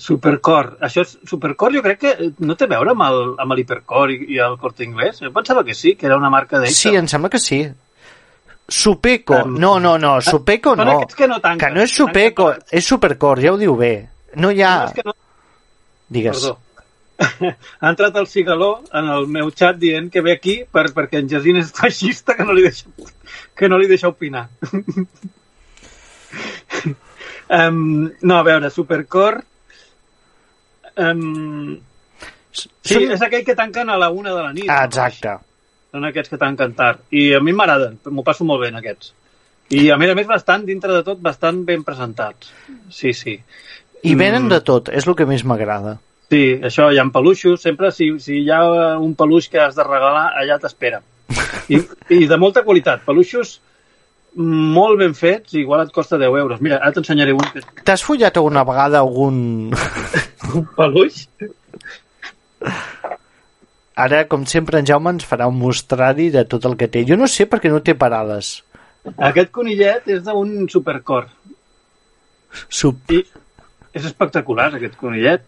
Supercor. 0.00 0.72
Això 0.82 1.04
és, 1.04 1.12
Supercor 1.28 1.74
jo 1.76 1.82
crec 1.84 2.00
que 2.00 2.12
no 2.40 2.56
té 2.58 2.66
a 2.66 2.70
veure 2.72 2.94
amb 2.94 3.04
el, 3.06 3.20
amb 3.42 3.54
l'hipercor 3.54 4.10
i, 4.14 4.16
i 4.34 4.40
el 4.42 4.56
corte 4.58 4.82
inglès. 4.86 5.20
Jo 5.22 5.30
pensava 5.34 5.62
que 5.66 5.76
sí, 5.76 5.94
que 5.94 6.08
era 6.08 6.16
una 6.18 6.30
marca 6.32 6.58
d'ells. 6.58 6.78
Sí, 6.78 6.94
em 6.96 7.06
sembla 7.10 7.30
que 7.30 7.38
sí. 7.42 7.60
Supeco. 8.70 9.36
Em- 9.44 9.58
No, 9.60 9.78
no, 9.82 9.96
no, 9.98 10.16
Supeco 10.24 10.74
Són 10.78 10.86
no. 10.88 10.96
que 11.16 11.28
no 11.28 11.38
tanquen. 11.42 11.68
Que 11.68 11.74
no 11.74 11.84
és 11.84 11.94
Supeco, 11.94 12.48
és 12.70 12.86
Supercor, 12.86 13.42
ja 13.44 13.52
ho 13.52 13.60
diu 13.60 13.76
bé. 13.76 13.92
No 14.40 14.50
hi 14.50 14.62
ha... 14.62 14.74
No, 14.80 14.90
és 14.90 14.98
que 14.98 15.06
no, 15.06 15.14
Digues. 16.10 16.42
Perdó. 16.42 16.58
ha 17.80 17.90
entrat 17.90 18.16
el 18.16 18.26
cigaló 18.26 18.70
en 18.96 19.10
el 19.12 19.26
meu 19.28 19.50
xat 19.52 19.76
dient 19.78 20.08
que 20.10 20.22
ve 20.24 20.32
aquí 20.32 20.54
per, 20.64 20.86
perquè 20.96 21.20
en 21.20 21.28
Jacint 21.28 21.60
és 21.60 21.72
feixista 21.80 22.34
que 22.38 22.46
no 22.48 22.56
li 22.56 22.64
deixa, 22.64 22.88
que 23.54 23.68
no 23.68 23.78
li 23.78 23.90
deixa 23.90 24.08
opinar. 24.08 24.48
um, 27.58 28.10
no, 28.22 28.36
a 28.38 28.42
veure, 28.46 28.70
Supercore... 28.70 29.42
Um, 31.00 31.78
sí, 32.52 32.68
Són- 32.94 33.12
és 33.14 33.22
aquell 33.24 33.44
que 33.46 33.54
tanquen 33.56 33.88
a 33.92 33.96
la 34.00 34.10
una 34.10 34.34
de 34.34 34.42
la 34.42 34.52
nit. 34.52 34.68
Ah, 34.68 34.84
exacte. 34.88 35.36
Són 35.94 36.04
aquests 36.06 36.30
que 36.34 36.38
tanquen 36.38 36.74
tard. 36.78 37.00
I 37.14 37.32
a 37.38 37.40
mi 37.42 37.54
m'agraden, 37.56 37.96
m'ho 38.10 38.24
passo 38.26 38.44
molt 38.46 38.62
bé 38.62 38.68
en 38.70 38.78
aquests. 38.80 39.14
I 39.74 39.88
a 39.94 39.96
més 39.98 40.10
a 40.10 40.16
més 40.18 40.26
bastant, 40.26 40.64
dintre 40.66 40.92
de 40.92 41.02
tot, 41.06 41.18
bastant 41.22 41.62
ben 41.66 41.84
presentats. 41.86 42.50
Sí, 42.90 43.12
sí. 43.14 43.36
I 44.02 44.14
venen 44.18 44.44
Mm. 44.46 44.50
de 44.50 44.60
tot, 44.66 44.88
és 44.88 45.06
el 45.06 45.14
que 45.14 45.26
més 45.26 45.44
m'agrada. 45.44 45.98
Sí, 46.30 46.58
això, 46.62 46.92
hi 46.92 46.98
ha 46.98 47.04
peluixos, 47.10 47.60
sempre 47.62 47.90
si, 47.92 48.12
si 48.22 48.42
hi 48.44 48.50
ha 48.50 48.98
un 48.98 49.14
peluix 49.18 49.48
que 49.50 49.58
has 49.58 49.74
de 49.74 49.82
regalar, 49.86 50.32
allà 50.38 50.58
t'espera. 50.62 51.00
I, 51.74 51.80
I 52.10 52.26
de 52.26 52.36
molta 52.38 52.62
qualitat, 52.66 53.02
peluixos 53.06 53.60
molt 54.36 54.98
ben 55.00 55.14
fets, 55.14 55.54
igual 55.58 55.82
et 55.86 55.92
costa 55.92 56.18
10 56.18 56.28
euros. 56.38 56.60
Mira, 56.60 56.76
ara 56.78 56.92
t'ensenyaré 56.92 57.32
un, 57.34 57.40
que- 57.52 57.62
T'has 57.84 58.02
follat 58.06 58.36
alguna 58.36 58.62
vegada 58.64 59.00
algun... 59.02 59.70
un 60.54 60.66
peluix. 60.76 61.24
Ara, 64.00 64.22
com 64.28 64.46
sempre, 64.48 64.78
en 64.80 64.86
Jaume 64.88 65.12
ens 65.12 65.26
farà 65.28 65.46
un 65.50 65.58
mostrari 65.60 66.30
de 66.32 66.44
tot 66.48 66.64
el 66.68 66.76
que 66.80 66.88
té. 66.88 67.02
Jo 67.08 67.18
no 67.20 67.26
sé 67.28 67.46
perquè 67.50 67.68
no 67.72 67.82
té 67.84 67.94
parades. 67.98 68.60
Aquest 69.30 69.50
conillet 69.52 70.06
és 70.12 70.22
d'un 70.24 70.68
supercor. 70.72 71.26
Sub... 72.68 73.02
I 73.12 73.20
és 73.92 74.04
espectacular, 74.06 74.70
aquest 74.78 74.94
conillet. 75.00 75.42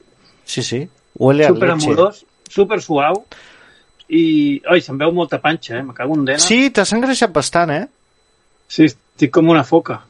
Sí, 0.44 0.62
sí. 0.66 0.82
Huele 1.22 1.46
a 1.46 1.52
Super 1.52 1.68
leche. 1.70 1.86
amorós, 1.86 2.24
super 2.50 2.80
suau. 2.82 3.22
I, 4.12 4.60
oi, 4.68 4.80
se'n 4.84 4.98
veu 5.00 5.12
molta 5.14 5.38
panxa, 5.40 5.78
eh? 5.78 5.82
Me 5.86 5.94
cago 5.96 6.16
en 6.18 6.24
dena. 6.28 6.42
Sí, 6.42 6.66
t'has 6.74 6.90
engreixat 6.96 7.32
bastant, 7.32 7.70
eh? 7.72 7.84
Sí, 8.72 8.88
estic 8.88 9.32
com 9.34 9.50
una 9.52 9.64
foca. 9.68 10.00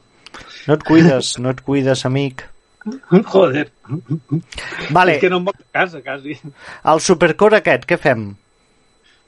No 0.67 0.77
et 0.77 0.83
cuides, 0.87 1.33
no 1.43 1.51
et 1.51 1.59
cuides, 1.65 2.05
amic. 2.07 2.45
Joder. 3.33 3.67
Vale, 4.91 5.17
És 5.17 5.21
que 5.23 5.31
no 5.31 5.41
em 5.41 5.51
a 5.51 5.57
casa, 5.71 6.01
quasi. 6.03 6.37
el 6.93 7.03
supercore 7.03 7.59
aquest, 7.59 7.85
què 7.89 7.99
fem? 7.99 8.31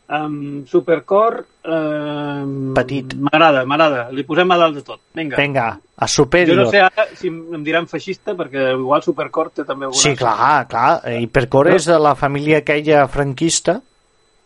Um, 0.05 0.65
Supercore... 0.69 1.43
Um, 1.65 2.73
Petit. 2.77 3.15
M'agrada, 3.17 3.63
m'agrada. 3.65 4.03
Li 4.13 4.21
posem 4.27 4.51
a 4.53 4.57
dalt 4.61 4.77
de 4.77 4.83
tot. 4.85 4.99
Vinga. 5.17 5.39
Vinga, 5.39 5.65
a 5.97 6.05
Jo 6.05 6.13
superior. 6.13 6.59
no 6.61 6.67
sé 6.69 6.83
ara 6.85 7.07
si 7.17 7.31
em 7.31 7.63
diran 7.65 7.87
feixista, 7.89 8.35
perquè 8.37 8.67
igual 8.75 9.01
Supercore 9.01 9.49
té 9.55 9.65
també 9.65 9.87
alguna... 9.89 10.03
Sí, 10.03 10.13
clar, 10.19 10.67
clar. 10.69 10.99
Hipercore 11.23 11.73
és 11.79 11.89
de 11.89 11.97
la 11.97 12.13
família 12.19 12.61
aquella 12.61 13.07
franquista. 13.09 13.79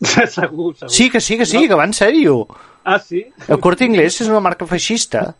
segur, 0.00 0.72
segur. 0.78 0.88
Sí, 0.88 1.10
que 1.12 1.20
sí, 1.20 1.36
que 1.36 1.44
sí, 1.44 1.66
que 1.68 1.76
va 1.76 1.84
en 1.84 1.92
sèrio. 1.92 2.40
Ah, 2.84 2.98
sí? 2.98 3.26
El 3.48 3.60
Corte 3.60 3.84
Inglés 3.84 4.20
és 4.22 4.28
una 4.28 4.40
marca 4.40 4.66
feixista. 4.66 5.34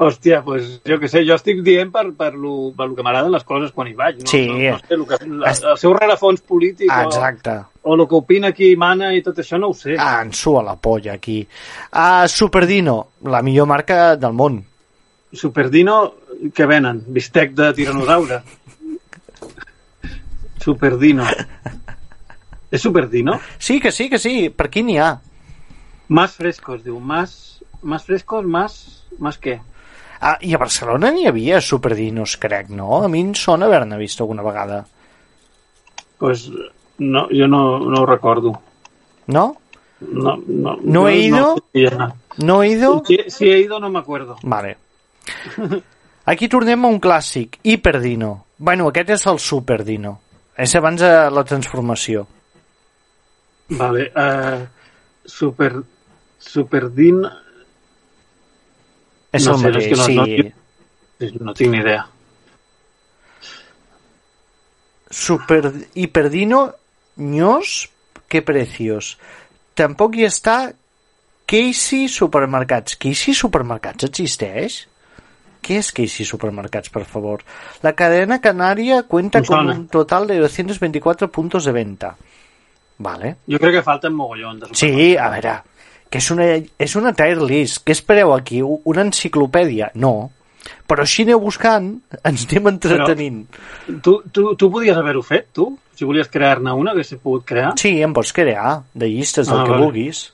Hòstia, 0.00 0.40
pues 0.46 0.80
jo 0.86 0.96
que 1.02 1.08
sé, 1.10 1.24
jo 1.26 1.34
estic 1.34 1.60
dient 1.66 1.90
per, 1.92 2.04
per, 2.16 2.30
lo, 2.38 2.70
per 2.76 2.86
lo 2.88 2.94
que 2.96 3.02
m'agraden 3.04 3.32
les 3.34 3.42
coses 3.44 3.72
quan 3.74 3.88
hi 3.90 3.94
vaig. 3.98 4.20
No, 4.22 4.28
Sí. 4.30 4.46
no, 4.46 4.54
no 4.56 4.78
sé, 4.78 4.96
lo 4.96 5.06
que, 5.06 5.18
la, 5.26 5.50
el 5.72 5.78
seu 5.78 5.92
rerefons 5.96 6.40
polític 6.46 6.88
Ah, 6.90 7.02
o, 7.04 7.10
exacte. 7.10 7.56
o 7.82 7.94
el 7.98 8.06
que 8.08 8.14
opina 8.16 8.52
qui 8.56 8.70
mana 8.80 9.10
i 9.14 9.20
tot 9.22 9.38
això 9.42 9.58
no 9.58 9.68
ho 9.70 9.74
sé. 9.74 9.96
Ah, 9.98 10.22
en 10.22 10.32
sua 10.32 10.62
la 10.62 10.76
polla, 10.76 11.14
aquí. 11.18 11.46
Ah, 11.92 12.26
Superdino, 12.28 13.08
la 13.24 13.42
millor 13.42 13.66
marca 13.66 14.16
del 14.16 14.32
món. 14.32 14.64
Superdino, 15.32 16.14
que 16.54 16.66
venen? 16.66 17.02
Bistec 17.08 17.52
de 17.58 17.72
tiranosaure. 17.74 18.40
Superdino. 20.60 21.24
És 22.70 22.80
Superdino? 22.82 23.40
Sí, 23.58 23.80
que 23.80 23.90
sí, 23.90 24.08
que 24.08 24.18
sí. 24.18 24.48
Per 24.50 24.68
aquí 24.68 24.82
n'hi 24.86 24.96
ha. 25.02 25.16
Más 26.10 26.34
frescos, 26.34 26.82
diu. 26.82 26.98
Más, 26.98 27.62
más 27.82 28.04
frescos, 28.04 28.44
más... 28.44 29.04
Más 29.18 29.38
què? 29.38 29.60
Ah, 30.20 30.36
I 30.42 30.52
a 30.54 30.58
Barcelona 30.60 31.10
n'hi 31.14 31.26
havia 31.30 31.60
Superdinos, 31.64 32.36
crec, 32.40 32.68
no? 32.74 33.02
A 33.04 33.08
mi 33.08 33.22
em 33.24 33.30
sona 33.38 33.66
haver-ne 33.66 33.98
vist 34.00 34.20
alguna 34.20 34.44
vegada. 34.44 34.82
Pues 36.18 36.48
no, 36.98 37.26
jo 37.32 37.46
no, 37.48 37.62
no 37.78 38.02
ho 38.02 38.06
recordo. 38.06 38.52
No? 39.26 39.56
No, 40.00 40.36
no, 40.46 40.76
¿No 40.82 41.08
he 41.08 41.18
ido? 41.28 41.56
No, 41.96 42.14
No 42.38 42.62
he 42.62 42.68
ido? 42.68 43.02
Si, 43.06 43.18
si 43.28 43.48
he 43.50 43.60
ido 43.60 43.80
no 43.80 43.90
me 43.90 43.98
acuerdo. 43.98 44.36
Vale. 44.42 44.76
Aquí 46.30 46.48
tornem 46.48 46.84
a 46.84 46.88
un 46.88 47.00
clàssic, 47.00 47.58
Hiperdino. 47.62 48.46
Bueno, 48.58 48.90
aquest 48.90 49.14
és 49.16 49.24
el 49.30 49.38
Superdino. 49.40 50.18
És 50.60 50.74
abans 50.76 51.00
de 51.00 51.12
la 51.32 51.44
transformació. 51.48 52.26
Vale, 53.78 54.10
uh, 54.12 54.66
super, 55.24 55.72
Superdin... 56.40 57.22
És 59.32 59.44
No 59.46 59.52
el 59.54 59.60
sé, 59.60 59.68
mateix, 59.68 59.84
que 59.88 59.96
no- 59.96 60.04
sí. 60.06 60.16
no- 61.36 61.52
No 61.52 61.54
ni 61.70 61.76
idea. 61.78 62.06
Super 65.10 65.72
Hiperdino, 65.94 66.74
ños, 67.16 67.90
qué 68.28 68.42
precios. 68.42 69.18
Tampoc 69.74 70.14
hi 70.16 70.24
està 70.28 70.72
Casey 71.50 72.06
Supermercats. 72.08 72.96
Casey 72.96 73.34
Supermercats 73.34 74.04
existeix? 74.06 74.86
¿Qué 75.60 75.76
es 75.78 75.90
Casey 75.92 76.24
Supermercats, 76.24 76.88
por 76.90 77.04
favor? 77.04 77.42
La 77.82 77.92
cadena 77.94 78.40
canaria 78.40 79.02
cuenta 79.02 79.40
Me 79.40 79.46
con 79.46 79.68
un 79.68 79.88
total 79.88 80.26
de 80.26 80.38
224 80.38 81.30
puntos 81.30 81.64
de 81.64 81.72
venta. 81.72 82.16
Vale. 82.98 83.36
Jo 83.48 83.58
crec 83.58 83.74
que 83.78 83.82
falten 83.82 84.14
mogollon 84.14 84.60
de 84.60 84.68
Sí, 84.72 85.16
a 85.16 85.28
veure, 85.30 85.54
que 86.10 86.18
és 86.18 86.28
una, 86.34 86.46
és 86.78 86.96
una 86.98 87.12
tier 87.14 87.38
list. 87.42 87.84
Què 87.86 87.94
espereu 87.94 88.32
aquí? 88.34 88.60
Una 88.62 89.04
enciclopèdia? 89.06 89.92
No. 89.94 90.30
Però 90.90 91.04
així 91.06 91.22
aneu 91.24 91.38
buscant, 91.40 91.86
ens 92.26 92.44
anem 92.50 92.66
entretenint. 92.72 93.44
Tu, 94.02 94.16
tu, 94.34 94.54
tu 94.58 94.68
podies 94.70 94.98
haver-ho 94.98 95.22
fet, 95.22 95.46
tu? 95.56 95.68
Si 95.94 96.04
volies 96.08 96.28
crear-ne 96.32 96.72
una, 96.76 96.92
haguessis 96.92 97.18
pogut 97.22 97.44
crear? 97.46 97.72
Sí, 97.78 97.94
em 98.02 98.12
pots 98.16 98.32
crear 98.36 98.80
de 98.92 99.08
llistes 99.08 99.46
del 99.48 99.60
Ah, 99.60 99.64
que 99.64 99.70
vale. 99.76 99.84
vulguis. 99.86 100.24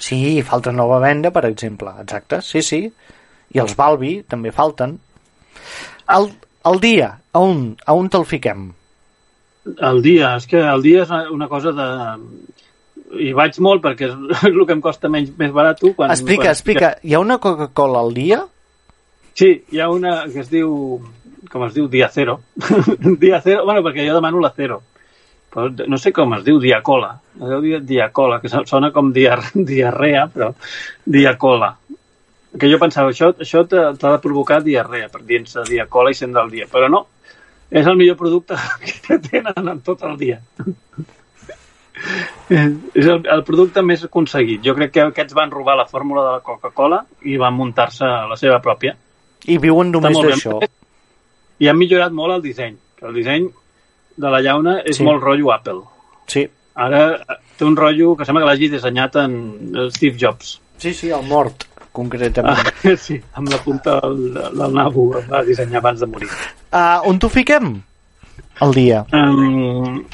Sí, 0.00 0.40
falta 0.42 0.72
nova 0.72 0.98
venda, 0.98 1.30
per 1.30 1.44
exemple. 1.46 1.90
Exacte, 2.02 2.40
sí, 2.42 2.62
sí. 2.62 2.82
I 3.52 3.58
els 3.60 3.74
Balbi 3.76 4.22
també 4.28 4.52
falten. 4.54 4.98
El, 6.10 6.30
el 6.66 6.80
dia, 6.80 7.10
a 7.32 7.38
on, 7.44 7.76
a 7.86 7.94
on 7.94 8.08
te'l 8.10 8.24
fiquem? 8.26 8.70
El 9.76 10.00
dia, 10.02 10.34
és 10.40 10.46
que 10.48 10.58
el 10.64 10.82
dia 10.82 11.02
és 11.04 11.10
una- 11.12 11.30
una 11.30 11.48
cosa 11.48 11.72
de... 11.76 11.88
I 13.18 13.32
vaig 13.34 13.56
molt 13.58 13.82
perquè 13.82 14.06
és 14.10 14.44
el 14.50 14.60
que 14.66 14.76
em 14.76 14.82
costa 14.84 15.08
menys, 15.10 15.32
més 15.38 15.50
barat. 15.54 15.80
Quan, 15.96 16.10
Explica, 16.12 16.44
quan... 16.44 16.52
explica. 16.54 16.92
Hi 17.02 17.14
ha 17.14 17.22
una 17.22 17.38
Coca-Cola 17.42 18.02
al 18.04 18.14
dia? 18.14 18.44
Sí, 19.34 19.64
hi 19.72 19.80
ha 19.80 19.88
una 19.90 20.24
que 20.30 20.44
es 20.44 20.50
diu... 20.52 21.00
Com 21.50 21.64
es 21.66 21.74
diu? 21.74 21.88
Dia 21.90 22.06
Cero. 22.12 22.40
dia 23.22 23.40
Cero, 23.42 23.64
bueno, 23.66 23.82
perquè 23.82 24.04
jo 24.06 24.14
demano 24.14 24.38
la 24.38 24.52
Cero. 24.54 24.82
Però 25.50 25.66
no 25.90 25.98
sé 25.98 26.12
com 26.14 26.36
es 26.36 26.44
diu, 26.46 26.60
Diacola. 26.62 27.16
Es 27.34 27.48
diu 27.48 27.60
dia, 27.64 27.80
Diacola, 27.82 28.38
que 28.40 28.50
so- 28.52 28.62
sona 28.70 28.92
com 28.94 29.08
diar, 29.12 29.40
diarrea, 29.54 30.28
però 30.30 30.52
Diacola. 31.04 31.72
Que 32.60 32.70
jo 32.70 32.78
pensava, 32.82 33.10
això, 33.10 33.32
això 33.34 33.64
t'ha 33.66 33.88
t'ha 33.98 34.12
de 34.16 34.20
provocar 34.22 34.60
diarrea, 34.62 35.08
per 35.10 35.24
dir-se 35.26 35.64
Diacola 35.66 36.10
i 36.14 36.18
sent 36.18 36.34
del 36.36 36.50
dia. 36.54 36.68
Però 36.70 36.86
no, 36.90 37.04
és 37.70 37.86
el 37.86 37.98
millor 37.98 38.18
producte 38.18 38.58
que 39.06 39.18
tenen 39.26 39.74
en 39.74 39.82
tot 39.86 40.02
el 40.06 40.16
dia. 40.18 40.38
És 42.50 43.06
el, 43.06 43.20
el 43.28 43.42
producte 43.46 43.82
més 43.86 44.02
aconseguit. 44.06 44.62
Jo 44.64 44.74
crec 44.74 44.92
que 44.94 45.02
aquests 45.06 45.34
van 45.36 45.50
robar 45.52 45.76
la 45.78 45.86
fórmula 45.86 46.24
de 46.26 46.32
la 46.38 46.40
Coca-Cola 46.44 47.02
i 47.28 47.36
van 47.40 47.54
muntar-se 47.54 48.04
la 48.04 48.36
seva 48.40 48.60
pròpia. 48.64 48.96
I 49.46 49.58
viuen 49.62 49.90
només 49.92 50.16
d'això. 50.18 50.58
I 51.60 51.68
han 51.68 51.76
millorat 51.78 52.12
molt 52.12 52.34
el 52.38 52.42
disseny. 52.42 52.76
que 52.98 53.06
El 53.06 53.14
disseny 53.14 53.48
de 54.16 54.28
la 54.30 54.40
llauna 54.44 54.80
és 54.84 54.96
Sí. 54.96 55.04
molt 55.04 55.22
rotllo 55.22 55.52
Apple. 55.52 55.80
Sí, 56.26 56.48
Ara 56.74 57.00
eh, 57.16 57.36
té 57.58 57.64
un 57.64 57.76
rotllo 57.76 58.14
que 58.16 58.24
sembla 58.24 58.42
que 58.44 58.48
l'hagi 58.50 58.68
dissenyat 58.70 59.16
en 59.16 59.90
Steve 59.90 60.16
Jobs. 60.18 60.60
sí, 60.78 60.94
sí 60.94 61.10
el 61.10 61.22
mort, 61.28 61.64
concretament. 61.92 62.56
Ah, 62.56 62.96
sí, 63.06 63.20
amb 63.34 63.50
la 63.50 63.58
punta 63.58 63.98
del, 64.00 64.32
del 64.34 64.72
nabo 64.74 65.18
el 65.18 65.26
va 65.30 65.42
dissenyar 65.44 65.78
abans 65.82 66.00
de 66.00 66.06
morir. 66.06 66.28
Uh, 66.72 67.00
on 67.04 67.18
t'ho 67.18 67.28
fiquem? 67.28 67.82
El 68.60 68.72
dia. 68.74 69.04
Um, 69.12 70.04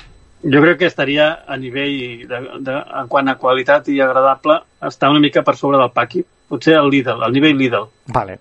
jo 0.53 0.63
crec 0.63 0.79
que 0.81 0.91
estaria 0.91 1.29
a 1.47 1.57
nivell, 1.61 2.27
de, 2.29 2.41
de, 2.67 2.77
en 3.01 3.11
quant 3.13 3.29
a 3.29 3.37
qualitat 3.41 3.89
i 3.93 4.01
agradable, 4.01 4.61
està 4.89 5.11
una 5.13 5.23
mica 5.23 5.43
per 5.47 5.57
sobre 5.59 5.81
del 5.83 5.93
Paqui. 5.95 6.25
Potser 6.47 6.77
el 6.79 6.91
Lidl, 6.93 7.25
al 7.27 7.35
nivell 7.35 7.59
Lidl. 7.59 7.89
Vale. 8.15 8.39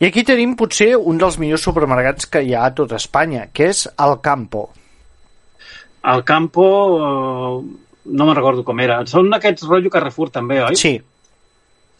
I 0.00 0.08
aquí 0.08 0.24
tenim 0.26 0.56
potser 0.58 0.94
un 0.96 1.20
dels 1.20 1.36
millors 1.38 1.62
supermercats 1.68 2.26
que 2.26 2.42
hi 2.42 2.56
ha 2.56 2.64
a 2.66 2.72
tot 2.74 2.96
Espanya, 2.96 3.46
que 3.52 3.68
és 3.70 3.84
el 4.00 4.16
Campo. 4.24 4.70
Al 6.10 6.24
Campo, 6.24 6.66
eh, 6.96 7.54
no 8.10 8.26
me'n 8.26 8.36
recordo 8.38 8.64
com 8.64 8.80
era. 8.80 9.02
Són 9.06 9.28
aquests 9.36 9.68
rotllo 9.68 9.92
Carrefour 9.92 10.32
també, 10.34 10.62
oi? 10.64 10.80
Sí, 10.80 10.96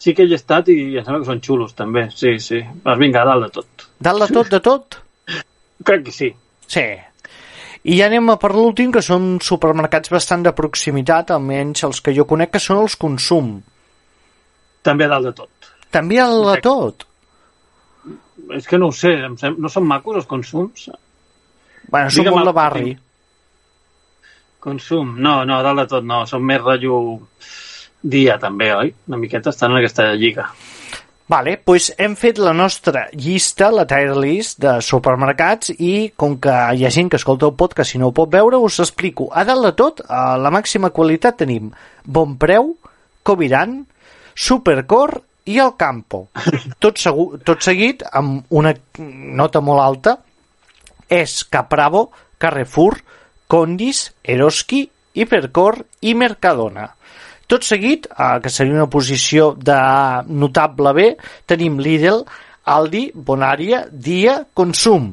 Sí 0.01 0.15
que 0.17 0.25
hi 0.25 0.33
he 0.33 0.37
estat 0.39 0.69
i 0.73 0.75
em 0.97 1.03
sembla 1.05 1.19
que 1.21 1.29
són 1.29 1.41
xulos 1.45 1.75
també, 1.77 2.07
sí, 2.17 2.33
sí. 2.41 2.57
Vas 2.85 2.97
vinga, 2.97 3.21
dalt 3.27 3.45
de 3.45 3.49
tot. 3.59 3.83
dalt 4.01 4.23
de 4.23 4.27
tot, 4.33 4.47
de 4.49 4.59
tot? 4.65 4.97
Crec 5.85 6.07
que 6.07 6.13
sí. 6.15 6.29
Sí. 6.65 6.85
I 7.83 7.97
ja 7.97 8.07
anem 8.11 8.29
a 8.29 8.37
per 8.37 8.51
l'últim, 8.53 8.91
que 8.93 9.01
són 9.01 9.39
supermercats 9.41 10.11
bastant 10.13 10.43
de 10.45 10.53
proximitat, 10.53 11.31
almenys 11.33 11.85
els 11.87 12.01
que 12.05 12.13
jo 12.13 12.27
conec, 12.29 12.51
que 12.53 12.61
són 12.61 12.83
els 12.83 12.97
Consum. 12.99 13.55
També 14.85 15.05
a 15.05 15.13
dalt 15.15 15.29
de 15.29 15.33
tot. 15.37 15.71
També 15.93 16.19
el 16.21 16.37
de 16.37 16.43
Correcte. 16.43 16.69
tot. 16.69 17.07
És 18.57 18.67
que 18.67 18.77
no 18.77 18.89
ho 18.89 18.95
sé, 18.95 19.13
no 19.57 19.69
són 19.69 19.85
macos 19.87 20.17
els 20.21 20.27
consums? 20.29 20.89
Bueno, 21.91 22.09
són 22.09 22.23
Digue'm 22.23 22.37
molt 22.37 22.49
de 22.49 22.53
barri. 22.57 22.93
Consum? 24.61 25.15
No, 25.21 25.41
no, 25.45 25.59
a 25.59 25.65
dalt 25.65 25.83
de 25.83 25.87
tot 25.91 26.05
no. 26.05 26.23
Són 26.29 26.43
més 26.45 26.61
rotllo 26.61 26.97
dia 28.01 28.37
també, 28.41 28.71
oi? 28.73 28.93
Una 29.09 29.19
miqueta 29.21 29.53
estan 29.53 29.73
en 29.73 29.81
aquesta 29.81 30.09
lliga. 30.17 30.49
Vale, 31.29 31.55
doncs 31.65 31.91
hem 32.01 32.15
fet 32.19 32.39
la 32.41 32.51
nostra 32.53 33.05
llista, 33.13 33.69
la 33.71 33.85
tier 33.87 34.15
list 34.17 34.59
de 34.63 34.79
supermercats 34.83 35.71
i 35.77 36.11
com 36.17 36.37
que 36.41 36.55
hi 36.75 36.85
ha 36.85 36.91
gent 36.91 37.11
que 37.11 37.19
escolta 37.21 37.47
el 37.47 37.55
podcast 37.59 37.95
i 37.95 38.01
no 38.01 38.09
ho 38.09 38.15
pot 38.15 38.31
veure, 38.33 38.59
us 38.59 38.79
explico. 38.83 39.29
A 39.31 39.45
dalt 39.47 39.63
de 39.67 39.71
tot, 39.77 40.01
a 40.09 40.35
la 40.37 40.51
màxima 40.51 40.91
qualitat 40.91 41.39
tenim 41.43 41.71
Bon 42.03 42.35
Preu, 42.41 42.73
Coviran, 43.23 43.79
Supercor 44.35 45.21
i 45.45 45.59
el 45.59 45.75
Campo. 45.77 46.27
Tot, 46.83 46.99
segur, 47.01 47.39
tot 47.45 47.63
seguit, 47.63 48.03
amb 48.11 48.45
una 48.49 48.73
nota 48.99 49.61
molt 49.61 49.81
alta, 49.81 50.17
és 51.11 51.41
Capravo, 51.51 52.09
Carrefour, 52.41 52.99
Condis, 53.51 54.09
Eroski, 54.23 54.85
Hipercor 55.13 55.81
i 56.07 56.13
Mercadona. 56.15 56.87
Tot 57.51 57.67
seguit, 57.67 58.07
eh, 58.07 58.39
que 58.39 58.49
seria 58.49 58.77
una 58.77 58.87
posició 58.87 59.51
de 59.59 59.77
notable 60.27 60.93
B, 60.95 61.07
tenim 61.45 61.81
Lidl, 61.83 62.23
Aldi, 62.63 63.09
Bonària, 63.13 63.81
Dia, 63.91 64.45
Consum. 64.53 65.09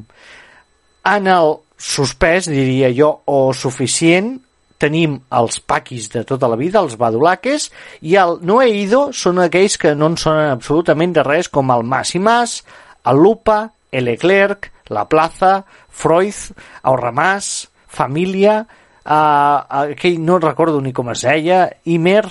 En 1.03 1.27
el 1.27 1.57
suspès, 1.75 2.47
diria 2.47 2.93
jo, 2.95 3.09
o 3.27 3.51
suficient, 3.51 4.37
tenim 4.79 5.17
els 5.35 5.59
paquis 5.59 6.07
de 6.13 6.23
tota 6.23 6.47
la 6.47 6.55
vida, 6.55 6.79
els 6.79 6.95
badulaques, 6.95 7.67
i 8.07 8.15
el 8.15 8.37
no 8.47 8.61
he 8.63 8.71
ido 8.85 9.09
són 9.11 9.43
aquells 9.43 9.75
que 9.81 9.91
no 9.95 10.07
en 10.13 10.15
sonen 10.15 10.53
absolutament 10.53 11.17
de 11.17 11.25
res, 11.27 11.51
com 11.51 11.75
el 11.75 11.83
Mas 11.83 12.15
i 12.15 12.23
Mas, 12.23 12.61
el 13.03 13.19
Lupa, 13.19 13.65
el 13.91 14.07
Leclerc, 14.07 14.71
la 14.95 15.03
Plaza, 15.11 15.65
Freud, 15.89 16.55
el 16.87 16.99
Ramàs, 17.03 17.67
Família, 17.89 18.61
uh, 19.05 19.89
aquell 19.93 20.19
no 20.23 20.39
recordo 20.39 20.81
ni 20.81 20.93
com 20.93 21.11
es 21.13 21.23
deia, 21.27 21.65
Imer, 21.85 22.25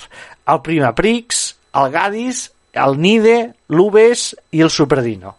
el 0.48 0.62
Primaprix, 0.64 1.42
el 1.78 1.90
Gadis, 1.94 2.48
el 2.72 2.98
Nide, 3.00 3.38
l'Ubes 3.68 4.30
i 4.52 4.62
el 4.64 4.70
Superdino. 4.72 5.34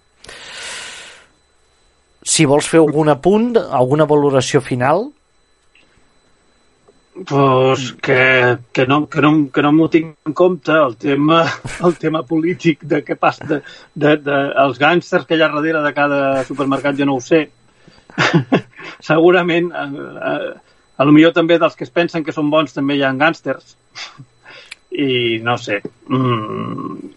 Si 2.30 2.45
vols 2.45 2.68
fer 2.69 2.81
algun 2.84 3.10
apunt, 3.10 3.56
alguna 3.57 4.06
valoració 4.10 4.61
final, 4.61 5.07
Pues 7.27 7.93
que, 8.01 8.57
que 8.72 8.88
no, 8.88 9.10
que 9.10 9.22
no, 9.22 9.51
que 9.51 9.61
no 9.61 9.72
m'ho 9.76 9.89
tinc 9.91 10.14
en 10.30 10.34
compte 10.34 10.72
el 10.72 10.95
tema, 10.95 11.41
el 11.85 11.97
tema 11.99 12.22
polític 12.23 12.85
de 12.88 13.01
què 13.03 13.18
passa, 13.19 13.43
de, 13.49 13.57
de, 13.93 14.14
de, 14.23 14.38
els 14.64 14.80
gàngsters 14.80 15.26
que 15.27 15.35
hi 15.35 15.43
ha 15.43 15.49
darrere 15.51 15.81
de 15.84 15.91
cada 15.97 16.45
supermercat, 16.47 16.95
jo 16.95 17.10
no 17.10 17.18
ho 17.18 17.23
sé. 17.23 17.41
Segurament, 19.10 19.68
eh, 19.76 20.06
eh, 20.31 20.53
a 20.99 21.07
lo 21.07 21.15
millor 21.15 21.31
també 21.35 21.55
dels 21.59 21.77
que 21.80 21.88
es 21.88 21.93
pensen 21.95 22.26
que 22.27 22.35
són 22.35 22.51
bons 22.51 22.76
també 22.76 22.97
hi 22.97 23.05
ha 23.07 23.13
gàngsters. 23.15 23.77
I 24.91 25.39
no 25.45 25.55
sé. 25.61 25.80
Mm, 26.11 27.13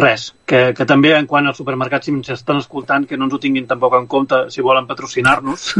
res, 0.00 0.28
que, 0.44 0.60
que 0.76 0.86
també 0.88 1.14
en 1.16 1.28
quant 1.30 1.48
als 1.48 1.60
supermercats 1.62 2.08
si 2.08 2.12
ens 2.12 2.32
estan 2.34 2.60
escoltant 2.60 3.06
que 3.08 3.16
no 3.16 3.28
ens 3.28 3.36
ho 3.36 3.40
tinguin 3.42 3.68
tampoc 3.70 3.94
en 3.98 4.08
compte 4.10 4.42
si 4.50 4.64
volen 4.66 4.88
patrocinar-nos 4.88 5.68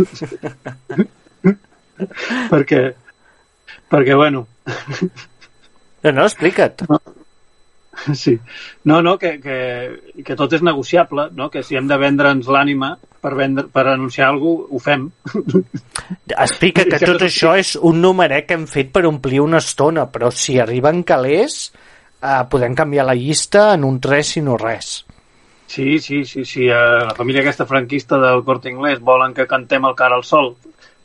perquè 2.53 2.83
perquè 3.91 4.15
bueno 4.15 4.47
no, 6.05 6.13
no, 6.13 6.23
explica't. 6.23 6.87
Sí. 8.15 8.39
No, 8.85 9.01
no, 9.03 9.17
que, 9.19 9.39
que, 9.41 10.13
que 10.25 10.37
tot 10.37 10.53
és 10.53 10.63
negociable, 10.63 11.31
no? 11.35 11.49
que 11.51 11.63
si 11.65 11.77
hem 11.79 11.89
de 11.89 11.97
vendre'ns 11.99 12.47
l'ànima 12.53 12.93
per, 13.21 13.33
vendre, 13.35 13.65
per 13.73 13.87
anunciar 13.89 14.29
alguna 14.29 14.67
cosa, 14.67 14.75
ho 14.77 14.79
fem. 14.85 15.09
Explica 16.47 16.85
que 16.87 17.01
tot 17.03 17.25
això 17.27 17.55
és 17.59 17.75
un 17.81 18.01
numeret 18.05 18.47
que 18.47 18.55
hem 18.59 18.67
fet 18.71 18.93
per 18.95 19.07
omplir 19.09 19.41
una 19.43 19.59
estona, 19.65 20.07
però 20.13 20.31
si 20.31 20.59
arriben 20.63 21.03
calés, 21.09 21.73
eh, 22.21 22.43
podem 22.51 22.75
canviar 22.79 23.07
la 23.09 23.17
llista 23.19 23.73
en 23.75 23.85
un 23.89 24.01
3 24.01 24.35
si 24.37 24.45
no 24.45 24.57
res. 24.61 25.05
Sí, 25.67 25.99
sí, 25.99 26.25
sí, 26.25 26.45
sí. 26.45 26.69
eh, 26.69 26.73
La 27.09 27.15
família 27.17 27.43
aquesta 27.43 27.67
franquista 27.67 28.21
del 28.23 28.45
Corte 28.45 28.71
Inglés 28.71 29.01
volen 29.01 29.35
que 29.35 29.49
cantem 29.51 29.85
el 29.89 29.97
cara 29.99 30.15
al 30.15 30.23
sol 30.25 30.53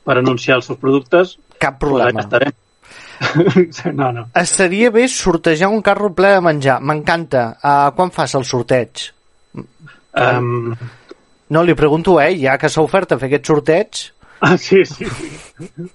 per 0.06 0.20
anunciar 0.20 0.60
els 0.60 0.68
seus 0.70 0.78
productes. 0.78 1.38
Cap 1.58 1.80
Pues 1.80 1.90
problema. 1.90 2.22
estarem. 2.22 2.54
no, 4.00 4.12
no. 4.12 4.26
Estaria 4.36 4.90
bé 4.92 5.08
sortejar 5.08 5.70
un 5.70 5.84
carro 5.86 6.14
ple 6.16 6.36
de 6.36 6.42
menjar. 6.42 6.80
M'encanta. 6.82 7.46
Uh, 7.62 7.92
quan 7.98 8.12
fas 8.14 8.34
el 8.40 8.48
sorteig? 8.50 9.12
Um, 10.12 10.74
No, 11.52 11.66
li 11.68 11.74
pregunto, 11.76 12.16
eh, 12.24 12.38
ja 12.40 12.56
que 12.58 12.70
s'ha 12.72 12.84
ofert 12.86 13.12
a 13.12 13.18
fer 13.20 13.28
aquest 13.28 13.50
sorteig, 13.50 13.98
ah, 14.40 14.56
sí, 14.56 14.86
sí, 14.88 15.04
sí. 15.18 15.88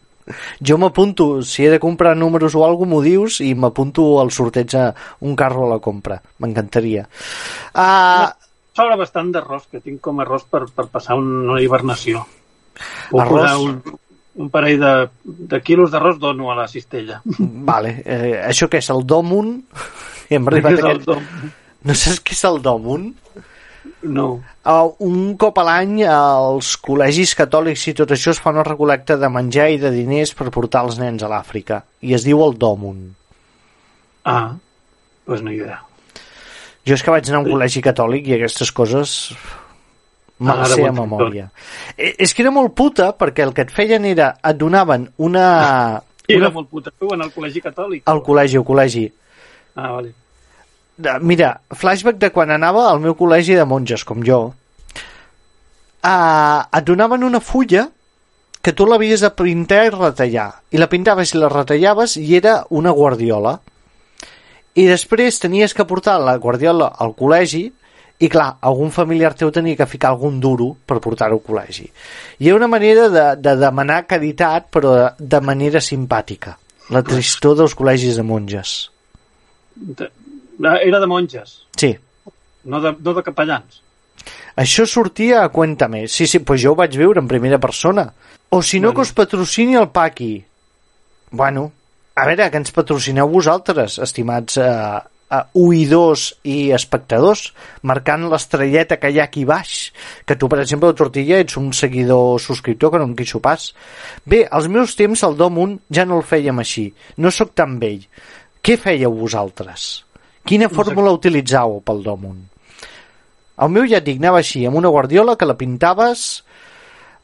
jo 0.69 0.77
m'apunto, 0.77 1.41
si 1.49 1.65
he 1.65 1.71
de 1.73 1.79
comprar 1.81 2.13
números 2.13 2.55
o 2.55 2.65
alguna 2.67 2.91
m'ho 2.91 3.01
dius 3.01 3.39
i 3.41 3.55
m'apunto 3.57 4.05
al 4.21 4.35
sorteig 4.37 4.75
a 4.77 4.91
un 5.25 5.33
carro 5.33 5.65
a 5.65 5.71
la 5.71 5.79
compra. 5.81 6.19
M'encantaria. 6.45 7.07
Uh, 7.73 8.29
Sobra 8.77 9.01
bastant 9.01 9.33
d'arròs, 9.33 9.65
que 9.73 9.81
tinc 9.81 10.03
com 10.05 10.21
arròs 10.21 10.45
per, 10.45 10.67
per 10.77 10.91
passar 10.93 11.17
una 11.17 11.57
hibernació. 11.65 12.27
Puc 13.09 13.23
Arròs? 13.23 13.65
un, 13.65 13.81
un 14.37 14.51
parell 14.53 14.81
de, 14.81 14.95
de 15.25 15.61
quilos 15.65 15.93
d'arròs 15.93 16.19
dono 16.21 16.51
a 16.53 16.57
la 16.59 16.67
cistella. 16.69 17.21
vale, 17.71 18.03
eh, 18.05 18.35
això 18.47 18.69
què 18.69 18.83
és, 18.83 18.91
el 18.93 19.07
Domun? 19.09 19.55
Hem 20.31 20.51
arribat 20.51 20.81
a 20.81 20.91
aquest... 20.91 21.07
dom? 21.07 21.23
No 21.87 21.95
saps 21.95 22.21
què 22.27 22.35
és 22.37 22.45
el 22.49 22.61
Domun? 22.65 23.13
No. 24.07 24.27
Uh, 24.67 24.91
un 25.07 25.35
cop 25.41 25.57
a 25.59 25.65
l'any 25.67 26.01
als 26.11 26.75
col·legis 26.83 27.33
catòlics 27.39 27.87
i 27.91 27.95
tot 27.97 28.13
això 28.15 28.33
es 28.35 28.41
fa 28.43 28.53
una 28.55 28.65
recolecta 28.67 29.17
de 29.19 29.31
menjar 29.33 29.69
i 29.73 29.79
de 29.83 29.91
diners 29.95 30.35
per 30.37 30.51
portar 30.55 30.85
els 30.87 30.99
nens 31.01 31.23
a 31.23 31.31
l'Àfrica 31.31 31.81
i 32.07 32.15
es 32.15 32.27
diu 32.27 32.43
el 32.45 32.57
Domun 32.59 33.01
Ah, 34.27 34.51
doncs 34.51 35.27
pues 35.27 35.43
no 35.47 35.55
idea. 35.55 35.81
jo 36.87 36.95
és 36.95 37.03
que 37.03 37.15
vaig 37.15 37.29
anar 37.31 37.41
a 37.41 37.45
un 37.45 37.51
col·legi 37.51 37.83
catòlic 37.83 38.27
i 38.27 38.37
aquestes 38.37 38.73
coses 38.75 39.17
me 40.39 40.53
ara 40.53 40.67
sé 40.69 40.85
a 40.87 40.93
memòria 40.93 41.51
Eh, 41.97 42.15
és 42.19 42.35
que 42.35 42.43
era 42.43 42.51
molt 42.51 42.75
puta 42.75 43.13
perquè 43.17 43.43
el 43.47 43.55
que 43.55 43.63
et 43.63 43.71
feien 43.73 44.05
era 44.05 44.35
et 44.45 44.57
donaven 44.57 45.09
una, 45.19 46.03
I 46.29 46.33
era 46.37 46.47
una 46.49 46.55
molt 46.61 46.69
puta 46.69 46.91
tu 46.91 47.09
en 47.15 47.23
el 47.23 47.33
col·legi 47.33 47.63
catòlic. 47.63 48.03
al 48.07 48.23
col·legi, 48.23 48.57
al 48.57 48.65
col·legi 48.65 49.13
Ah, 49.77 49.91
vale. 49.93 50.13
de- 50.97 51.19
mira, 51.21 51.61
flashback 51.71 52.17
de 52.19 52.31
quan 52.33 52.51
anava 52.51 52.91
al 52.91 53.01
meu 53.01 53.15
col·legi 53.17 53.55
de 53.57 53.65
monges, 53.65 54.05
com 54.05 54.23
jo, 54.25 54.55
uh, 56.05 56.61
et 56.73 56.85
donaven 56.85 57.25
una 57.25 57.41
fulla 57.41 57.89
que 58.63 58.73
tu 58.73 58.87
l'havies 58.87 59.21
de 59.23 59.31
pintar 59.31 59.85
i 59.87 59.91
retallar. 59.95 60.49
I 60.75 60.79
la 60.81 60.89
pintaves 60.91 61.35
i 61.35 61.39
la 61.39 61.49
retallaves 61.53 62.17
i 62.17 62.35
era 62.37 62.65
una 62.71 62.91
guardiola. 62.91 63.61
I 64.75 64.87
després 64.89 65.39
tenies 65.39 65.73
que 65.75 65.85
portar 65.87 66.19
la 66.21 66.35
guardiola 66.43 66.89
al 66.99 67.15
col·legi 67.15 67.69
i 68.19 68.29
clar, 68.33 68.57
algun 68.65 68.91
familiar 68.91 69.35
teu 69.37 69.51
tenia 69.53 69.77
que 69.77 69.87
ficar 69.87 70.11
algun 70.15 70.39
duro 70.41 70.71
per 70.87 70.97
portar-ho 71.05 71.37
al 71.37 71.43
col·legi. 71.45 71.89
I 72.41 72.49
era 72.49 72.57
una 72.57 72.69
manera 72.69 73.09
de, 73.13 73.25
de 73.37 73.57
demanar 73.61 74.07
caritat, 74.07 74.71
però 74.73 74.95
de, 74.97 75.09
de 75.37 75.41
manera 75.45 75.81
simpàtica. 75.85 76.57
La 76.91 77.03
tristor 77.03 77.57
dels 77.59 77.75
col·legis 77.77 78.17
de 78.17 78.23
monges. 78.25 78.77
De- 79.75 80.11
Era 80.81 80.99
de 81.01 81.07
monges, 81.07 81.67
Sí, 81.77 81.91
no 82.65 82.81
de, 82.81 82.95
no 82.99 83.13
de 83.13 83.23
capellans. 83.23 83.83
Això 84.57 84.87
sortia 84.89 85.43
a 85.45 85.51
Cuéntame. 85.53 86.07
Sí, 86.09 86.27
sí, 86.27 86.39
pues 86.39 86.63
jo 86.63 86.73
ho 86.73 86.75
vaig 86.79 86.97
veure 86.97 87.21
en 87.21 87.29
primera 87.29 87.59
persona. 87.61 88.07
O 88.49 88.63
si 88.63 88.81
no, 88.81 88.89
Bueno. 88.89 88.95
que 88.97 89.01
us 89.03 89.13
patrocini 89.13 89.75
el 89.77 89.91
Paqui. 89.91 90.43
Bueno, 91.31 91.73
a 92.15 92.25
veure, 92.25 92.49
que 92.51 92.57
ens 92.57 92.73
patrocineu 92.73 93.29
vosaltres, 93.29 93.99
estimats 93.99 94.57
eh, 94.57 95.01
eh, 95.31 95.43
oïdors 95.59 96.27
i 96.47 96.71
espectadors, 96.77 97.51
marcant 97.83 98.27
l'estrelleta 98.31 98.99
que 99.03 99.11
hi 99.11 99.21
ha 99.21 99.27
aquí 99.27 99.45
baix. 99.49 99.91
Que 100.27 100.37
tu, 100.39 100.49
per 100.53 100.61
exemple, 100.63 100.91
de 100.93 100.99
Tortilla, 100.99 101.41
ets 101.43 101.59
un 101.61 101.73
seguidor 101.77 102.41
subscriptor 102.43 102.95
que 102.95 103.03
no 103.03 103.11
em 103.11 103.15
queixo 103.19 103.43
pas. 103.45 103.69
Bé, 104.25 104.45
als 104.51 104.71
meus 104.73 104.97
temps, 104.99 105.23
el 105.27 105.37
Domun 105.39 105.79
ja 105.91 106.07
no 106.09 106.21
el 106.21 106.27
fèiem 106.27 106.63
així. 106.63 106.89
No 107.19 107.33
sóc 107.35 107.55
tan 107.55 107.79
vell. 107.83 108.07
Què 108.63 108.79
fèieu 108.81 109.15
vosaltres? 109.15 110.05
Quina 110.47 110.71
fórmula 110.71 111.15
utilitzàveu 111.15 111.81
pel 111.87 112.03
Domun? 112.07 112.37
El 113.57 113.71
meu 113.73 113.87
ja 113.89 113.99
et 114.03 114.07
dic, 114.07 114.19
anava 114.21 114.43
així, 114.43 114.67
amb 114.69 114.77
una 114.79 114.93
guardiola 114.93 115.35
que 115.41 115.49
la 115.49 115.57
pintaves 115.57 116.27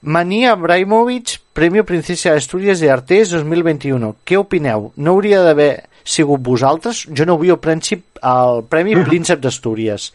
Mania 0.03 0.55
Abraimovic, 0.57 1.37
Premio 1.55 1.85
Princesa 1.85 2.33
d'Astúries 2.33 2.81
de 2.81 2.89
Artés 2.91 3.31
2021. 3.31 4.16
Què 4.27 4.39
opineu? 4.41 4.89
No 4.97 5.12
hauria 5.15 5.45
d'haver 5.45 5.85
sigut 6.05 6.41
vosaltres? 6.43 7.07
Jo 7.15 7.24
no 7.29 7.37
vull 7.41 7.51
el, 7.55 7.59
príncip, 7.62 8.19
el 8.23 8.62
Premi 8.69 8.97
Príncep 9.09 9.41
d'Astúries. 9.41 10.12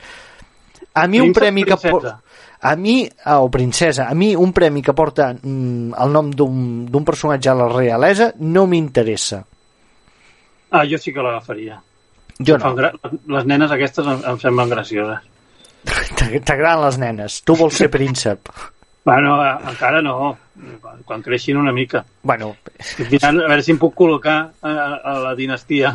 A 0.97 1.05
mi 1.07 1.19
un 1.21 1.33
premi 1.33 1.63
que... 1.63 1.75
A 2.59 2.71
mi, 2.75 3.03
o 3.29 3.51
princesa, 3.53 4.07
a 4.09 4.15
mi 4.17 4.31
un 4.35 4.49
premi 4.51 4.81
que 4.81 4.93
porta 4.97 5.27
mm, 5.31 5.93
el 5.93 6.11
nom 6.11 6.31
d'un 6.33 7.03
personatge 7.05 7.51
a 7.51 7.53
la 7.53 7.67
realesa 7.69 8.31
no 8.41 8.63
m'interessa. 8.65 9.43
Ah, 10.73 10.81
jo 10.89 10.97
sí 10.97 11.13
que 11.13 11.21
l'agafaria. 11.21 11.77
Jo 12.41 12.57
no. 12.57 12.73
Les 13.29 13.45
nenes 13.45 13.71
aquestes 13.71 14.09
em, 14.09 14.23
em 14.33 14.39
semblen 14.41 14.73
gracioses. 14.73 15.21
T'ag- 16.17 16.41
T'agraden 16.49 16.81
les 16.87 16.97
nenes. 17.05 17.37
Tu 17.45 17.55
vols 17.55 17.77
ser 17.77 17.91
príncep. 17.93 18.49
Bueno, 19.07 19.37
eh, 19.39 19.53
encara 19.71 20.01
no. 20.03 20.37
Quan, 20.81 21.01
quan 21.07 21.21
creixin 21.23 21.55
una 21.55 21.71
mica. 21.71 22.01
Bueno, 22.27 22.49
Estic 22.81 23.11
mirant 23.13 23.37
a 23.39 23.47
veure 23.47 23.63
si 23.63 23.71
em 23.71 23.77
puc 23.79 23.93
col·locar 23.95 24.37
a, 24.59 24.71
a 24.99 25.13
la 25.23 25.31
dinastia. 25.37 25.93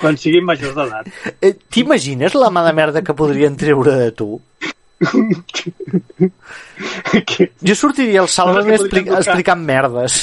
quan 0.00 0.16
siguin 0.18 0.46
majors 0.48 0.72
d'edat. 0.78 1.10
Eh, 1.42 1.52
T'imagines 1.68 2.34
la 2.38 2.48
mà 2.54 2.62
de 2.66 2.72
merda 2.78 3.02
que 3.04 3.14
podrien 3.18 3.58
treure 3.60 3.92
de 3.98 4.08
tu? 4.16 4.30
Jo 7.60 7.74
sortiria 7.76 8.22
al 8.22 8.30
que 8.64 8.78
expli 8.78 9.04
buscar. 9.04 9.20
explicant 9.20 9.62
merdes. 9.68 10.22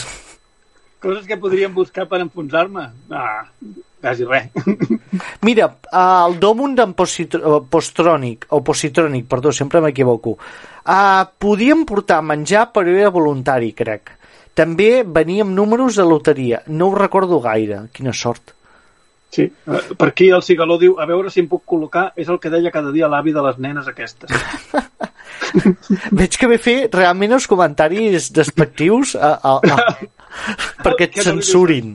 Coses 0.99 1.27
que 1.27 1.37
podríem 1.39 1.73
buscar 1.73 2.07
per 2.11 2.19
enfonsar-me. 2.25 2.89
Ah, 3.11 3.45
quasi 4.01 4.25
res. 4.27 4.49
Mira, 5.47 5.69
el 5.91 6.37
Domun 6.39 6.75
d'en 6.75 6.93
Positr- 6.95 7.41
eh, 7.41 7.57
Postrònic, 7.69 8.47
o 8.55 8.61
Positrònic, 8.63 9.25
perdó, 9.27 9.51
sempre 9.55 9.81
m'equivoco, 9.83 10.37
uh, 10.39 11.25
podíem 11.37 11.85
portar 11.85 12.21
menjar 12.23 12.69
però 12.73 12.93
era 12.95 13.09
voluntari, 13.13 13.73
crec. 13.73 14.15
També 14.55 15.03
venia 15.07 15.43
amb 15.45 15.53
números 15.55 15.95
de 15.95 16.03
loteria. 16.03 16.63
No 16.67 16.89
ho 16.89 16.95
recordo 16.95 17.39
gaire. 17.39 17.85
Quina 17.95 18.11
sort. 18.11 18.51
Sí. 19.31 19.43
Eh, 19.45 19.81
Per 19.95 20.07
aquí 20.09 20.27
el 20.33 20.41
cigaló 20.43 20.75
diu, 20.81 20.95
a 20.99 21.05
veure 21.05 21.29
si 21.29 21.39
em 21.39 21.47
puc 21.47 21.61
col·locar, 21.69 22.09
és 22.17 22.27
el 22.27 22.39
que 22.41 22.49
deia 22.49 22.71
cada 22.73 22.91
dia 22.91 23.07
l'avi 23.07 23.31
de 23.31 23.43
les 23.45 23.59
nenes 23.61 23.87
aquestes. 23.87 24.33
Veig 26.19 26.35
que 26.35 26.49
ve 26.49 26.57
fer 26.59 26.77
realment 26.91 27.37
els 27.37 27.45
comentaris 27.47 28.31
despectius 28.35 29.13
a, 29.15 29.35
a, 29.37 29.53
a, 29.61 29.77
perquè 30.83 31.07
et 31.07 31.21
censurin. 31.23 31.93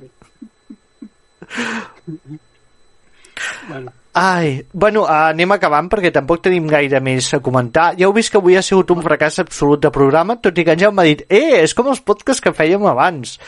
Bueno, 3.68 3.92
Ai, 4.14 4.64
bueno, 4.72 5.02
anem 5.10 5.56
acabant 5.56 5.88
perquè 5.90 6.12
tampoc 6.14 6.44
tenim 6.44 6.68
gaire 6.70 7.00
més 7.02 7.32
a 7.34 7.40
comentar. 7.42 7.88
Ja 7.98 8.06
heu 8.06 8.14
vist 8.14 8.30
que 8.30 8.38
avui 8.38 8.54
ha 8.54 8.62
sigut 8.62 8.92
un 8.94 9.02
fracàs 9.02 9.40
absolut 9.42 9.82
de 9.82 9.90
programa, 9.90 10.36
tot 10.38 10.54
i 10.54 10.64
que 10.64 10.76
en 10.76 10.84
Jaume 10.84 11.02
ha 11.02 11.08
dit 11.08 11.24
eh, 11.26 11.64
és 11.64 11.74
com 11.74 11.90
els 11.90 11.98
podcasts 11.98 12.44
que 12.44 12.54
fèiem 12.54 12.86
abans. 12.86 13.40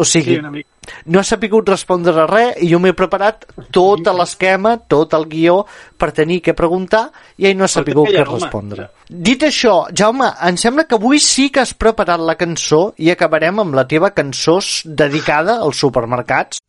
O 0.00 0.04
sigui, 0.08 0.38
sí, 0.40 0.64
no 1.04 1.20
ha 1.20 1.24
sapigut 1.24 1.68
respondre 1.68 2.16
a 2.22 2.26
res 2.28 2.58
i 2.64 2.68
jo 2.72 2.80
m'he 2.80 2.92
preparat 2.96 3.44
tot 3.72 4.08
l'esquema, 4.08 4.76
tot 4.88 5.12
el 5.16 5.24
guió 5.28 5.62
per 6.00 6.10
tenir 6.16 6.42
què 6.44 6.56
preguntar 6.56 7.06
i 7.36 7.48
ell 7.48 7.56
no 7.60 7.68
ha 7.68 7.72
sapigut 7.72 8.08
què 8.12 8.24
respondre. 8.24 8.90
Dit 9.08 9.44
això, 9.48 9.78
Jaume, 9.92 10.32
em 10.48 10.60
sembla 10.60 10.88
que 10.88 10.96
avui 10.96 11.20
sí 11.20 11.50
que 11.52 11.64
has 11.64 11.76
preparat 11.76 12.24
la 12.24 12.40
cançó 12.40 12.86
i 12.96 13.12
acabarem 13.12 13.64
amb 13.64 13.76
la 13.76 13.84
teva 13.88 14.14
cançó 14.16 14.62
dedicada 14.84 15.60
als 15.60 15.84
supermercats. 15.84 16.64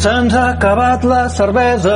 Se'ns 0.00 0.32
ha 0.32 0.46
acabat 0.54 1.02
la 1.04 1.26
cervesa, 1.28 1.94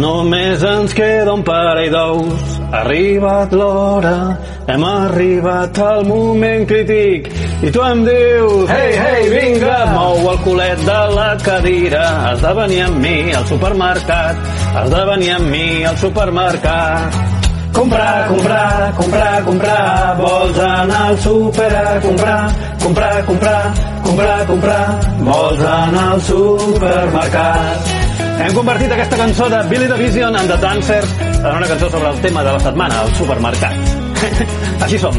només 0.00 0.62
ens 0.64 0.94
queda 0.96 1.34
un 1.36 1.42
parell 1.44 1.90
d'ous. 1.92 2.54
Ha 2.70 2.78
arribat 2.78 3.52
l'hora, 3.52 4.14
hem 4.72 4.86
arribat 4.88 5.80
al 5.84 6.06
moment 6.08 6.64
crític. 6.70 7.28
I 7.60 7.74
tu 7.74 7.84
em 7.84 8.00
dius, 8.08 8.72
hey, 8.72 8.96
hey, 9.02 9.28
vinga, 9.34 9.76
mou 9.92 10.30
el 10.32 10.40
culet 10.46 10.80
de 10.88 10.98
la 11.12 11.28
cadira. 11.44 12.06
Has 12.30 12.40
de 12.40 12.54
venir 12.62 12.80
amb 12.86 13.04
mi 13.04 13.14
al 13.36 13.44
supermercat, 13.52 14.42
has 14.72 14.90
de 14.96 15.04
venir 15.12 15.30
amb 15.36 15.52
mi 15.52 15.68
al 15.92 16.00
supermercat. 16.06 17.41
Comprar, 17.72 18.28
comprar, 18.28 18.92
comprar, 18.96 19.44
comprar, 19.44 20.16
vols 20.18 20.58
anar 20.58 21.06
al 21.08 21.18
súper 21.18 21.74
a 21.74 22.00
comprar, 22.00 22.40
comprar, 22.82 23.24
comprar, 23.24 23.74
comprar, 24.04 24.46
comprar, 24.46 25.00
vols 25.20 25.60
anar 25.60 26.06
al 26.12 26.22
supermercat. 26.28 27.92
Hem 28.42 28.54
convertit 28.54 28.92
aquesta 28.92 29.16
cançó 29.16 29.48
de 29.48 29.62
Billy 29.70 29.88
the 29.88 29.96
Vision 29.96 30.36
and 30.36 30.52
the 30.52 30.58
Dancers 30.60 31.16
en 31.38 31.56
una 31.56 31.66
cançó 31.66 31.90
sobre 31.90 32.10
el 32.10 32.20
tema 32.20 32.44
de 32.44 32.52
la 32.52 32.60
setmana, 32.60 33.02
el 33.02 33.14
supermercat. 33.16 33.74
Així 34.84 34.98
som. 34.98 35.16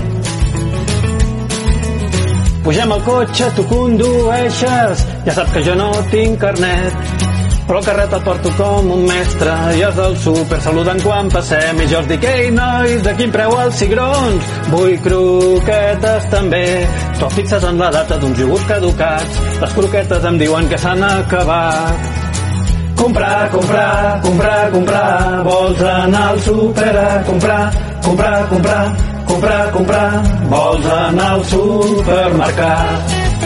Pugem 2.63 2.91
al 2.95 3.01
cotxe, 3.03 3.49
tu 3.57 3.65
condueixes, 3.67 5.01
ja 5.25 5.33
saps 5.35 5.51
que 5.51 5.65
jo 5.65 5.73
no 5.75 5.89
tinc 6.13 6.37
carnet, 6.39 7.23
però 7.73 7.79
el 7.79 7.85
carret 7.87 8.11
el 8.13 8.21
porto 8.21 8.49
com 8.53 8.89
un 8.93 8.99
mestre 9.07 9.53
i 9.73 9.79
els 9.81 9.95
del 9.97 10.11
súper 10.21 10.59
saluden 10.61 10.99
quan 11.01 11.29
passem 11.33 11.79
i 11.81 11.87
jo 11.89 12.03
els 12.03 12.09
dic, 12.11 12.25
ei 12.29 12.51
nois, 12.53 12.99
de 13.01 13.13
quin 13.17 13.31
preu 13.33 13.55
els 13.63 13.79
cigrons? 13.81 14.51
Vull 14.69 14.93
croquetes 15.01 16.27
també. 16.29 16.67
Tu 17.17 17.25
et 17.25 17.33
fixes 17.39 17.65
en 17.65 17.81
la 17.81 17.89
data 17.95 18.19
d'uns 18.21 18.43
iogurts 18.43 18.67
caducats, 18.69 19.39
les 19.63 19.73
croquetes 19.79 20.27
em 20.29 20.37
diuen 20.43 20.69
que 20.69 20.77
s'han 20.83 21.01
acabat. 21.07 22.13
Comprar, 23.01 23.49
comprar, 23.55 24.21
comprar, 24.27 24.61
comprar, 24.77 25.17
vols 25.49 25.83
anar 25.95 26.23
al 26.27 26.39
súper 26.45 26.93
a 26.93 27.09
comprar, 27.31 27.63
comprar, 28.05 28.37
comprar, 28.53 28.85
comprar, 29.33 29.61
comprar, 29.79 30.07
vols 30.53 30.93
anar 30.99 31.31
al 31.39 31.45
supermercat. 31.57 33.42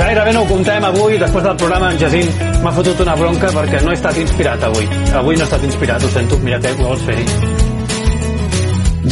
Gairebé 0.00 0.32
no 0.32 0.42
ho 0.42 0.48
contem 0.48 0.84
avui, 0.88 1.18
després 1.20 1.44
del 1.44 1.56
programa 1.60 1.90
en 1.92 1.98
Jacint 2.00 2.30
m'ha 2.62 2.70
fotut 2.72 3.02
una 3.04 3.14
bronca 3.20 3.50
perquè 3.52 3.82
no 3.84 3.90
he 3.92 3.98
estat 3.98 4.16
inspirat 4.22 4.62
avui. 4.64 4.86
Avui 5.20 5.36
no 5.36 5.44
he 5.44 5.48
estat 5.48 5.66
inspirat, 5.68 6.06
ho 6.06 6.12
sento, 6.14 6.38
mira, 6.46 6.56
què 6.64 6.72
vols 6.78 7.02
fer-hi? 7.04 7.26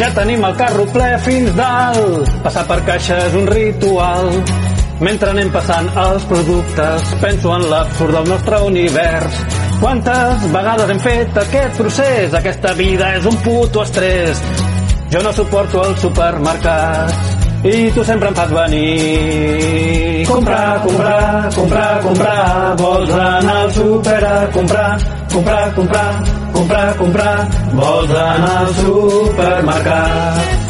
Ja 0.01 0.09
tenim 0.16 0.47
el 0.48 0.56
carro 0.56 0.86
ple 0.94 1.10
fins 1.27 1.52
dalt, 1.59 2.32
passar 2.44 2.65
per 2.70 2.81
caixa 2.89 3.19
és 3.27 3.36
un 3.36 3.48
ritual. 3.52 4.32
Mentre 5.05 5.35
anem 5.35 5.52
passant 5.52 5.93
els 6.09 6.24
productes, 6.31 7.15
penso 7.20 7.52
en 7.55 7.69
l'absurd 7.69 8.16
del 8.16 8.32
nostre 8.32 8.65
univers. 8.73 9.43
Quantes 9.82 10.47
vegades 10.56 10.94
hem 10.94 11.02
fet 11.05 11.43
aquest 11.44 11.82
procés? 11.82 12.39
Aquesta 12.40 12.73
vida 12.81 13.12
és 13.20 13.28
un 13.28 13.36
puto 13.44 13.85
estrès. 13.85 14.40
Jo 15.12 15.20
no 15.24 15.36
suporto 15.36 15.85
els 15.85 16.01
supermercats 16.01 17.38
i 17.64 17.90
tu 17.90 18.05
sempre 18.05 18.28
em 18.28 18.35
fas 18.35 18.51
venir. 18.51 20.26
Comprar, 20.28 20.80
comprar, 20.82 21.51
comprar, 21.55 22.02
comprar, 22.02 22.76
vols 22.78 23.10
anar 23.10 23.56
al 23.64 23.72
súper 23.72 24.24
a 24.24 24.36
comprar, 24.52 24.98
comprar, 25.32 25.74
comprar, 25.74 26.22
comprar, 26.52 26.97
comprar, 26.97 27.48
vols 27.72 28.10
anar 28.10 28.56
al 28.60 28.74
supermercat. 28.82 30.66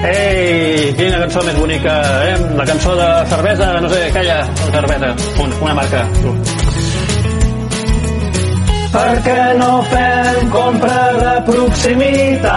Ei, 0.00 0.94
quina 0.96 1.18
cançó 1.20 1.44
més 1.44 1.58
bonica, 1.60 1.94
eh? 2.24 2.36
La 2.56 2.64
cançó 2.64 2.96
de 2.96 3.08
cervesa, 3.34 3.72
no 3.84 3.88
sé, 3.92 4.02
calla, 4.16 4.42
cervesa, 4.72 5.14
una, 5.44 5.62
una 5.68 5.74
marca. 5.82 6.06
Per 8.90 9.10
què 9.22 9.42
no 9.54 9.74
fem 9.86 10.48
compra 10.50 11.02
de 11.14 11.34
proximitat? 11.46 12.48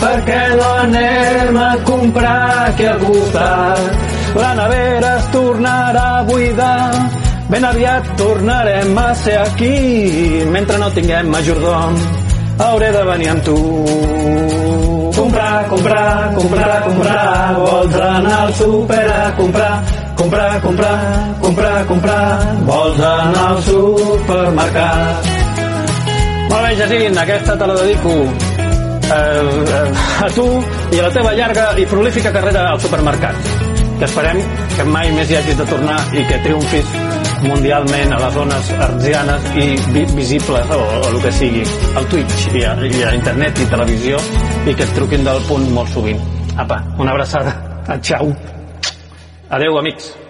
Per 0.00 0.16
què 0.26 0.40
no 0.58 0.66
anem 0.82 1.56
a 1.56 1.70
comprar 1.88 2.42
aquí 2.66 2.84
al 2.90 2.98
costat? 3.00 3.80
La 4.36 4.50
nevera 4.58 5.14
es 5.22 5.30
tornarà 5.32 6.04
a 6.18 6.22
buidar, 6.28 6.92
ben 7.48 7.64
aviat 7.70 8.12
tornarem 8.20 8.92
a 8.98 9.08
ser 9.22 9.38
aquí, 9.46 9.72
mentre 10.52 10.76
no 10.82 10.88
tinguem 10.92 11.32
majordom, 11.32 11.96
hauré 12.68 12.92
de 12.92 13.04
venir 13.08 13.28
amb 13.32 13.42
tu. 13.48 13.58
Comprar, 15.16 15.64
comprar, 15.72 16.34
comprar, 16.36 16.76
comprar, 16.90 17.54
vols 17.56 17.94
anar 18.12 18.40
al 18.42 18.52
súper 18.60 19.06
a 19.16 19.32
comprar, 19.38 20.03
comprar, 20.16 20.60
comprar, 20.62 20.98
comprar, 21.40 21.86
comprar, 21.86 22.24
vols 22.66 23.00
anar 23.00 23.46
al 23.50 23.62
supermercat. 23.68 25.30
Molt 26.50 26.62
bé, 26.62 26.74
Jacint, 26.78 27.18
aquesta 27.18 27.56
te 27.58 27.66
la 27.66 27.74
dedico 27.80 28.12
eh, 29.14 30.24
a 30.24 30.28
tu 30.34 30.46
i 30.94 31.00
a 31.00 31.06
la 31.06 31.12
teva 31.14 31.34
llarga 31.34 31.72
i 31.78 31.86
prolífica 31.86 32.32
carrera 32.32 32.68
al 32.70 32.80
supermercat. 32.80 33.50
Que 33.98 34.06
esperem 34.08 34.40
que 34.76 34.86
mai 34.90 35.10
més 35.14 35.30
hi 35.30 35.38
hagis 35.38 35.58
de 35.58 35.66
tornar 35.70 35.98
i 36.14 36.24
que 36.28 36.40
triomfis 36.46 36.94
mundialment 37.44 38.14
a 38.14 38.18
les 38.22 38.34
zones 38.34 38.70
artsianes 38.86 39.46
i 39.60 39.68
vi 39.94 40.04
visibles 40.16 40.72
o, 40.74 40.80
o 40.80 41.04
el 41.10 41.20
que 41.22 41.32
sigui 41.36 41.62
al 41.98 42.08
Twitch 42.10 42.48
i 42.56 42.64
a, 42.64 42.74
i 42.88 43.04
a 43.04 43.14
internet 43.18 43.60
i 43.60 43.68
televisió 43.70 44.18
i 44.64 44.74
que 44.74 44.86
et 44.86 44.96
truquin 44.96 45.26
del 45.26 45.42
punt 45.48 45.70
molt 45.76 45.92
sovint. 45.94 46.20
Apa, 46.56 46.80
una 46.98 47.14
abraçada. 47.14 47.56
Ciao. 48.00 48.30
Adeu, 49.50 49.76
amics. 49.78 50.23